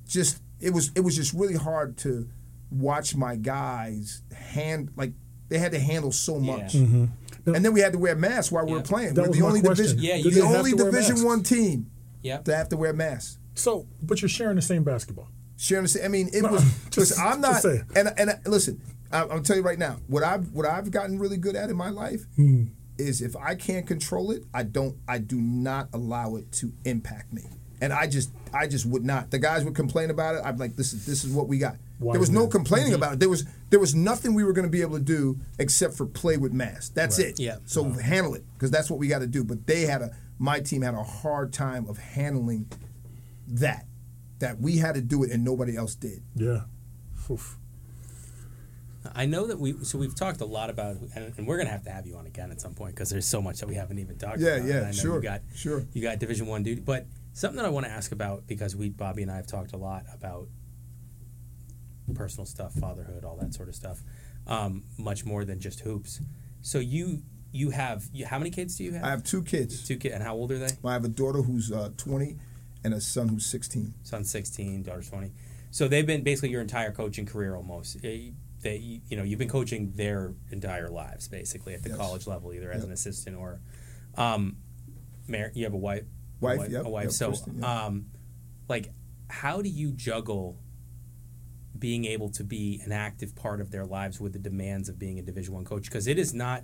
just 0.08 0.42
it 0.60 0.70
was 0.70 0.90
it 0.96 1.00
was 1.00 1.14
just 1.14 1.32
really 1.32 1.54
hard 1.56 1.96
to 1.98 2.28
watch 2.72 3.14
my 3.16 3.36
guys 3.36 4.22
hand 4.34 4.90
like 4.96 5.12
they 5.48 5.58
had 5.58 5.72
to 5.72 5.78
handle 5.78 6.12
so 6.12 6.38
much. 6.40 6.74
Mm-hmm. 6.74 7.54
And 7.54 7.64
then 7.64 7.72
we 7.72 7.80
had 7.80 7.92
to 7.92 7.98
wear 7.98 8.14
masks 8.14 8.52
while 8.52 8.66
we 8.66 8.72
were 8.72 8.82
playing. 8.82 9.14
That 9.14 9.22
we're 9.22 9.28
was 9.28 9.38
the 9.38 9.44
only 9.44 9.60
question. 9.60 9.86
division, 9.86 9.98
Yeah, 10.02 10.16
you 10.16 10.30
the 10.30 10.42
only 10.42 10.72
Division. 10.72 11.24
One 11.24 11.42
team 11.42 11.90
Yep. 12.22 12.44
to 12.44 12.56
have 12.56 12.68
to 12.68 12.76
wear 12.76 12.92
masks. 12.92 13.38
So, 13.54 13.86
but 14.02 14.20
you're 14.20 14.28
sharing 14.28 14.56
the 14.56 14.62
same 14.62 14.84
basketball. 14.84 15.28
Sharon, 15.60 15.86
I 16.02 16.08
mean, 16.08 16.30
it 16.32 16.42
No, 16.42 16.52
was. 16.52 16.62
just- 16.90 16.96
listen, 16.98 17.24
I'm 17.26 17.40
not. 17.42 17.60
saying. 17.62 17.84
And 17.94 18.08
and 18.16 18.30
listen, 18.46 18.80
I, 19.12 19.24
I'm 19.24 19.42
tell 19.42 19.56
you 19.56 19.62
right 19.62 19.78
now, 19.78 19.98
what 20.06 20.22
I've 20.22 20.50
what 20.52 20.64
I've 20.66 20.90
gotten 20.90 21.18
really 21.18 21.36
good 21.36 21.54
at 21.54 21.68
in 21.68 21.76
my 21.76 21.90
life 21.90 22.24
Hmm. 22.36 22.64
is 22.96 23.20
if 23.20 23.36
I 23.36 23.54
can't 23.56 23.86
control 23.86 24.30
it, 24.30 24.44
I 24.54 24.62
don't. 24.62 24.96
I 25.06 25.18
do 25.18 25.36
not 25.40 25.88
allow 25.92 26.36
it 26.36 26.50
to 26.52 26.72
impact 26.84 27.32
me. 27.32 27.42
And 27.82 27.92
I 27.94 28.06
just, 28.06 28.30
I 28.52 28.66
just 28.68 28.84
would 28.84 29.04
not. 29.04 29.30
The 29.30 29.38
guys 29.38 29.64
would 29.64 29.74
complain 29.74 30.10
about 30.10 30.34
it. 30.34 30.42
I'm 30.44 30.56
like, 30.58 30.76
this 30.76 30.92
is 30.92 31.04
this 31.06 31.24
is 31.24 31.32
what 31.32 31.48
we 31.48 31.58
got. 31.58 31.76
Wise 31.98 32.14
there 32.14 32.20
was 32.20 32.30
no 32.30 32.40
man. 32.40 32.50
complaining 32.50 32.94
about 32.94 33.14
it. 33.14 33.20
There 33.20 33.28
was 33.28 33.44
there 33.70 33.80
was 33.80 33.94
nothing 33.94 34.32
we 34.34 34.44
were 34.44 34.52
going 34.54 34.66
to 34.66 34.70
be 34.70 34.80
able 34.80 34.96
to 34.98 35.04
do 35.04 35.38
except 35.58 35.94
for 35.94 36.06
play 36.06 36.36
with 36.38 36.52
masks. 36.54 36.88
That's 36.90 37.18
Right. 37.18 37.28
it. 37.28 37.38
Yeah. 37.38 37.56
So 37.66 37.84
handle 37.84 38.34
it 38.34 38.44
because 38.54 38.70
that's 38.70 38.88
what 38.90 38.98
we 38.98 39.08
got 39.08 39.18
to 39.18 39.26
do. 39.26 39.44
But 39.44 39.66
they 39.66 39.82
had 39.82 40.00
a 40.00 40.10
my 40.38 40.60
team 40.60 40.80
had 40.82 40.94
a 40.94 41.02
hard 41.02 41.52
time 41.52 41.86
of 41.88 41.98
handling 41.98 42.66
that. 43.48 43.84
That 44.40 44.60
we 44.60 44.78
had 44.78 44.94
to 44.96 45.00
do 45.00 45.22
it 45.22 45.30
and 45.30 45.44
nobody 45.44 45.76
else 45.76 45.94
did. 45.94 46.22
Yeah. 46.34 46.62
Oof. 47.30 47.56
I 49.14 49.24
know 49.24 49.46
that 49.46 49.58
we 49.58 49.74
so 49.84 49.96
we've 49.98 50.14
talked 50.14 50.40
a 50.42 50.44
lot 50.44 50.68
about 50.68 50.96
and, 51.14 51.32
and 51.38 51.46
we're 51.46 51.56
gonna 51.56 51.70
have 51.70 51.84
to 51.84 51.90
have 51.90 52.06
you 52.06 52.16
on 52.16 52.26
again 52.26 52.50
at 52.50 52.60
some 52.60 52.74
point 52.74 52.94
because 52.94 53.08
there's 53.08 53.26
so 53.26 53.40
much 53.40 53.60
that 53.60 53.66
we 53.68 53.74
haven't 53.74 53.98
even 53.98 54.18
talked 54.18 54.40
Yeah, 54.40 54.56
about. 54.56 54.68
yeah, 54.68 54.74
And 54.76 54.86
I 54.86 54.90
know 54.90 54.92
sure, 54.92 55.16
You 55.16 55.22
got 55.22 55.40
sure. 55.54 55.86
You 55.94 56.02
got 56.02 56.18
Division 56.18 56.46
One 56.46 56.62
duty, 56.62 56.80
but 56.82 57.06
something 57.32 57.56
that 57.56 57.64
I 57.64 57.70
want 57.70 57.86
to 57.86 57.92
ask 57.92 58.12
about 58.12 58.46
because 58.46 58.76
we 58.76 58.90
Bobby 58.90 59.22
and 59.22 59.30
I 59.30 59.36
have 59.36 59.46
talked 59.46 59.72
a 59.72 59.76
lot 59.78 60.04
about 60.12 60.48
personal 62.14 62.44
stuff, 62.44 62.72
fatherhood, 62.74 63.24
all 63.24 63.36
that 63.36 63.54
sort 63.54 63.68
of 63.68 63.74
stuff, 63.74 64.02
um, 64.46 64.84
much 64.98 65.24
more 65.24 65.44
than 65.44 65.60
just 65.60 65.80
hoops. 65.80 66.20
So 66.60 66.78
you 66.78 67.22
you 67.52 67.70
have 67.70 68.04
you, 68.12 68.26
how 68.26 68.38
many 68.38 68.50
kids 68.50 68.76
do 68.76 68.84
you 68.84 68.92
have? 68.92 69.04
I 69.04 69.10
have 69.10 69.24
two 69.24 69.42
kids. 69.42 69.86
two 69.86 69.96
kids, 69.96 70.14
and 70.14 70.22
how 70.22 70.34
old 70.34 70.52
are 70.52 70.58
they? 70.58 70.70
I 70.84 70.92
have 70.92 71.04
a 71.04 71.08
daughter 71.08 71.40
who's 71.42 71.72
uh, 71.72 71.90
20 71.96 72.36
and 72.84 72.94
a 72.94 73.00
son 73.00 73.28
who's 73.28 73.46
16. 73.46 73.94
Son 74.02 74.24
16, 74.24 74.82
daughter 74.82 75.02
20. 75.02 75.32
So 75.70 75.86
they've 75.88 76.06
been 76.06 76.22
basically 76.22 76.50
your 76.50 76.60
entire 76.62 76.92
coaching 76.92 77.26
career 77.26 77.54
almost. 77.56 77.96
Eh, 78.04 78.30
They, 78.62 79.00
you 79.08 79.16
know, 79.16 79.22
you've 79.22 79.38
been 79.38 79.48
coaching 79.48 79.92
their 79.92 80.34
entire 80.50 80.90
lives 80.90 81.28
basically 81.28 81.72
at 81.72 81.82
the 81.82 81.88
Yes. 81.88 81.96
college 81.98 82.26
level, 82.26 82.52
either 82.52 82.70
as 82.70 82.80
Yep. 82.80 82.86
an 82.88 82.92
assistant 82.92 83.36
or, 83.36 83.60
um, 84.16 84.58
mar- 85.26 85.50
you 85.54 85.64
have 85.64 85.72
a 85.72 85.78
wife, 85.78 86.02
a 86.02 86.44
Wife, 86.44 86.58
wife, 86.58 86.70
yep, 86.70 86.84
a 86.84 86.88
wife. 86.90 87.04
yep, 87.04 87.12
so, 87.12 87.28
Kristen, 87.28 87.64
um, 87.64 88.10
like, 88.68 88.92
how 89.28 89.62
do 89.62 89.70
you 89.70 89.92
juggle 89.92 90.58
being 91.78 92.04
able 92.04 92.28
to 92.28 92.44
be 92.44 92.82
an 92.84 92.92
active 92.92 93.34
part 93.34 93.62
of 93.62 93.70
their 93.70 93.86
lives 93.86 94.20
with 94.20 94.34
the 94.34 94.38
demands 94.38 94.90
of 94.90 94.98
being 94.98 95.18
a 95.18 95.22
Division 95.22 95.54
One 95.54 95.64
coach? 95.64 95.84
Because 95.84 96.06
it 96.06 96.18
is 96.18 96.34
not. 96.34 96.62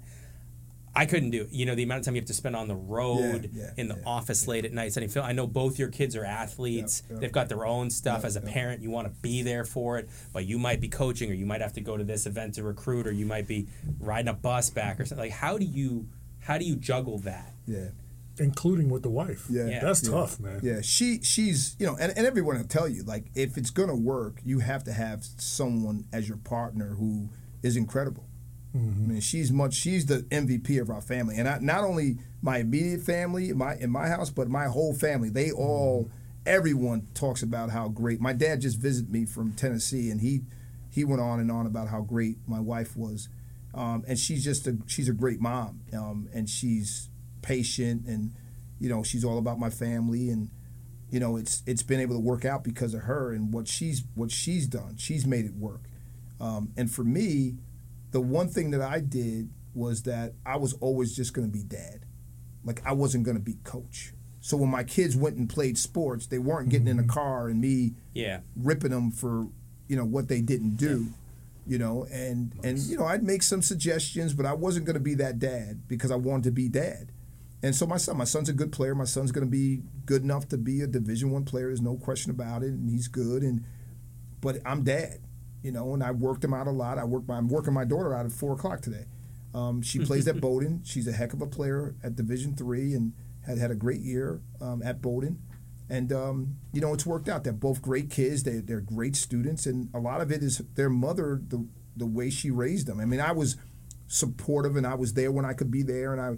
I 0.96 1.06
couldn't 1.06 1.30
do 1.30 1.42
it. 1.42 1.52
You 1.52 1.66
know, 1.66 1.74
the 1.74 1.82
amount 1.82 2.00
of 2.00 2.04
time 2.06 2.14
you 2.14 2.20
have 2.22 2.28
to 2.28 2.34
spend 2.34 2.56
on 2.56 2.68
the 2.68 2.74
road, 2.74 3.50
yeah, 3.52 3.70
in 3.76 3.88
the 3.88 3.96
yeah. 3.96 4.02
office 4.06 4.48
late 4.48 4.64
at 4.64 4.72
night 4.72 4.92
setting 4.92 5.08
film. 5.08 5.26
I 5.26 5.32
know 5.32 5.46
both 5.46 5.78
your 5.78 5.88
kids 5.88 6.16
are 6.16 6.24
athletes. 6.24 7.02
Yep, 7.02 7.10
yep. 7.12 7.20
They've 7.20 7.32
got 7.32 7.48
their 7.48 7.66
own 7.66 7.90
stuff. 7.90 8.18
Yep, 8.18 8.24
As 8.24 8.36
a 8.36 8.40
yep. 8.40 8.48
parent, 8.52 8.82
you 8.82 8.90
want 8.90 9.06
to 9.06 9.14
be 9.20 9.42
there 9.42 9.64
for 9.64 9.98
it, 9.98 10.08
but 10.32 10.46
you 10.46 10.58
might 10.58 10.80
be 10.80 10.88
coaching, 10.88 11.30
or 11.30 11.34
you 11.34 11.46
might 11.46 11.60
have 11.60 11.74
to 11.74 11.80
go 11.80 11.96
to 11.96 12.04
this 12.04 12.26
event 12.26 12.54
to 12.54 12.62
recruit, 12.62 13.06
or 13.06 13.12
you 13.12 13.26
might 13.26 13.46
be 13.46 13.68
riding 14.00 14.28
a 14.28 14.34
bus 14.34 14.70
back, 14.70 14.98
or 14.98 15.04
something. 15.04 15.24
Like, 15.26 15.32
how 15.38 15.58
do 15.58 15.64
you 15.66 16.08
how 16.40 16.56
do 16.58 16.64
you 16.64 16.76
juggle 16.76 17.18
that? 17.18 17.52
Yeah. 17.66 17.88
Including 18.38 18.90
with 18.90 19.02
the 19.02 19.08
wife. 19.10 19.46
Yeah. 19.50 19.66
Yeah. 19.66 19.80
That's 19.80 20.02
Yeah. 20.02 20.10
tough, 20.10 20.38
man. 20.40 20.60
Yeah, 20.62 20.80
she 20.82 21.20
she's 21.22 21.74
you 21.78 21.86
know, 21.86 21.96
and, 21.98 22.12
and 22.16 22.26
everyone 22.26 22.56
will 22.56 22.64
tell 22.64 22.88
you 22.88 23.02
like 23.02 23.26
if 23.34 23.56
it's 23.56 23.70
gonna 23.70 23.96
work, 23.96 24.40
you 24.44 24.60
have 24.60 24.84
to 24.84 24.92
have 24.92 25.24
someone 25.38 26.04
as 26.12 26.28
your 26.28 26.38
partner 26.38 26.94
who 26.98 27.28
is 27.62 27.76
incredible. 27.76 28.24
I 28.76 29.08
mean, 29.08 29.20
she's 29.20 29.52
much 29.52 29.74
she's 29.74 30.06
the 30.06 30.18
MVP 30.24 30.80
of 30.80 30.90
our 30.90 31.00
family, 31.00 31.36
and 31.36 31.48
I, 31.48 31.58
not 31.58 31.84
only 31.84 32.18
my 32.42 32.58
immediate 32.58 33.00
family, 33.02 33.52
my 33.52 33.76
in 33.76 33.90
my 33.90 34.08
house, 34.08 34.30
but 34.30 34.48
my 34.48 34.66
whole 34.66 34.94
family. 34.94 35.30
They 35.30 35.50
all, 35.50 36.10
everyone 36.44 37.08
talks 37.14 37.42
about 37.42 37.70
how 37.70 37.88
great. 37.88 38.20
My 38.20 38.32
dad 38.32 38.60
just 38.60 38.78
visited 38.78 39.10
me 39.10 39.24
from 39.24 39.52
Tennessee, 39.52 40.10
and 40.10 40.20
he 40.20 40.42
he 40.90 41.04
went 41.04 41.20
on 41.20 41.40
and 41.40 41.50
on 41.50 41.66
about 41.66 41.88
how 41.88 42.00
great 42.02 42.38
my 42.46 42.60
wife 42.60 42.96
was, 42.96 43.28
um, 43.74 44.04
and 44.06 44.18
she's 44.18 44.44
just 44.44 44.66
a 44.66 44.76
she's 44.86 45.08
a 45.08 45.14
great 45.14 45.40
mom, 45.40 45.80
um, 45.92 46.28
and 46.34 46.48
she's 46.48 47.08
patient, 47.42 48.06
and 48.06 48.32
you 48.78 48.88
know 48.88 49.02
she's 49.02 49.24
all 49.24 49.38
about 49.38 49.58
my 49.58 49.70
family, 49.70 50.30
and 50.30 50.50
you 51.10 51.20
know 51.20 51.36
it's 51.36 51.62
it's 51.66 51.82
been 51.82 52.00
able 52.00 52.14
to 52.14 52.20
work 52.20 52.44
out 52.44 52.64
because 52.64 52.94
of 52.94 53.02
her 53.02 53.32
and 53.32 53.52
what 53.52 53.68
she's 53.68 54.02
what 54.14 54.30
she's 54.30 54.66
done. 54.66 54.96
She's 54.98 55.26
made 55.26 55.44
it 55.44 55.54
work, 55.54 55.82
um, 56.40 56.72
and 56.76 56.90
for 56.90 57.04
me, 57.04 57.56
the 58.16 58.20
one 58.22 58.48
thing 58.48 58.70
that 58.70 58.80
I 58.80 59.00
did 59.00 59.50
was 59.74 60.04
that 60.04 60.32
I 60.46 60.56
was 60.56 60.72
always 60.80 61.14
just 61.14 61.34
going 61.34 61.46
to 61.46 61.52
be 61.52 61.62
dad, 61.62 62.06
like 62.64 62.80
I 62.86 62.92
wasn't 62.92 63.24
going 63.24 63.36
to 63.36 63.42
be 63.42 63.58
coach. 63.62 64.14
So 64.40 64.56
when 64.56 64.70
my 64.70 64.84
kids 64.84 65.14
went 65.14 65.36
and 65.36 65.50
played 65.50 65.76
sports, 65.76 66.26
they 66.26 66.38
weren't 66.38 66.70
getting 66.70 66.88
in 66.88 66.98
a 66.98 67.02
mm-hmm. 67.02 67.10
car 67.10 67.48
and 67.48 67.60
me 67.60 67.92
Yeah, 68.14 68.40
ripping 68.56 68.92
them 68.92 69.10
for 69.10 69.48
you 69.86 69.96
know 69.96 70.06
what 70.06 70.28
they 70.28 70.40
didn't 70.40 70.76
do 70.76 71.08
you 71.66 71.76
know? 71.78 72.06
And 72.10 72.52
and 72.64 72.78
you 72.78 72.96
know 72.96 73.04
i'd 73.04 73.22
make 73.22 73.42
some 73.42 73.60
suggestions 73.60 74.32
but 74.32 74.46
i 74.46 74.52
wasn't 74.52 74.86
going 74.86 74.94
to 74.94 75.00
be 75.00 75.14
that 75.14 75.40
dad 75.40 75.88
because 75.88 76.10
i 76.10 76.16
wanted 76.16 76.44
to 76.44 76.52
be 76.52 76.70
dad. 76.70 77.12
And 77.62 77.74
so 77.74 77.86
my 77.86 77.98
son 77.98 78.16
my 78.16 78.24
son's 78.24 78.48
a 78.48 78.54
good 78.54 78.72
player. 78.72 78.94
My 78.94 79.04
son's 79.04 79.30
going 79.30 79.46
to 79.46 79.50
be 79.50 79.82
good 80.06 80.22
enough 80.22 80.48
to 80.48 80.56
be 80.56 80.80
a 80.80 80.86
division 80.86 81.32
one 81.32 81.44
player. 81.44 81.66
There's 81.66 81.82
no 81.82 81.96
question 81.96 82.30
about 82.30 82.62
it 82.62 82.70
and 82.70 82.88
he's 82.88 83.08
good 83.08 83.42
and 83.42 83.64
but 84.40 84.58
i'm 84.64 84.84
dad 84.84 85.18
you 85.66 85.72
know 85.72 85.86
and 85.94 86.02
i 86.02 86.10
worked 86.26 86.42
them 86.42 86.54
out 86.54 86.66
a 86.66 86.70
lot 86.82 86.96
i 86.98 87.04
worked 87.04 87.26
my, 87.28 87.36
i'm 87.36 87.48
working 87.48 87.74
my 87.74 87.84
daughter 87.84 88.14
out 88.16 88.24
at 88.24 88.32
four 88.42 88.52
o'clock 88.58 88.80
today 88.88 89.04
Um, 89.62 89.82
she 89.82 89.98
plays 90.08 90.26
at 90.32 90.38
Bowdoin. 90.44 90.74
She's 90.84 91.08
a 91.08 91.12
heck 91.20 91.32
of 91.32 91.40
a 91.40 91.46
player 91.56 91.80
at 92.06 92.12
Division 92.20 92.54
three 92.60 92.88
and 92.96 93.04
had 93.48 93.56
had 93.58 93.70
a 93.70 93.78
great 93.84 94.02
year 94.12 94.28
um, 94.60 94.78
at 94.90 94.96
Bowdoin. 95.00 95.38
And 95.96 96.08
um, 96.12 96.36
you 96.74 96.80
know 96.82 96.92
it's 96.96 97.06
worked 97.06 97.28
out. 97.32 97.40
They're 97.44 97.62
both 97.68 97.80
great 97.80 98.08
kids. 98.10 98.42
They 98.42 98.56
they're 98.68 98.86
great 98.96 99.16
students, 99.16 99.66
and 99.70 99.88
a 99.94 100.00
lot 100.08 100.20
of 100.20 100.28
it 100.30 100.42
is 100.42 100.54
their 100.74 100.90
mother, 100.90 101.28
the 101.52 101.58
the 101.96 102.06
way 102.18 102.28
she 102.30 102.50
raised 102.50 102.86
them. 102.86 102.98
I 103.00 103.06
mean, 103.06 103.20
I 103.20 103.32
was 103.32 103.56
supportive 104.08 104.76
and 104.76 104.86
I 104.86 104.94
was 105.02 105.14
there 105.14 105.32
when 105.32 105.46
I 105.50 105.54
could 105.58 105.70
be 105.70 105.82
there, 105.82 106.10
and 106.14 106.20
I, 106.20 106.30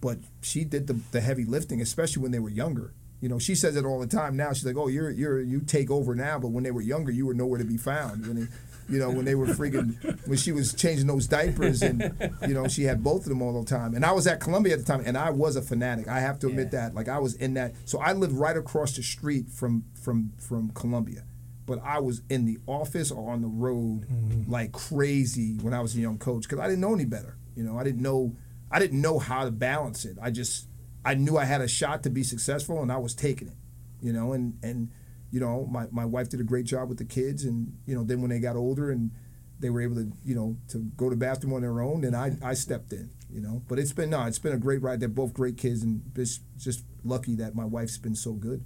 but 0.00 0.18
she 0.40 0.64
did 0.64 0.86
the, 0.86 0.96
the 1.12 1.20
heavy 1.20 1.44
lifting, 1.56 1.80
especially 1.80 2.22
when 2.22 2.32
they 2.32 2.42
were 2.46 2.54
younger. 2.62 2.94
You 3.24 3.30
know, 3.30 3.38
she 3.38 3.54
says 3.54 3.74
it 3.74 3.86
all 3.86 4.00
the 4.00 4.06
time 4.06 4.36
now. 4.36 4.52
She's 4.52 4.66
like, 4.66 4.76
"Oh, 4.76 4.88
you're 4.88 5.10
you're 5.10 5.40
you 5.40 5.62
take 5.62 5.90
over 5.90 6.14
now," 6.14 6.38
but 6.38 6.48
when 6.48 6.62
they 6.62 6.70
were 6.70 6.82
younger, 6.82 7.10
you 7.10 7.24
were 7.24 7.32
nowhere 7.32 7.58
to 7.58 7.64
be 7.64 7.78
found. 7.78 8.26
When 8.26 8.36
they, 8.36 8.46
you 8.92 8.98
know, 8.98 9.08
when 9.08 9.24
they 9.24 9.34
were 9.34 9.46
freaking, 9.46 9.96
when 10.28 10.36
she 10.36 10.52
was 10.52 10.74
changing 10.74 11.06
those 11.06 11.26
diapers, 11.26 11.80
and 11.80 12.02
you 12.46 12.52
know, 12.52 12.68
she 12.68 12.82
had 12.82 13.02
both 13.02 13.22
of 13.22 13.30
them 13.30 13.40
all 13.40 13.58
the 13.62 13.66
time. 13.66 13.94
And 13.94 14.04
I 14.04 14.12
was 14.12 14.26
at 14.26 14.40
Columbia 14.40 14.74
at 14.74 14.80
the 14.80 14.84
time, 14.84 15.02
and 15.06 15.16
I 15.16 15.30
was 15.30 15.56
a 15.56 15.62
fanatic. 15.62 16.06
I 16.06 16.20
have 16.20 16.38
to 16.40 16.48
admit 16.48 16.68
Yeah. 16.70 16.80
that. 16.80 16.94
Like 16.94 17.08
I 17.08 17.18
was 17.18 17.34
in 17.36 17.54
that. 17.54 17.72
So 17.86 17.98
I 17.98 18.12
lived 18.12 18.34
right 18.34 18.58
across 18.58 18.94
the 18.94 19.02
street 19.02 19.48
from 19.48 19.84
from 19.94 20.34
from 20.36 20.68
Columbia, 20.72 21.24
but 21.64 21.78
I 21.82 22.00
was 22.00 22.20
in 22.28 22.44
the 22.44 22.58
office 22.66 23.10
or 23.10 23.32
on 23.32 23.40
the 23.40 23.48
road 23.48 24.02
mm-hmm. 24.02 24.52
like 24.52 24.72
crazy 24.72 25.56
when 25.62 25.72
I 25.72 25.80
was 25.80 25.96
a 25.96 25.98
young 25.98 26.18
coach 26.18 26.42
because 26.42 26.58
I 26.58 26.66
didn't 26.68 26.82
know 26.82 26.92
any 26.92 27.06
better. 27.06 27.38
You 27.56 27.62
know, 27.64 27.78
I 27.78 27.84
didn't 27.84 28.02
know 28.02 28.36
I 28.70 28.80
didn't 28.80 29.00
know 29.00 29.18
how 29.18 29.46
to 29.46 29.50
balance 29.50 30.04
it. 30.04 30.18
I 30.20 30.30
just 30.30 30.66
I 31.04 31.14
knew 31.14 31.36
I 31.36 31.44
had 31.44 31.60
a 31.60 31.68
shot 31.68 32.02
to 32.04 32.10
be 32.10 32.22
successful, 32.22 32.82
and 32.82 32.90
I 32.90 32.96
was 32.98 33.14
taking 33.14 33.48
it. 33.48 33.56
You 34.00 34.12
know, 34.12 34.32
and 34.32 34.58
and 34.62 34.90
you 35.30 35.40
know, 35.40 35.66
my, 35.68 35.86
my 35.90 36.04
wife 36.04 36.28
did 36.28 36.40
a 36.40 36.44
great 36.44 36.64
job 36.64 36.88
with 36.88 36.98
the 36.98 37.04
kids, 37.04 37.44
and 37.44 37.76
you 37.86 37.94
know, 37.96 38.04
then 38.04 38.20
when 38.20 38.30
they 38.30 38.38
got 38.38 38.54
older 38.54 38.90
and 38.90 39.10
they 39.58 39.70
were 39.70 39.80
able 39.80 39.96
to, 39.96 40.12
you 40.24 40.34
know, 40.34 40.56
to 40.68 40.78
go 40.96 41.06
to 41.08 41.16
the 41.16 41.20
bathroom 41.20 41.52
on 41.54 41.62
their 41.62 41.80
own, 41.80 42.02
then 42.02 42.14
I, 42.14 42.36
I 42.42 42.54
stepped 42.54 42.92
in, 42.92 43.10
you 43.32 43.40
know. 43.40 43.62
But 43.66 43.78
it's 43.78 43.92
been 43.92 44.10
no, 44.10 44.24
it's 44.26 44.38
been 44.38 44.52
a 44.52 44.58
great 44.58 44.80
ride. 44.82 45.00
They're 45.00 45.08
both 45.08 45.34
great 45.34 45.56
kids, 45.56 45.82
and 45.82 46.02
just 46.14 46.42
just 46.56 46.84
lucky 47.02 47.34
that 47.36 47.54
my 47.54 47.64
wife's 47.64 47.98
been 47.98 48.14
so 48.14 48.32
good. 48.32 48.64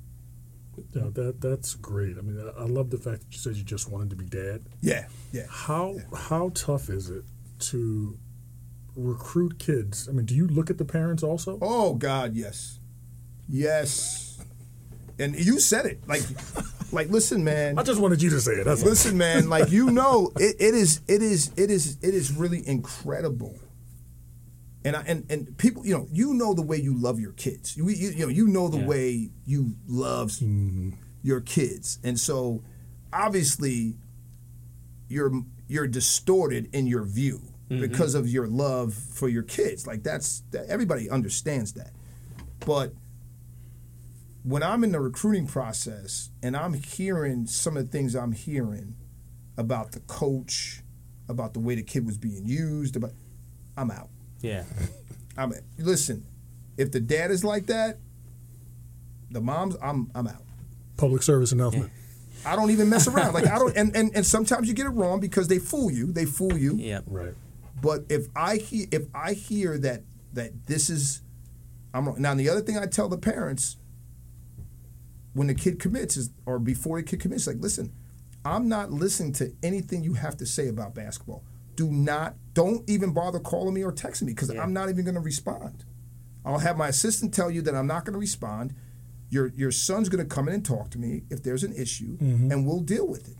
Yeah, 0.94 1.08
that 1.14 1.40
that's 1.40 1.74
great. 1.74 2.18
I 2.18 2.20
mean, 2.20 2.38
I, 2.38 2.62
I 2.62 2.64
love 2.66 2.90
the 2.90 2.98
fact 2.98 3.20
that 3.20 3.32
you 3.32 3.38
said 3.38 3.56
you 3.56 3.64
just 3.64 3.90
wanted 3.90 4.10
to 4.10 4.16
be 4.16 4.26
dad. 4.26 4.66
Yeah, 4.80 5.06
yeah. 5.32 5.46
How 5.48 5.96
how 6.14 6.50
tough 6.50 6.90
is 6.90 7.08
it 7.08 7.24
to 7.60 8.18
recruit 8.98 9.58
kids? 9.58 10.08
I 10.08 10.12
mean, 10.12 10.26
do 10.26 10.34
you 10.34 10.46
look 10.46 10.70
at 10.70 10.78
the 10.78 10.84
parents 10.84 11.22
also? 11.22 11.58
Oh 11.62 11.94
God, 11.94 12.34
yes, 12.34 12.78
yes. 13.48 14.38
And 15.18 15.34
you 15.34 15.58
said 15.58 15.86
it, 15.86 16.06
like, 16.06 16.22
like 16.92 17.08
listen, 17.08 17.42
man. 17.44 17.78
I 17.78 17.82
just 17.82 18.00
wanted 18.00 18.22
you 18.22 18.30
to 18.30 18.40
say 18.40 18.52
it. 18.52 18.64
That's 18.64 18.82
all. 18.82 18.88
Listen, 18.88 19.16
man, 19.16 19.48
like 19.48 19.70
you 19.70 19.90
know, 19.90 20.32
it, 20.36 20.56
it 20.58 20.74
is, 20.74 21.00
it 21.08 21.22
is, 21.22 21.52
it 21.56 21.70
is, 21.70 21.96
it 22.02 22.14
is 22.14 22.32
really 22.32 22.66
incredible. 22.66 23.58
And 24.84 24.96
I, 24.96 25.02
and 25.02 25.30
and 25.30 25.58
people, 25.58 25.84
you 25.86 25.94
know, 25.94 26.06
you 26.12 26.34
know 26.34 26.54
the 26.54 26.62
way 26.62 26.76
you 26.76 26.96
love 26.96 27.18
your 27.20 27.32
kids. 27.32 27.76
You 27.76 27.88
you, 27.88 28.10
you 28.10 28.26
know 28.26 28.28
you 28.28 28.46
know 28.46 28.68
the 28.68 28.78
Yeah. 28.78 28.86
way 28.86 29.30
you 29.44 29.74
love 29.86 30.30
mm-hmm. 30.30 30.90
your 31.22 31.40
kids, 31.40 31.98
and 32.04 32.18
so 32.18 32.62
obviously 33.12 33.96
you're 35.08 35.32
you're 35.66 35.88
distorted 35.88 36.68
in 36.72 36.86
your 36.86 37.04
view 37.04 37.42
Mm-hmm. 37.70 37.82
because 37.82 38.14
of 38.14 38.26
your 38.26 38.46
love 38.46 38.94
for 38.94 39.28
your 39.28 39.42
kids. 39.42 39.86
Like 39.86 40.02
that's 40.02 40.42
that, 40.52 40.66
everybody 40.68 41.10
understands 41.10 41.74
that, 41.74 41.90
but 42.64 42.92
when 44.42 44.62
I'm 44.62 44.84
in 44.84 44.92
the 44.92 45.00
recruiting 45.00 45.46
process 45.46 46.30
and 46.42 46.56
I'm 46.56 46.72
hearing 46.72 47.46
some 47.46 47.76
of 47.76 47.84
the 47.84 47.90
things 47.90 48.14
I'm 48.14 48.32
hearing 48.32 48.96
about 49.58 49.92
the 49.92 50.00
coach, 50.00 50.82
about 51.28 51.52
the 51.52 51.60
way 51.60 51.74
the 51.74 51.82
kid 51.82 52.06
was 52.06 52.16
being 52.16 52.46
used, 52.46 52.96
about 52.96 53.12
I'm 53.76 53.90
out. 53.90 54.08
Yeah. 54.40 54.64
I'm 55.36 55.52
listen. 55.76 56.26
If 56.76 56.92
the 56.92 57.00
dad 57.00 57.30
is 57.30 57.44
like 57.44 57.66
that, 57.66 57.98
the 59.30 59.40
mom's 59.40 59.76
I'm 59.82 60.10
I'm 60.14 60.26
out. 60.26 60.44
Public 60.96 61.22
service 61.22 61.52
announcement. 61.52 61.90
I 62.46 62.56
don't 62.56 62.70
even 62.70 62.88
mess 62.88 63.06
around. 63.08 63.34
Like 63.34 63.46
I 63.46 63.58
don't 63.58 63.76
and, 63.76 63.94
and, 63.94 64.12
and 64.14 64.24
sometimes 64.24 64.68
you 64.68 64.74
get 64.74 64.86
it 64.86 64.90
wrong 64.90 65.20
because 65.20 65.48
they 65.48 65.58
fool 65.58 65.90
you. 65.90 66.12
They 66.12 66.24
fool 66.24 66.56
you. 66.56 66.76
Yeah. 66.76 67.00
Right. 67.06 67.34
But 67.80 68.04
if 68.08 68.26
I 68.34 68.56
hear 68.56 68.86
if 68.90 69.04
I 69.14 69.34
hear 69.34 69.78
that 69.78 70.02
that 70.32 70.66
this 70.66 70.90
is 70.90 71.22
I'm 71.94 72.06
wrong. 72.06 72.20
Now 72.20 72.34
the 72.34 72.48
other 72.48 72.60
thing 72.60 72.78
I 72.78 72.86
tell 72.86 73.08
the 73.08 73.18
parents 73.18 73.76
when 75.34 75.46
the 75.46 75.54
kid 75.54 75.78
commits 75.78 76.16
is 76.16 76.30
or 76.46 76.58
before 76.58 76.98
the 76.98 77.02
kid 77.04 77.20
commits, 77.20 77.46
like, 77.46 77.58
listen, 77.60 77.92
I'm 78.44 78.68
not 78.68 78.90
listening 78.90 79.32
to 79.34 79.52
anything 79.62 80.02
you 80.02 80.14
have 80.14 80.36
to 80.38 80.46
say 80.46 80.68
about 80.68 80.94
basketball. 80.94 81.44
Do 81.76 81.90
not 81.90 82.34
don't 82.54 82.88
even 82.90 83.12
bother 83.12 83.38
calling 83.38 83.74
me 83.74 83.84
or 83.84 83.92
texting 83.92 84.22
me 84.22 84.32
because 84.32 84.52
Yeah. 84.52 84.62
I'm 84.62 84.72
not 84.72 84.88
even 84.88 85.04
gonna 85.04 85.20
respond. 85.20 85.84
I'll 86.44 86.58
have 86.58 86.76
my 86.76 86.88
assistant 86.88 87.34
tell 87.34 87.50
you 87.50 87.62
that 87.62 87.74
I'm 87.74 87.86
not 87.86 88.04
gonna 88.04 88.18
respond. 88.18 88.74
Your 89.30 89.48
your 89.48 89.70
son's 89.70 90.08
gonna 90.08 90.24
come 90.24 90.48
in 90.48 90.54
and 90.54 90.64
talk 90.64 90.90
to 90.90 90.98
me 90.98 91.24
if 91.30 91.42
there's 91.42 91.62
an 91.62 91.74
issue 91.74 92.16
mm-hmm. 92.16 92.50
and 92.50 92.66
we'll 92.66 92.80
deal 92.80 93.06
with 93.06 93.28
it. 93.28 93.36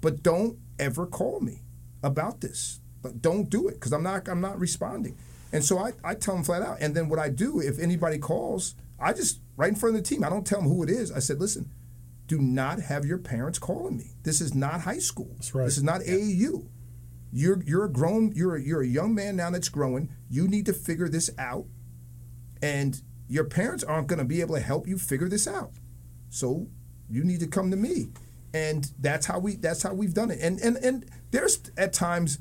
But 0.00 0.22
don't 0.22 0.58
ever 0.78 1.06
call 1.06 1.40
me 1.40 1.62
about 2.02 2.40
this. 2.40 2.80
But 3.02 3.20
don't 3.20 3.50
do 3.50 3.68
it 3.68 3.74
because 3.74 3.92
I'm 3.92 4.02
not 4.02 4.28
I'm 4.28 4.40
not 4.40 4.58
responding. 4.58 5.16
And 5.52 5.62
so 5.64 5.78
I, 5.78 5.92
I 6.02 6.14
tell 6.14 6.34
them 6.34 6.44
flat 6.44 6.62
out. 6.62 6.78
And 6.80 6.94
then 6.94 7.08
what 7.08 7.18
I 7.18 7.28
do 7.28 7.60
if 7.60 7.78
anybody 7.78 8.18
calls, 8.18 8.74
I 8.98 9.12
just 9.12 9.40
right 9.56 9.68
in 9.68 9.74
front 9.74 9.96
of 9.96 10.02
the 10.02 10.08
team. 10.08 10.24
I 10.24 10.30
don't 10.30 10.46
tell 10.46 10.60
them 10.60 10.68
who 10.68 10.82
it 10.82 10.88
is. 10.88 11.12
I 11.12 11.18
said, 11.18 11.40
listen, 11.40 11.70
do 12.26 12.38
not 12.38 12.80
have 12.80 13.04
your 13.04 13.18
parents 13.18 13.58
calling 13.58 13.96
me. 13.96 14.12
This 14.22 14.40
is 14.40 14.54
not 14.54 14.82
high 14.82 14.98
school. 14.98 15.30
That's 15.34 15.54
right. 15.54 15.64
This 15.64 15.76
is 15.76 15.82
not 15.82 16.00
AAU. 16.00 16.66
You're 17.32 17.62
you're 17.62 17.84
a 17.84 17.92
grown 17.92 18.32
you're 18.34 18.56
a, 18.56 18.62
you're 18.62 18.82
a 18.82 18.86
young 18.86 19.14
man 19.14 19.36
now 19.36 19.50
that's 19.50 19.68
growing. 19.68 20.10
You 20.30 20.48
need 20.48 20.66
to 20.66 20.72
figure 20.72 21.08
this 21.08 21.30
out, 21.38 21.66
and 22.62 23.00
your 23.28 23.44
parents 23.44 23.82
aren't 23.82 24.06
going 24.06 24.18
to 24.18 24.24
be 24.24 24.42
able 24.42 24.54
to 24.54 24.60
help 24.60 24.86
you 24.86 24.98
figure 24.98 25.28
this 25.28 25.48
out. 25.48 25.72
So 26.28 26.68
you 27.08 27.24
need 27.24 27.40
to 27.40 27.46
come 27.46 27.70
to 27.70 27.76
me, 27.76 28.08
and 28.52 28.90
that's 28.98 29.26
how 29.26 29.38
we 29.38 29.56
that's 29.56 29.82
how 29.82 29.94
we've 29.94 30.14
done 30.14 30.30
it. 30.30 30.40
And 30.42 30.60
and 30.60 30.76
and 30.76 31.06
there's 31.30 31.60
at 31.76 31.92
times 31.94 32.38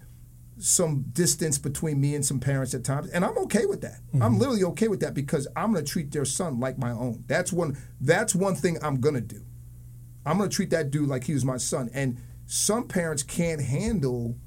some 0.61 1.05
distance 1.11 1.57
between 1.57 1.99
me 1.99 2.15
and 2.15 2.25
some 2.25 2.39
parents 2.39 2.73
at 2.73 2.83
times, 2.83 3.09
and 3.09 3.25
I'm 3.25 3.37
okay 3.39 3.65
with 3.65 3.81
that. 3.81 3.99
I'm 4.13 4.19
mm-hmm. 4.19 4.37
literally 4.37 4.63
okay 4.65 4.87
with 4.87 4.99
that 5.01 5.13
because 5.13 5.47
I'm 5.55 5.73
going 5.73 5.83
to 5.83 5.91
treat 5.91 6.11
their 6.11 6.25
son 6.25 6.59
like 6.59 6.77
my 6.77 6.91
own. 6.91 7.23
That's 7.27 7.51
one 7.51 7.77
that's 7.99 8.35
one 8.35 8.55
thing 8.55 8.77
I'm 8.81 9.01
going 9.01 9.15
to 9.15 9.21
do. 9.21 9.41
I'm 10.25 10.37
going 10.37 10.49
to 10.49 10.55
treat 10.55 10.69
that 10.69 10.91
dude 10.91 11.09
like 11.09 11.23
he 11.23 11.33
was 11.33 11.43
my 11.43 11.57
son. 11.57 11.89
And 11.93 12.17
some 12.45 12.87
parents 12.87 13.23
can't 13.23 13.61
handle 13.61 14.37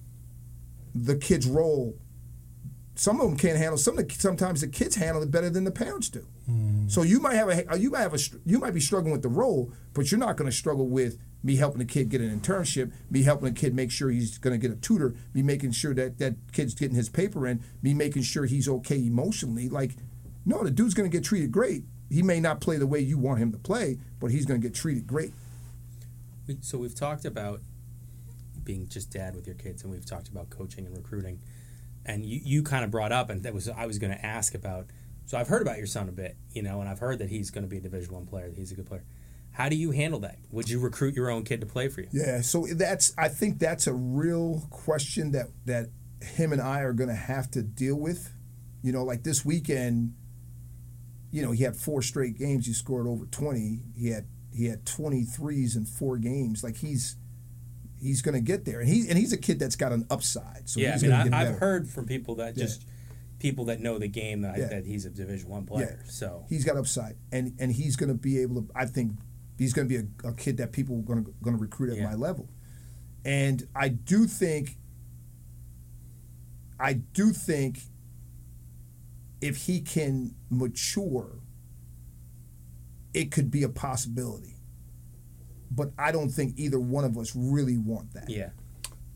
the 0.94 1.16
kid's 1.16 1.46
role. 1.46 1.98
Some 2.94 3.20
of 3.20 3.26
them 3.26 3.36
can't 3.36 3.58
handle. 3.58 3.76
Some 3.76 3.98
of 3.98 4.06
the, 4.06 4.14
sometimes 4.14 4.60
the 4.60 4.68
kids 4.68 4.94
handle 4.94 5.22
it 5.22 5.30
better 5.32 5.50
than 5.50 5.64
the 5.64 5.72
parents 5.72 6.08
do. 6.10 6.26
Mm. 6.48 6.88
So 6.88 7.02
you 7.02 7.18
might 7.18 7.34
have 7.34 7.48
a 7.48 7.78
you 7.78 7.90
might 7.90 8.02
have 8.02 8.14
a 8.14 8.18
you 8.44 8.60
might 8.60 8.74
be 8.74 8.80
struggling 8.80 9.10
with 9.10 9.22
the 9.22 9.28
role, 9.28 9.72
but 9.94 10.12
you're 10.12 10.20
not 10.20 10.36
going 10.36 10.48
to 10.48 10.56
struggle 10.56 10.86
with 10.86 11.18
me 11.44 11.56
helping 11.56 11.78
the 11.78 11.84
kid 11.84 12.08
get 12.08 12.22
an 12.22 12.40
internship, 12.40 12.90
me 13.10 13.22
helping 13.22 13.44
the 13.44 13.54
kid 13.54 13.74
make 13.74 13.90
sure 13.90 14.10
he's 14.10 14.38
going 14.38 14.58
to 14.58 14.68
get 14.68 14.76
a 14.76 14.80
tutor, 14.80 15.14
me 15.34 15.42
making 15.42 15.72
sure 15.72 15.92
that 15.92 16.18
that 16.18 16.34
kid's 16.52 16.74
getting 16.74 16.96
his 16.96 17.10
paper 17.10 17.46
in, 17.46 17.62
me 17.82 17.92
making 17.92 18.22
sure 18.22 18.46
he's 18.46 18.66
okay 18.66 18.96
emotionally. 18.96 19.68
Like, 19.68 19.92
no, 20.46 20.64
the 20.64 20.70
dude's 20.70 20.94
going 20.94 21.08
to 21.08 21.14
get 21.14 21.22
treated 21.22 21.52
great. 21.52 21.84
He 22.10 22.22
may 22.22 22.40
not 22.40 22.60
play 22.60 22.78
the 22.78 22.86
way 22.86 23.00
you 23.00 23.18
want 23.18 23.40
him 23.40 23.52
to 23.52 23.58
play, 23.58 23.98
but 24.20 24.30
he's 24.30 24.46
going 24.46 24.60
to 24.60 24.66
get 24.66 24.74
treated 24.74 25.06
great. 25.06 25.32
So 26.62 26.78
we've 26.78 26.94
talked 26.94 27.26
about 27.26 27.60
being 28.62 28.88
just 28.88 29.10
dad 29.10 29.36
with 29.36 29.46
your 29.46 29.56
kids, 29.56 29.82
and 29.82 29.92
we've 29.92 30.06
talked 30.06 30.28
about 30.28 30.48
coaching 30.48 30.86
and 30.86 30.96
recruiting, 30.96 31.40
and 32.06 32.24
you, 32.24 32.40
you 32.42 32.62
kind 32.62 32.84
of 32.84 32.90
brought 32.90 33.12
up, 33.12 33.28
and 33.28 33.42
that 33.42 33.52
was 33.52 33.68
I 33.68 33.84
was 33.84 33.98
going 33.98 34.12
to 34.12 34.24
ask 34.24 34.54
about. 34.54 34.86
So 35.26 35.36
I've 35.38 35.48
heard 35.48 35.62
about 35.62 35.76
your 35.76 35.86
son 35.86 36.08
a 36.08 36.12
bit, 36.12 36.36
you 36.52 36.62
know, 36.62 36.80
and 36.80 36.88
I've 36.88 36.98
heard 36.98 37.18
that 37.18 37.28
he's 37.28 37.50
going 37.50 37.64
to 37.64 37.68
be 37.68 37.78
a 37.78 37.80
Division 37.80 38.14
One 38.14 38.26
player. 38.26 38.48
That 38.48 38.56
he's 38.56 38.72
a 38.72 38.74
good 38.74 38.86
player. 38.86 39.04
How 39.54 39.68
do 39.68 39.76
you 39.76 39.92
handle 39.92 40.18
that? 40.20 40.38
Would 40.50 40.68
you 40.68 40.80
recruit 40.80 41.14
your 41.14 41.30
own 41.30 41.44
kid 41.44 41.60
to 41.60 41.66
play 41.66 41.88
for 41.88 42.00
you? 42.00 42.08
Yeah, 42.12 42.40
so 42.42 42.66
that's 42.72 43.14
I 43.16 43.28
think 43.28 43.58
that's 43.60 43.86
a 43.86 43.94
real 43.94 44.66
question 44.70 45.30
that 45.32 45.46
that 45.66 45.86
him 46.20 46.52
and 46.52 46.60
I 46.60 46.80
are 46.80 46.92
going 46.92 47.08
to 47.08 47.14
have 47.14 47.50
to 47.52 47.62
deal 47.62 47.96
with. 47.96 48.32
You 48.82 48.90
know, 48.92 49.04
like 49.04 49.22
this 49.22 49.44
weekend, 49.44 50.14
you 51.30 51.40
know, 51.42 51.52
he 51.52 51.62
had 51.62 51.76
four 51.76 52.02
straight 52.02 52.36
games. 52.36 52.66
He 52.66 52.72
scored 52.72 53.06
over 53.06 53.26
twenty. 53.26 53.80
He 53.96 54.08
had 54.10 54.26
he 54.52 54.66
had 54.66 54.84
23s 54.84 55.76
in 55.76 55.84
four 55.84 56.16
games. 56.18 56.62
Like 56.62 56.76
he's 56.76 57.16
he's 58.00 58.22
going 58.22 58.34
to 58.34 58.40
get 58.40 58.64
there, 58.64 58.80
and 58.80 58.88
he 58.88 59.08
and 59.08 59.16
he's 59.18 59.32
a 59.32 59.36
kid 59.38 59.58
that's 59.60 59.76
got 59.76 59.92
an 59.92 60.04
upside. 60.10 60.68
So 60.68 60.80
yeah, 60.80 60.96
I 60.96 61.02
mean, 61.02 61.12
I, 61.12 61.20
I've 61.22 61.30
better. 61.30 61.52
heard 61.58 61.88
from 61.88 62.06
people 62.06 62.34
that 62.36 62.56
Yeah. 62.56 62.64
just 62.64 62.84
people 63.38 63.64
that 63.66 63.80
know 63.80 63.98
the 63.98 64.08
game 64.08 64.40
that, 64.42 64.58
Yeah. 64.58 64.66
that 64.68 64.86
he's 64.86 65.04
a 65.06 65.10
Division 65.10 65.48
One 65.48 65.64
player. 65.66 66.02
So 66.08 66.44
He's 66.48 66.64
got 66.64 66.76
upside, 66.76 67.16
and 67.32 67.54
and 67.60 67.70
he's 67.72 67.96
going 67.96 68.08
to 68.10 68.14
be 68.14 68.40
able 68.40 68.62
to. 68.62 68.68
I 68.74 68.86
think 68.86 69.12
he's 69.58 69.72
going 69.72 69.88
to 69.88 70.02
be 70.02 70.08
a, 70.24 70.28
a 70.28 70.32
kid 70.34 70.56
that 70.58 70.72
people 70.72 70.98
are 70.98 71.02
going 71.02 71.24
to 71.24 71.34
going 71.42 71.56
to 71.56 71.60
recruit 71.60 71.90
at 71.90 71.96
Yeah. 71.98 72.04
my 72.06 72.14
level, 72.14 72.48
and 73.24 73.66
I 73.74 73.88
do 73.88 74.26
think. 74.26 74.76
I 76.78 76.94
do 76.94 77.32
think. 77.32 77.78
If 79.40 79.66
he 79.66 79.82
can 79.82 80.34
mature, 80.48 81.38
it 83.12 83.30
could 83.30 83.50
be 83.50 83.62
a 83.62 83.68
possibility. 83.68 84.56
But 85.70 85.90
I 85.98 86.12
don't 86.12 86.30
think 86.30 86.54
either 86.56 86.80
one 86.80 87.04
of 87.04 87.18
us 87.18 87.36
really 87.36 87.76
want 87.76 88.14
that. 88.14 88.30
yeah, 88.30 88.50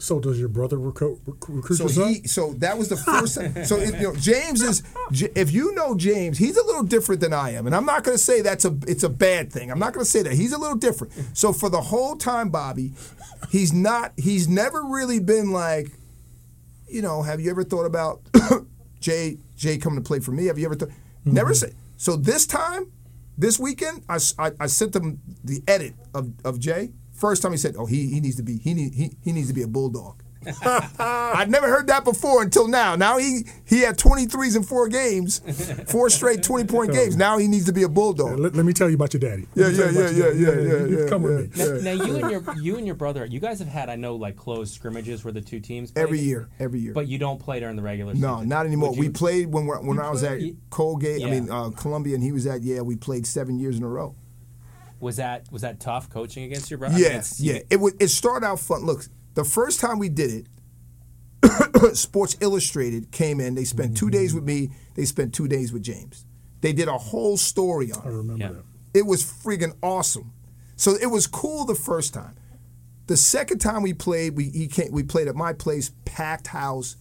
So 0.01 0.21
does 0.21 0.39
your 0.39 0.49
brother 0.49 0.79
recruit, 0.79 1.21
recruit 1.27 1.77
So 1.77 1.89
he, 1.89 2.27
so 2.27 2.53
that 2.59 2.79
was 2.79 2.89
the 2.89 2.97
first 3.11 3.35
time. 3.35 3.65
So 3.65 3.77
if, 3.77 4.01
you 4.01 4.13
know, 4.13 4.15
James 4.15 4.63
is, 4.63 4.85
J- 5.11 5.33
if 5.35 5.53
you 5.53 5.75
know 5.75 5.97
James, 5.97 6.39
he's 6.39 6.57
a 6.57 6.65
little 6.65 6.85
different 6.85 7.21
than 7.21 7.33
I 7.33 7.51
am, 7.51 7.67
and 7.67 7.75
I'm 7.75 7.85
not 7.85 8.05
going 8.05 8.17
to 8.17 8.23
say 8.23 8.41
that's 8.41 8.65
a, 8.65 8.77
it's 8.87 9.03
a 9.03 9.09
bad 9.09 9.53
thing. 9.53 9.73
I'm 9.73 9.81
not 9.81 9.93
going 9.93 10.05
to 10.05 10.11
say 10.11 10.23
that 10.23 10.33
he's 10.33 10.53
a 10.53 10.59
little 10.59 10.77
different. 10.77 11.13
So 11.37 11.53
for 11.53 11.69
the 11.69 11.81
whole 11.81 12.15
time, 12.15 12.51
Bobby, 12.51 12.93
he's 13.51 13.73
not, 13.73 14.13
he's 14.17 14.47
never 14.49 14.85
really 14.85 15.19
been 15.19 15.51
like, 15.51 15.89
you 16.89 17.03
know, 17.03 17.23
have 17.23 17.41
you 17.41 17.51
ever 17.51 17.65
thought 17.65 17.85
about 17.85 18.21
Jay, 19.01 19.39
Jay 19.57 19.79
coming 19.79 20.03
to 20.03 20.07
play 20.07 20.21
for 20.21 20.31
me? 20.31 20.47
Have 20.47 20.59
you 20.59 20.67
ever 20.67 20.77
thought? 20.77 20.91
Never 21.25 21.51
mm-hmm. 21.51 21.71
say. 21.71 21.75
So 21.97 22.15
this 22.15 22.47
time, 22.47 22.93
this 23.37 23.59
weekend, 23.59 24.05
I 24.09 24.19
I 24.39 24.67
sent 24.67 24.97
him 24.97 25.21
the 25.45 25.63
edit 25.69 25.95
of, 26.15 26.33
of 26.45 26.59
Jay. 26.59 26.91
First 27.19 27.43
time 27.43 27.53
he 27.53 27.59
said, 27.59 27.75
"Oh, 27.77 27.87
he, 27.87 28.07
he 28.09 28.21
needs 28.21 28.37
to 28.37 28.43
be 28.43 28.59
he 28.59 28.75
need, 28.75 28.95
he, 28.95 29.11
he 29.23 29.33
needs 29.33 29.49
to 29.49 29.55
be 29.55 29.63
a 29.63 29.69
bulldog." 29.69 30.23
I'd 30.63 31.51
never 31.51 31.67
heard 31.69 31.89
that 31.89 32.05
before 32.05 32.43
until 32.43 32.69
now. 32.69 32.95
Now 32.95 33.19
he 33.19 33.45
he 33.67 33.81
had 33.81 33.99
23s 33.99 34.57
in 34.57 34.63
four 34.63 34.89
games, 34.89 35.41
four 35.91 36.09
straight 36.11 36.45
20 36.45 36.65
point 36.65 36.93
games. 36.93 37.17
Now 37.17 37.39
he 37.39 37.49
needs 37.49 37.67
to 37.67 37.73
be 37.73 37.83
a 37.83 37.89
bulldog. 37.89 38.39
let, 38.39 38.55
let 38.55 38.65
me 38.65 38.73
tell 38.73 38.89
you 38.89 38.95
about 38.95 39.13
your 39.13 39.21
daddy. 39.21 39.47
Yeah, 39.57 39.67
Let 39.67 39.73
me 39.73 39.79
yeah, 39.79 39.85
tell 39.91 40.13
you 40.13 40.25
yeah, 40.25 40.31
yeah, 40.31 40.53
yeah, 40.53 40.87
yeah, 40.97 41.03
yeah. 41.05 41.09
Come 41.09 41.23
yeah, 41.25 41.29
with 41.29 41.57
me. 41.59 41.65
yeah. 41.65 41.95
Now 41.95 42.05
you 42.05 42.17
and 42.17 42.31
your 42.31 42.55
you 42.63 42.77
and 42.77 42.87
your 42.87 42.95
brother, 42.95 43.27
you 43.27 43.41
guys 43.41 43.59
have 43.59 43.69
had 43.69 43.91
I 43.91 43.97
know 43.97 44.15
like 44.15 44.37
closed 44.37 44.73
scrimmages 44.75 45.25
where 45.25 45.33
the 45.33 45.41
two 45.41 45.59
teams 45.61 45.91
played, 45.91 46.03
Every 46.05 46.21
year, 46.21 46.49
every 46.61 46.79
year. 46.81 46.93
but 46.93 47.09
you 47.09 47.19
don't 47.19 47.41
play 47.41 47.59
during 47.59 47.75
the 47.77 47.83
regular 47.83 48.15
season. 48.15 48.29
No, 48.29 48.43
not 48.45 48.65
anymore. 48.65 48.91
Would 48.91 48.99
we 49.01 49.09
played 49.09 49.53
when 49.53 49.67
we're, 49.67 49.81
when 49.83 49.99
I 49.99 50.09
was 50.09 50.23
at 50.23 50.39
played- 50.39 50.57
Colgate. 50.71 51.23
I 51.23 51.27
Yeah. 51.27 51.41
mean 51.41 51.51
uh, 51.51 51.71
Columbia, 51.71 52.15
and 52.15 52.23
he 52.23 52.31
was 52.33 52.47
at 52.47 52.63
Yale. 52.63 52.85
We 52.85 52.95
played 52.97 53.27
seven 53.27 53.59
years 53.59 53.77
in 53.77 53.83
a 53.83 53.89
row. 53.89 54.15
Was 55.01 55.17
that 55.17 55.51
was 55.53 55.63
that 55.63 55.81
tough 55.81 56.11
coaching 56.11 56.45
against 56.45 56.71
your 56.71 56.79
brother? 56.79 56.95
I 56.97 56.99
mean, 56.99 57.23
Yeah. 57.39 57.59
It 57.71 57.77
was. 57.77 57.95
It 58.01 58.09
started 58.09 58.45
out 58.47 58.59
fun. 58.61 58.85
Look, 58.85 59.05
the 59.35 59.45
first 59.45 59.79
time 59.81 59.99
we 59.99 60.09
did 60.09 60.47
it, 61.43 61.97
Sports 61.97 62.37
Illustrated 62.41 63.11
came 63.13 63.41
in. 63.41 63.55
They 63.55 63.65
spent 63.65 63.97
two 63.97 64.11
days 64.11 64.35
with 64.35 64.45
me. 64.45 64.71
They 64.95 65.05
spent 65.05 65.33
two 65.35 65.47
days 65.49 65.73
with 65.73 65.83
James. 65.83 66.25
They 66.61 66.73
did 66.73 66.89
a 66.89 66.99
whole 66.99 67.37
story 67.37 67.93
on 67.93 68.03
I 68.05 68.09
it. 68.09 68.13
remember 68.13 68.45
Yeah. 68.45 68.53
that. 68.53 68.65
It 68.95 69.07
was 69.07 69.23
friggin' 69.23 69.75
awesome. 69.83 70.33
So 70.77 70.95
it 71.01 71.07
was 71.07 71.27
cool 71.27 71.65
the 71.65 71.75
first 71.75 72.15
time. 72.15 72.35
The 73.07 73.17
second 73.17 73.59
time 73.61 73.83
we 73.83 73.95
played, 73.95 74.37
we 74.37 74.45
he 74.51 74.67
came, 74.67 74.91
we 74.93 75.03
played 75.03 75.29
at 75.29 75.37
my 75.37 75.53
place, 75.53 75.93
packed 76.05 76.49
house. 76.49 76.97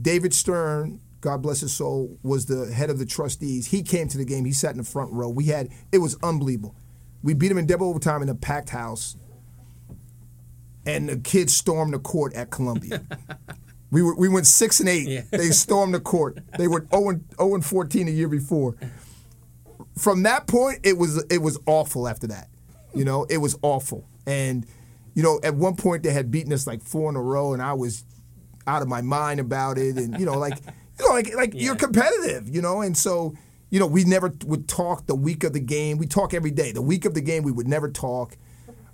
David 0.00 0.32
Stern, 0.32 1.00
God 1.20 1.42
bless 1.42 1.60
his 1.60 1.72
soul, 1.72 2.18
was 2.22 2.46
the 2.46 2.72
head 2.72 2.88
of 2.90 2.98
the 2.98 3.04
trustees. 3.06 3.66
He 3.66 3.82
came 3.82 4.08
to 4.08 4.16
the 4.18 4.24
game. 4.24 4.44
He 4.44 4.52
sat 4.52 4.70
in 4.72 4.78
the 4.78 4.84
front 4.84 5.12
row. 5.12 5.28
We 5.28 5.44
had 5.46 5.68
it 5.92 5.98
was 5.98 6.16
unbelievable. 6.22 6.74
We 7.22 7.34
beat 7.34 7.50
him 7.50 7.58
in 7.58 7.66
double 7.66 7.88
overtime 7.88 8.22
in 8.22 8.28
a 8.28 8.34
packed 8.34 8.70
house, 8.70 9.16
and 10.86 11.08
the 11.08 11.18
kids 11.18 11.54
stormed 11.54 11.92
the 11.92 11.98
court 11.98 12.34
at 12.34 12.50
Columbia. 12.50 13.02
we 13.90 14.02
were 14.02 14.14
we 14.14 14.28
went 14.28 14.46
six 14.46 14.80
and 14.80 14.88
eight. 14.88 15.08
Yeah. 15.08 15.22
They 15.30 15.50
stormed 15.50 15.94
the 15.94 16.00
court. 16.00 16.38
They 16.56 16.68
were 16.68 16.86
0 16.90 17.10
and, 17.10 17.24
0 17.36 17.54
and 17.54 17.64
14 17.64 18.08
a 18.08 18.10
year 18.10 18.28
before 18.28 18.76
from 20.00 20.22
that 20.22 20.46
point 20.46 20.80
it 20.82 20.96
was 20.96 21.22
it 21.24 21.38
was 21.38 21.58
awful 21.66 22.08
after 22.08 22.26
that 22.26 22.48
you 22.94 23.04
know 23.04 23.26
it 23.28 23.36
was 23.38 23.56
awful 23.62 24.04
and 24.26 24.66
you 25.14 25.22
know 25.22 25.38
at 25.42 25.54
one 25.54 25.76
point 25.76 26.02
they 26.02 26.12
had 26.12 26.30
beaten 26.30 26.52
us 26.52 26.66
like 26.66 26.82
four 26.82 27.10
in 27.10 27.16
a 27.16 27.20
row 27.20 27.52
and 27.52 27.60
i 27.60 27.74
was 27.74 28.04
out 28.66 28.80
of 28.80 28.88
my 28.88 29.02
mind 29.02 29.40
about 29.40 29.76
it 29.76 29.96
and 29.96 30.18
you 30.18 30.24
know 30.24 30.38
like 30.38 30.58
you 30.98 31.06
know 31.06 31.12
like 31.12 31.34
like 31.34 31.52
you're 31.54 31.76
competitive 31.76 32.48
you 32.48 32.62
know 32.62 32.80
and 32.80 32.96
so 32.96 33.34
you 33.70 33.78
know 33.78 33.86
we 33.86 34.04
never 34.04 34.32
would 34.44 34.68
talk 34.68 35.06
the 35.06 35.14
week 35.14 35.44
of 35.44 35.52
the 35.52 35.60
game. 35.60 35.98
We 35.98 36.06
talk 36.06 36.34
every 36.34 36.50
day. 36.50 36.72
The 36.72 36.82
week 36.82 37.04
of 37.04 37.14
the 37.14 37.20
game 37.20 37.42
we 37.42 37.52
would 37.52 37.68
never 37.68 37.88
talk. 37.88 38.36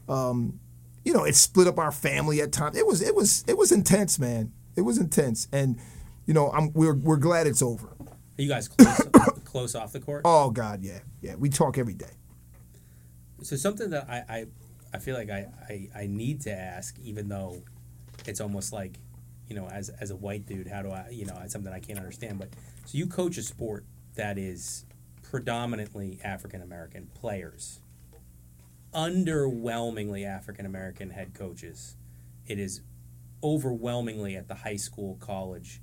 Um, 0.08 0.60
you 1.04 1.12
know 1.12 1.24
it 1.24 1.34
split 1.34 1.66
up 1.66 1.78
our 1.78 1.92
family 1.92 2.40
at 2.40 2.52
times 2.52 2.76
it 2.76 2.86
was 2.86 3.02
it 3.02 3.14
was 3.14 3.44
it 3.48 3.56
was 3.56 3.72
intense 3.72 4.18
man. 4.18 4.52
It 4.76 4.82
was 4.82 4.98
intense. 4.98 5.48
And 5.52 5.78
you 6.26 6.34
know 6.34 6.50
I'm 6.52 6.72
we're 6.72 6.94
we're 6.94 7.16
glad 7.16 7.46
it's 7.46 7.62
over. 7.62 7.88
Are 7.88 8.42
you 8.42 8.48
guys 8.48 8.68
close, 8.68 9.00
close 9.44 9.74
off 9.74 9.92
the 9.92 10.00
court? 10.00 10.22
oh 10.24 10.50
god 10.50 10.82
yeah. 10.82 11.00
Yeah 11.22 11.34
we 11.36 11.48
talk 11.48 11.78
every 11.78 11.94
day. 11.94 12.06
So 13.42 13.56
something 13.56 13.90
that 13.90 14.08
I, 14.08 14.24
I, 14.28 14.46
I 14.94 14.98
feel 14.98 15.14
like 15.14 15.30
I, 15.30 15.46
I, 15.68 15.88
I 15.94 16.06
need 16.06 16.40
to 16.42 16.50
ask, 16.50 16.98
even 17.02 17.28
though 17.28 17.62
it's 18.24 18.40
almost 18.40 18.72
like, 18.72 18.98
you 19.46 19.54
know, 19.54 19.68
as 19.68 19.88
as 19.88 20.10
a 20.10 20.16
white 20.16 20.46
dude, 20.46 20.66
how 20.66 20.82
do 20.82 20.90
I, 20.90 21.10
you 21.10 21.26
know, 21.26 21.38
it's 21.44 21.52
something 21.52 21.72
I 21.72 21.80
can't 21.80 21.98
understand. 21.98 22.38
But 22.38 22.48
so 22.86 22.98
you 22.98 23.06
coach 23.06 23.36
a 23.38 23.42
sport 23.42 23.84
that 24.16 24.38
is 24.38 24.84
predominantly 25.22 26.18
African 26.24 26.62
American 26.62 27.08
players, 27.14 27.80
underwhelmingly 28.94 30.26
African 30.26 30.66
American 30.66 31.10
head 31.10 31.34
coaches. 31.34 31.96
It 32.46 32.58
is 32.58 32.82
overwhelmingly 33.42 34.36
at 34.36 34.48
the 34.48 34.54
high 34.54 34.76
school, 34.76 35.16
college, 35.20 35.80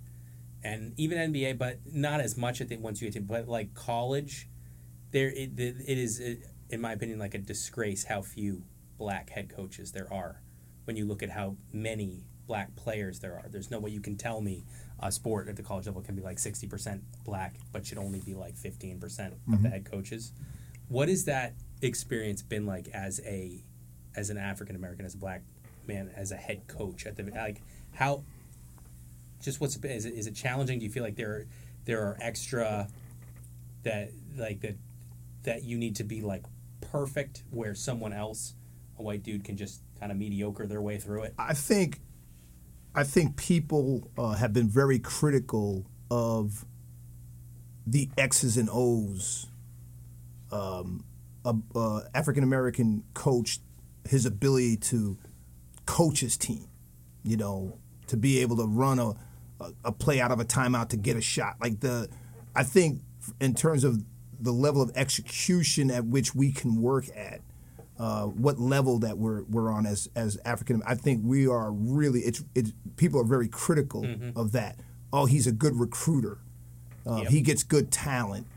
and 0.64 0.94
even 0.98 1.34
NBA, 1.34 1.58
but 1.58 1.80
not 1.86 2.20
as 2.22 2.38
much 2.38 2.62
at 2.62 2.70
the 2.70 2.78
once 2.78 3.02
you 3.02 3.08
get 3.10 3.14
to, 3.14 3.22
but 3.22 3.48
like 3.48 3.74
college 3.74 4.48
there 5.14 5.30
it, 5.30 5.52
it 5.58 5.98
is 5.98 6.20
uh, 6.20 6.34
in 6.70 6.82
my 6.82 6.92
opinion 6.92 7.18
like 7.18 7.34
a 7.34 7.38
disgrace 7.38 8.04
how 8.04 8.22
few 8.22 8.64
black 8.98 9.30
head 9.30 9.48
coaches 9.48 9.94
there 9.94 10.12
are 10.12 10.42
when 10.84 10.98
you 10.98 11.06
look 11.06 11.24
at 11.24 11.30
how 11.30 11.56
many 11.72 12.26
black 12.48 12.76
players 12.76 13.20
there 13.20 13.34
are. 13.34 13.46
There's 13.50 13.72
no 13.72 13.80
way 13.80 13.92
you 13.92 14.02
can 14.02 14.16
tell 14.16 14.42
me 14.42 14.66
a 15.00 15.12
sport 15.12 15.48
at 15.48 15.56
the 15.56 15.64
college 15.64 15.86
level 15.86 16.02
can 16.02 16.16
be 16.16 16.22
like 16.22 16.38
60% 16.38 17.02
black 17.26 17.56
but 17.72 17.86
should 17.86 17.98
only 17.98 18.20
be 18.20 18.34
like 18.34 18.56
15% 18.56 18.94
of 18.94 19.02
the 19.02 19.56
mm-hmm. 19.56 19.66
head 19.66 19.86
coaches. 19.86 20.32
What 20.88 21.10
has 21.10 21.26
that 21.26 21.54
experience 21.82 22.42
been 22.42 22.66
like 22.66 22.88
as 22.94 23.20
a 23.26 23.62
as 24.16 24.30
an 24.30 24.38
african 24.38 24.74
american 24.76 25.06
as 25.06 25.16
a 25.16 25.18
black 25.18 25.42
man 25.86 26.10
as 26.16 26.32
a 26.32 26.36
head 26.38 26.66
coach 26.68 27.06
at 27.06 27.18
the 27.18 27.24
like 27.36 27.62
how 27.92 28.24
just 29.44 29.62
what's 29.62 29.76
is 29.76 30.06
it, 30.06 30.14
is 30.14 30.28
it 30.28 30.36
challenging? 30.36 30.80
Do 30.80 30.86
you 30.86 30.92
feel 30.92 31.04
like 31.04 31.16
there 31.16 31.46
there 31.86 32.02
are 32.02 32.18
extra 32.22 32.88
that 33.84 34.12
like 34.38 34.62
that 34.62 34.78
that 35.44 35.64
you 35.64 35.78
need 35.78 35.98
to 35.98 36.04
be 36.04 36.22
like 36.22 36.44
perfect 36.82 37.44
where 37.52 37.76
someone 37.76 38.14
else 38.14 38.54
a 38.98 39.04
white 39.04 39.24
dude 39.24 39.44
can 39.44 39.58
just 39.58 39.82
kind 40.00 40.12
of 40.12 40.18
mediocre 40.18 40.66
their 40.66 40.82
way 40.82 40.98
through 40.98 41.24
it? 41.24 41.34
I 41.38 41.54
think 41.54 42.00
I 42.96 43.04
think 43.04 43.38
people 43.38 44.10
uh, 44.18 44.34
have 44.34 44.54
been 44.54 44.70
very 44.70 45.00
critical 45.00 45.86
of 46.12 46.66
the 47.88 48.10
X's 48.18 48.58
and 48.58 48.70
O's. 48.72 49.48
Um, 50.52 51.04
a, 51.44 51.56
uh, 51.76 52.02
African 52.14 52.44
American 52.44 53.04
coach, 53.14 53.60
his 54.08 54.26
ability 54.26 54.78
to 54.78 55.18
coach 55.86 56.20
his 56.20 56.38
team, 56.38 56.68
you 57.24 57.36
know, 57.36 57.80
to 58.08 58.18
be 58.18 58.40
able 58.40 58.58
to 58.58 58.66
run 58.66 59.00
a, 59.00 59.10
a, 59.60 59.74
a 59.86 59.92
play 59.92 60.22
out 60.22 60.32
of 60.32 60.40
a 60.40 60.46
timeout 60.46 60.90
to 60.90 60.98
get 60.98 61.18
a 61.18 61.22
shot. 61.22 61.56
Like 61.60 61.80
the, 61.80 62.08
I 62.56 62.64
think 62.64 63.02
in 63.42 63.56
terms 63.56 63.84
of 63.84 64.04
the 64.40 64.52
level 64.52 64.82
of 64.82 64.92
execution 64.96 65.90
at 65.90 66.06
which 66.06 66.36
we 66.36 66.52
can 66.52 66.82
work 66.82 67.06
at, 67.16 67.42
uh, 68.00 68.24
what 68.26 68.60
level 68.60 69.00
that 69.00 69.18
we're 69.18 69.44
we're 69.44 69.72
on 69.72 69.86
as 69.86 70.10
as 70.16 70.38
African. 70.46 70.82
I 70.86 70.96
think 70.96 71.22
we 71.24 71.48
are 71.48 71.72
really 71.72 72.22
it's 72.22 72.44
it's 72.56 72.72
people 72.98 73.20
are 73.22 73.26
very 73.26 73.48
critical 73.48 74.06
of 74.36 74.52
that. 74.54 74.80
Oh, 75.12 75.26
he's 75.26 75.46
a 75.48 75.52
good 75.52 75.76
recruiter. 75.80 76.40
Uh, 77.06 77.18
Yep. 77.24 77.28
He 77.32 77.42
gets 77.42 77.64
good 77.64 77.92
talent. 77.92 78.48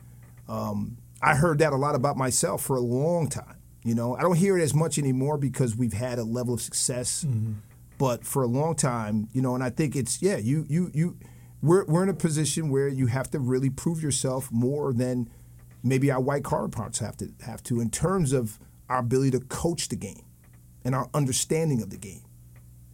Um, 0.49 0.99
I 1.21 1.35
heard 1.35 1.59
that 1.59 1.73
a 1.73 1.77
lot 1.77 1.95
about 1.95 2.17
myself 2.17 2.63
for 2.63 2.77
a 2.77 2.81
long 2.81 3.29
time. 3.29 3.57
You 3.85 3.95
know, 3.95 4.17
I 4.17 4.23
don't 4.23 4.37
hear 4.37 4.59
it 4.59 4.63
as 4.63 4.75
much 4.75 4.99
anymore 4.99 5.39
because 5.39 5.77
we've 5.77 5.93
had 5.93 6.19
a 6.19 6.25
level 6.25 6.55
of 6.55 6.61
success. 6.61 7.25
But 7.99 8.25
for 8.25 8.43
a 8.43 8.47
long 8.47 8.75
time, 8.75 9.29
you 9.33 9.41
know, 9.43 9.55
and 9.55 9.65
I 9.65 9.71
think 9.71 9.97
it's 9.97 10.21
yeah, 10.23 10.37
you 10.37 10.67
you 10.69 10.91
you, 10.95 11.17
we're 11.63 11.85
we're 11.87 12.03
in 12.03 12.09
a 12.09 12.15
position 12.15 12.69
where 12.71 12.89
you 12.89 13.07
have 13.07 13.31
to 13.33 13.39
really 13.39 13.71
prove 13.71 14.03
yourself 14.03 14.51
more 14.53 14.93
than 14.93 15.29
maybe 15.83 16.11
our 16.11 16.21
white 16.21 16.45
counterparts 16.45 16.99
have 16.99 17.17
to 17.19 17.29
have 17.45 17.63
to 17.65 17.81
in 17.81 17.91
terms 17.91 18.33
of 18.33 18.59
our 18.89 18.99
ability 18.99 19.33
to 19.33 19.41
coach 19.41 19.89
the 19.89 19.97
game 19.97 20.23
and 20.85 20.95
our 20.95 21.09
understanding 21.15 21.83
of 21.83 21.91
the 21.91 21.97
game. 21.97 22.23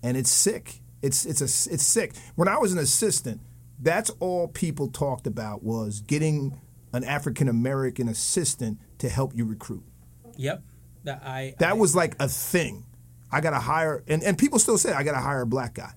And 0.03 0.17
it's 0.17 0.31
sick. 0.31 0.81
It's 1.03 1.25
it's 1.25 1.41
a 1.41 1.45
it's 1.73 1.85
sick. 1.85 2.13
When 2.37 2.49
I 2.49 2.59
was 2.59 2.73
an 2.73 2.79
assistant, 2.79 3.41
that's 3.81 4.11
all 4.21 4.49
people 4.49 4.89
talked 4.89 5.27
about 5.27 5.63
was 5.63 6.01
getting 6.01 6.61
an 6.93 7.05
African 7.05 7.49
American 7.49 8.09
assistant 8.09 8.79
to 8.99 9.09
help 9.09 9.35
you 9.35 9.45
recruit. 9.45 9.83
yep 10.37 10.63
that 11.05 11.21
i 11.25 11.55
That 11.59 11.71
I- 11.71 11.75
was 11.75 11.97
like 11.97 12.15
a 12.21 12.29
thing. 12.29 12.85
I 13.35 13.41
got 13.41 13.51
to 13.51 13.59
hire, 13.59 14.05
and, 14.07 14.23
and 14.23 14.37
people 14.37 14.59
still 14.59 14.77
say 14.77 14.93
I 14.93 15.03
got 15.03 15.13
to 15.13 15.19
hire 15.21 15.41
a 15.41 15.47
black 15.47 15.73
guy. 15.75 15.93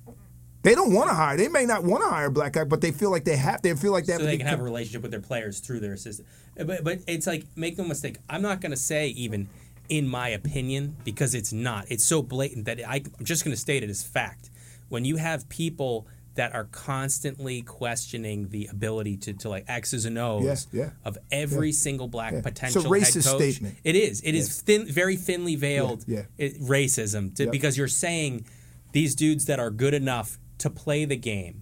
They 0.64 0.74
don't 0.74 0.94
want 0.94 1.10
to 1.10 1.14
hire. 1.14 1.36
They 1.36 1.50
may 1.50 1.66
not 1.66 1.84
want 1.84 2.02
to 2.04 2.10
hire 2.10 2.28
a 2.28 2.32
black 2.32 2.54
guy, 2.54 2.64
but 2.64 2.80
they 2.80 2.92
feel 2.92 3.12
like 3.12 3.26
they 3.26 3.36
have. 3.36 3.62
They 3.62 3.76
feel 3.76 3.92
like 3.92 4.06
they 4.06 4.14
have 4.14 4.22
so 4.22 4.26
they 4.26 4.38
can 4.38 4.48
have 4.48 4.62
a 4.62 4.64
relationship 4.64 5.02
with 5.02 5.12
their 5.12 5.20
players 5.20 5.60
through 5.60 5.82
their 5.82 5.94
assistant. 5.94 6.28
But 6.56 6.84
but 6.86 7.00
it's 7.08 7.28
like 7.28 7.46
make 7.56 7.78
no 7.78 7.84
mistake. 7.84 8.18
I'm 8.30 8.42
not 8.42 8.62
going 8.62 8.72
to 8.72 8.78
say 8.78 9.10
even 9.10 9.50
in 9.90 10.08
my 10.08 10.30
opinion 10.30 10.96
because 11.04 11.34
it's 11.36 11.54
not. 11.54 11.86
It's 11.90 12.04
so 12.06 12.22
blatant 12.22 12.66
that 12.66 12.80
I, 12.88 13.04
I'm 13.18 13.26
just 13.26 13.44
going 13.44 13.54
to 13.54 13.60
state 13.60 13.84
it 13.84 13.90
as 13.90 14.04
fact. 14.04 14.50
When 14.90 15.06
you 15.06 15.18
have 15.18 15.48
people 15.50 16.08
that 16.36 16.54
are 16.54 16.66
constantly 16.66 17.62
questioning 17.62 18.50
the 18.50 18.68
ability 18.70 19.16
to, 19.18 19.34
to 19.34 19.48
like 19.50 19.64
X's 19.70 20.04
and 20.06 20.18
O's 20.18 20.44
Yes, 20.44 20.68
yeah. 20.74 20.90
of 21.06 21.18
every 21.32 21.72
single 21.72 22.08
black 22.10 22.34
Yeah. 22.34 22.42
potential 22.42 22.82
It's 22.94 23.16
a 23.16 23.20
racist 23.20 23.24
head 23.26 23.32
coach, 23.40 23.42
statement. 23.54 23.78
it 23.86 23.96
is. 23.96 24.22
It 24.22 24.36
is 24.36 24.62
thin, 24.62 24.86
very 24.86 25.16
thinly 25.16 25.56
veiled 25.56 26.04
Yeah, 26.08 26.24
it- 26.38 26.60
racism 26.62 27.34
to, 27.36 27.44
Yep. 27.44 27.52
because 27.54 27.78
you're 27.78 27.88
saying 27.88 28.46
these 28.92 29.16
dudes 29.16 29.46
that 29.46 29.60
are 29.60 29.72
good 29.72 29.94
enough 29.94 30.38
to 30.58 30.70
play 30.70 31.06
the 31.06 31.16
game. 31.16 31.62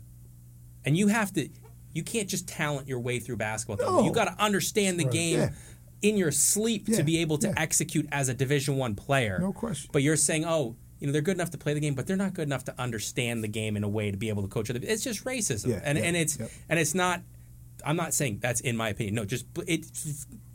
And 0.86 0.98
you 0.98 1.08
have 1.08 1.32
to 1.34 1.50
you 1.96 2.02
can't 2.02 2.28
just 2.28 2.48
talent 2.48 2.88
your 2.88 3.00
way 3.00 3.20
through 3.20 3.38
basketball. 3.38 3.78
No. 4.02 4.04
You 4.06 4.12
got 4.12 4.26
to 4.26 4.44
understand 4.44 5.00
the 5.00 5.04
Right. 5.04 5.14
game 5.14 5.40
Yeah. 5.40 5.50
In 6.04 6.18
your 6.18 6.32
sleep 6.32 6.84
Yeah, 6.88 6.98
to 6.98 7.04
be 7.04 7.18
able 7.20 7.38
to 7.40 7.48
yeah. 7.48 7.54
execute 7.58 8.08
as 8.12 8.30
a 8.30 8.34
Division 8.36 8.76
1 8.78 8.94
player. 8.96 9.40
No 9.40 9.52
question. 9.54 9.90
But 9.92 10.04
you're 10.04 10.16
saying, 10.18 10.46
"Oh, 10.46 10.76
you 11.00 11.08
know, 11.08 11.14
they're 11.14 11.22
good 11.24 11.36
enough 11.38 11.50
to 11.52 11.58
play 11.58 11.74
the 11.74 11.80
game, 11.80 11.96
but 11.96 12.06
they're 12.06 12.16
not 12.18 12.34
good 12.34 12.48
enough 12.48 12.66
to 12.66 12.80
understand 12.80 13.44
the 13.44 13.48
game 13.48 13.76
in 13.76 13.84
a 13.84 13.90
way 13.90 14.12
to 14.12 14.18
be 14.18 14.30
able 14.30 14.44
to 14.44 14.48
coach 14.48 14.70
it." 14.70 14.84
It's 14.84 15.04
just 15.04 15.24
racism. 15.24 15.70
Yeah, 15.70 15.82
and 15.84 15.98
and 15.98 16.16
it's 16.16 16.38
and 16.70 16.78
it's 16.80 16.94
not 16.94 17.24
I'm 17.86 17.96
not 17.96 18.14
saying 18.14 18.40
that's 18.42 18.62
in 18.62 18.78
my 18.78 18.90
opinion. 18.90 19.16
No, 19.16 19.26
just 19.26 19.46
it 19.66 19.86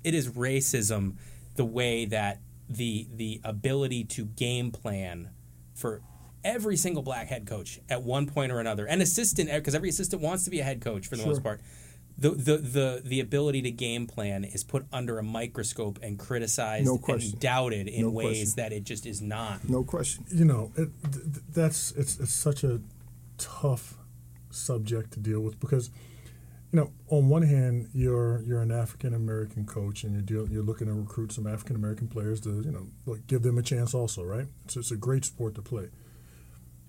it 0.04 0.14
is 0.14 0.28
racism 0.30 1.14
the 1.56 1.64
way 1.64 2.04
that 2.06 2.40
the 2.68 3.08
the 3.14 3.40
ability 3.44 4.04
to 4.04 4.26
game 4.26 4.70
plan 4.70 5.30
for 5.74 6.02
every 6.44 6.76
single 6.76 7.02
black 7.02 7.28
head 7.28 7.46
coach 7.46 7.80
at 7.88 8.02
one 8.02 8.26
point 8.26 8.52
or 8.52 8.60
another, 8.60 8.86
and 8.86 9.02
assistant 9.02 9.50
because 9.50 9.74
every 9.74 9.88
assistant 9.88 10.22
wants 10.22 10.44
to 10.44 10.50
be 10.50 10.60
a 10.60 10.64
head 10.64 10.80
coach 10.80 11.06
for 11.06 11.16
the 11.16 11.22
Sure. 11.22 11.32
most 11.32 11.42
part. 11.42 11.60
The, 12.20 12.30
the 12.30 12.56
the 12.56 13.02
the 13.04 13.20
ability 13.20 13.62
to 13.62 13.70
game 13.70 14.08
plan 14.08 14.42
is 14.42 14.64
put 14.64 14.86
under 14.92 15.18
a 15.18 15.22
microscope 15.22 16.00
and 16.02 16.18
criticized 16.18 16.86
No 16.86 16.98
question. 16.98 17.30
and 17.32 17.40
doubted 17.40 17.86
in 17.86 18.02
No 18.02 18.10
ways 18.10 18.54
question. 18.54 18.54
that 18.56 18.72
it 18.72 18.82
just 18.84 19.06
is 19.06 19.22
not. 19.22 19.68
No 19.68 19.84
question. 19.84 20.24
you 20.28 20.44
know, 20.44 20.72
it, 20.76 20.88
th- 21.12 21.24
th- 21.24 21.44
that's 21.54 21.92
it's 21.92 22.18
it's 22.18 22.32
such 22.32 22.64
a 22.64 22.80
tough 23.38 23.94
subject 24.50 25.12
to 25.12 25.20
deal 25.20 25.40
with 25.40 25.60
because, 25.60 25.90
you 26.72 26.80
know, 26.80 26.90
on 27.08 27.28
one 27.28 27.42
hand, 27.42 27.88
you're 27.94 28.42
you're 28.42 28.62
an 28.62 28.72
African 28.72 29.14
American 29.14 29.64
coach 29.64 30.02
and 30.02 30.12
you're 30.12 30.22
deal, 30.22 30.52
you're 30.52 30.64
looking 30.64 30.88
to 30.88 30.94
recruit 30.94 31.30
some 31.32 31.46
African 31.46 31.76
American 31.76 32.08
players 32.08 32.40
to 32.40 32.50
you 32.64 32.72
know 32.72 32.88
like 33.06 33.26
give 33.28 33.42
them 33.42 33.58
a 33.58 33.62
chance 33.62 33.94
also, 33.94 34.24
right? 34.24 34.46
So 34.66 34.80
it's 34.80 34.90
a 34.90 34.96
great 34.96 35.24
sport 35.24 35.54
to 35.54 35.62
play. 35.62 35.88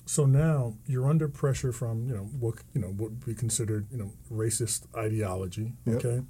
So 0.10 0.26
now 0.26 0.74
you're 0.88 1.08
under 1.08 1.28
pressure 1.30 1.72
from 1.72 2.08
you 2.08 2.16
know 2.16 2.24
what 2.40 2.56
you 2.74 2.82
know 2.82 2.88
what 2.88 3.12
would 3.12 3.26
be 3.28 3.36
considered 3.36 3.86
you 3.92 3.98
know 4.00 4.12
racist 4.32 4.88
ideology, 4.98 5.74
Yep. 5.86 5.96
okay. 5.98 6.22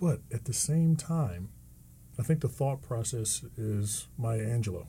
But 0.00 0.20
at 0.32 0.46
the 0.46 0.54
same 0.54 0.96
time, 0.96 1.50
I 2.18 2.22
think 2.22 2.40
the 2.40 2.48
thought 2.48 2.80
process 2.80 3.44
is 3.58 4.08
Maya 4.16 4.46
Angelou 4.46 4.86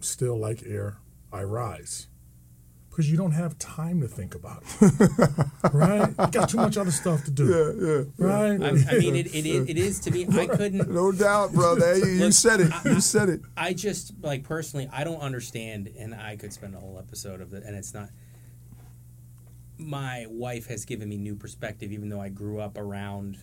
still 0.00 0.36
like 0.36 0.64
air, 0.66 0.98
I 1.32 1.44
rise. 1.44 2.08
Because 2.92 3.10
you 3.10 3.16
don't 3.16 3.32
have 3.32 3.58
time 3.58 4.02
to 4.02 4.06
think 4.06 4.34
about 4.34 4.62
it. 4.82 4.92
right? 5.72 6.10
You 6.10 6.26
got 6.30 6.50
too 6.50 6.58
much 6.58 6.76
other 6.76 6.90
stuff 6.90 7.24
to 7.24 7.30
do. 7.30 7.46
Yeah, 7.48 7.88
yeah. 7.88 8.04
Right? 8.18 8.62
I, 8.62 8.96
I 8.96 8.98
mean, 8.98 9.16
it, 9.16 9.34
it, 9.34 9.46
is- 9.46 9.66
it 9.66 9.78
is 9.78 9.98
to 10.00 10.10
me. 10.10 10.26
I 10.30 10.46
couldn't. 10.46 10.90
No 10.90 11.10
doubt, 11.10 11.54
brother. 11.54 11.96
You, 11.96 12.04
you 12.04 12.32
said 12.32 12.60
it. 12.60 12.70
You 12.84 13.00
said 13.00 13.30
it. 13.30 13.40
I 13.56 13.72
just 13.72 14.12
like 14.22 14.44
personally, 14.44 14.90
I 14.92 15.04
don't 15.04 15.22
understand, 15.22 15.88
and 15.98 16.14
I 16.14 16.36
could 16.36 16.52
spend 16.52 16.74
a 16.74 16.78
whole 16.80 16.98
episode 16.98 17.40
of 17.40 17.54
it, 17.54 17.62
and 17.64 17.74
it's 17.74 17.94
not. 17.94 18.10
My 19.78 20.26
wife 20.28 20.66
has 20.66 20.84
given 20.84 21.08
me 21.08 21.16
new 21.16 21.34
perspective, 21.34 21.92
even 21.92 22.10
though 22.10 22.20
I 22.20 22.28
grew 22.28 22.60
up 22.60 22.76
around, 22.76 23.38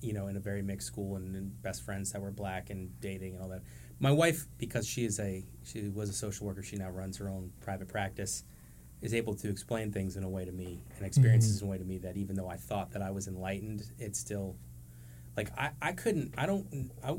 you 0.00 0.12
know, 0.12 0.26
in 0.26 0.36
a 0.36 0.40
very 0.40 0.62
mixed 0.62 0.88
school 0.88 1.14
and, 1.14 1.36
and 1.36 1.62
best 1.62 1.84
friends 1.84 2.10
that 2.10 2.20
were 2.20 2.32
black 2.32 2.70
and 2.70 3.00
dating 3.00 3.34
and 3.34 3.42
all 3.42 3.48
that. 3.50 3.62
My 4.00 4.12
wife, 4.12 4.46
because 4.58 4.86
she 4.86 5.04
is 5.04 5.18
a 5.18 5.44
she 5.64 5.88
was 5.88 6.08
a 6.08 6.12
social 6.12 6.46
worker, 6.46 6.62
she 6.62 6.76
now 6.76 6.90
runs 6.90 7.16
her 7.18 7.28
own 7.28 7.52
private 7.60 7.88
practice, 7.88 8.44
is 9.00 9.12
able 9.12 9.34
to 9.36 9.48
explain 9.48 9.92
things 9.92 10.16
in 10.16 10.24
a 10.24 10.28
way 10.28 10.44
to 10.44 10.52
me 10.52 10.80
and 10.96 11.06
experiences 11.06 11.56
mm-hmm. 11.56 11.64
in 11.64 11.68
a 11.68 11.72
way 11.72 11.78
to 11.78 11.84
me 11.84 11.98
that 11.98 12.16
even 12.16 12.36
though 12.36 12.48
I 12.48 12.56
thought 12.56 12.92
that 12.92 13.02
I 13.02 13.10
was 13.10 13.26
enlightened, 13.28 13.82
it's 13.98 14.18
still 14.18 14.56
like 15.36 15.50
I, 15.58 15.70
I 15.80 15.92
couldn't 15.92 16.34
I 16.38 16.46
don't 16.46 16.92
I 17.02 17.16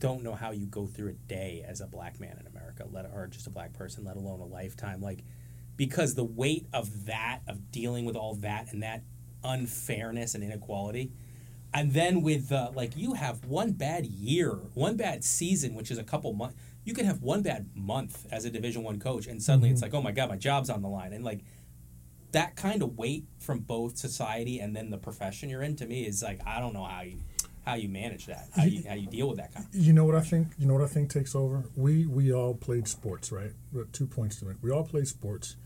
don't 0.00 0.22
know 0.22 0.34
how 0.34 0.52
you 0.52 0.66
go 0.66 0.86
through 0.86 1.10
a 1.10 1.12
day 1.28 1.64
as 1.66 1.80
a 1.80 1.86
black 1.86 2.20
man 2.20 2.36
in 2.40 2.46
America, 2.46 2.86
let 2.90 3.06
or 3.06 3.26
just 3.26 3.46
a 3.46 3.50
black 3.50 3.72
person, 3.72 4.04
let 4.04 4.16
alone 4.16 4.40
a 4.40 4.46
lifetime. 4.46 5.00
Like 5.00 5.24
because 5.76 6.14
the 6.14 6.24
weight 6.24 6.66
of 6.72 7.06
that, 7.06 7.40
of 7.46 7.70
dealing 7.70 8.04
with 8.04 8.16
all 8.16 8.34
that 8.36 8.72
and 8.72 8.82
that 8.82 9.02
unfairness 9.44 10.34
and 10.34 10.42
inequality, 10.42 11.12
and 11.74 11.92
then 11.92 12.22
with 12.22 12.50
uh, 12.52 12.70
like 12.74 12.96
you 12.96 13.14
have 13.14 13.44
one 13.44 13.72
bad 13.72 14.06
year, 14.06 14.52
one 14.74 14.96
bad 14.96 15.24
season, 15.24 15.74
which 15.74 15.90
is 15.90 15.98
a 15.98 16.04
couple 16.04 16.32
months. 16.32 16.56
You 16.84 16.94
can 16.94 17.04
have 17.04 17.22
one 17.22 17.42
bad 17.42 17.68
month 17.74 18.26
as 18.32 18.46
a 18.46 18.50
Division 18.50 18.82
One 18.82 18.98
coach, 18.98 19.26
and 19.26 19.42
suddenly 19.42 19.70
it's 19.70 19.82
like, 19.82 19.92
oh 19.92 20.00
my 20.00 20.12
god, 20.12 20.30
my 20.30 20.36
job's 20.36 20.70
on 20.70 20.80
the 20.80 20.88
line, 20.88 21.12
and 21.12 21.24
like 21.24 21.40
that 22.32 22.56
kind 22.56 22.82
of 22.82 22.96
weight 22.98 23.24
from 23.38 23.60
both 23.60 23.96
society 23.96 24.58
and 24.60 24.76
then 24.76 24.90
the 24.90 24.98
profession 24.98 25.48
you're 25.48 25.62
in 25.62 25.76
to 25.76 25.86
me 25.86 26.06
is 26.06 26.22
like 26.22 26.40
I 26.46 26.60
don't 26.60 26.74
know 26.74 26.84
how 26.84 27.02
you 27.02 27.18
how 27.64 27.74
you 27.74 27.88
manage 27.88 28.26
that, 28.26 28.48
how 28.56 28.64
you 28.64 28.82
how 28.88 28.94
you 28.94 29.06
deal 29.06 29.28
with 29.28 29.38
that 29.38 29.52
kind. 29.52 29.66
of 29.66 29.74
You 29.74 29.92
know 29.92 30.04
what 30.04 30.14
I 30.14 30.20
think? 30.20 30.48
You 30.58 30.66
know 30.66 30.74
what 30.74 30.82
I 30.82 30.86
think 30.86 31.10
takes 31.10 31.34
over? 31.34 31.64
We 31.76 32.06
we 32.06 32.32
all 32.32 32.54
played 32.54 32.88
sports, 32.88 33.30
right? 33.30 33.52
Two 33.92 34.06
points 34.06 34.36
to 34.40 34.46
make. 34.46 34.56
We 34.62 34.70
all 34.70 34.84
played 34.84 35.08
sports. 35.08 35.56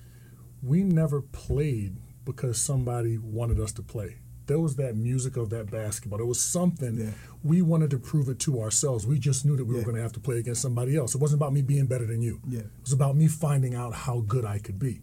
We 0.63 0.83
never 0.83 1.21
played 1.21 1.97
because 2.25 2.61
somebody 2.61 3.19
wanted 3.19 3.59
us 3.61 3.73
to 3.73 3.83
play. 3.83 4.19
There 4.47 4.59
was 4.59 4.77
that 4.77 4.97
music 4.97 5.37
of 5.37 5.51
that 5.51 5.71
basketball. 5.71 6.19
There 6.19 6.27
was 6.27 6.41
something 6.41 6.97
Yeah. 6.99 7.11
we 7.45 7.63
wanted 7.63 7.91
to 7.91 7.99
prove 7.99 8.29
it 8.29 8.39
to 8.41 8.61
ourselves. 8.61 9.07
We 9.07 9.19
just 9.19 9.45
knew 9.45 9.57
that 9.57 9.65
we 9.65 9.75
were 9.75 9.83
going 9.83 9.97
to 9.97 10.03
have 10.03 10.13
to 10.15 10.21
play 10.21 10.39
against 10.39 10.63
somebody 10.63 10.97
else. 10.97 11.15
It 11.15 11.21
wasn't 11.21 11.41
about 11.41 11.53
me 11.53 11.63
being 11.63 11.87
better 11.87 12.07
than 12.07 12.23
you. 12.23 12.41
Yeah. 12.49 12.61
It 12.61 12.67
was 12.83 12.93
about 12.93 13.17
me 13.17 13.29
finding 13.29 13.75
out 13.75 13.95
how 13.95 14.21
good 14.21 14.45
I 14.45 14.59
could 14.59 14.79
be. 14.79 15.03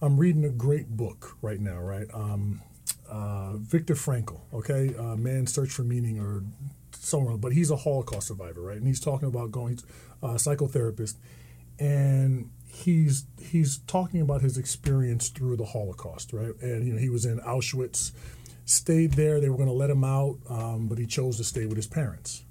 I'm 0.00 0.16
reading 0.18 0.44
a 0.44 0.50
great 0.50 0.88
book 0.96 1.36
right 1.42 1.58
now, 1.60 1.78
right? 1.78 2.06
Um, 2.12 2.60
uh, 3.08 3.56
Viktor 3.56 3.94
Frankl, 3.94 4.40
okay, 4.52 4.94
uh, 4.96 5.16
Man's 5.16 5.52
Search 5.52 5.70
for 5.70 5.82
Meaning 5.82 6.18
or 6.20 6.42
somewhere, 6.92 7.36
but 7.36 7.52
he's 7.52 7.70
a 7.70 7.76
Holocaust 7.76 8.28
survivor, 8.28 8.60
right? 8.60 8.76
And 8.76 8.86
he's 8.86 9.00
talking 9.00 9.28
about 9.28 9.50
going, 9.52 9.74
he's 9.74 9.84
a 10.22 10.34
psychotherapist, 10.34 11.14
and 11.78 12.50
he's 12.76 13.26
he's 13.40 13.78
talking 13.78 14.20
about 14.20 14.42
his 14.42 14.58
experience 14.58 15.28
through 15.28 15.56
the 15.56 15.64
Holocaust, 15.64 16.32
right? 16.32 16.52
And 16.60 16.86
you 16.86 16.92
know, 16.92 16.98
he 16.98 17.08
was 17.08 17.24
in 17.24 17.40
Auschwitz, 17.40 18.12
stayed 18.64 19.12
there. 19.12 19.40
They 19.40 19.48
were 19.48 19.56
going 19.56 19.68
to 19.68 19.74
let 19.74 19.90
him 19.90 20.04
out, 20.04 20.38
um, 20.48 20.86
but 20.88 20.98
he 20.98 21.06
chose 21.06 21.36
to 21.38 21.44
stay 21.44 21.66
with 21.66 21.76
his 21.76 21.86
parents. 21.86 22.44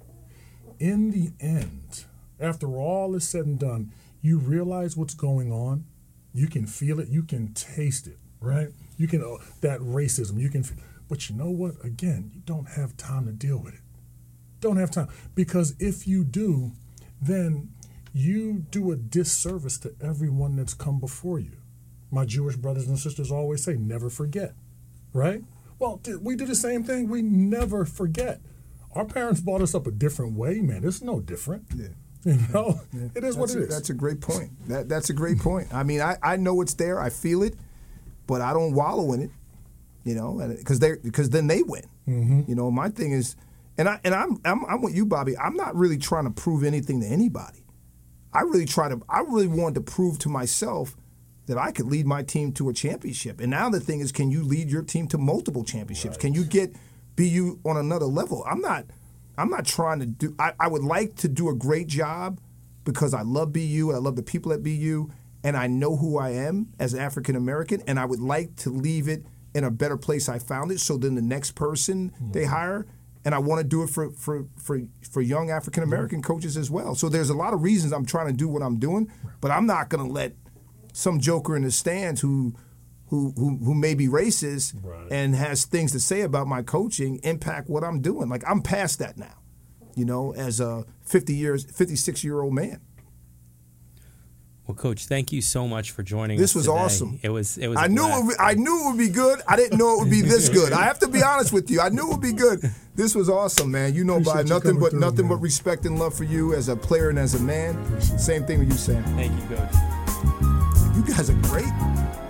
In 0.78 1.10
the 1.10 1.32
end, 1.40 2.04
after 2.40 2.76
all 2.76 3.14
is 3.14 3.26
said 3.26 3.46
and 3.46 3.58
done, 3.58 3.92
you 4.20 4.38
realize 4.38 4.96
what's 4.96 5.14
going 5.14 5.52
on. 5.52 5.84
You 6.34 6.48
can 6.48 6.66
feel 6.66 7.00
it. 7.00 7.08
You 7.08 7.22
can 7.22 7.54
taste 7.54 8.06
it, 8.06 8.18
right? 8.40 8.68
You 8.98 9.06
can 9.08 9.22
uh, 9.22 9.42
that 9.60 9.80
racism. 9.80 10.40
You 10.40 10.50
can, 10.50 10.64
but 11.08 11.30
you 11.30 11.36
know 11.36 11.50
what? 11.50 11.74
Again, 11.84 12.30
you 12.34 12.42
don't 12.44 12.68
have 12.70 12.96
time 12.96 13.26
to 13.26 13.32
deal 13.32 13.58
with 13.58 13.74
it. 13.74 13.80
Don't 14.60 14.76
have 14.76 14.90
time 14.90 15.08
because 15.34 15.74
if 15.78 16.06
you 16.06 16.24
do, 16.24 16.72
then 17.20 17.70
you 18.16 18.64
do 18.70 18.92
a 18.92 18.96
disservice 18.96 19.76
to 19.78 19.94
everyone 20.00 20.56
that's 20.56 20.72
come 20.72 20.98
before 20.98 21.38
you. 21.38 21.58
My 22.10 22.24
Jewish 22.24 22.56
brothers 22.56 22.88
and 22.88 22.98
sisters 22.98 23.30
always 23.30 23.62
say, 23.62 23.74
never 23.74 24.08
forget, 24.08 24.54
right? 25.12 25.42
Well, 25.78 26.00
we 26.22 26.34
do 26.34 26.46
the 26.46 26.54
same 26.54 26.82
thing. 26.82 27.10
We 27.10 27.20
never 27.20 27.84
forget. 27.84 28.40
Our 28.94 29.04
parents 29.04 29.42
brought 29.42 29.60
us 29.60 29.74
up 29.74 29.86
a 29.86 29.90
different 29.90 30.34
way, 30.34 30.60
man. 30.60 30.82
It's 30.82 31.02
no 31.02 31.20
different. 31.20 31.66
Yeah. 31.76 31.88
You 32.26 32.38
know, 32.52 32.80
it 33.14 33.22
is 33.22 33.36
what 33.36 33.50
That's 33.50 33.54
it 33.54 33.58
a, 33.58 33.62
is. 33.62 33.68
That's 33.68 33.90
a 33.90 33.94
great 33.94 34.20
point. 34.20 34.50
That 34.68 34.88
that's 34.88 35.10
a 35.10 35.12
great 35.12 35.38
point. 35.38 35.72
I 35.72 35.84
mean, 35.84 36.00
I, 36.00 36.16
I 36.20 36.36
know 36.36 36.60
it's 36.60 36.74
there. 36.74 37.00
I 37.00 37.08
feel 37.08 37.44
it, 37.44 37.54
but 38.26 38.40
I 38.40 38.52
don't 38.52 38.74
wallow 38.74 39.12
in 39.12 39.22
it. 39.22 39.30
You 40.02 40.16
know, 40.16 40.44
because 40.58 40.80
they 40.80 40.96
because 41.04 41.30
then 41.30 41.46
they 41.46 41.62
win. 41.62 41.84
Mm-hmm. 42.08 42.42
You 42.48 42.56
know, 42.56 42.68
my 42.72 42.88
thing 42.88 43.12
is, 43.12 43.36
and 43.78 43.88
I 43.88 44.00
and 44.02 44.12
I'm, 44.12 44.40
I'm 44.44 44.64
I'm 44.64 44.82
with 44.82 44.96
you, 44.96 45.06
Bobby. 45.06 45.38
I'm 45.38 45.54
not 45.54 45.76
really 45.76 45.98
trying 45.98 46.24
to 46.24 46.30
prove 46.30 46.64
anything 46.64 47.00
to 47.02 47.06
anybody. 47.06 47.62
I 48.32 48.42
really 48.42 48.66
try 48.66 48.88
to. 48.88 49.00
I 49.08 49.20
really 49.20 49.46
wanted 49.46 49.76
to 49.76 49.80
prove 49.80 50.18
to 50.20 50.28
myself 50.28 50.96
that 51.46 51.58
I 51.58 51.70
could 51.70 51.86
lead 51.86 52.06
my 52.06 52.22
team 52.22 52.52
to 52.52 52.68
a 52.68 52.72
championship. 52.72 53.40
And 53.40 53.50
now 53.50 53.70
the 53.70 53.80
thing 53.80 54.00
is, 54.00 54.12
can 54.12 54.30
you 54.30 54.42
lead 54.42 54.68
your 54.68 54.82
team 54.82 55.06
to 55.08 55.18
multiple 55.18 55.64
championships? 55.64 56.16
Can 56.16 56.34
you 56.34 56.44
get 56.44 56.74
BU 57.14 57.60
on 57.64 57.76
another 57.76 58.06
level? 58.06 58.44
I'm 58.48 58.60
not. 58.60 58.86
I'm 59.38 59.50
not 59.50 59.64
trying 59.64 60.00
to 60.00 60.06
do. 60.06 60.34
I, 60.38 60.52
I 60.58 60.68
would 60.68 60.82
like 60.82 61.16
to 61.16 61.28
do 61.28 61.48
a 61.48 61.54
great 61.54 61.86
job 61.86 62.40
because 62.84 63.14
I 63.14 63.22
love 63.22 63.52
BU 63.52 63.88
and 63.88 63.96
I 63.96 63.98
love 63.98 64.16
the 64.16 64.22
people 64.22 64.52
at 64.52 64.62
BU 64.62 65.10
and 65.44 65.56
I 65.56 65.66
know 65.66 65.96
who 65.96 66.18
I 66.18 66.30
am 66.30 66.72
as 66.78 66.94
African 66.94 67.36
American 67.36 67.82
and 67.86 68.00
I 68.00 68.06
would 68.06 68.20
like 68.20 68.56
to 68.56 68.70
leave 68.70 69.08
it 69.08 69.24
in 69.54 69.64
a 69.64 69.70
better 69.70 69.96
place 69.96 70.28
I 70.28 70.38
found 70.38 70.72
it. 70.72 70.80
So 70.80 70.96
then 70.96 71.14
the 71.14 71.22
next 71.22 71.52
person 71.52 72.12
they 72.32 72.42
mm-hmm. 72.42 72.52
hire, 72.52 72.86
and 73.26 73.34
I 73.34 73.38
want 73.40 73.58
to 73.60 73.64
do 73.64 73.82
it 73.82 73.90
for 73.90 74.10
for 74.12 74.46
for 74.56 74.80
for 75.10 75.20
young 75.20 75.50
African 75.50 75.82
American 75.82 76.22
coaches 76.22 76.56
as 76.56 76.70
well. 76.70 76.94
So 76.94 77.08
there's 77.10 77.28
a 77.28 77.34
lot 77.34 77.52
of 77.52 77.62
reasons 77.62 77.92
I'm 77.92 78.06
trying 78.06 78.28
to 78.28 78.32
do 78.32 78.48
what 78.48 78.62
I'm 78.62 78.78
doing, 78.78 79.10
but 79.42 79.50
I'm 79.50 79.66
not 79.66 79.88
going 79.90 80.06
to 80.06 80.10
let 80.10 80.32
some 80.94 81.20
joker 81.20 81.54
in 81.56 81.62
the 81.62 81.70
stands 81.70 82.22
who. 82.22 82.54
Who, 83.10 83.32
who, 83.36 83.56
who 83.58 83.72
may 83.72 83.94
be 83.94 84.08
racist 84.08 84.74
Right. 84.82 85.06
and 85.12 85.36
has 85.36 85.64
things 85.64 85.92
to 85.92 86.00
say 86.00 86.22
about 86.22 86.48
my 86.48 86.62
coaching 86.62 87.20
impact 87.22 87.68
what 87.70 87.84
I'm 87.84 88.00
doing. 88.00 88.28
Like 88.28 88.42
I'm 88.44 88.60
past 88.62 88.98
that 88.98 89.16
now, 89.16 89.36
you 89.94 90.04
know, 90.04 90.34
as 90.34 90.58
a 90.58 90.84
50 91.02 91.32
years, 91.32 91.64
56 91.70 92.24
year 92.24 92.40
old 92.40 92.52
man. 92.54 92.80
Well, 94.66 94.74
Coach, 94.74 95.06
thank 95.06 95.30
you 95.30 95.40
so 95.40 95.68
much 95.68 95.92
for 95.92 96.02
joining 96.02 96.36
This 96.36 96.50
us. 96.50 96.54
was 96.56 96.64
today. 96.64 96.76
awesome. 96.78 97.20
It 97.22 97.28
was. 97.28 97.56
It 97.58 97.68
was. 97.68 97.78
I 97.78 97.86
knew 97.86 98.04
it 98.30 98.36
I 98.40 98.54
knew 98.54 98.86
it 98.88 98.90
would 98.90 98.98
be 98.98 99.08
good. 99.10 99.40
I 99.46 99.54
didn't 99.54 99.78
know 99.78 99.94
it 99.94 100.00
would 100.00 100.10
be 100.10 100.22
this 100.22 100.48
good. 100.48 100.72
I 100.72 100.82
have 100.82 100.98
to 100.98 101.06
be 101.08 101.22
honest 101.22 101.52
with 101.52 101.70
you. 101.70 101.80
I 101.80 101.90
knew 101.90 102.08
it 102.08 102.10
would 102.10 102.20
be 102.20 102.32
good. 102.32 102.58
This 102.96 103.14
was 103.14 103.28
awesome, 103.28 103.70
man. 103.70 103.94
You 103.94 104.04
know, 104.04 104.20
by 104.20 104.42
nothing 104.42 104.78
but 104.78 104.94
nothing 104.94 105.28
but 105.28 105.36
respect 105.36 105.84
and 105.84 105.98
love 105.98 106.14
for 106.14 106.24
you 106.24 106.54
as 106.54 106.70
a 106.70 106.76
player 106.76 107.10
and 107.10 107.18
as 107.18 107.34
a 107.34 107.40
man. 107.40 108.00
Same 108.00 108.42
thing 108.46 108.58
with 108.58 108.70
you, 108.70 108.78
Sam. 108.78 109.04
Thank 109.16 109.38
you, 109.38 109.54
Coach. 109.54 109.74
You 110.96 111.04
guys 111.04 111.28
are 111.28 111.34
great. 111.34 112.25